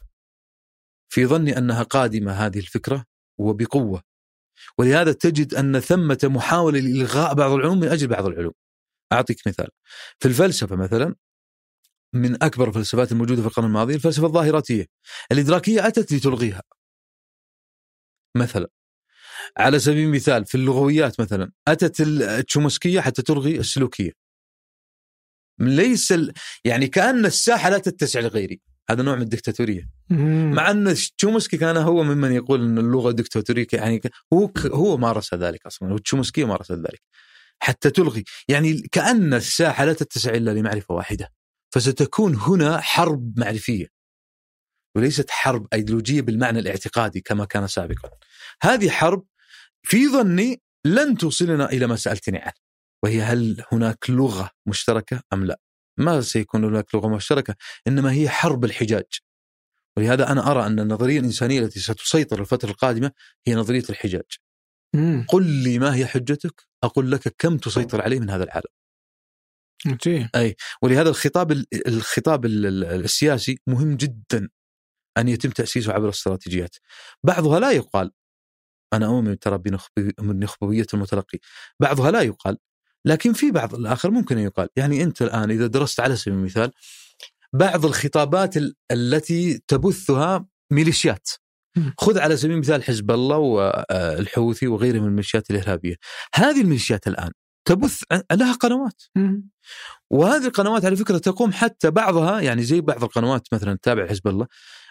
في 1.10 1.26
ظني 1.26 1.58
أنها 1.58 1.84
قادمة 1.84 2.32
هذه 2.32 2.60
الفكرة 2.60 3.06
وبقوة. 3.38 4.04
ولهذا 4.78 5.12
تجد 5.12 5.54
أن 5.54 5.80
ثمة 5.80 6.20
محاولة 6.24 6.80
لإلغاء 6.80 7.34
بعض 7.34 7.52
العلوم 7.52 7.80
من 7.80 7.88
أجل 7.88 8.08
بعض 8.08 8.26
العلوم. 8.26 8.54
أعطيك 9.14 9.48
مثال. 9.48 9.68
في 10.20 10.28
الفلسفة 10.28 10.76
مثلا 10.76 11.16
من 12.14 12.44
أكبر 12.44 12.68
الفلسفات 12.68 13.12
الموجودة 13.12 13.42
في 13.42 13.48
القرن 13.48 13.66
الماضي 13.66 13.96
الفلسفة 13.96 14.28
الظاهراتية. 14.28 14.86
الإدراكية 15.32 15.88
أتت 15.88 16.12
لتلغيها. 16.14 16.64
مثلا 18.38 18.68
على 19.58 19.80
سبيل 19.80 20.06
المثال 20.08 20.46
في 20.46 20.56
اللغويات 20.56 21.22
مثلا 21.22 21.52
أتت 21.68 22.02
التشومسكيه 22.02 23.02
حتى 23.02 23.22
تلغي 23.22 23.60
السلوكية. 23.60 24.27
ليس 25.60 26.12
ال... 26.12 26.34
يعني 26.66 26.88
كأن 26.88 27.26
الساحة 27.26 27.70
لا 27.70 27.78
تتسع 27.78 28.20
لغيري، 28.20 28.62
هذا 28.90 29.04
نوع 29.04 29.16
من 29.16 29.22
الدكتاتورية. 29.22 29.90
مع 30.54 30.72
أن 30.72 30.96
تشومسكي 31.18 31.58
كان 31.58 31.78
هو 31.78 32.04
ممن 32.04 32.32
يقول 32.32 32.64
إن 32.64 32.78
اللغة 32.78 33.12
دكتاتورية 33.12 33.68
يعني 33.74 34.02
هو 34.34 34.48
ك- 34.48 34.66
هو 34.66 34.98
مارس 34.98 35.34
ذلك 35.34 35.66
أصلا 35.66 35.94
وتشومسكي 35.94 36.44
مارس 36.44 36.72
ذلك. 36.72 37.02
حتى 37.60 37.90
تلغي. 37.90 38.24
يعني 38.48 38.82
كأن 38.92 39.34
الساحة 39.34 39.86
لا 39.86 39.94
تتسع 39.94 40.32
إلا 40.32 40.52
لمعرفة 40.52 40.96
واحدة. 40.96 41.32
فستكون 41.74 42.36
هنا 42.36 42.80
حرب 42.82 43.40
معرفية. 43.40 43.88
وليست 44.96 45.30
حرب 45.30 45.68
أيديولوجية 45.74 46.22
بالمعنى 46.22 46.60
الاعتقادي 46.60 47.22
كما 47.22 47.46
كان 47.46 47.68
سابقا. 47.68 48.10
هذه 48.62 48.90
حرب 48.90 49.26
في 49.84 50.08
ظني 50.08 50.62
لن 50.86 51.18
توصلنا 51.18 51.72
إلى 51.72 51.88
ما 51.88 51.96
سالتني 51.96 52.38
عنه 52.38 52.67
وهي 53.04 53.22
هل 53.22 53.64
هناك 53.72 54.10
لغة 54.10 54.50
مشتركة 54.66 55.22
أم 55.34 55.46
لا؟ 55.46 55.60
ما 55.98 56.22
سيكون 56.22 56.64
هناك 56.64 56.96
لغة 56.96 57.08
مشتركة 57.08 57.56
إنما 57.88 58.12
هي 58.12 58.30
حرب 58.30 58.66
الحجاج. 58.66 59.20
ولهذا 59.98 60.32
أنا 60.32 60.52
أرى 60.52 60.66
أن 60.66 60.80
النظرية 60.80 61.20
الإنسانية 61.20 61.60
التي 61.60 61.80
ستسيطر 61.80 62.42
الفترة 62.42 62.70
القادمة 62.70 63.12
هي 63.48 63.56
نظرية 63.56 63.84
الحجاج. 63.90 64.38
مم. 64.96 65.26
قل 65.30 65.46
لي 65.64 65.80
ما 65.80 65.96
هي 65.96 66.06
حجتك 66.08 66.68
أقول 66.84 67.12
لك 67.12 67.36
كم 67.38 67.58
تسيطر 67.58 68.02
عليه 68.02 68.20
من 68.20 68.30
هذا 68.30 68.44
العالم. 68.44 68.70
عجيب 70.36 70.56
ولهذا 70.82 71.10
الخطاب 71.10 71.52
ال- 71.52 71.88
الخطاب 71.88 72.46
ال- 72.46 72.66
ال- 72.66 72.84
السياسي 73.04 73.60
مهم 73.68 73.96
جدا 73.98 74.50
أن 75.18 75.28
يتم 75.28 75.50
تأسيسه 75.50 75.94
عبر 75.94 76.06
الاستراتيجيات. 76.06 76.76
بعضها 77.24 77.60
لا 77.60 77.72
يقال 77.72 78.12
أنا 78.94 79.06
أؤمن 79.06 79.40
ترى 79.40 79.58
بنخب- 79.58 80.14
بنخبويه 80.20 80.86
المتلقي، 80.94 81.40
بعضها 81.80 82.12
لا 82.12 82.22
يقال 82.22 82.58
لكن 83.08 83.34
في 83.34 83.52
بعض 83.52 83.76
الآخر 83.76 84.12
ممكن 84.12 84.38
أن 84.38 84.44
يقال، 84.44 84.68
يعني 84.76 85.04
أنت 85.04 85.22
الآن 85.22 85.52
إذا 85.52 85.68
درست 85.68 86.00
على 86.00 86.16
سبيل 86.16 86.34
المثال 86.38 86.72
بعض 87.54 87.86
الخطابات 87.86 88.58
ال- 88.58 88.76
التي 88.92 89.62
تبثها 89.68 90.46
ميليشيات. 90.72 91.30
خذ 91.98 92.20
على 92.20 92.38
سبيل 92.38 92.56
المثال 92.56 92.84
حزب 92.84 93.12
الله 93.12 93.38
والحوثي 93.38 94.68
وغيرها 94.68 95.00
من 95.00 95.06
الميليشيات 95.08 95.52
الإرهابية. 95.52 95.96
هذه 96.36 96.62
الميليشيات 96.62 97.08
الآن 97.08 97.32
تبث 97.68 98.04
لها 98.32 98.54
قنوات. 98.54 99.02
وهذه 100.10 100.46
القنوات 100.48 100.86
على 100.86 100.96
فكرة 100.96 101.18
تقوم 101.18 101.52
حتى 101.52 101.92
بعضها 101.92 102.40
يعني 102.42 102.64
زي 102.64 102.82
بعض 102.82 103.04
القنوات 103.04 103.48
مثلا 103.54 103.76
تتابع 103.76 104.08
حزب 104.08 104.28
الله 104.28 104.48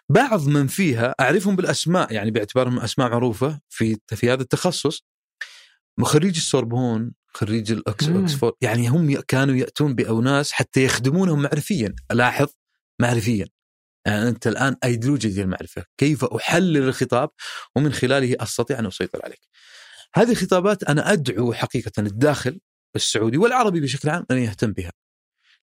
بعض 0.09 0.49
من 0.49 0.67
فيها 0.67 1.15
أعرفهم 1.21 1.57
بالأسماء 1.57 2.13
يعني 2.13 2.31
باعتبارهم 2.31 2.79
أسماء 2.79 3.11
معروفة 3.11 3.61
في 3.69 3.97
في 4.07 4.31
هذا 4.33 4.43
التخصص 4.43 5.03
خريج 6.05 6.37
السوربون 6.37 7.13
خريج. 7.35 7.73
الاكسفورد 7.73 8.55
يعني 8.61 8.89
هم 8.89 9.21
كانوا 9.21 9.55
يأتون 9.55 9.95
باناس 9.95 10.53
حتى 10.53 10.85
يخدمونهم 10.85 11.43
معرفيا. 11.43 11.95
لاحظ 12.13 12.49
معرفيا. 13.01 13.47
يعني 14.07 14.29
أنت 14.29 14.47
الآن 14.47 14.77
ايديولوجيا 14.85 15.43
المعرفة. 15.43 15.85
كيف 15.99 16.25
أحلل 16.25 16.77
الخطاب 16.77 17.31
ومن 17.77 17.93
خلاله 17.93 18.37
أستطيع 18.41 18.79
أن 18.79 18.87
أسيطر 18.87 19.21
عليك. 19.25 19.41
هذه 20.15 20.31
الخطابات 20.31 20.83
أنا 20.85 21.13
أدعو 21.13 21.53
حقيقة 21.53 21.93
الداخل 21.99 22.61
السعودي 22.97 23.37
والعربي 23.39 23.81
بشكل 23.81 24.09
عام 24.09 24.27
أن 24.31 24.39
يهتم 24.39 24.73
بها. 24.73 24.93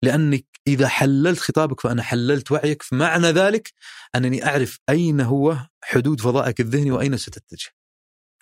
لأنك 0.03 0.47
إذا 0.67 0.89
حللت 0.89 1.39
خطابك 1.39 1.81
فأنا 1.81 2.03
حللت 2.03 2.53
وعيك 2.53 2.83
فمعنى 2.83 3.27
ذلك 3.27 3.73
أنني 4.15 4.47
أعرف 4.47 4.79
أين 4.89 5.21
هو 5.21 5.57
حدود 5.85 6.21
فضائك 6.21 6.61
الذهني 6.61 6.91
وأين 6.91 7.17
ستتجه. 7.17 7.71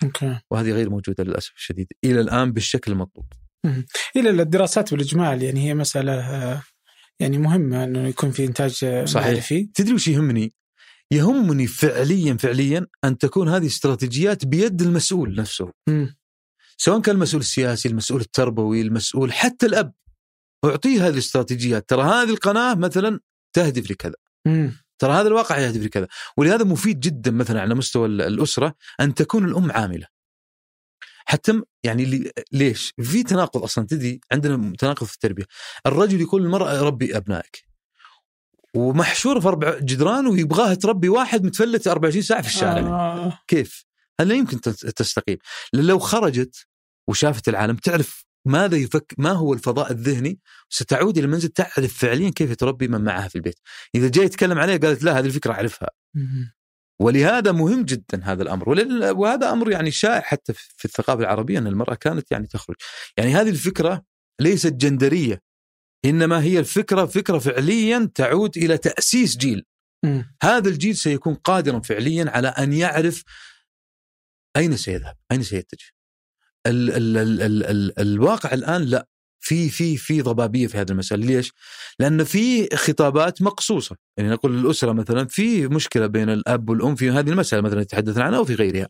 okay. 0.02 0.38
وهذه 0.50 0.70
غير 0.70 0.90
موجودة 0.90 1.24
للأسف 1.24 1.52
الشديد. 1.56 1.86
إلى 2.04 2.20
الآن 2.20 2.52
بالشكل 2.52 2.92
المطلوب. 2.92 3.26
إلى 4.16 4.30
الدراسات 4.30 4.94
بالإجمال 4.94 5.42
يعني 5.42 5.68
هي 5.68 5.74
مسألة 5.74 6.12
آه، 6.12 6.62
يعني 7.20 7.38
مهمة 7.38 7.84
إنه 7.84 8.08
يكون 8.08 8.30
في 8.30 8.44
إنتاج 8.44 8.80
آه، 8.84 9.04
صحيح. 9.04 9.26
معرفي 9.26 9.70
تدري 9.74 9.94
وش 9.94 10.08
يهمني؟ 10.08 10.52
يهمني 11.12 11.66
فعليا 11.66 12.36
فعليا 12.36 12.86
أن 13.04 13.18
تكون 13.18 13.48
هذه 13.48 13.66
استراتيجيات 13.66 14.44
بيد 14.44 14.82
المسؤول 14.82 15.34
نفسه. 15.34 15.72
مم. 15.88 16.16
سواء 16.76 17.00
كان 17.00 17.14
المسؤول 17.14 17.40
السياسي، 17.40 17.88
المسؤول 17.88 18.20
التربوي، 18.20 18.80
المسؤول 18.80 19.32
حتى 19.32 19.66
الأب. 19.66 19.92
أعطيه 20.64 21.06
هذه 21.06 21.12
الاستراتيجيات، 21.12 21.88
ترى 21.88 22.02
هذه 22.02 22.30
القناة 22.30 22.74
مثلا 22.74 23.20
تهدف 23.52 23.90
لكذا،. 23.90 24.14
ترى 25.00 25.12
هذا 25.12 25.28
الواقع 25.28 25.58
يهدف 25.58 25.82
لكذا، 25.82 26.06
ولهذا 26.36 26.64
مفيد 26.64 27.00
جدا 27.00 27.30
مثلا 27.30 27.60
على 27.60 27.74
مستوى 27.74 28.06
ال- 28.06 28.22
الأسرة 28.22 28.74
أن 29.00 29.14
تكون 29.14 29.44
الأم 29.44 29.70
عاملة. 29.72 30.06
حتى 31.24 31.62
يعني 31.82 32.32
ليش؟ 32.52 32.92
في 33.02 33.22
تناقض 33.22 33.62
أصلا 33.62 33.86
تدري 33.86 34.20
عندنا 34.32 34.76
تناقض 34.78 35.06
في 35.06 35.14
التربية، 35.14 35.44
الرجل 35.86 36.20
يقول 36.20 36.42
للمرأة 36.42 36.80
ربي 36.82 37.16
أبنائك. 37.16 37.64
ومحشوره 38.74 39.40
في 39.40 39.48
أربع 39.48 39.78
جدران 39.78 40.26
ويبغاها 40.26 40.74
تربي 40.74 41.08
واحد 41.08 41.44
متفلت 41.44 41.88
24 41.88 42.22
ساعة 42.22 42.42
في 42.42 42.48
الشارع. 42.48 42.80
آه. 42.80 43.38
كيف؟ 43.48 43.84
هل 44.20 44.28
لا 44.28 44.34
يمكن 44.34 44.60
تستقيم؟ 44.96 45.36
لو 45.72 45.98
خرجت 45.98 46.66
وشافت 47.08 47.48
العالم 47.48 47.76
تعرف 47.76 48.24
ماذا 48.50 48.76
يفك 48.76 49.14
ما 49.18 49.32
هو 49.32 49.52
الفضاء 49.54 49.92
الذهني 49.92 50.38
ستعود 50.68 51.18
إلى 51.18 51.24
المنزل 51.24 51.48
تعرف 51.48 51.98
فعليا 51.98 52.30
كيف 52.30 52.56
تربي 52.56 52.88
من 52.88 53.00
معها 53.04 53.28
في 53.28 53.36
البيت. 53.36 53.58
إذا 53.94 54.08
جاي 54.08 54.24
يتكلم 54.24 54.58
عليها 54.58 54.76
قالت 54.76 55.02
لا 55.02 55.18
هذه 55.18 55.26
الفكرة 55.26 55.52
أعرفها. 55.52 55.90
ولهذا 57.00 57.52
مهم 57.52 57.82
جدا 57.82 58.24
هذا 58.24 58.42
الأمر 58.42 58.68
وهذا 59.16 59.52
أمر 59.52 59.70
يعني 59.70 59.90
شائع 59.90 60.20
حتى 60.20 60.52
في 60.52 60.84
الثقافة 60.84 61.20
العربية 61.20 61.58
أن 61.58 61.66
المرأة 61.66 61.94
كانت 61.94 62.32
يعني 62.32 62.46
تخرج. 62.46 62.76
يعني 63.16 63.34
هذه 63.34 63.48
الفكرة 63.50 64.04
ليست 64.40 64.72
جندرية 64.72 65.42
إنما 66.04 66.42
هي 66.42 66.58
الفكرة 66.58 67.06
فكرة 67.06 67.38
فعليا 67.38 68.10
تعود 68.14 68.56
إلى 68.56 68.78
تأسيس 68.78 69.36
جيل. 69.36 69.64
هذا 70.42 70.68
الجيل 70.68 70.96
سيكون 70.96 71.34
قادرا 71.34 71.80
فعليا 71.80 72.30
على 72.30 72.48
أن 72.48 72.72
يعرف 72.72 73.24
أين 74.56 74.76
سيذهب؟ 74.76 75.16
أين 75.32 75.42
سيتجه؟ 75.42 75.86
ال 76.66 76.90
ال 76.90 77.16
ال 77.18 77.42
ال 77.42 77.64
ال 77.66 77.98
الواقع 78.00 78.54
الآن 78.54 78.82
لا 78.82 79.06
في 79.40 79.68
في 79.68 79.96
في 79.96 80.22
ضبابية 80.22 80.66
في 80.66 80.78
هذه 80.78 80.90
المسألة، 80.90 81.26
ليش؟ 81.26 81.52
لأن 81.98 82.24
في 82.24 82.76
خطابات 82.76 83.42
مقصوصة، 83.42 83.96
يعني 84.16 84.30
نقول 84.30 84.58
الاسره 84.66 84.92
مثلا 84.92 85.26
في 85.26 85.68
مشكلة 85.68 86.06
بين 86.06 86.30
الأب 86.30 86.68
والأم 86.70 86.94
في 86.94 87.10
هذه 87.10 87.30
المسألة 87.30 87.62
مثلا 87.62 87.82
تحدثنا 87.82 88.24
عنها 88.24 88.38
وفي 88.38 88.54
غيرها. 88.54 88.88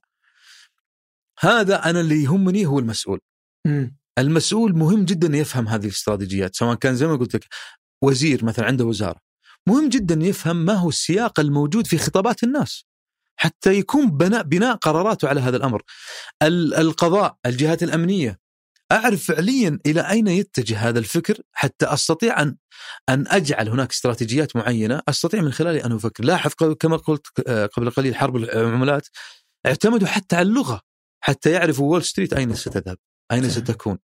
هذا 1.41 1.91
أنا 1.91 2.01
اللي 2.01 2.23
يهمني 2.23 2.67
هو 2.67 2.79
المسؤول. 2.79 3.21
مم. 3.67 3.97
المسؤول 4.19 4.77
مهم 4.77 5.05
جدا 5.05 5.39
يفهم 5.39 5.69
هذه 5.69 5.85
الاستراتيجيات 5.85 6.57
سواء 6.57 6.75
كان 6.75 6.95
زي 6.97 7.07
ما 7.07 7.17
قلت 7.17 7.35
لك 7.35 7.45
وزير 8.03 8.45
مثلا 8.45 8.67
عنده 8.67 8.85
وزارة 8.85 9.21
مهم 9.69 9.89
جدا 9.89 10.15
يفهم 10.27 10.57
ما 10.57 10.75
هو 10.75 10.89
السياق 10.89 11.41
الموجود 11.41 11.87
في 11.87 11.99
خطابات 11.99 12.45
الناس 12.45 12.85
حتى 13.41 13.73
يكون 13.75 14.11
بناء 14.11 14.43
بناء 14.43 14.77
قراراته 14.77 15.29
على 15.29 15.41
هذا 15.41 15.57
الأمر 15.57 15.83
ال- 16.43 16.75
القضاء 16.75 17.37
الجهات 17.47 17.83
الأمنية 17.83 18.39
أعرف 18.93 19.25
فعليا 19.25 19.79
إلى 19.87 20.01
أين 20.11 20.27
يتجه 20.29 20.79
هذا 20.89 20.99
الفكر 20.99 21.39
حتى 21.53 21.87
أستطيع 21.87 22.43
ان 22.43 22.57
أن 23.09 23.25
أجعل 23.29 23.69
هناك 23.69 23.91
استراتيجيات 23.91 24.57
معينة 24.57 25.03
أستطيع 25.09 25.41
من 25.43 25.53
خلالها 25.53 25.87
أن 25.87 25.93
أفكر 25.93 26.25
لاحظ 26.25 26.51
كما 26.81 26.97
قلت 26.97 27.27
آه، 27.47 27.67
قبل 27.67 27.91
قليل 27.91 28.15
حرب 28.17 28.37
العملات 28.37 29.09
اعتمدوا 29.67 30.09
حتى 30.09 30.37
على 30.37 30.49
اللغة 30.49 30.81
حتى 31.21 31.51
يعرفوا 31.51 31.91
وول 31.91 32.05
ستريت 32.05 32.33
أين 32.33 32.55
ستذهب 32.55 32.97
أين. 33.33 33.51
ستكون 33.51 33.99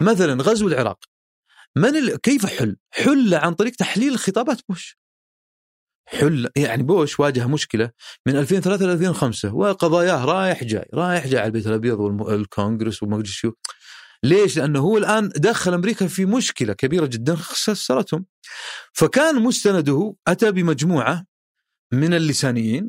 مثلا 0.00 0.42
غزو 0.42 0.68
العراق 0.68 0.98
من 1.76 1.96
ال... 1.96 2.16
كيف 2.20 2.46
حل؟ 2.46 2.76
حل 2.90 3.34
عن 3.34 3.54
طريق 3.54 3.72
تحليل 3.74 4.18
خطابات 4.18 4.60
بوش. 4.68 4.98
حل 6.06 6.48
يعني 6.56 6.82
بوش 6.82 7.20
واجه 7.20 7.46
مشكلة 7.46 7.90
من 8.26 8.36
2003 8.36 8.86
ل 8.86 8.90
2005 8.90 9.54
وقضاياه 9.54 10.24
رايح 10.24 10.64
جاي 10.64 10.88
رايح 10.94 11.26
جاي 11.26 11.40
على 11.40 11.46
البيت 11.46 11.66
الأبيض 11.66 12.00
والكونغرس 12.00 13.02
ومجلس 13.02 13.28
الشيوخ. 13.28 13.54
ليش؟ 14.22 14.58
لأنه 14.58 14.80
هو 14.80 14.98
الآن 14.98 15.28
دخل 15.28 15.74
أمريكا 15.74 16.06
في 16.06 16.24
مشكلة 16.26 16.72
كبيرة 16.72 17.06
جدا 17.06 17.36
خسرتهم. 17.36 18.26
فكان 18.92 19.42
مستنده 19.42 20.14
أتى 20.28 20.52
بمجموعة 20.52 21.24
من 21.92 22.14
اللسانيين 22.14 22.88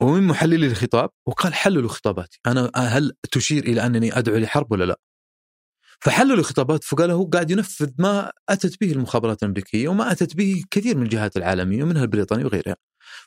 ومن 0.00 0.22
محللي 0.22 0.66
الخطاب 0.66 1.10
وقال 1.26 1.54
حللوا 1.54 1.88
خطاباتي، 1.88 2.40
أنا 2.46 2.70
هل 2.76 3.12
تشير 3.32 3.64
إلى 3.64 3.86
أنني 3.86 4.18
أدعو 4.18 4.36
لحرب 4.36 4.72
ولا 4.72 4.84
لا؟ 4.84 5.00
فحللوا 6.00 6.36
الخطابات 6.36 6.84
فقال 6.84 7.10
هو 7.10 7.24
قاعد 7.24 7.50
ينفذ 7.50 7.90
ما 7.98 8.32
أتت 8.48 8.80
به 8.80 8.92
المخابرات 8.92 9.42
الأمريكية 9.42 9.88
وما 9.88 10.12
أتت 10.12 10.36
به 10.36 10.62
كثير 10.70 10.96
من 10.96 11.02
الجهات 11.02 11.36
العالمية 11.36 11.82
ومنها 11.82 12.02
البريطانية 12.02 12.44
وغيرها. 12.44 12.76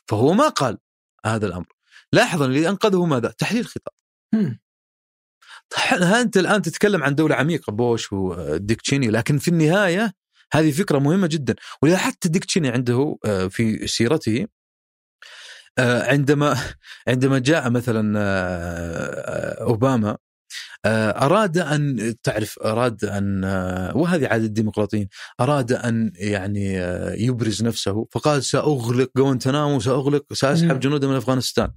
فهو 0.08 0.32
ما 0.32 0.48
قال 0.48 0.78
هذا 1.26 1.46
الأمر. 1.46 1.66
لاحظ 2.12 2.42
اللي 2.42 2.68
أنقذه 2.68 3.04
ماذا؟ 3.04 3.28
تحليل 3.28 3.60
الخطاب. 3.60 3.94
أنت 6.20 6.36
الآن 6.36 6.62
تتكلم 6.62 7.02
عن 7.02 7.14
دولة 7.14 7.34
عميقة 7.34 7.72
بوش 7.72 8.12
وديك 8.12 8.80
تشيني 8.80 9.10
لكن 9.10 9.38
في 9.38 9.48
النهاية 9.48 10.14
هذه 10.52 10.70
فكرة 10.70 10.98
مهمة 10.98 11.26
جدا 11.26 11.54
ولذا 11.82 11.96
حتى 11.96 12.28
ديك 12.28 12.44
تشيني 12.44 12.68
عنده 12.68 13.18
آه، 13.24 13.46
في 13.46 13.86
سيرته 13.86 14.46
آه، 15.78 16.10
عندما 16.10 16.56
عندما 17.08 17.38
جاء 17.38 17.70
مثلا 17.70 18.18
آه، 18.18 19.62
أوباما 19.64 20.16
أراد 20.86 21.58
ان 21.58 22.14
تعرف 22.22 22.58
أراد 22.58 23.04
أن 23.04 23.44
آه، 23.44 23.96
وهذه 23.96 24.26
عادة 24.26 24.44
الديمقراطيين 24.44 25.08
أراد 25.40 25.72
أن 25.72 26.12
يعني 26.14 26.80
آه، 26.80 27.14
يبرز 27.14 27.62
نفسه 27.62 28.06
فقال 28.12 28.44
سأغلق 28.44 29.10
جوانتنامو 29.16 29.80
سأغلق 29.80 30.32
سأسحب 30.32 30.72
مم. 30.72 30.78
جنودا 30.78 31.08
من 31.08 31.14
أفغانستان. 31.14 31.72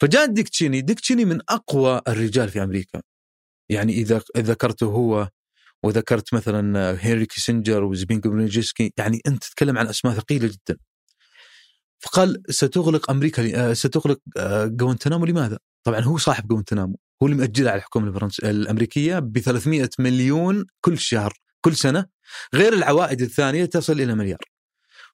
فجاء 0.00 0.26
ديك 0.26 0.48
تشيني 0.48 0.80
ديك 0.80 1.00
تشيني 1.00 1.24
من 1.24 1.40
أقوى 1.48 2.00
الرجال 2.08 2.48
في 2.48 2.62
أمريكا. 2.62 3.02
يعني 3.68 3.92
إذا 3.92 4.20
إذا 4.36 4.52
ذكرته 4.52 4.86
هو 4.86 5.28
وذكرت 5.82 6.34
مثلا 6.34 6.92
هنري 7.02 7.26
كيسنجر 7.26 7.84
وزبيغنيو 7.84 8.30
بريجنسكي 8.30 8.92
يعني 8.96 9.20
أنت 9.26 9.44
تتكلم 9.44 9.78
عن 9.78 9.86
أسماء 9.86 10.14
ثقيلة 10.14 10.48
جدا. 10.48 10.78
فقال 11.98 12.42
ستغلق 12.50 13.10
أمريكا 13.10 13.70
آه، 13.70 13.72
ستغلق 13.72 14.18
آه، 14.36 14.66
جوانتنامو 14.66 15.24
لماذا؟ 15.24 15.58
طبعا 15.86 16.00
هو 16.00 16.18
صاحب 16.18 16.48
جوانتنامو 16.48 16.98
هو 17.22 17.26
اللي 17.26 17.38
مأجرها 17.38 17.70
على 17.70 17.78
الحكومة 17.78 18.08
الفرنس 18.08 18.40
الأمريكية 18.40 19.18
ب 19.18 19.38
300 19.38 19.88
مليون 19.98 20.66
كل 20.80 20.98
شهر 20.98 21.32
كل 21.60 21.76
سنة 21.76 22.06
غير 22.54 22.72
العوائد 22.72 23.22
الثانية 23.22 23.64
تصل 23.64 23.92
إلى 23.92 24.14
مليار. 24.14 24.40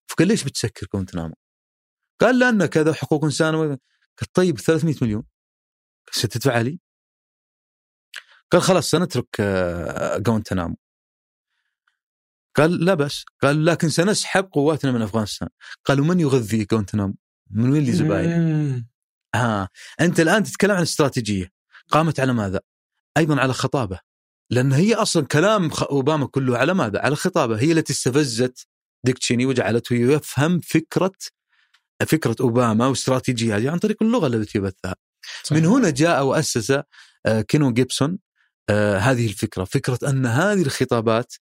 فقال 0.09 0.29
ليش 0.29 0.45
بتسكر 0.45 0.87
جوانتنامو؟ 0.95 1.35
قال 2.21 2.39
لأن 2.39 2.67
كذا 2.67 2.93
حقوق 2.93 3.25
إنسان 3.25 3.55
قال 3.57 3.79
طيب 4.35 4.59
300 4.59 4.95
مليون 5.03 5.25
ستدفع 6.11 6.61
لي؟ 6.61 6.81
قال 8.51 8.63
خلاص 8.63 8.91
سنترك 8.91 9.27
آه، 9.41 10.19
جوانتنامو 10.19 10.77
قال 12.55 12.85
لا 12.85 12.95
بس 12.95 13.25
قال 13.43 13.65
لكن 13.65 13.89
سنسحب 13.89 14.49
قواتنا 14.53 14.93
من 14.93 15.03
أفغانستان 15.03 15.49
قال 15.85 16.01
ومن 16.01 16.21
يغذي 16.21 16.65
جوانتنامو؟ 16.65 17.15
من 17.51 17.71
وين 17.71 17.85
لي 17.85 17.93
زباين؟ 17.93 18.87
ها 19.35 19.63
آه. 19.63 19.69
أنت 20.01 20.21
الآن 20.21 20.43
تتكلم 20.43 20.71
عن 20.71 20.83
استراتيجية 20.83 21.53
قامت 21.91 22.21
على 22.21 22.33
ماذا؟ 22.33 22.61
أيضا 23.17 23.41
على 23.41 23.53
خطابه 23.53 24.01
لأن 24.51 24.73
هي 24.73 24.95
أصلا 24.95 25.27
كلام 25.27 25.71
أوباما 25.91 26.27
كله 26.27 26.59
على 26.59 26.75
ماذا؟ 26.75 27.01
على 27.01 27.17
خطابه 27.17 27.61
هي 27.61 27.73
التي 27.73 27.93
استفزت 27.93 28.67
ديك 29.05 29.19
تشيني 29.19 29.47
وجعلته 29.47 29.95
يفهم 29.95 30.61
فكرة 30.61 31.13
فكرة 32.07 32.37
أوباما 32.41 32.87
واستراتيجية 32.87 33.71
عن 33.71 33.79
طريق 33.79 34.03
اللغة 34.03 34.27
التي 34.27 34.59
يبثها. 34.59 34.95
من 35.51 35.67
هنا 35.67 35.91
جاء 35.91 36.25
وأسس 36.25 36.71
آه، 37.27 37.41
كينو 37.41 37.73
جيبسون 37.73 38.19
آه، 38.71 38.99
هذه 38.99 39.27
الفكرة، 39.27 39.65
فكرة 39.65 39.99
أن 40.09 40.27
هذه 40.27 40.63
الخطابات 40.63 41.35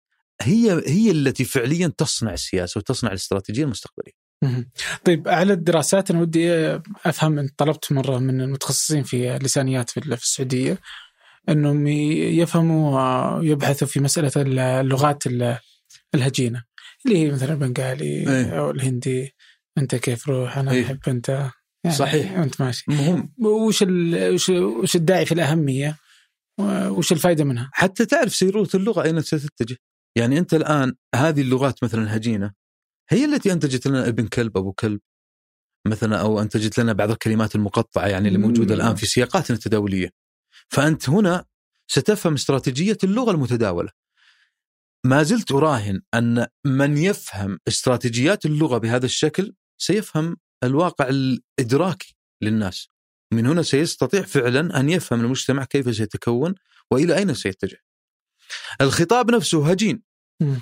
هي 0.40 0.82
هي 0.86 1.10
التي 1.10 1.44
فعليا 1.44 1.92
تصنع 1.98 2.32
السياسة 2.32 2.78
وتصنع 2.78 3.10
الاستراتيجية 3.10 3.64
المستقبلية. 3.64 4.12
طيب 5.04 5.28
على 5.28 5.52
الدراسات 5.52 6.10
أنا 6.10 6.20
ودي 6.20 6.50
أفهم 7.06 7.38
أنت 7.38 7.58
طلبت 7.58 7.92
مرة 7.92 8.18
من 8.18 8.40
المتخصصين 8.40 9.02
في 9.02 9.36
اللسانيات 9.36 9.90
في 9.90 10.12
السعودية 10.12 10.78
أنهم 11.48 11.86
يفهموا 11.86 13.36
ويبحثوا 13.36 13.88
في 13.88 14.00
مسألة 14.00 14.32
اللغات 14.36 15.22
الهجينة 16.14 16.64
اللي 17.06 17.18
هي 17.18 17.30
مثلا 17.30 17.52
البنغالي 17.52 18.04
أيه. 18.04 18.58
أو 18.58 18.70
الهندي 18.70 19.34
أنت 19.78 19.94
كيف 19.94 20.28
روح؟ 20.28 20.58
أنا 20.58 20.72
أيه. 20.72 20.86
أحب 20.86 20.98
أنت. 21.08 21.50
يعني 21.84 21.96
صحيح. 21.96 22.38
وانت 22.38 22.62
ماشي. 22.62 22.84
مهم. 22.88 23.32
وش 23.38 23.82
وش 23.82 24.48
وش 24.48 24.96
الداعي 24.96 25.26
في 25.26 25.32
الأهمية؟ 25.32 25.96
وش 26.88 27.12
الفائده 27.12 27.44
منها؟ 27.44 27.70
حتى 27.72 28.06
تعرف 28.06 28.34
سيروره 28.34 28.68
اللغة 28.74 29.02
أين 29.02 29.20
ستتجه؟ 29.20 29.76
يعني 30.16 30.38
أنت 30.38 30.54
الآن 30.54 30.94
هذه 31.14 31.40
اللغات 31.40 31.84
مثلا 31.84 32.02
الهجينة 32.02 32.52
هي 33.10 33.24
التي 33.24 33.52
انتجت 33.52 33.86
لنا 33.86 34.08
ابن 34.08 34.26
كلب 34.26 34.56
أبو 34.56 34.72
كلب 34.72 35.00
مثلا 35.86 36.20
أو 36.20 36.40
انتجت 36.40 36.78
لنا 36.78 36.92
بعض 36.92 37.10
الكلمات 37.10 37.54
المقطعة 37.54 38.06
يعني 38.06 38.28
اللي 38.28 38.38
موجودة 38.38 38.74
الآن 38.74 38.94
في 38.94 39.06
سياقاتنا 39.06 39.56
التداولية. 39.56 40.10
فأنت 40.68 41.08
هنا 41.08 41.44
ستفهم 41.88 42.34
استراتيجية 42.34 42.98
اللغة 43.04 43.30
المتداولة. 43.30 43.90
ما 45.06 45.22
زلت 45.22 45.52
أراهن 45.52 46.02
أن 46.14 46.46
من 46.64 46.98
يفهم 46.98 47.58
استراتيجيات 47.68 48.46
اللغة 48.46 48.78
بهذا 48.78 49.06
الشكل 49.06 49.54
سيفهم 49.78 50.36
الواقع 50.64 51.08
الإدراكي 51.08 52.16
للناس. 52.42 52.88
من 53.32 53.46
هنا 53.46 53.62
سيستطيع 53.62 54.22
فعلا 54.22 54.80
أن 54.80 54.90
يفهم 54.90 55.20
المجتمع 55.20 55.64
كيف 55.64 55.96
سيتكون 55.96 56.54
وإلى 56.90 57.16
أين 57.16 57.34
سيتجه. 57.34 57.82
الخطاب 58.80 59.30
نفسه 59.30 59.70
هجين 59.70 60.02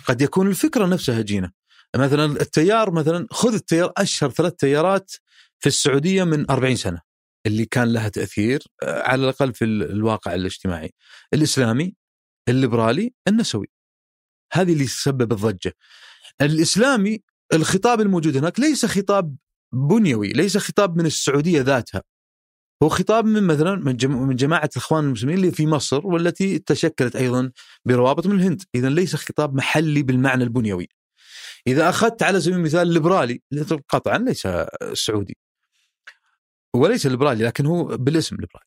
قد 0.05 0.21
يكون 0.21 0.49
الفكرة 0.49 0.87
نفسها 0.87 1.21
هجينة 1.21 1.53
مثلا 1.97 2.25
التيار 2.25 2.91
مثلا 2.91 3.27
خذ 3.31 3.55
التيار 3.55 3.93
أشهر 3.97 4.31
ثلاث 4.31 4.53
تيارات 4.53 5.13
في 5.59 5.67
السعودية 5.67 6.25
من 6.25 6.51
40 6.51 6.77
سنة 6.77 7.01
اللي 7.47 7.65
كان 7.65 7.93
لها 7.93 8.09
تأثير 8.09 8.63
آه، 8.83 9.03
على 9.03 9.25
الأقل 9.25 9.55
في 9.55 9.65
الواقع 9.65 10.35
الاجتماعي. 10.35 10.93
الإسلامي 11.35 11.95
الليبرالي 12.49 13.15
النسوي. 13.29 13.67
هذه 14.53 14.73
اللي 14.73 14.87
سبب 14.87 15.33
الضجة. 15.33 15.73
الإسلامي 16.41 17.23
الخطاب 17.53 18.01
الموجود 18.01 18.37
هناك 18.37 18.61
ليس 18.61 18.87
خطاب 18.87 19.37
بنيوي 19.75 20.29
ليس 20.29 20.59
خطاب 20.59 20.97
من 20.97 21.07
السعودية 21.07 21.61
ذاتها. 21.61 22.03
هو 22.83 22.89
خطاب 22.89 23.25
من 23.25 23.43
مثلا 23.43 23.75
من 24.07 24.37
جماعة 24.37 24.71
الإخوان 24.73 25.05
المسلمين 25.05 25.37
اللي 25.37 25.51
في 25.51 25.67
مصر 25.67 26.07
والتي 26.07 26.59
تشكلت 26.59 27.17
أيضا 27.17 27.53
بروابط 27.85 28.27
من 28.27 28.37
الهند، 28.37 28.63
اذا 28.75 28.89
ليس 28.89 29.17
خطاب 29.17 29.55
محلي 29.55 30.03
بالمعنى 30.03 30.45
البنيوي. 30.45 30.89
إذا 31.67 31.89
أخذت 31.89 32.23
على 32.23 32.41
سبيل 32.41 32.57
المثال 32.57 32.89
الليبرالي 32.89 33.43
قطعا 33.89 34.19
ليس 34.19 34.49
سعودي. 34.93 35.37
وليس 36.75 37.07
ليبرالي 37.07 37.45
لكن 37.45 37.67
هو 37.67 37.85
بالاسم 37.85 38.37
ليبرالي. 38.37 38.67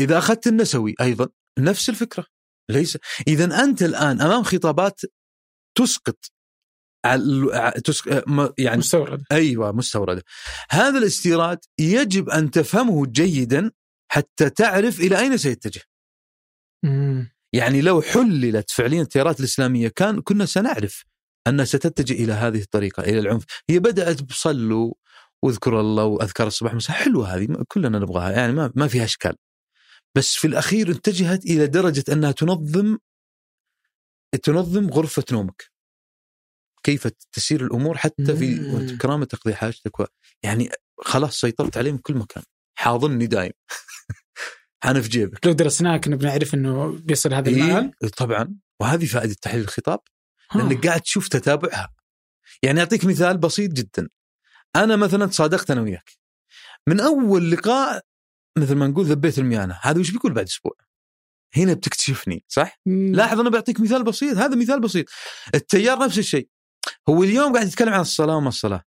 إذا 0.00 0.18
أخذت 0.18 0.46
النسوي 0.46 0.94
أيضا 1.00 1.28
نفس 1.58 1.88
الفكرة. 1.88 2.26
ليس. 2.68 2.98
اذا 3.28 3.64
أنت 3.64 3.82
الآن 3.82 4.20
أمام 4.20 4.42
خطابات 4.42 5.00
تسقط 5.74 6.32
تسق... 7.84 8.24
يعني 8.58 8.78
مستورد. 8.78 9.22
أيوه 9.32 9.72
مستورده 9.72 10.22
هذا 10.70 10.98
الاستيراد 10.98 11.58
يجب 11.78 12.28
أن 12.28 12.50
تفهمه 12.50 13.06
جيدا 13.06 13.70
حتى 14.08 14.50
تعرف 14.50 15.00
إلى 15.00 15.18
أين 15.18 15.36
سيتجه. 15.36 15.80
مم. 16.84 17.32
يعني 17.52 17.80
لو 17.80 18.02
حللت 18.02 18.70
فعليا 18.70 19.02
التيارات 19.02 19.40
الإسلامية 19.40 19.88
كان 19.88 20.20
كنا 20.20 20.46
سنعرف 20.46 21.04
انها 21.46 21.64
ستتجه 21.64 22.12
إلى 22.12 22.32
هذه 22.32 22.60
الطريقة 22.60 23.02
إلى 23.02 23.18
العنف. 23.18 23.44
هي 23.70 23.78
بدأت 23.78 24.22
بصلوا 24.22 24.94
واذكر 25.42 25.80
الله 25.80 26.04
وأذكار 26.04 26.46
الصباح 26.46 26.72
والمساء 26.72 26.96
حلوة 26.96 27.36
هذه 27.36 27.64
كلنا 27.68 27.98
نبغاها 27.98 28.32
يعني 28.32 28.52
ما 28.52 28.72
ما 28.74 28.88
فيها 28.88 29.04
إشكال. 29.04 29.36
بس 30.14 30.34
في 30.34 30.46
الأخير 30.46 30.90
اتجهت 30.90 31.44
إلى 31.44 31.66
درجة 31.66 32.04
أنها 32.12 32.32
تنظم 32.32 32.98
تنظم 34.42 34.90
غرفة 34.90 35.24
نومك. 35.32 35.72
كيف 36.82 37.06
تسير 37.06 37.64
الأمور 37.64 37.96
حتى 37.96 38.36
في 38.36 38.96
كرامة 38.96 39.24
تقضي 39.24 39.54
حاجتك 39.54 40.00
و... 40.00 40.04
يعني 40.42 40.70
خلاص 41.00 41.40
سيطرت 41.40 41.76
عليه 41.76 41.92
من 41.92 41.98
كل 41.98 42.14
مكان. 42.14 42.42
حاضني 42.78 43.26
دايم. 43.26 43.52
أنا 44.84 45.00
في 45.00 45.08
جيبك. 45.08 45.46
لو 45.46 45.52
درسناه 45.52 45.96
كنا 45.96 46.16
بنعرف 46.16 46.54
إنه 46.54 46.98
بيصل 46.98 47.34
هذا 47.34 47.50
المآل. 47.50 47.92
إيه 48.02 48.08
طبعا. 48.08 48.54
وهذه 48.80 49.04
فائدة 49.04 49.36
تحليل 49.42 49.62
الخطاب. 49.64 50.00
لأنك 50.54 50.86
قاعد 50.86 51.00
تشوف 51.00 51.28
تتابعها. 51.28 51.94
يعني 52.62 52.80
أعطيك 52.80 53.04
مثال 53.04 53.38
بسيط 53.38 53.72
جدا. 53.72 54.08
أنا 54.76 54.96
مثلا 54.96 55.26
تصادقت 55.26 55.70
أنا 55.70 55.80
وياك. 55.80 56.10
من 56.86 57.00
أول 57.00 57.50
لقاء 57.50 58.04
مثل 58.58 58.74
ما 58.74 58.86
نقول 58.86 59.06
ذبيت 59.06 59.38
الميانة. 59.38 59.78
هذا 59.82 60.00
وش 60.00 60.10
بيقول 60.10 60.32
بعد 60.32 60.44
أسبوع؟ 60.44 60.72
هنا 61.56 61.74
بتكتشفني 61.74 62.44
صح؟ 62.48 62.80
مم. 62.86 63.12
لاحظ 63.14 63.40
أنا 63.40 63.50
بعطيك 63.50 63.80
مثال 63.80 64.04
بسيط. 64.04 64.36
هذا 64.36 64.56
مثال 64.56 64.80
بسيط. 64.80 65.06
التيار 65.54 65.98
نفس 65.98 66.18
الشيء. 66.18 66.48
هو 67.08 67.22
اليوم 67.22 67.52
قاعد 67.52 67.66
يتكلم 67.66 67.92
عن 67.92 68.00
الصلاة 68.00 68.36
وما 68.36 68.48
الصلاة. 68.48 68.82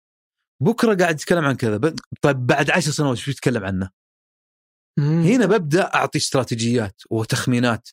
بكرة 0.60 0.94
قاعد 0.94 1.14
يتكلم 1.14 1.44
عن 1.44 1.54
كذا. 1.54 1.80
طيب 2.22 2.46
بعد 2.46 2.70
عشر 2.70 2.90
سنوات 2.90 3.18
شو 3.18 3.30
يتكلم 3.30 3.64
عنه؟ 3.64 3.90
مم. 4.98 5.22
هنا 5.22 5.46
ببدأ 5.46 5.94
أعطي 5.94 6.18
استراتيجيات 6.18 7.02
وتخمينات. 7.10 7.88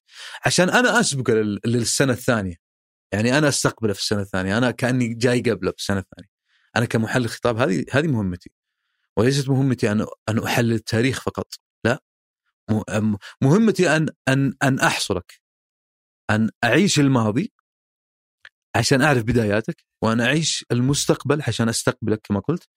عشان 0.46 0.70
أنا 0.70 1.00
أسبق 1.00 1.32
لل- 1.32 1.60
للسنة 1.66 2.14
الثانية. 2.14 2.56
يعني 3.12 3.38
أنا 3.38 3.48
أستقبله 3.48 3.94
في 3.94 4.00
السنة 4.00 4.22
الثانية 4.22 4.58
أنا 4.58 4.72
كأني 4.72 5.14
جاي 5.14 5.42
قبله 5.42 5.72
في 5.72 5.78
السنة 5.78 6.00
الثانية. 6.00 6.30
أنا 6.76 6.86
كمحلل 6.86 7.30
خطاب 7.30 7.58
هذه 7.58 7.86
هذه 7.92 8.08
مهمتي. 8.08 8.52
وليست 9.18 9.50
مهمتي 9.50 9.92
أن 9.92 10.06
أن 10.30 10.44
أحلل 10.44 10.74
التاريخ 10.74 11.22
فقط 11.22 11.54
لا. 11.86 12.00
مهمتي 13.42 13.96
أن 13.96 14.10
أن 14.28 14.54
أن 14.64 14.80
أحصرك 14.80 15.42
أن 16.30 16.50
أعيش 16.64 17.00
الماضي 17.00 17.54
عشان 18.76 19.02
أعرف 19.02 19.24
بداياتك 19.24 19.86
وأن 20.02 20.22
أعيش 20.22 20.66
المستقبل 20.72 21.42
عشان 21.48 21.70
أستقبلك 21.70 22.20
كما 22.24 22.40
قلت 22.40 22.68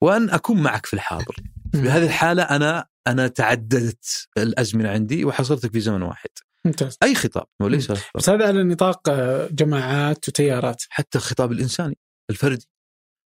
وأن 0.00 0.30
أكون 0.30 0.62
معك 0.62 0.86
في 0.86 0.94
الحاضر. 0.94 1.36
في 1.72 1.78
هذه 1.78 2.04
الحالة 2.04 2.42
أنا 2.42 2.86
أنا 3.06 3.28
تعددت 3.28 4.28
الأزمنة 4.38 4.90
عندي 4.90 5.24
وحصرتك 5.24 5.72
في 5.72 5.80
زمن 5.80 6.02
واحد. 6.02 6.30
ممتاز. 6.66 6.96
أي 7.02 7.14
خطاب 7.14 7.46
وليس 7.60 7.92
بس 8.16 8.28
هذا 8.28 8.46
على 8.46 8.62
نطاق 8.64 9.08
آه، 9.08 9.48
جماعات 9.52 10.28
وتيارات. 10.28 10.82
حتى 10.88 11.18
الخطاب 11.18 11.52
الإنساني 11.52 11.98
الفردي. 12.30 12.68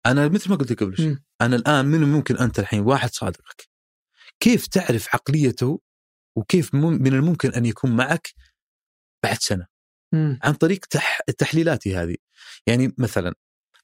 أنا 0.06 0.28
مثل 0.28 0.50
ما 0.50 0.56
قلت 0.56 0.82
قبل 0.82 0.96
شوي. 0.96 1.18
أنا 1.40 1.56
الآن 1.56 1.86
من 1.86 2.02
ممكن 2.02 2.36
أنت 2.36 2.58
الحين 2.58 2.80
واحد 2.80 3.10
صادقك؟ 3.10 3.68
كيف 4.40 4.66
تعرف 4.66 5.14
عقليته 5.14 5.80
وكيف 6.36 6.74
من 6.74 7.14
الممكن 7.14 7.50
أن 7.50 7.66
يكون 7.66 7.96
معك 7.96 8.28
بعد 9.24 9.36
سنة؟ 9.40 9.66
مم. 10.12 10.38
عن 10.42 10.52
طريق 10.52 10.86
تح... 10.86 11.20
تحليلاتي 11.38 11.96
هذه. 11.96 12.16
يعني 12.66 12.94
مثلا 12.98 13.34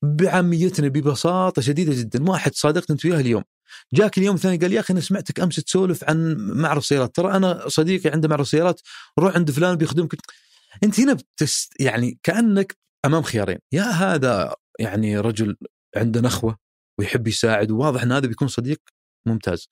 بعاميتنا 0.03 0.89
ببساطة 0.89 1.63
شديدة 1.63 1.93
جدا 1.95 2.31
واحد 2.31 2.55
صادقت 2.55 2.91
أنت 2.91 3.05
وياه 3.05 3.21
اليوم. 3.21 3.45
جاك 3.93 4.19
اليوم 4.19 4.35
الثاني 4.35 4.57
قال 4.57 4.73
يا 4.73 4.81
أخي 4.81 4.93
أنا 4.93 5.01
سمعتك 5.01 5.41
أمس 5.41 5.57
تسولف 5.57 6.05
عن 6.05 6.37
معرض 6.39 6.83
سيارات. 6.83 7.17
ترى 7.17 7.37
أنا 7.37 7.69
صديقي 7.69 8.11
عنده 8.11 8.29
معرض 8.29 8.45
سيارات 8.45 8.81
روح 9.19 9.35
عند 9.35 9.51
فلان 9.51 9.77
بيخدمك 9.77 10.17
أنت 10.85 11.01
هنا 11.01 11.13
بتست 11.13 11.81
يعني 11.81 12.19
كأنك 12.23 12.77
أمام 13.05 13.23
خيارين. 13.23 13.59
يا 13.73 13.83
هذا 13.83 14.55
يعني 14.79 15.19
رجل 15.19 15.57
عنده 15.97 16.21
نخوه 16.21 16.57
ويحب 16.99 17.29
يساعد 17.29 17.71
وواضح 17.71 18.03
إن 18.03 18.13
هذا 18.13 18.27
بيكون 18.27 18.49
صديق 18.49 18.81
ممتاز. 19.27 19.69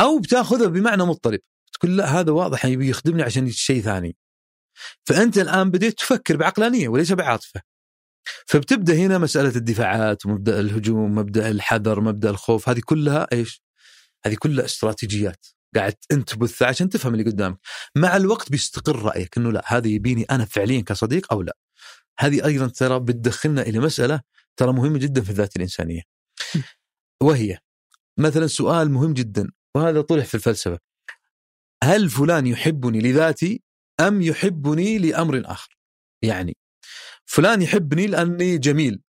أو 0.00 0.18
بتأخذه 0.18 0.66
بمعنى 0.66 1.04
مضطرب. 1.04 1.40
تقول 1.72 1.96
لا 1.96 2.20
هذا 2.20 2.32
واضح 2.32 2.64
يبي 2.64 2.88
يخدمني 2.88 3.22
عشان 3.22 3.50
شيء 3.50 3.82
ثاني. 3.82 4.16
فأنت 5.06 5.38
الآن 5.38 5.70
بديت 5.70 5.98
تفكر 5.98 6.36
بعقلانية 6.36 6.88
وليس 6.88 7.12
بعاطفة. 7.12 7.60
فبتبدأ 8.46 8.94
هنا 8.94 9.18
مسألة 9.18 9.56
الدفاعات 9.56 10.26
ومبدأ 10.26 10.60
الهجوم 10.60 11.14
مبدأ 11.14 11.50
الحذر 11.50 12.00
مبدأ 12.00 12.30
الخوف 12.30 12.68
هذه 12.68 12.80
كلها 12.84 13.26
إيش؟ 13.32 13.62
هذه 14.26 14.36
كلها 14.38 14.64
استراتيجيات 14.64 15.46
قاعد 15.76 15.94
أنت 16.12 16.34
تبثها 16.34 16.68
عشان 16.68 16.88
تفهم 16.88 17.14
اللي 17.14 17.24
قدامك. 17.30 17.58
مع 17.96 18.16
الوقت 18.16 18.50
بيستقر 18.50 19.02
رأيك 19.02 19.38
إنه 19.38 19.52
لا 19.52 19.64
هذا 19.66 19.88
يبيني 19.88 20.22
أنا 20.22 20.44
فعليا 20.44 20.80
كصديق 20.80 21.32
أو 21.32 21.42
لا. 21.42 21.56
هذه 22.18 22.44
أيضا 22.44 22.68
ترى 22.68 23.00
بتدخلنا 23.00 23.62
إلى 23.62 23.78
مسألة 23.78 24.20
ترى 24.56 24.72
مهمة 24.72 24.98
جدا 24.98 25.20
في 25.20 25.30
الذات 25.30 25.56
الإنسانية. 25.56 26.02
وهي 27.22 27.58
مثلا 28.18 28.46
سؤال 28.46 28.90
مهم 28.90 29.12
جدا 29.12 29.50
وهذا 29.74 30.00
طرح 30.00 30.24
في 30.24 30.34
الفلسفة. 30.34 30.78
هل 31.84 32.10
فلان 32.10 32.46
يحبني 32.46 33.00
لذاتي 33.00 33.62
أم 34.00 34.22
يحبني 34.22 34.98
لأمر 34.98 35.42
آخر؟ 35.44 35.78
يعني 36.22 36.56
فلان 37.28 37.62
يحبني 37.62 38.06
لأني 38.06 38.58
جميل. 38.58 39.00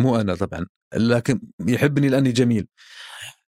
مو 0.00 0.20
أنا 0.20 0.34
طبعا 0.34 0.66
لكن 0.94 1.40
يحبني 1.66 2.08
لأني 2.08 2.32
جميل. 2.32 2.66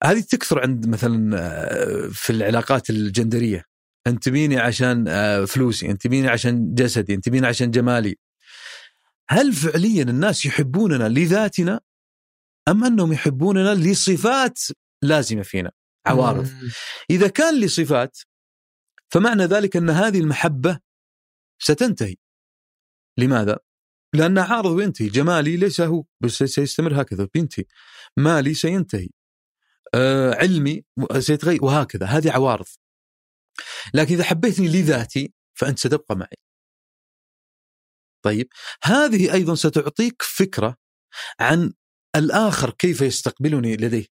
هذه 0.04 0.20
تكثر 0.20 0.60
عند 0.60 0.88
مثلا 0.88 1.36
آه، 1.38 2.08
في 2.12 2.30
العلاقات 2.30 2.90
الجندرية. 2.90 3.64
أنت 4.06 4.24
تبيني 4.24 4.58
عشان 4.58 5.08
آه، 5.08 5.44
فلوسي 5.44 5.90
أنت 5.90 6.02
تبيني 6.02 6.28
عشان 6.28 6.74
جسدي 6.74 7.14
أنت 7.14 7.24
تبيني 7.24 7.46
عشان 7.46 7.70
جمالي. 7.70 8.16
هل 9.30 9.52
فعليا 9.52 10.02
الناس 10.02 10.46
يحبوننا 10.46 11.08
لذاتنا 11.08 11.80
أم 12.68 12.84
أنهم 12.84 13.12
يحبوننا 13.12 13.74
لصفات 13.74 14.58
لازمة 15.02 15.42
فينا؟ 15.42 15.70
عوارض. 16.06 16.48
إذا 17.10 17.28
كان 17.28 17.60
لصفات 17.60 18.18
فمعنى 19.08 19.44
ذلك 19.44 19.76
أن 19.76 19.90
هذه 19.90 20.20
المحبة 20.20 20.78
ستنتهي. 21.58 22.16
لماذا؟ 23.18 23.58
لأن 24.14 24.38
عارض 24.38 24.70
وينتهي 24.70 25.08
جمالي 25.08 25.56
ليس 25.56 25.80
هو. 25.80 26.04
بس 26.20 26.42
سيستمر 26.42 27.02
هكذا. 27.02 27.28
بينتهي 27.34 27.64
مالي 28.16 28.54
سينتهي. 28.54 29.08
آه 29.94 30.34
علمي 30.34 30.84
سيتغير 31.18 31.64
وهكذا. 31.64 32.06
هذه 32.06 32.32
عوارض. 32.32 32.66
لكن 33.94 34.14
إذا 34.14 34.24
حبيتني 34.24 34.68
لذاتي 34.68 35.32
فأنت 35.54 35.78
ستبقى 35.78 36.16
معي. 36.16 36.36
طيب. 38.24 38.48
هذه 38.84 39.32
أيضا 39.32 39.54
ستعطيك 39.54 40.22
فكرة 40.22 40.76
عن 41.40 41.72
الآخر 42.16 42.70
كيف 42.70 43.00
يستقبلني 43.00 43.76
لديه. 43.76 44.06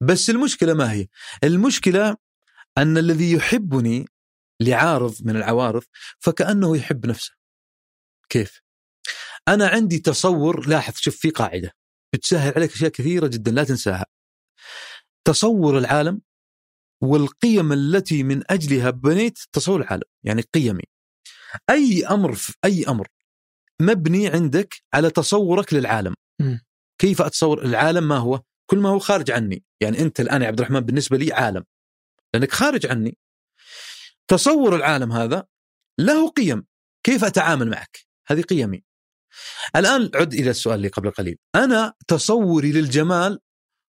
بس 0.00 0.30
المشكلة 0.30 0.74
ما 0.74 0.92
هي؟ 0.92 1.06
المشكلة 1.44 2.16
أن 2.78 2.98
الذي 2.98 3.32
يحبني 3.32 4.06
لعارض 4.60 5.14
من 5.24 5.36
العوارض 5.36 5.82
فكأنه 6.18 6.76
يحب 6.76 7.06
نفسه. 7.06 7.37
كيف؟ 8.28 8.60
أنا 9.48 9.68
عندي 9.68 9.98
تصور 9.98 10.68
لاحظ 10.68 10.94
شوف 10.96 11.16
في 11.16 11.30
قاعدة 11.30 11.72
بتسهل 12.14 12.52
عليك 12.56 12.72
أشياء 12.72 12.90
كثيرة 12.90 13.26
جدا 13.26 13.50
لا 13.50 13.64
تنساها. 13.64 14.06
تصور 15.24 15.78
العالم 15.78 16.20
والقيم 17.02 17.72
التي 17.72 18.22
من 18.22 18.42
أجلها 18.50 18.90
بنيت 18.90 19.38
تصور 19.52 19.80
العالم 19.80 20.02
يعني 20.24 20.42
قيمي. 20.42 20.82
أي 21.70 22.06
أمر 22.06 22.34
في 22.34 22.54
أي 22.64 22.84
أمر 22.88 23.08
مبني 23.80 24.28
عندك 24.28 24.74
على 24.94 25.10
تصورك 25.10 25.74
للعالم. 25.74 26.14
م. 26.40 26.58
كيف 27.00 27.22
أتصور؟ 27.22 27.64
العالم 27.64 28.08
ما 28.08 28.16
هو؟ 28.16 28.42
كل 28.70 28.78
ما 28.78 28.88
هو 28.88 28.98
خارج 28.98 29.30
عني. 29.30 29.64
يعني 29.80 29.98
أنت 29.98 30.20
الآن 30.20 30.42
يا 30.42 30.46
عبد 30.46 30.58
الرحمن 30.60 30.80
بالنسبة 30.80 31.16
لي 31.16 31.32
عالم. 31.32 31.64
لأنك 32.34 32.52
خارج 32.52 32.86
عني. 32.86 33.16
تصور 34.28 34.76
العالم 34.76 35.12
هذا 35.12 35.46
له 36.00 36.30
قيم. 36.30 36.66
كيف 37.06 37.24
أتعامل 37.24 37.70
معك؟ 37.70 38.07
هذه 38.28 38.42
قيمي. 38.42 38.84
الآن 39.76 40.10
عد 40.14 40.34
إلى 40.34 40.50
السؤال 40.50 40.76
اللي 40.76 40.88
قبل 40.88 41.10
قليل. 41.10 41.38
أنا 41.54 41.94
تصوري 42.08 42.72
للجمال 42.72 43.40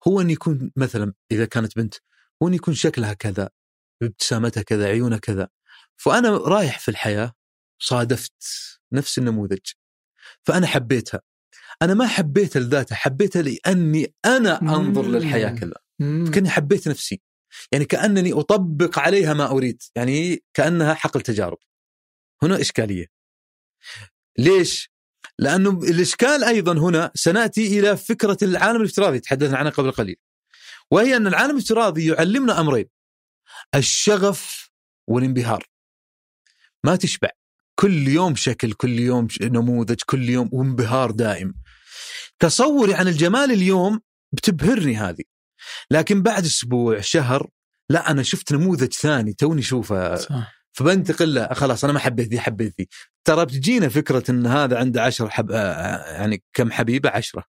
هو 0.08 0.22
أن 0.22 0.30
يكون 0.30 0.72
مثلا 0.76 1.14
إذا 1.32 1.46
كانت 1.46 1.76
بنت 1.76 1.96
هو 2.44 2.48
أن 2.48 2.54
يكون 2.54 2.74
شكلها 2.74 3.14
كذا 3.14 3.50
ابتسامتها 4.04 4.64
كذا 4.64 4.88
عيونها 4.88 5.18
كذا. 5.18 5.50
فأنا 5.96 6.30
رايح 6.30 6.80
في 6.80 6.92
الحياة 6.92 7.34
صادفت 7.80 8.34
نفس 8.92 9.18
النموذج. 9.18 9.60
فأنا 10.44 10.68
حبيتها. 10.68 11.22
أنا 11.82 11.94
ما 11.94 12.08
حبيتها 12.08 12.60
لذاتها 12.60 12.96
حبيتها 12.96 13.42
لأني 13.42 14.16
أنا 14.26 14.62
أنظر 14.62 15.08
للحياة 15.08 15.50
كذا. 15.50 15.74
كأني 16.34 16.50
حبيت 16.50 16.88
نفسي. 16.88 17.22
يعني 17.72 17.86
كأنني 17.86 18.34
أطبق 18.34 19.00
عليها 19.00 19.34
ما 19.34 19.52
أريد. 19.52 19.82
يعني 19.96 20.44
كأنها 20.54 20.94
حقل 20.94 21.22
تجارب 21.22 21.58
هنا 22.44 22.62
إشكالية. 22.62 23.08
ليش؟ 24.38 24.92
لأنه 25.40 25.70
الإشكال 25.70 26.44
أيضا 26.44 26.74
هنا 26.74 27.12
سنأتي 27.16 27.80
إلى 27.80 27.98
فكرة 27.98 28.38
العالم 28.42 28.82
الافتراضي 28.82 29.20
تحدثنا 29.20 29.58
عنها 29.58 29.72
قبل 29.72 29.92
قليل. 29.92 30.16
وهي 30.92 31.18
أن 31.18 31.28
العالم 31.28 31.52
الافتراضي 31.52 32.08
يعلمنا 32.08 32.60
أمرين. 32.60 32.86
الشغف 33.76 34.70
والانبهار. 35.08 35.68
ما 36.84 36.96
تشبع. 36.96 37.30
كل 37.76 38.08
يوم 38.08 38.36
شكل، 38.36 38.74
كل 38.74 39.00
يوم 39.00 39.28
نموذج، 39.42 40.02
كل 40.06 40.30
يوم 40.30 40.50
وانبهار 40.54 41.12
دائم. 41.12 41.54
تصوري 42.40 42.94
عن 42.94 43.08
الجمال 43.08 43.52
اليوم 43.52 44.02
بتبهرني 44.32 44.96
هذه. 44.96 45.24
لكن 45.92 46.22
بعد 46.22 46.46
أسبوع، 46.46 47.02
شهر، 47.02 47.50
لا 47.90 48.12
أنا 48.12 48.24
شفت 48.24 48.54
نموذج 48.54 48.94
ثاني 48.94 49.34
توني 49.34 49.62
اشوفه 49.62 50.16
صح. 50.16 50.63
فبنتقل 50.74 51.34
له 51.36 51.54
خلاص 51.54 51.84
أنا 51.84 51.94
ما 51.94 52.00
حبيت 52.00 52.28
ذي 52.28 52.40
حبيت 52.40 52.74
ذي. 52.80 52.88
ترى 53.26 53.46
بتجينا 53.46 53.90
فكرة 53.90 54.32
إن 54.32 54.48
هذا 54.48 54.78
عنده 54.78 55.04
عشر 55.04 55.30
حب 55.30 55.52
آه، 55.52 56.14
يعني 56.14 56.44
كم 56.54 56.72
حبيبة؟ 56.72 57.10
عشرة. 57.10 57.44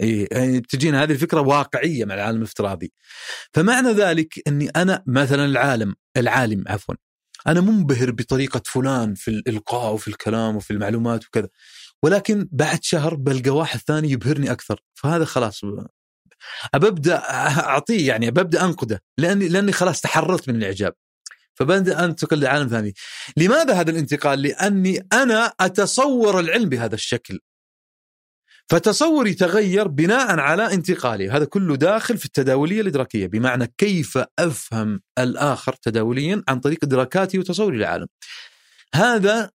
إي 0.00 0.28
يعني 0.32 0.60
بتجينا 0.60 1.02
هذه 1.02 1.12
الفكرة 1.12 1.40
واقعية 1.40 2.04
مع 2.04 2.14
العالم 2.14 2.38
الافتراضي. 2.38 2.92
فمعنى 3.54 3.88
ذلك 3.92 4.34
إني 4.48 4.68
أنا 4.68 5.02
مثلا 5.06 5.44
العالم 5.44 5.94
العالم 6.16 6.64
عفوا 6.68 6.94
أنا 7.46 7.60
منبهر 7.60 8.10
بطريقة 8.10 8.62
فلان 8.64 9.14
في 9.14 9.28
الإلقاء 9.28 9.94
وفي 9.94 10.08
الكلام 10.08 10.56
وفي 10.56 10.70
المعلومات 10.72 11.26
وكذا 11.26 11.48
ولكن 12.02 12.48
بعد 12.52 12.78
شهر 12.84 13.14
بلقى 13.14 13.50
واحد 13.50 13.78
ثاني 13.80 14.10
يبهرني 14.10 14.52
أكثر. 14.52 14.80
فهذا 14.94 15.24
خلاص 15.24 15.60
ابدا 16.74 17.16
أعطيه 17.60 18.08
يعني 18.08 18.30
ببدا 18.30 18.64
أنقده 18.64 19.02
لأني 19.18 19.48
لأني 19.48 19.72
خلاص 19.72 20.00
تحررت 20.00 20.48
من 20.48 20.56
الإعجاب. 20.56 20.94
فبدأ 21.58 22.04
انتقل 22.04 22.40
لعالم 22.40 22.68
ثاني. 22.68 22.94
لماذا 23.36 23.74
هذا 23.74 23.90
الانتقال؟ 23.90 24.42
لأني 24.42 25.06
أنا 25.12 25.52
أتصور 25.60 26.40
العلم 26.40 26.68
بهذا 26.68 26.94
الشكل. 26.94 27.40
فتصوري 28.68 29.34
تغير 29.34 29.88
بناء 29.88 30.38
على 30.38 30.74
انتقالي. 30.74 31.30
هذا 31.30 31.44
كله 31.44 31.76
داخل 31.76 32.18
في 32.18 32.24
التداولية 32.24 32.80
الإدراكية. 32.80 33.26
بمعنى 33.26 33.74
كيف 33.78 34.18
أفهم 34.38 35.00
الآخر 35.18 35.72
تداوليا 35.72 36.42
عن 36.48 36.60
طريق 36.60 36.78
إدراكاتي 36.82 37.38
وتصوري 37.38 37.76
للعالم. 37.76 38.06
هذا 38.94 39.50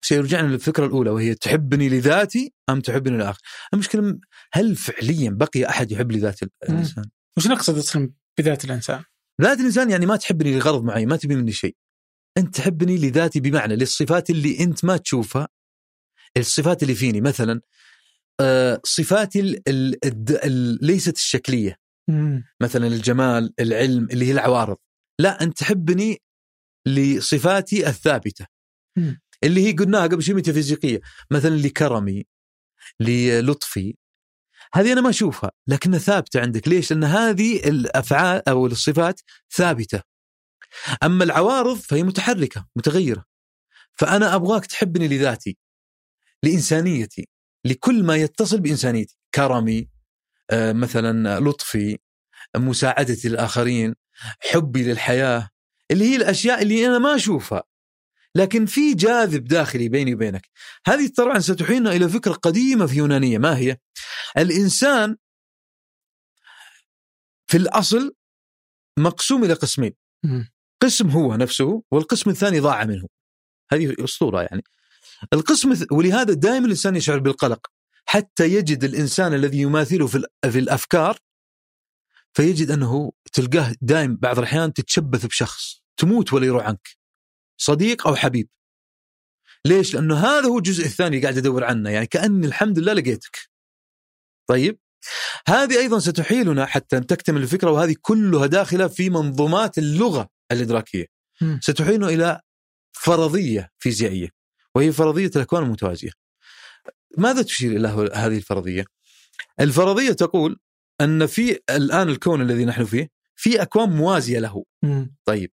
سيرجعنا 0.00 0.46
للفكرة 0.46 0.86
الأولى 0.86 1.10
وهي 1.10 1.34
تحبني 1.34 1.88
لذاتي 1.88 2.52
أم 2.70 2.80
تحبني 2.80 3.16
للآخر؟ 3.16 3.40
المشكلة 3.74 4.18
هل 4.52 4.76
فعليا 4.76 5.30
بقي 5.30 5.68
أحد 5.68 5.92
يحب 5.92 6.12
لذات 6.12 6.40
الإنسان؟ 6.62 7.04
وش 7.36 7.46
نقصد 7.46 7.78
أصلا 7.78 8.10
بذات 8.38 8.64
الإنسان؟ 8.64 9.02
ذات 9.42 9.60
الإنسان 9.60 9.90
يعني 9.90 10.06
ما 10.06 10.16
تحبني 10.16 10.58
لغرض 10.58 10.84
معين 10.84 11.08
ما 11.08 11.16
تبي 11.16 11.36
مني 11.36 11.52
شيء. 11.52 11.76
أنت 12.38 12.56
تحبني 12.56 12.96
لذاتي 12.96 13.40
بمعنى 13.40 13.76
للصفات 13.76 14.30
اللي 14.30 14.60
أنت 14.60 14.84
ما 14.84 14.96
تشوفها. 14.96 15.48
الصفات 16.36 16.82
اللي 16.82 16.94
فيني 16.94 17.20
مثلا 17.20 17.60
آه 18.40 18.80
صفاتي 18.84 19.40
ال 19.40 19.68
ال 19.68 20.06
ال 20.44 20.78
ليست 20.86 21.16
الشكلية. 21.16 21.76
مم. 22.08 22.44
مثلا 22.62 22.86
الجمال 22.86 23.54
العلم 23.60 24.08
اللي 24.10 24.26
هي 24.26 24.32
العوارض. 24.32 24.76
لا 25.18 25.42
أنت 25.42 25.58
تحبني 25.58 26.22
لصفاتي 26.86 27.88
الثابتة. 27.88 28.46
مم. 28.96 29.20
اللي 29.44 29.66
هي 29.66 29.72
قلناها 29.72 30.06
قبل 30.06 30.22
شوي 30.22 30.34
ميتافيزيقية. 30.34 31.00
مثلا 31.30 31.54
لكرمي 31.56 32.24
للطفي. 33.00 33.94
هذه 34.74 34.92
أنا 34.92 35.00
ما 35.00 35.10
أشوفها 35.10 35.50
لكنها 35.66 35.98
ثابتة 35.98 36.40
عندك. 36.40 36.68
ليش؟ 36.68 36.92
لأن 36.92 37.04
هذه 37.04 37.68
الأفعال 37.68 38.48
أو 38.48 38.66
الصفات 38.66 39.20
ثابتة. 39.56 40.02
أما 41.02 41.24
العوارض 41.24 41.76
فهي 41.76 42.02
متحركة 42.02 42.66
متغيرة. 42.76 43.24
فأنا 43.94 44.34
أبغاك 44.34 44.66
تحبني 44.66 45.08
لذاتي 45.08 45.56
لإنسانيتي 46.42 47.28
لكل 47.64 48.04
ما 48.04 48.16
يتصل 48.16 48.60
بإنسانيتي. 48.60 49.18
كرمي 49.34 49.88
آه، 50.50 50.72
مثلا 50.72 51.40
لطفي 51.40 51.98
مساعدتي 52.56 53.28
للاخرين 53.28 53.94
حبي 54.40 54.82
للحياة 54.82 55.48
اللي 55.90 56.04
هي 56.04 56.16
الأشياء 56.16 56.62
اللي 56.62 56.86
أنا 56.86 56.98
ما 56.98 57.14
أشوفها. 57.14 57.62
لكن 58.34 58.66
في 58.66 58.94
جاذب 58.94 59.44
داخلي 59.44 59.88
بيني 59.88 60.14
وبينك. 60.14 60.48
هذه 60.86 61.10
طبعا 61.16 61.38
ستحيلنا 61.38 61.92
إلى 61.92 62.08
فكرة 62.08 62.32
قديمة 62.32 62.86
في 62.86 62.96
يونانية. 62.96 63.38
ما 63.38 63.56
هي؟ 63.58 63.76
الإنسان 64.38 65.16
في 67.46 67.56
الأصل 67.56 68.14
مقسوم 68.98 69.44
إلى 69.44 69.54
قسمين. 69.54 69.94
قسم 70.82 71.10
هو 71.10 71.34
نفسه 71.36 71.82
والقسم 71.90 72.30
الثاني 72.30 72.60
ضاع 72.60 72.84
منه. 72.84 73.06
هذه 73.72 73.94
أسطورة 74.04 74.42
يعني. 74.42 74.62
القسم 75.32 75.86
ولهذا 75.92 76.32
دائما 76.34 76.64
الإنسان 76.66 76.96
يشعر 76.96 77.18
بالقلق. 77.18 77.66
حتى 78.06 78.44
يجد 78.52 78.84
الإنسان 78.84 79.34
الذي 79.34 79.58
يماثله 79.58 80.06
في 80.06 80.18
ال- 80.18 80.52
في 80.52 80.58
الأفكار 80.58 81.18
فيجد 82.32 82.70
أنه 82.70 83.12
تلقاه 83.32 83.74
دائم 83.80 84.16
بعض 84.16 84.38
الأحيان 84.38 84.72
تتشبث 84.72 85.26
بشخص 85.26 85.82
تموت 85.96 86.32
ولا 86.32 86.46
يروح 86.46 86.66
عنك. 86.66 86.97
صديق 87.58 88.06
أو 88.06 88.16
حبيب 88.16 88.48
ليش؟ 89.64 89.94
لأنه 89.94 90.16
هذا 90.16 90.46
هو 90.48 90.58
الجزء 90.58 90.84
الثاني 90.84 91.20
قاعد 91.20 91.38
ادور 91.38 91.64
عنه 91.64 91.90
يعني 91.90 92.06
كأني 92.06 92.46
الحمد 92.46 92.78
لله 92.78 92.92
لقيتك. 92.92 93.48
طيب 94.48 94.78
هذه 95.48 95.78
أيضا 95.78 95.98
ستحيلنا 95.98 96.66
حتى 96.66 97.00
تكتمل 97.00 97.42
الفكرة 97.42 97.70
وهذه 97.70 97.96
كلها 98.02 98.46
داخلة 98.46 98.88
في 98.88 99.10
منظومات 99.10 99.78
اللغة 99.78 100.28
الإدراكية. 100.52 101.06
ستحيلنا 101.60 102.08
إلى 102.08 102.40
فرضية 102.92 103.70
فيزيائية 103.78 104.28
وهي 104.74 104.92
فرضية 104.92 105.30
الأكوان 105.36 105.62
المتوازية. 105.62 106.10
ماذا 107.18 107.42
تشير 107.42 107.76
إلى 107.76 107.88
هذه 108.14 108.36
الفرضية؟ 108.36 108.84
الفرضية 109.60 110.12
تقول 110.12 110.58
أن 111.00 111.26
في 111.26 111.58
الآن 111.70 112.08
الكون 112.08 112.42
الذي 112.42 112.64
نحن 112.64 112.84
فيه 112.84 113.08
في 113.38 113.62
أكوان 113.62 113.88
موازية 113.90 114.38
له. 114.38 114.64
مم. 114.84 115.16
طيب. 115.24 115.52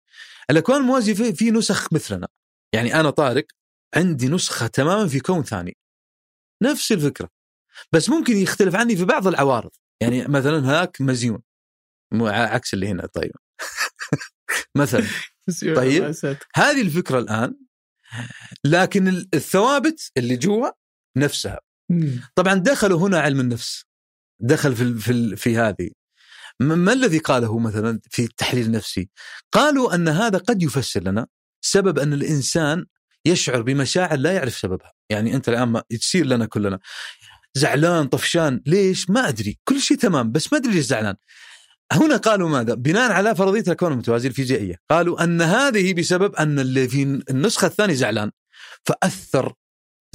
الأكوان 0.49 0.82
الموازية 0.82 1.14
في, 1.14 1.34
في 1.34 1.52
نسخ 1.52 1.94
مثلنا. 1.94 2.28
يعني 2.74 2.99
أنا 2.99 3.10
طارق 3.10 3.45
عندي 3.95 4.28
نسخة 4.28 4.68
تماما 4.68 5.07
في 5.07 5.20
كون 5.20 5.44
ثاني. 5.44 5.78
نفس 6.64 6.91
الفكرة. 6.91 7.30
بس 7.91 8.10
ممكن 8.10 8.38
يختلف 8.38 8.76
عني 8.76 8.95
في 8.95 9.06
بعض 9.06 9.28
العوارض. 9.28 9.72
يعني 10.02 10.28
مثلا 10.28 10.60
هناك 10.60 11.02
مزيون. 11.02 11.41
عكس 12.14 12.74
اللي 12.74 12.88
هنا. 12.88 13.06
طيب. 13.06 13.32
مثلا. 14.78 15.06
طيب. 15.76 16.03
هذه 16.56 16.82
الفكرة 16.82 17.20
الآن. 17.20 17.56
لكن 18.64 19.07
ال- 19.07 19.30
الثوابت 19.34 20.12
اللي 20.18 20.36
جوا 20.38 20.70
نفسها. 21.18 21.60
طبعا 22.36 22.53
دخلوا 22.53 23.07
هنا 23.07 23.20
علم 23.20 23.40
النفس. 23.40 23.86
دخل 24.41 24.76
في 24.76 25.36
في 25.36 25.57
هذه. 25.57 25.90
ما 26.60 26.94
الذي 26.94 27.18
قاله 27.18 27.60
مثلا 27.60 27.99
في 28.10 28.23
التحليل 28.23 28.65
النفسي؟ 28.65 29.10
قالوا 29.52 29.95
أن 29.95 30.07
هذا 30.07 30.38
قد 30.38 30.64
يفسر 30.64 31.03
لنا 31.03 31.27
سبب 31.61 31.99
أن 31.99 32.14
الإنسان 32.14 32.86
يشعر 33.26 33.61
بمشاعر 33.61 34.18
لا 34.18 34.32
يعرف 34.32 34.57
سببها، 34.57 34.94
يعني 35.10 35.36
أنت 35.36 35.49
الآن 35.49 35.68
ما 35.68 35.84
تصير 35.99 36.26
لنا 36.26 36.45
كلنا 36.45 36.80
زعلان 37.56 38.07
طفشان، 38.07 38.61
ليش؟ 38.65 39.10
ما 39.10 39.30
أدري، 39.30 39.60
كل 39.64 39.82
شيء 39.82 39.98
تمام 39.98 40.32
بس 40.32 40.53
ما 40.53 40.60
أدري 40.60 40.73
ليش 40.73 40.86
زعلان. 40.86 41.15
هنا 41.91 42.18
قالوا 42.18 42.49
ماذا؟ 42.49 42.73
بناء 42.73 43.11
على 43.11 43.36
فرضية 43.36 43.64
الكون 43.68 43.91
المتوازي 43.91 44.27
الفيزيائية، 44.27 44.76
قالوا 44.90 45.23
أن 45.23 45.41
هذه 45.41 45.94
بسبب 45.94 46.36
أن 46.36 46.60
اللي 46.60 46.88
في 46.88 47.03
النسخة 47.30 47.65
الثانية 47.65 47.94
زعلان 47.94 48.32
فأثر 48.84 49.53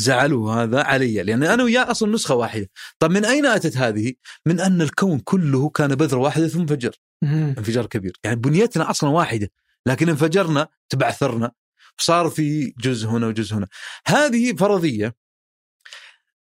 زعله 0.00 0.62
هذا 0.62 0.82
علي 0.82 1.22
لأن 1.22 1.42
أنا 1.42 1.62
وياه 1.62 1.90
أصلا 1.90 2.12
نسخة 2.12 2.34
واحدة، 2.34 2.70
طب 2.98 3.10
من 3.10 3.24
أين 3.24 3.46
أتت 3.46 3.76
هذه؟ 3.76 4.12
من 4.46 4.60
أن 4.60 4.82
الكون 4.82 5.18
كله 5.18 5.68
كان 5.68 5.94
بذرة 5.94 6.18
واحدة 6.18 6.48
ثم 6.48 6.60
انفجر،. 6.60 6.96
انفجار 7.24 7.86
كبير، 7.86 8.16
يعني 8.24 8.36
بنيتنا 8.36 8.90
أصلا 8.90 9.10
واحدة، 9.10 9.50
لكن 9.86 10.08
انفجرنا 10.08 10.68
تبعثرنا 10.88 11.52
صار 11.98 12.30
في 12.30 12.74
جزء 12.80 13.08
هنا 13.08 13.26
وجزء 13.26 13.56
هنا. 13.56 13.66
هذه 14.06 14.56
فرضية 14.56 15.14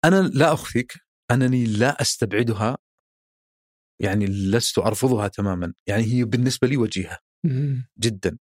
أنا 0.05 0.31
لا 0.35 0.53
أخفيك 0.53 0.93
أنني 1.31 1.65
لا 1.67 2.01
أستبعدها 2.03 2.79
يعني 4.01 4.27
لست 4.27 4.79
أرفضها 4.79 5.29
تماما، 5.29 5.73
يعني 5.87 6.03
هي 6.03 6.25
بالنسبة 6.25 6.69
لي 6.69 6.77
وجيهة. 6.77 7.19
جدا. 7.99 8.39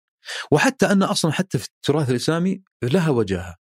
وحتى 0.50 0.86
أن 0.86 1.02
أصلا 1.02 1.32
حتى 1.32 1.58
في 1.58 1.68
التراث 1.68 2.10
الإسلامي 2.10 2.62
لها 2.82 3.10
وجاهه. 3.10 3.56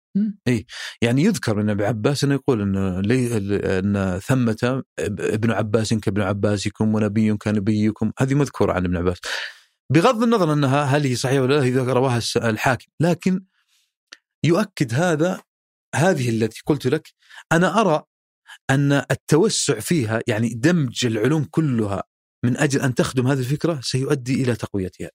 اي 0.48 0.66
يعني 1.02 1.24
يذكر 1.24 1.56
من 1.56 1.70
ابن 1.70 1.84
عباس 1.84 2.24
أنه 2.24 2.34
يقول 2.34 2.62
أن 2.62 3.00
لي 3.00 3.38
أن 3.80 4.20
ثمة 4.20 4.84
ابن 5.00 5.52
عباس 5.52 5.94
كابن 5.94 6.22
عباسكم 6.22 6.96
ونبي 6.96 7.38
كنبيكم 7.38 8.12
هذه 8.20 8.34
مذكورة 8.34 8.74
عن 8.74 8.86
ابن 8.86 8.98
عباس. 8.98 9.18
بغض 9.92 10.24
النظر 10.24 10.54
أنها 10.54 10.84
هل 10.84 11.04
هي 11.06 11.16
صحيحة 11.16 11.42
ولا 11.42 11.56
لا 11.56 11.64
هي 11.64 11.76
رواها 11.76 12.22
الحاكم 12.36 12.88
لكن 13.00 13.44
يؤكد 14.44 14.94
هذا 14.94 15.42
هذه 15.96 16.30
التي 16.30 16.62
قلت 16.66 16.88
لك 16.88 17.14
أنا 17.52 17.82
أرى 17.82 18.04
أن 18.70 18.92
التوسع 18.92 19.80
فيها 19.80 20.22
يعني 20.28 20.50
دمج 20.54 21.06
العلوم 21.06 21.44
كلها 21.44 22.04
من 22.46 22.58
أجل 22.58 22.82
أن 22.82 22.96
تخدم 22.96 23.28
هذه 23.28 23.40
الفكرة 23.40 23.80
سيؤدي 23.84 24.44
إلى 24.44 24.56
تقويتها. 24.56 25.10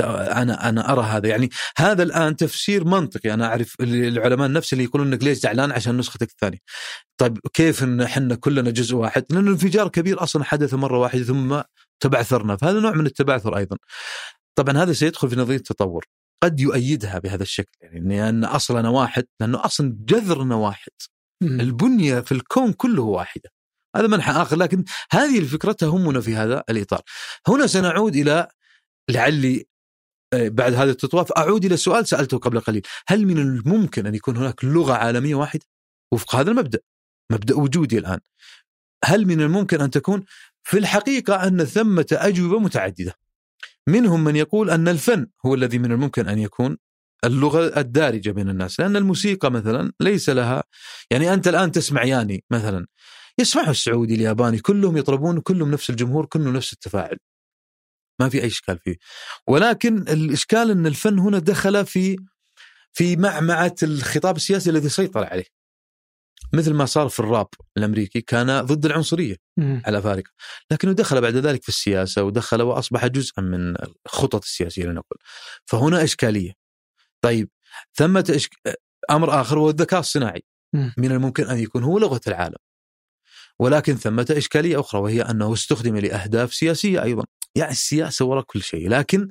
أنا 0.00 0.68
أنا 0.68 0.92
أرى 0.92 1.02
هذا 1.02 1.28
يعني 1.28 1.50
هذا 1.78 2.02
الآن 2.02 2.36
تفسير 2.36 2.84
منطقي 2.84 3.34
أنا 3.34 3.46
أعرف 3.46 3.74
العلماء 3.80 4.46
النفس 4.46 4.72
اللي 4.72 4.84
يقولون 4.84 5.06
إنك 5.06 5.24
ليش 5.24 5.38
زعلان 5.38 5.72
عشان 5.72 5.96
نسختك 5.96 6.30
الثانية. 6.30 6.58
طيب 7.20 7.38
كيف 7.52 7.82
إن 7.82 8.00
إحنا 8.00 8.34
كلنا 8.34 8.70
جزء 8.70 8.96
واحد؟ 8.96 9.24
لأن 9.30 9.44
الانفجار 9.44 9.88
كبير 9.88 10.22
أصلا 10.22 10.44
حدث 10.44 10.74
مرة 10.74 10.98
واحدة 10.98 11.24
ثم 11.24 11.60
تبعثرنا 12.00 12.56
فهذا 12.56 12.80
نوع 12.80 12.92
من 12.92 13.06
التبعثر 13.06 13.56
أيضا. 13.56 13.76
طبعا 14.58 14.76
هذا 14.82 14.92
سيدخل 14.92 15.30
في 15.30 15.36
نظرية 15.36 15.56
التطور 15.56 16.04
قد 16.42 16.60
يؤيدها 16.60 17.18
بهذا 17.18 17.42
الشكل 17.42 17.78
يعني 17.80 18.16
لأن 18.16 18.44
اصلنا 18.44 18.88
واحد 18.88 19.24
لأنه 19.40 19.64
أصلا 19.64 19.96
جذرنا 20.00 20.54
واحد. 20.54 20.92
البنية 21.42 22.20
في 22.20 22.32
الكون 22.32 22.72
كله 22.72 23.02
واحدة. 23.02 23.50
هذا 23.96 24.06
منحى 24.06 24.32
آخر 24.32 24.56
لكن 24.56 24.84
هذه 25.12 25.38
الفكرة 25.38 25.72
تهمنا 25.72 26.20
في 26.20 26.36
هذا 26.36 26.64
الإطار. 26.70 27.00
هنا 27.48 27.66
سنعود 27.66 28.16
إلى 28.16 28.48
لعلي 29.10 29.66
بعد 30.34 30.74
هذا 30.74 30.90
التطواف 30.90 31.32
أعود 31.32 31.64
إلى 31.64 31.76
سؤال 31.76 32.06
سألته 32.06 32.38
قبل 32.38 32.60
قليل، 32.60 32.82
هل 33.08 33.26
من 33.26 33.38
الممكن 33.38 34.06
أن 34.06 34.14
يكون 34.14 34.36
هناك 34.36 34.64
لغة 34.64 34.92
عالمية 34.92 35.34
واحدة؟ 35.34 35.64
وفق 36.12 36.34
هذا 36.34 36.50
المبدأ 36.50 36.78
مبدأ 37.32 37.54
وجودي 37.54 37.98
الآن. 37.98 38.20
هل 39.04 39.26
من 39.26 39.40
الممكن 39.40 39.80
أن 39.80 39.90
تكون 39.90 40.24
في 40.62 40.78
الحقيقة 40.78 41.46
أن 41.46 41.64
ثمه 41.64 42.06
أجوبة 42.12 42.58
متعددة. 42.58 43.14
منهم 43.88 44.24
من 44.24 44.36
يقول 44.36 44.70
أن 44.70 44.88
الفن 44.88 45.26
هو 45.46 45.54
الذي 45.54 45.78
من 45.78 45.92
الممكن 45.92 46.28
أن 46.28 46.38
يكون 46.38 46.78
اللغة 47.24 47.80
الدارجة 47.80 48.30
بين 48.30 48.48
الناس، 48.48 48.80
لأن 48.80 48.96
الموسيقى 48.96 49.50
مثلا 49.50 49.92
ليس 50.00 50.30
لها 50.30 50.64
يعني 51.10 51.34
أنت 51.34 51.48
الآن 51.48 51.72
تسمع 51.72 52.04
ياني 52.04 52.44
مثلا 52.50 52.86
يسمعه 53.38 53.70
السعودي 53.70 54.14
الياباني 54.14 54.58
كلهم 54.58 54.96
يطربون 54.96 55.40
كلهم 55.40 55.70
نفس 55.70 55.90
الجمهور 55.90 56.26
كلهم 56.26 56.56
نفس 56.56 56.72
التفاعل. 56.72 57.18
ما 58.20 58.28
في 58.28 58.42
أي 58.42 58.46
إشكال 58.46 58.78
فيه. 58.78 58.96
ولكن 59.46 59.98
الإشكال 59.98 60.70
إن 60.70 60.86
الفن 60.86 61.18
هنا 61.18 61.38
دخل 61.38 61.86
في 61.86 62.16
في 62.92 63.16
معمعة 63.16 63.74
الخطاب 63.82 64.36
السياسي 64.36 64.70
الذي 64.70 64.88
سيطر 64.88 65.24
عليه. 65.24 65.44
مثل 66.52 66.74
ما 66.74 66.86
صار 66.86 67.08
في 67.08 67.20
الراب 67.20 67.48
الأمريكي 67.76 68.20
كان 68.20 68.60
ضد 68.60 68.86
العنصرية 68.86 69.36
مم. 69.56 69.82
على 69.86 70.02
فارقه، 70.02 70.30
لكنه 70.70 70.92
دخل 70.92 71.20
بعد 71.20 71.36
ذلك 71.36 71.62
في 71.62 71.68
السياسة 71.68 72.22
ودخل 72.22 72.62
وأصبح 72.62 73.06
جزءا 73.06 73.42
من 73.42 73.74
الخطط 74.06 74.42
السياسية 74.42 74.84
لنقل. 74.84 75.16
فهنا 75.64 76.04
إشكالية. 76.04 76.52
طيب 77.20 77.48
ثمة 77.94 78.24
إشك... 78.30 78.52
أمر 79.10 79.40
آخر 79.40 79.58
هو 79.58 79.70
الذكاء 79.70 80.00
الصناعي. 80.00 80.42
مم. 80.72 80.94
من 80.98 81.12
الممكن 81.12 81.44
أن 81.44 81.58
يكون 81.58 81.84
هو 81.84 81.98
لغة 81.98 82.20
العالم. 82.26 82.58
ولكن 83.58 83.94
ثمة 83.94 84.26
إشكالية 84.30 84.80
أخرى 84.80 85.00
وهي 85.00 85.22
أنه 85.22 85.52
استخدم 85.52 85.96
لأهداف 85.96 86.54
سياسية 86.54 87.02
أيضا. 87.02 87.24
يعني 87.58 87.72
السياسة 87.72 88.24
وراء 88.24 88.44
كل 88.44 88.62
شيء، 88.62 88.88
لكن 88.88 89.28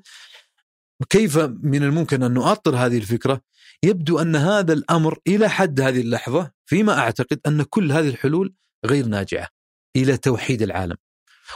كيف 1.09 1.37
من 1.63 1.83
الممكن 1.83 2.23
أن 2.23 2.33
نؤطر 2.33 2.75
هذه 2.75 2.97
الفكرة؟ 2.97 3.41
يبدو 3.83 4.19
أن 4.19 4.35
هذا 4.35 4.73
الأمر 4.73 5.19
إلى 5.27 5.49
حد 5.49 5.81
هذه 5.81 6.01
اللحظة 6.01 6.51
فيما 6.65 6.99
أعتقد 6.99 7.39
أن 7.47 7.63
كل 7.63 7.91
هذه 7.91 8.09
الحلول 8.09 8.53
غير 8.85 9.05
ناجعة 9.05 9.47
إلى 9.95 10.17
توحيد 10.17 10.61
العالم. 10.61 10.95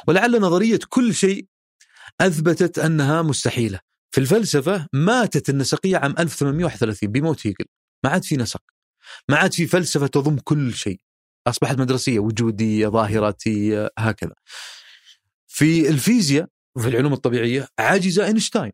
ولعل 0.07 0.41
نظرية 0.41 0.79
كل 0.89 1.13
شيء 1.15 1.45
أثبتت 2.21 2.79
أنها 2.79 3.21
مستحيلة. 3.21 3.79
في 4.11 4.21
الفلسفة 4.21 4.87
ماتت 4.93 5.49
النسقية 5.49 5.97
عام 5.97 6.15
1831 6.19 7.11
بموت 7.11 7.47
هيجل. 7.47 7.65
ما 8.03 8.09
عاد 8.09 8.23
في 8.23 8.37
نسق. 8.37 8.61
ما 9.29 9.37
عاد 9.37 9.53
في 9.53 9.67
فلسفة 9.67 10.07
تضم 10.07 10.37
كل 10.37 10.73
شيء. 10.73 10.99
أصبحت 11.47 11.79
مدرسية 11.79 12.19
وجودية 12.19 12.87
ظاهراتية 12.87 13.89
هكذا. 13.97 14.33
في 15.47 15.89
الفيزياء 15.89 16.47
وفي 16.75 16.87
العلوم 16.87 17.13
الطبيعية 17.13 17.67
عجز 17.79 18.19
أينشتاين 18.19 18.71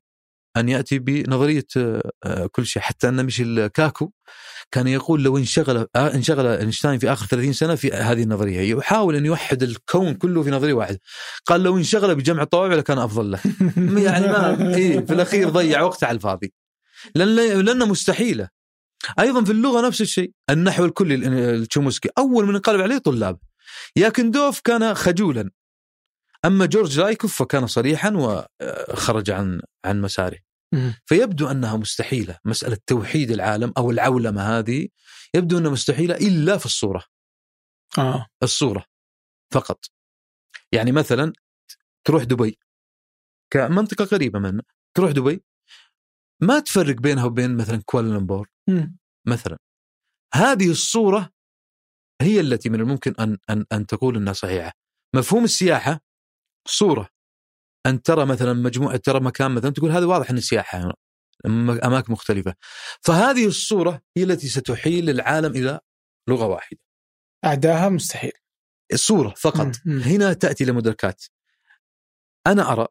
أن 0.57 0.69
يأتي 0.69 0.99
بنظرية 0.99 1.65
آه، 1.75 2.45
كل 2.51 2.65
شيء. 2.65 2.81
حتى 2.81 3.09
أن 3.09 3.23
ميشيل 3.23 3.67
كاكو 3.67 4.11
كان 4.71 4.87
يقول 4.87 5.23
لو 5.23 5.37
انشغل 5.37 5.87
آه، 5.95 6.13
انشغل 6.13 6.47
أينشتاين 6.47 6.99
في 6.99 7.13
آخر 7.13 7.25
30 7.25 7.53
سنة 7.53 7.75
في 7.75 7.91
هذه 7.91 8.23
النظرية. 8.23 8.75
يحاول 8.75 9.15
أن 9.15 9.25
يوحد 9.25 9.63
الكون 9.63 10.13
كله 10.13 10.43
في 10.43 10.51
نظرية 10.51 10.73
واحدة. 10.73 10.99
قال 11.45 11.63
لو 11.63 11.77
انشغل 11.77 12.15
بجمع 12.15 12.41
الطوابع 12.41 12.75
لكان 12.75 12.97
أفضل 12.97 13.31
له. 13.31 13.39
يعني 14.07 14.27
ما 14.27 14.75
إيه 14.75 14.99
في 14.99 15.13
الأخير 15.13 15.49
ضيع 15.49 15.81
وقته 15.81 16.07
على 16.07 16.15
الفاضي. 16.15 16.53
لأن 17.15 17.87
مستحيلة. 17.87 18.49
أيضا 19.19 19.43
في 19.43 19.51
اللغة 19.51 19.87
نفس 19.87 20.01
الشيء. 20.01 20.31
النحو 20.49 20.85
الكلي 20.85 21.15
التشومسكي 21.15 22.09
أول 22.17 22.45
من 22.45 22.55
انقلب 22.55 22.81
عليه 22.81 22.97
طلاب. 22.97 23.39
جاكندوف 23.95 24.59
كان 24.59 24.93
خجولا. 24.93 25.49
أما 26.47 26.65
جورج 26.65 26.99
لايكوف 26.99 27.39
فكان 27.43 27.67
صريحا 27.67 28.13
وخرج 28.15 29.29
عن 29.31 29.61
عن 29.85 30.01
مساره. 30.01 30.39
فيبدو 31.05 31.47
أنها 31.47 31.77
مستحيلة 31.77 32.39
مسألة 32.45 32.77
توحيد 32.87 33.31
العالم 33.31 33.73
أو 33.77 33.91
العولمة 33.91 34.41
هذه 34.41 34.87
يبدو 35.33 35.57
أنها 35.57 35.71
مستحيلة 35.71 36.15
إلا 36.15 36.57
في 36.57 36.65
الصورة. 36.65 37.03
آه. 37.97 38.27
الصورة 38.43 38.85
فقط. 39.53 39.85
يعني 40.71 40.91
مثلا 40.91 41.33
تروح 42.07 42.23
دبي. 42.23 42.59
كمنطقة 43.53 44.05
قريبه 44.05 44.39
منا 44.39 44.63
تروح 44.97 45.11
دبي. 45.11 45.43
ما 46.41 46.59
تفرق 46.59 46.95
بينها 46.95 47.25
وبين 47.25 47.57
مثلا 47.57 47.81
كوالالمبور. 47.85 48.49
مثلا. 49.27 49.57
هذه 50.33 50.71
الصورة 50.71 51.29
هي 52.21 52.39
التي 52.39 52.69
من 52.69 52.79
الممكن 52.79 53.13
ان 53.19 53.37
ان 53.49 53.65
أن 53.71 53.85
تقول 53.85 54.15
إنها 54.15 54.33
صحيحة. 54.33 54.71
مفهوم 55.15 55.43
السياحة 55.43 56.06
صورة. 56.67 57.09
أن 57.85 58.01
ترى 58.01 58.25
مثلا 58.25 58.53
مجموعة 58.53 58.97
ترى 58.97 59.19
مكان 59.19 59.51
مثلا 59.51 59.71
تقول 59.71 59.91
هذا 59.91 60.05
واضح 60.05 60.29
انه 60.29 60.39
سياحة 60.39 60.77
هنا 60.79 60.93
أماكن 61.85 62.13
مختلفة. 62.13 62.55
فهذه 63.01 63.47
الصورة 63.47 64.01
هي 64.17 64.23
التي 64.23 64.47
ستحيل 64.47 65.09
العالم 65.09 65.55
إلى 65.55 65.79
لغة 66.29 66.45
واحدة. 66.45 66.79
اعداها 67.45 67.89
مستحيل. 67.89 68.31
الصورة 68.93 69.33
فقط. 69.37 69.75
مم. 69.85 69.99
هنا 69.99 70.33
تأتي 70.33 70.65
لمدركات 70.65 71.25
أنا 72.47 72.71
أرى 72.71 72.87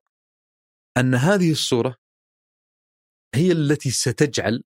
أن 0.96 1.14
هذه 1.14 1.52
الصورة 1.52 1.96
هي 3.34 3.52
التي 3.52 3.90
ستجعل 3.90 4.64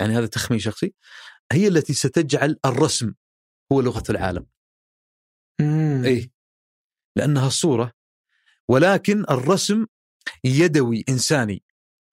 يعني 0.00 0.12
هذا 0.18 0.26
تخمين 0.26 0.60
شخصي 0.60 0.94
هي 1.52 1.68
التي 1.68 1.94
ستجعل 1.94 2.58
الرسم 2.64 3.14
هو 3.72 3.80
لغة 3.80 4.02
العالم. 4.10 4.46
مم. 5.60 6.02
اي 6.04 6.30
لأنها 7.16 7.46
الصورة 7.46 7.92
ولكن 8.70 9.24
الرسم 9.30 9.86
يدوي 10.44 11.04
إنساني. 11.08 11.62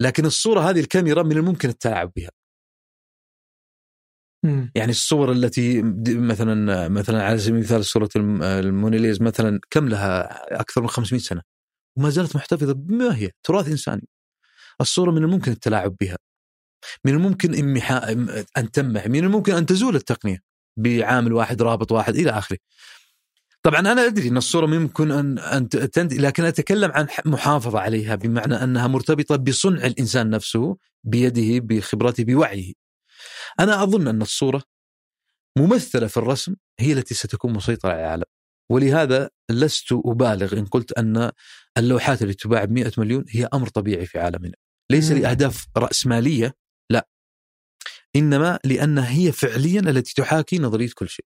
لكن 0.02 0.26
الصورة 0.26 0.60
هذه 0.70 0.80
الكاميرا 0.80 1.24
من 1.24 1.38
الممكن 1.38 1.70
التلاعب 1.70 2.12
بها. 2.16 2.30
يعني 4.76 4.92
الصور 4.92 5.32
التي 5.32 5.82
مثلا 6.08 6.88
مثلا 6.88 7.24
على 7.24 7.38
سبيل 7.38 7.56
المثال 7.56 7.86
صورة 7.86 8.10
الم- 8.16 8.44
الموناليز 8.44 9.22
مثلا 9.22 9.60
كم 9.70 9.90
لها؟ 9.90 10.30
أكثر 10.62 10.82
من 10.82 10.88
500 10.88 11.22
سنة. 11.22 11.42
وما 11.98 12.10
زالت 12.10 12.36
محتفظة 12.36 12.74
بما 12.74 13.18
هي؟ 13.18 13.32
تراث 13.44 13.68
إنساني. 13.68 14.08
الصورة 14.82 15.12
من 15.12 15.24
الممكن 15.24 15.52
التلاعب 15.52 15.96
بها. 16.02 16.18
من 17.06 17.14
الممكن 17.14 17.54
أن 18.58 18.72
تمح 18.72 19.08
من 19.08 19.24
الممكن 19.24 19.54
أن 19.54 19.66
تزول 19.66 19.96
التقنية. 19.96 20.40
بعامل 20.80 21.34
واحد 21.34 21.62
رابط 21.62 21.92
واحد 21.92 22.16
إلى 22.16 22.32
آخره. 22.32 22.58
طبعا 23.66 23.80
أنا 23.80 24.06
أدري 24.06 24.28
إن 24.28 24.38
الصورة 24.38 24.66
ممكن 24.66 25.12
ان 25.12 25.40
أن 25.40 25.70
تنتهي 25.70 26.18
لكن 26.18 26.44
أتكلم 26.44 26.92
عن 26.92 27.08
محافظة 27.26 27.80
عليها 27.80 28.16
بمعنى 28.16 28.56
أنها 28.56 28.88
مرتبطة 28.88 29.36
بصنع 29.36 29.86
الإنسان 29.86 30.30
نفسه 30.30 30.78
بيده 31.04 31.60
بخبرته 31.66 32.24
بوعيه. 32.24 32.74
أنا 33.60 33.84
أظن 33.84 34.08
أن 34.08 34.22
الصورة 34.22 34.64
ممثلة 35.58 36.08
في 36.08 36.18
الرسم 36.18 36.56
هي 36.80 36.94
التي 36.94 37.14
ستكون 37.14 37.54
مسيطرة 37.54 37.90
على 37.92 38.00
العالم. 38.00 38.24
ولهذا 38.72 39.30
لست 39.52 39.92
أبالغ 39.92 40.60
إن 40.60 40.66
قلت 40.66 40.92
أن 40.92 41.32
اللوحات 41.78 42.22
اللي 42.22 42.34
تباع 42.34 42.66
ب 42.66 42.72
100 42.72 42.92
مليون 42.98 43.26
هي 43.30 43.50
أمر 43.54 43.68
طبيعي 43.68 44.06
في 44.06 44.20
عالمنا. 44.20 44.54
ليس. 44.92 45.12
لأهداف 45.12 45.66
رأسمالية 45.78 46.54
لا. 46.92 47.08
إنما 48.16 48.60
لانها 48.66 49.12
هي 49.12 49.32
فعليا 49.32 49.80
التي 49.80 50.14
تحاكي 50.14 50.60
نظرية 50.60 50.90
كل 50.96 51.10
شيء. 51.10 51.26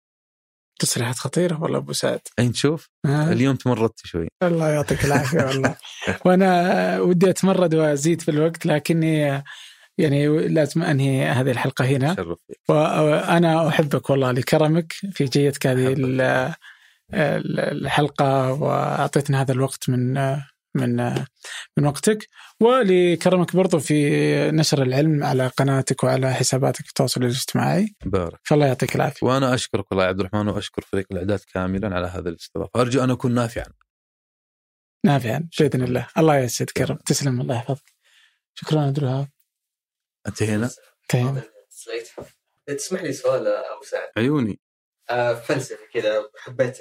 تصريحات 0.85 1.15
خطيرة 1.15 1.61
والله 1.63 1.77
أبو 1.77 1.93
سعد 1.93 2.19
أين 2.39 2.51
تشوف؟ 2.51 2.89
آه. 3.05 3.31
اليوم 3.31 3.55
تمردت 3.55 3.99
شوي. 4.05 4.27
الله 4.43 4.69
يعطيك 4.69 5.05
العافية 5.05 5.43
والله 5.47 5.75
وأنا 6.25 6.99
ودي 6.99 7.29
أتمرد 7.29 7.75
وأزيد 7.75 8.21
في 8.21 8.31
الوقت 8.31 8.65
لكني 8.65 9.41
يعني 9.97 10.47
لازم 10.47 10.83
أنهي 10.83 11.25
هذه 11.25 11.51
الحلقة 11.51 11.85
هنا 11.85 12.15
شرف. 12.15 12.37
وأنا 12.69 13.67
أحبك 13.67 14.09
والله 14.09 14.31
لكرمك 14.31 14.93
في 15.11 15.25
جيتك 15.25 15.67
هذه 15.67 15.93
ال- 15.93 16.21
ال- 17.13 17.59
الحلقة 17.59 18.53
واعطيتنا 18.53 19.41
هذا 19.41 19.51
الوقت 19.51 19.89
من 19.89 20.17
من 20.75 20.95
من 21.77 21.85
وقتك. 21.85 22.27
ولكرمك 22.59 23.55
برضو 23.55 23.79
في 23.79 23.95
نشر 24.51 24.81
العلم 24.81 25.23
على 25.23 25.47
قناتك 25.47 26.03
وعلى 26.03 26.33
حساباتك 26.33 26.87
التواصل 26.87 27.21
الاجتماعي. 27.23 27.95
بارك. 28.05 28.39
فالله 28.43 28.65
يعطيك 28.65 28.95
العافية. 28.95 29.27
وأنا 29.27 29.53
أشكرك 29.53 29.91
والله 29.91 30.03
يا 30.03 30.09
عبد 30.09 30.19
الرحمن 30.19 30.47
وأشكر 30.47 30.81
فريق 30.81 31.05
الإعداد 31.11 31.39
كاملا 31.53 31.95
على 31.95 32.07
هذا 32.07 32.29
الاستضافة. 32.29 32.81
ارجو 32.81 33.03
أن 33.03 33.09
أكون 33.09 33.33
نافعا. 33.33 33.73
نافعا 35.05 35.49
بإذن 35.59 35.83
الله. 35.83 36.07
الله 36.17 36.37
يسعدك 36.37 36.81
رب. 36.81 37.03
تسلم 37.03 37.41
الله 37.41 37.55
يحفظك 37.55 37.93
شكرا 38.53 38.81
عبد 38.81 38.97
الوهاب. 38.97 39.27
انتهينا؟ 40.27 40.69
انتهينا. 41.03 41.43
سليت 41.69 42.09
تسمح 42.67 43.03
لي 43.03 43.13
سؤال 43.13 43.47
أبو 43.47 43.83
سعد. 43.83 44.09
عيوني. 44.17 44.59
آه، 45.09 45.33
فلسفي 45.33 45.87
كذا 45.93 46.29
حبيت 46.37 46.77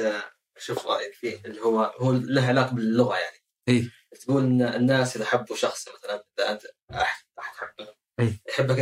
أشوف 0.56 0.86
رأيك 0.86 1.14
فيه 1.14 1.40
اللي 1.44 1.60
هو 1.60 1.94
هو 2.01 2.12
له 2.12 2.47
علاقة 2.47 2.74
باللغة 2.74 3.16
يعني. 3.19 3.41
اي 3.68 3.90
تقول 4.20 4.43
إن 4.44 4.62
الناس 4.62 5.16
إذا 5.16 5.24
حبوا 5.24 5.56
شخص 5.56 5.89
مثلا 5.89 6.24
إذا 6.39 6.52
أنت 6.52 6.62
احد 6.94 7.24
أحد 7.39 7.56
حبه 7.56 7.94
إيه. 8.20 8.40
يحبك 8.48 8.76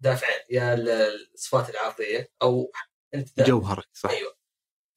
دافعين 0.00 0.40
يا 0.50 0.74
ال- 0.74 1.30
الصفات 1.34 1.70
العاطفيه 1.70 2.28
أو 2.42 2.72
أنت. 3.14 3.40
جوهرك 3.40 3.88
صح 3.92 4.10
أيوه 4.10 4.36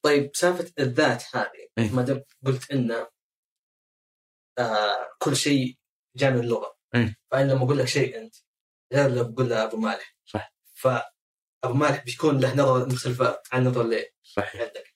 طيب 0.04 0.30
سالفة 0.36 0.72
الذات 0.78 1.22
هذه 1.36 1.68
إيه. 1.78 1.90
ما 1.90 2.02
دام 2.02 2.24
قلت 2.46 2.70
إن 2.70 3.06
آه 4.58 5.10
كل 5.18 5.36
شيء 5.36 5.78
جاء 6.16 6.30
من 6.30 6.40
اللغة 6.40 6.76
إيه. 6.94 7.16
فأنا 7.30 7.52
لما 7.52 7.64
أقول 7.64 7.78
لك 7.78 7.84
شيء 7.88 8.18
أنت 8.18 8.34
غير 8.92 9.08
لما 9.08 9.22
بقول 9.22 9.48
له 9.50 9.64
أبو 9.64 9.76
مالح 9.76 10.16
صح. 10.24 10.54
فابو 10.74 11.74
مالح 11.74 12.04
بيكون 12.04 12.40
له 12.40 12.54
نظره 12.54 12.84
مختلفة 12.94 13.42
عن 13.52 13.64
نظره 13.64 13.82
لي 13.82 14.10
صحيح 14.22 14.60
عندك 14.62 14.94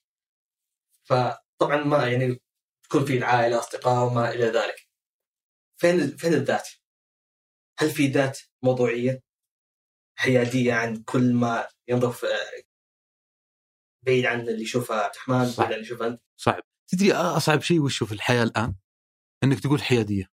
فطبعا 1.04 1.76
ما 1.84 2.08
يعني 2.08 2.40
تكون 2.88 3.04
في 3.04 3.18
العائله 3.18 3.58
اصدقاء 3.58 4.06
وما 4.06 4.30
إلى 4.30 4.44
ذلك. 4.44 4.88
فين 5.80 6.16
فين 6.16 6.34
الذات؟ 6.34 6.68
هل 7.78 7.90
في 7.90 8.06
ذات 8.06 8.38
موضوعية؟ 8.62 9.22
حيادية 10.18 10.74
عن 10.74 11.02
كل 11.02 11.34
ما 11.34 11.68
ينظر 11.88 12.12
في 12.12 12.26
بعيد 14.06 14.24
عن 14.24 14.40
اللي 14.40 14.62
يشوفه 14.62 14.94
عبد 14.94 15.14
الرحمن. 15.14 15.44
بعيد 15.44 15.60
عن 15.60 15.72
اللي 15.72 15.82
يشوفه 15.82 16.06
أنت؟ 16.06 16.22
صعب. 16.36 16.62
تدري 16.88 17.12
أصعب 17.12 17.60
شيء 17.60 17.80
وشو 17.80 18.06
في 18.06 18.12
الحياة 18.12 18.42
الآن؟ 18.42 18.74
إنك 19.44 19.60
تقول 19.60 19.82
حيادية. 19.82 20.26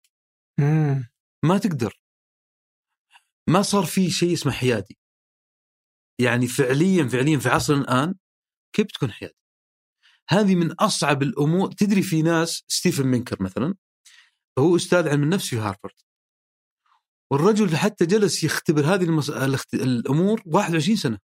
مم. 0.60 1.10
ما 1.46 1.58
تقدر. 1.58 2.00
ما 3.50 3.62
صار 3.62 3.86
في 3.86 4.10
شيء 4.10 4.34
اسمه 4.34 4.52
حيادي. 4.52 4.98
يعني 6.20 6.48
فعليا 6.48 7.08
فعليا 7.08 7.40
في 7.40 7.50
عصرنا 7.50 7.82
الآن 7.82 8.16
كيف 8.76 8.88
تكون 8.88 9.12
حيادي؟ 9.12 9.45
هذه 10.30 10.56
من 10.56 10.72
أصعب 10.72 11.24
الأمور. 11.24 11.72
تدري 11.72 12.02
في 12.02 12.22
ناس 12.22 12.64
ستيفن 12.68 13.08
بينكر 13.08 13.44
مثلا 13.44 13.76
هو 14.60 14.76
أستاذ 14.76 15.08
علم 15.08 15.24
النفس 15.24 15.48
في 15.48 15.58
هارفارد. 15.58 15.94
والرجل 17.32 17.78
حتى 17.78 18.06
جلس 18.06 18.44
يختبر 18.44 18.86
هذه 18.86 19.04
المس... 19.04 19.30
الاخت... 19.30 19.74
الأمور 19.74 20.42
21 20.46 20.98
سنة. 20.98 21.20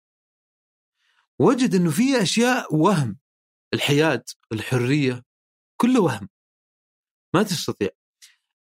وجد 1.40 1.76
إنه 1.76 1.92
في 1.92 2.22
أشياء 2.22 2.76
وهم. 2.76 3.18
الحياد 3.74 4.24
الحرية 4.52 5.24
كله 5.82 6.02
وهم. 6.02 6.30
ما 7.36 7.44
تستطيع. 7.44 7.90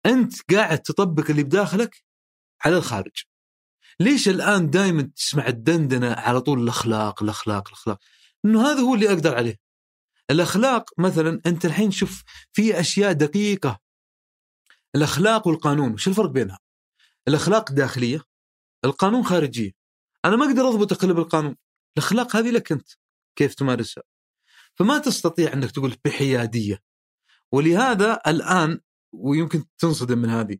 أنت 0.06 0.52
قاعد 0.52 0.78
تطبق 0.78 1.30
اللي 1.30 1.42
بداخلك 1.42 2.04
على 2.64 2.76
الخارج. 2.76 3.24
ليش 4.00 4.28
الآن 4.28 4.70
دائما 4.70 5.02
تسمع 5.02 5.46
الدندنة 5.46 6.12
على 6.12 6.40
طول 6.40 6.62
الأخلاق 6.62 7.22
الأخلاق 7.22 7.68
الأخلاق؟ 7.68 7.98
إنه 8.44 8.66
هذا 8.66 8.80
هو 8.80 8.94
اللي 8.94 9.08
أقدر 9.08 9.36
عليه. 9.36 9.56
الأخلاق 10.30 11.00
مثلا 11.00 11.40
أنت 11.46 11.64
الحين 11.64 11.90
شوف 11.90 12.22
في 12.52 12.80
أشياء 12.80 13.12
دقيقة. 13.12 13.80
الأخلاق 14.94 15.48
والقانون 15.48 15.92
وش 15.92 16.08
الفرق 16.08 16.30
بينها؟ 16.30 16.58
الأخلاق 17.28 17.72
داخلية 17.72 18.20
القانون 18.84 19.24
خارجية. 19.24 19.72
أنا 20.24 20.36
ما 20.36 20.46
أقدر 20.46 20.68
أضبط 20.68 21.04
الا 21.04 21.12
بالقانون 21.12 21.56
الأخلاق 21.96 22.36
هذه 22.36 22.50
لك 22.50 22.72
أنت 22.72 22.88
كيف 23.36 23.54
تمارسها. 23.54 24.04
فما 24.74 24.98
تستطيع 24.98 25.52
إنك 25.52 25.70
تقول 25.70 25.96
بحيادية. 26.04 26.82
ولهذا 27.52 28.20
الآن 28.26 28.80
ويمكن 29.12 29.64
تنصدم 29.78 30.18
من 30.18 30.28
هذه 30.30 30.58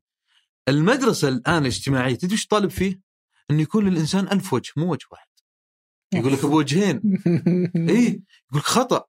المدرسة 0.69 1.29
الآن 1.29 1.63
الاجتماعية 1.63 2.15
تدري 2.15 2.33
إيش 2.33 2.47
طالب 2.47 2.71
فيه؟ 2.71 3.01
إنه 3.51 3.63
يكون 3.63 3.89
للإنسان 3.89 4.29
ألف 4.29 4.53
وجه 4.53 4.73
مو 4.77 4.93
وجه 4.93 5.07
واحد. 5.11 5.29
يقول 6.15 6.33
لك 6.33 6.47
بوجهين. 6.47 7.03
اي 7.91 8.23
يقول 8.49 8.61
لك 8.61 8.63
خطأ. 8.63 9.05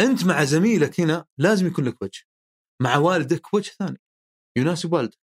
أنت 0.00 0.24
مع 0.24 0.44
زميلك 0.44 1.00
هنا 1.00 1.26
لازم 1.38 1.66
يكون 1.66 1.84
لك 1.84 2.02
وجه. 2.02 2.22
مع 2.82 2.96
والدك 2.96 3.54
وجه 3.54 3.70
ثاني. 3.70 3.98
يناسب 4.58 4.92
والدك 4.92 5.18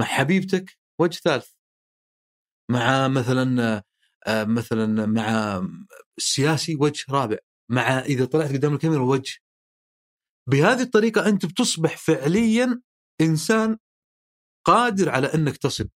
مع 0.00 0.06
حبيبتك 0.06 0.78
وجه 1.00 1.18
ثالث. 1.18 1.52
مع 2.70 3.08
مثلا 3.08 3.82
آه، 4.26 4.44
مثلا 4.44 5.06
مع 5.06 5.60
السياسي 6.18 6.76
وجه 6.76 7.04
رابع. 7.10 7.38
مع 7.70 7.98
إذا 7.98 8.24
طلعت 8.24 8.52
قدام 8.52 8.74
الكاميرا 8.74 9.02
وجه. 9.02 9.38
بهذه 10.50 10.82
الطريقة 10.82 11.28
أنت 11.28 11.46
بتصبح 11.46 11.96
فعليا 11.96 12.82
إنسان 13.20 13.78
قادر 14.66 15.08
على 15.10 15.26
أنك 15.34 15.56
تصل. 15.56 15.88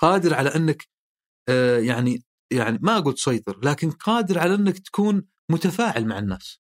قادر 0.00 0.34
على 0.34 0.48
أنك 0.56 0.88
آه 1.48 1.78
يعني 1.78 2.22
يعني 2.52 2.78
ما 2.82 2.98
أقول 2.98 3.14
تسيطر 3.14 3.60
لكن 3.64 3.90
قادر 3.90 4.38
على 4.38 4.54
أنك 4.54 4.78
تكون 4.78 5.28
متفاعل 5.50 6.06
مع 6.06 6.18
الناس 6.18 6.60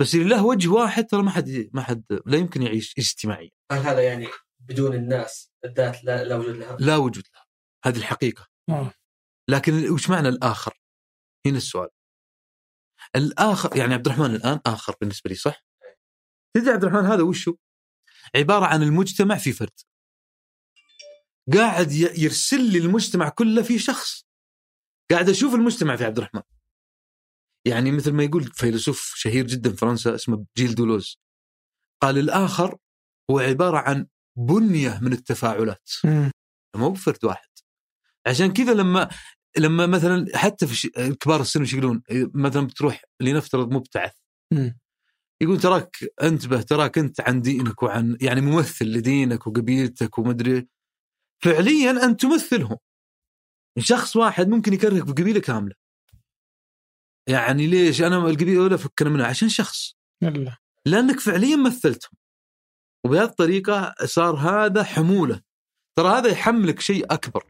بس 0.00 0.14
اللي 0.14 0.28
له 0.28 0.44
وجه 0.44 0.68
واحد 0.68 1.06
ترى 1.06 1.22
ما 1.22 1.30
حد 1.30 1.70
ما 1.72 1.82
حد 1.82 2.04
لا 2.26 2.38
يمكن 2.38 2.62
يعيش 2.62 2.94
اجتماعيا 2.98 3.50
هل 3.72 3.78
هذا 3.78 4.02
يعني 4.02 4.26
بدون 4.60 4.94
الناس 4.94 5.50
الذات 5.64 6.04
لا, 6.04 6.24
لا 6.24 6.36
وجود 6.36 6.56
لها؟ 6.56 6.76
لا 6.76 6.96
وجود 6.96 7.24
لها 7.34 7.46
هذه 7.84 7.98
الحقيقة 7.98 8.48
آه. 8.68 8.92
لكن 9.48 9.90
وش 9.90 10.10
معنى 10.10 10.28
الآخر؟ 10.28 10.80
هنا 11.46 11.56
السؤال 11.56 11.88
الآخر 13.16 13.76
يعني 13.76 13.94
عبد 13.94 14.06
الرحمن 14.06 14.34
الآن 14.34 14.60
آخر 14.66 14.96
بالنسبة 15.00 15.28
لي 15.28 15.34
صح؟ 15.34 15.64
تدري 16.56 16.70
عبد 16.70 16.84
الرحمن 16.84 17.06
هذا 17.06 17.22
وشو؟ 17.22 17.56
عبارة 18.36 18.66
عن 18.66 18.82
المجتمع 18.82 19.36
في 19.36 19.52
فرد 19.52 19.80
قاعد 21.54 21.92
يرسل 21.92 22.72
لي 22.72 22.78
المجتمع 22.78 23.28
كله 23.28 23.62
في 23.62 23.78
شخص 23.78 24.24
قاعد 25.10 25.28
أشوف 25.28 25.54
المجتمع 25.54 25.96
في 25.96 26.04
عبد 26.04 26.18
الرحمن 26.18 26.42
يعني 27.64 27.92
مثل 27.92 28.12
ما 28.12 28.22
يقول 28.24 28.44
فيلسوف 28.44 29.12
شهير 29.16 29.46
جدا 29.46 29.70
في 29.70 29.76
فرنسا 29.76 30.14
اسمه 30.14 30.44
جيل 30.56 30.74
دولوز 30.74 31.18
قال 32.02 32.18
الآخر 32.18 32.76
هو 33.30 33.38
عبارة 33.38 33.78
عن 33.78 34.06
بنية 34.38 34.98
من 35.02 35.12
التفاعلات. 35.12 35.90
مو 36.76 36.90
بفرد 36.90 37.24
واحد. 37.24 37.48
عشان 38.26 38.52
كذا 38.52 38.74
لما 38.74 39.08
لما 39.58 39.86
مثلا 39.86 40.26
حتى 40.34 40.66
في 40.66 40.74
ش- 40.74 40.86
كبار 41.20 41.40
السن 41.40 41.62
وش 41.62 41.72
يقولون؟ 41.72 42.02
مثلا 42.34 42.66
بتروح 42.66 43.04
لنفترض 43.20 43.72
مبتعث. 43.74 44.12
يقول 45.42 45.60
تراك 45.60 45.96
انتبه 46.22 46.62
تراك 46.62 46.98
انت 46.98 47.20
عن 47.20 47.40
دينك 47.42 47.82
وعن 47.82 48.16
يعني 48.20 48.40
ممثل 48.40 48.84
لدينك 48.84 49.46
وقبيلتك 49.46 50.18
ومدري. 50.18 50.68
فعليا 51.44 51.90
انت 52.04 52.20
تمثلهم. 52.20 52.76
شخص 53.78 54.16
واحد 54.16 54.48
ممكن 54.48 54.72
يكرهك 54.72 55.02
بقبيله 55.06 55.40
كاملة. 55.40 55.74
يعني 57.26 57.66
ليش؟ 57.66 58.02
أنا 58.02 58.16
القبيله 58.16 58.62
ولا 58.62 58.76
فكنا 58.76 59.10
منها 59.10 59.26
عشان 59.26 59.48
شخص. 59.48 59.94
يلا. 60.22 60.56
لأنك 60.86 61.20
فعليا 61.20 61.56
مثلتهم. 61.56 62.12
وبهذه 63.04 63.24
الطريقة 63.24 63.94
صار 64.04 64.36
هذا 64.36 64.82
حمولة. 64.82 65.40
ترى 65.98 66.08
هذا 66.08 66.28
يحملك 66.28 66.80
شيء 66.80 67.04
أكبر. 67.10 67.44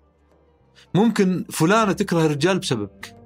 ممكن 0.94 1.44
فلانة 1.50 1.92
تكره 1.92 2.26
الرجال 2.26 2.58
بسببك. 2.58 3.16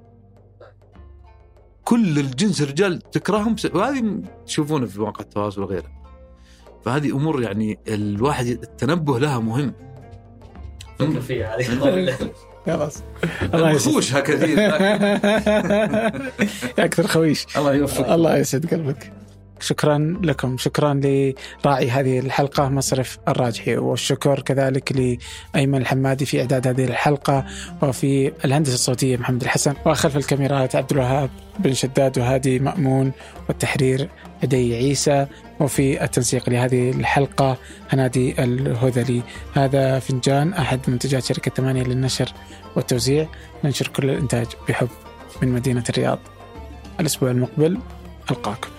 كل 1.83 2.19
الجنس 2.19 2.61
الرجال 2.61 2.99
تكرههم 2.99 3.55
بسبب 3.55 3.75
وهذه 3.75 4.21
تشوفونه 4.45 4.85
في 4.85 4.99
مواقع 4.99 5.23
التواصل 5.23 5.61
وغيره 5.61 5.91
فهذه 6.85 7.11
أمور 7.11 7.41
يعني 7.41 7.79
الواحد 7.87 8.45
التنبه 8.45 9.19
لها 9.19 9.39
مهم. 9.39 9.73
فكر 10.99 11.21
فيها 11.21 11.55
هذه 11.55 12.17
خلاص. 12.65 13.03
الله 13.53 13.71
يسعد. 13.71 13.93
خوشها 13.93 14.19
كثير 14.19 14.59
أكثر 16.85 17.07
خويش. 17.07 17.45
الله 17.57 17.73
يوفقك. 17.73 18.09
الله 18.09 18.37
يسعد 18.37 18.65
قلبك. 18.65 19.11
شكرا 19.59 20.17
لكم. 20.23 20.57
شكرا 20.57 20.93
لراعي 20.93 21.89
هذه 21.89 22.19
الحلقة 22.19 22.69
مصرف 22.69 23.17
الراجحي. 23.27 23.77
والشكر 23.77 24.39
كذلك 24.39 25.17
لأيمن 25.55 25.81
الحمادي 25.81 26.25
في 26.25 26.39
إعداد 26.41 26.67
هذه 26.67 26.85
الحلقة 26.85 27.45
وفي 27.81 28.31
الهندسة 28.45 28.73
الصوتية 28.73 29.17
محمد 29.17 29.41
الحسن 29.41 29.73
وخلف 29.85 30.17
الكاميرات 30.17 30.75
عبد 30.75 30.91
الوهاب 30.91 31.29
بن 31.59 31.73
شداد 31.73 32.19
وهادي 32.19 32.59
مأمون 32.59 33.11
والتحرير 33.49 34.09
لدي 34.43 34.75
عيسى. 34.75 35.27
وفي 35.59 36.03
التنسيق 36.03 36.49
لهذه 36.49 36.89
الحلقة 36.89 37.57
هنادي 37.89 38.43
الهذلي. 38.43 39.21
هذا 39.53 39.99
فنجان 39.99 40.53
أحد 40.53 40.79
منتجات 40.87 41.23
شركة 41.23 41.51
ثمانية 41.51 41.83
للنشر 41.83 42.33
والتوزيع. 42.75 43.27
ننشر 43.63 43.87
كل 43.87 44.09
الإنتاج 44.09 44.47
بحب 44.69 44.89
من 45.41 45.49
مدينة 45.49 45.83
الرياض. 45.89 46.19
الأسبوع 46.99 47.31
المقبل 47.31 47.77
ألقاكم. 48.31 48.74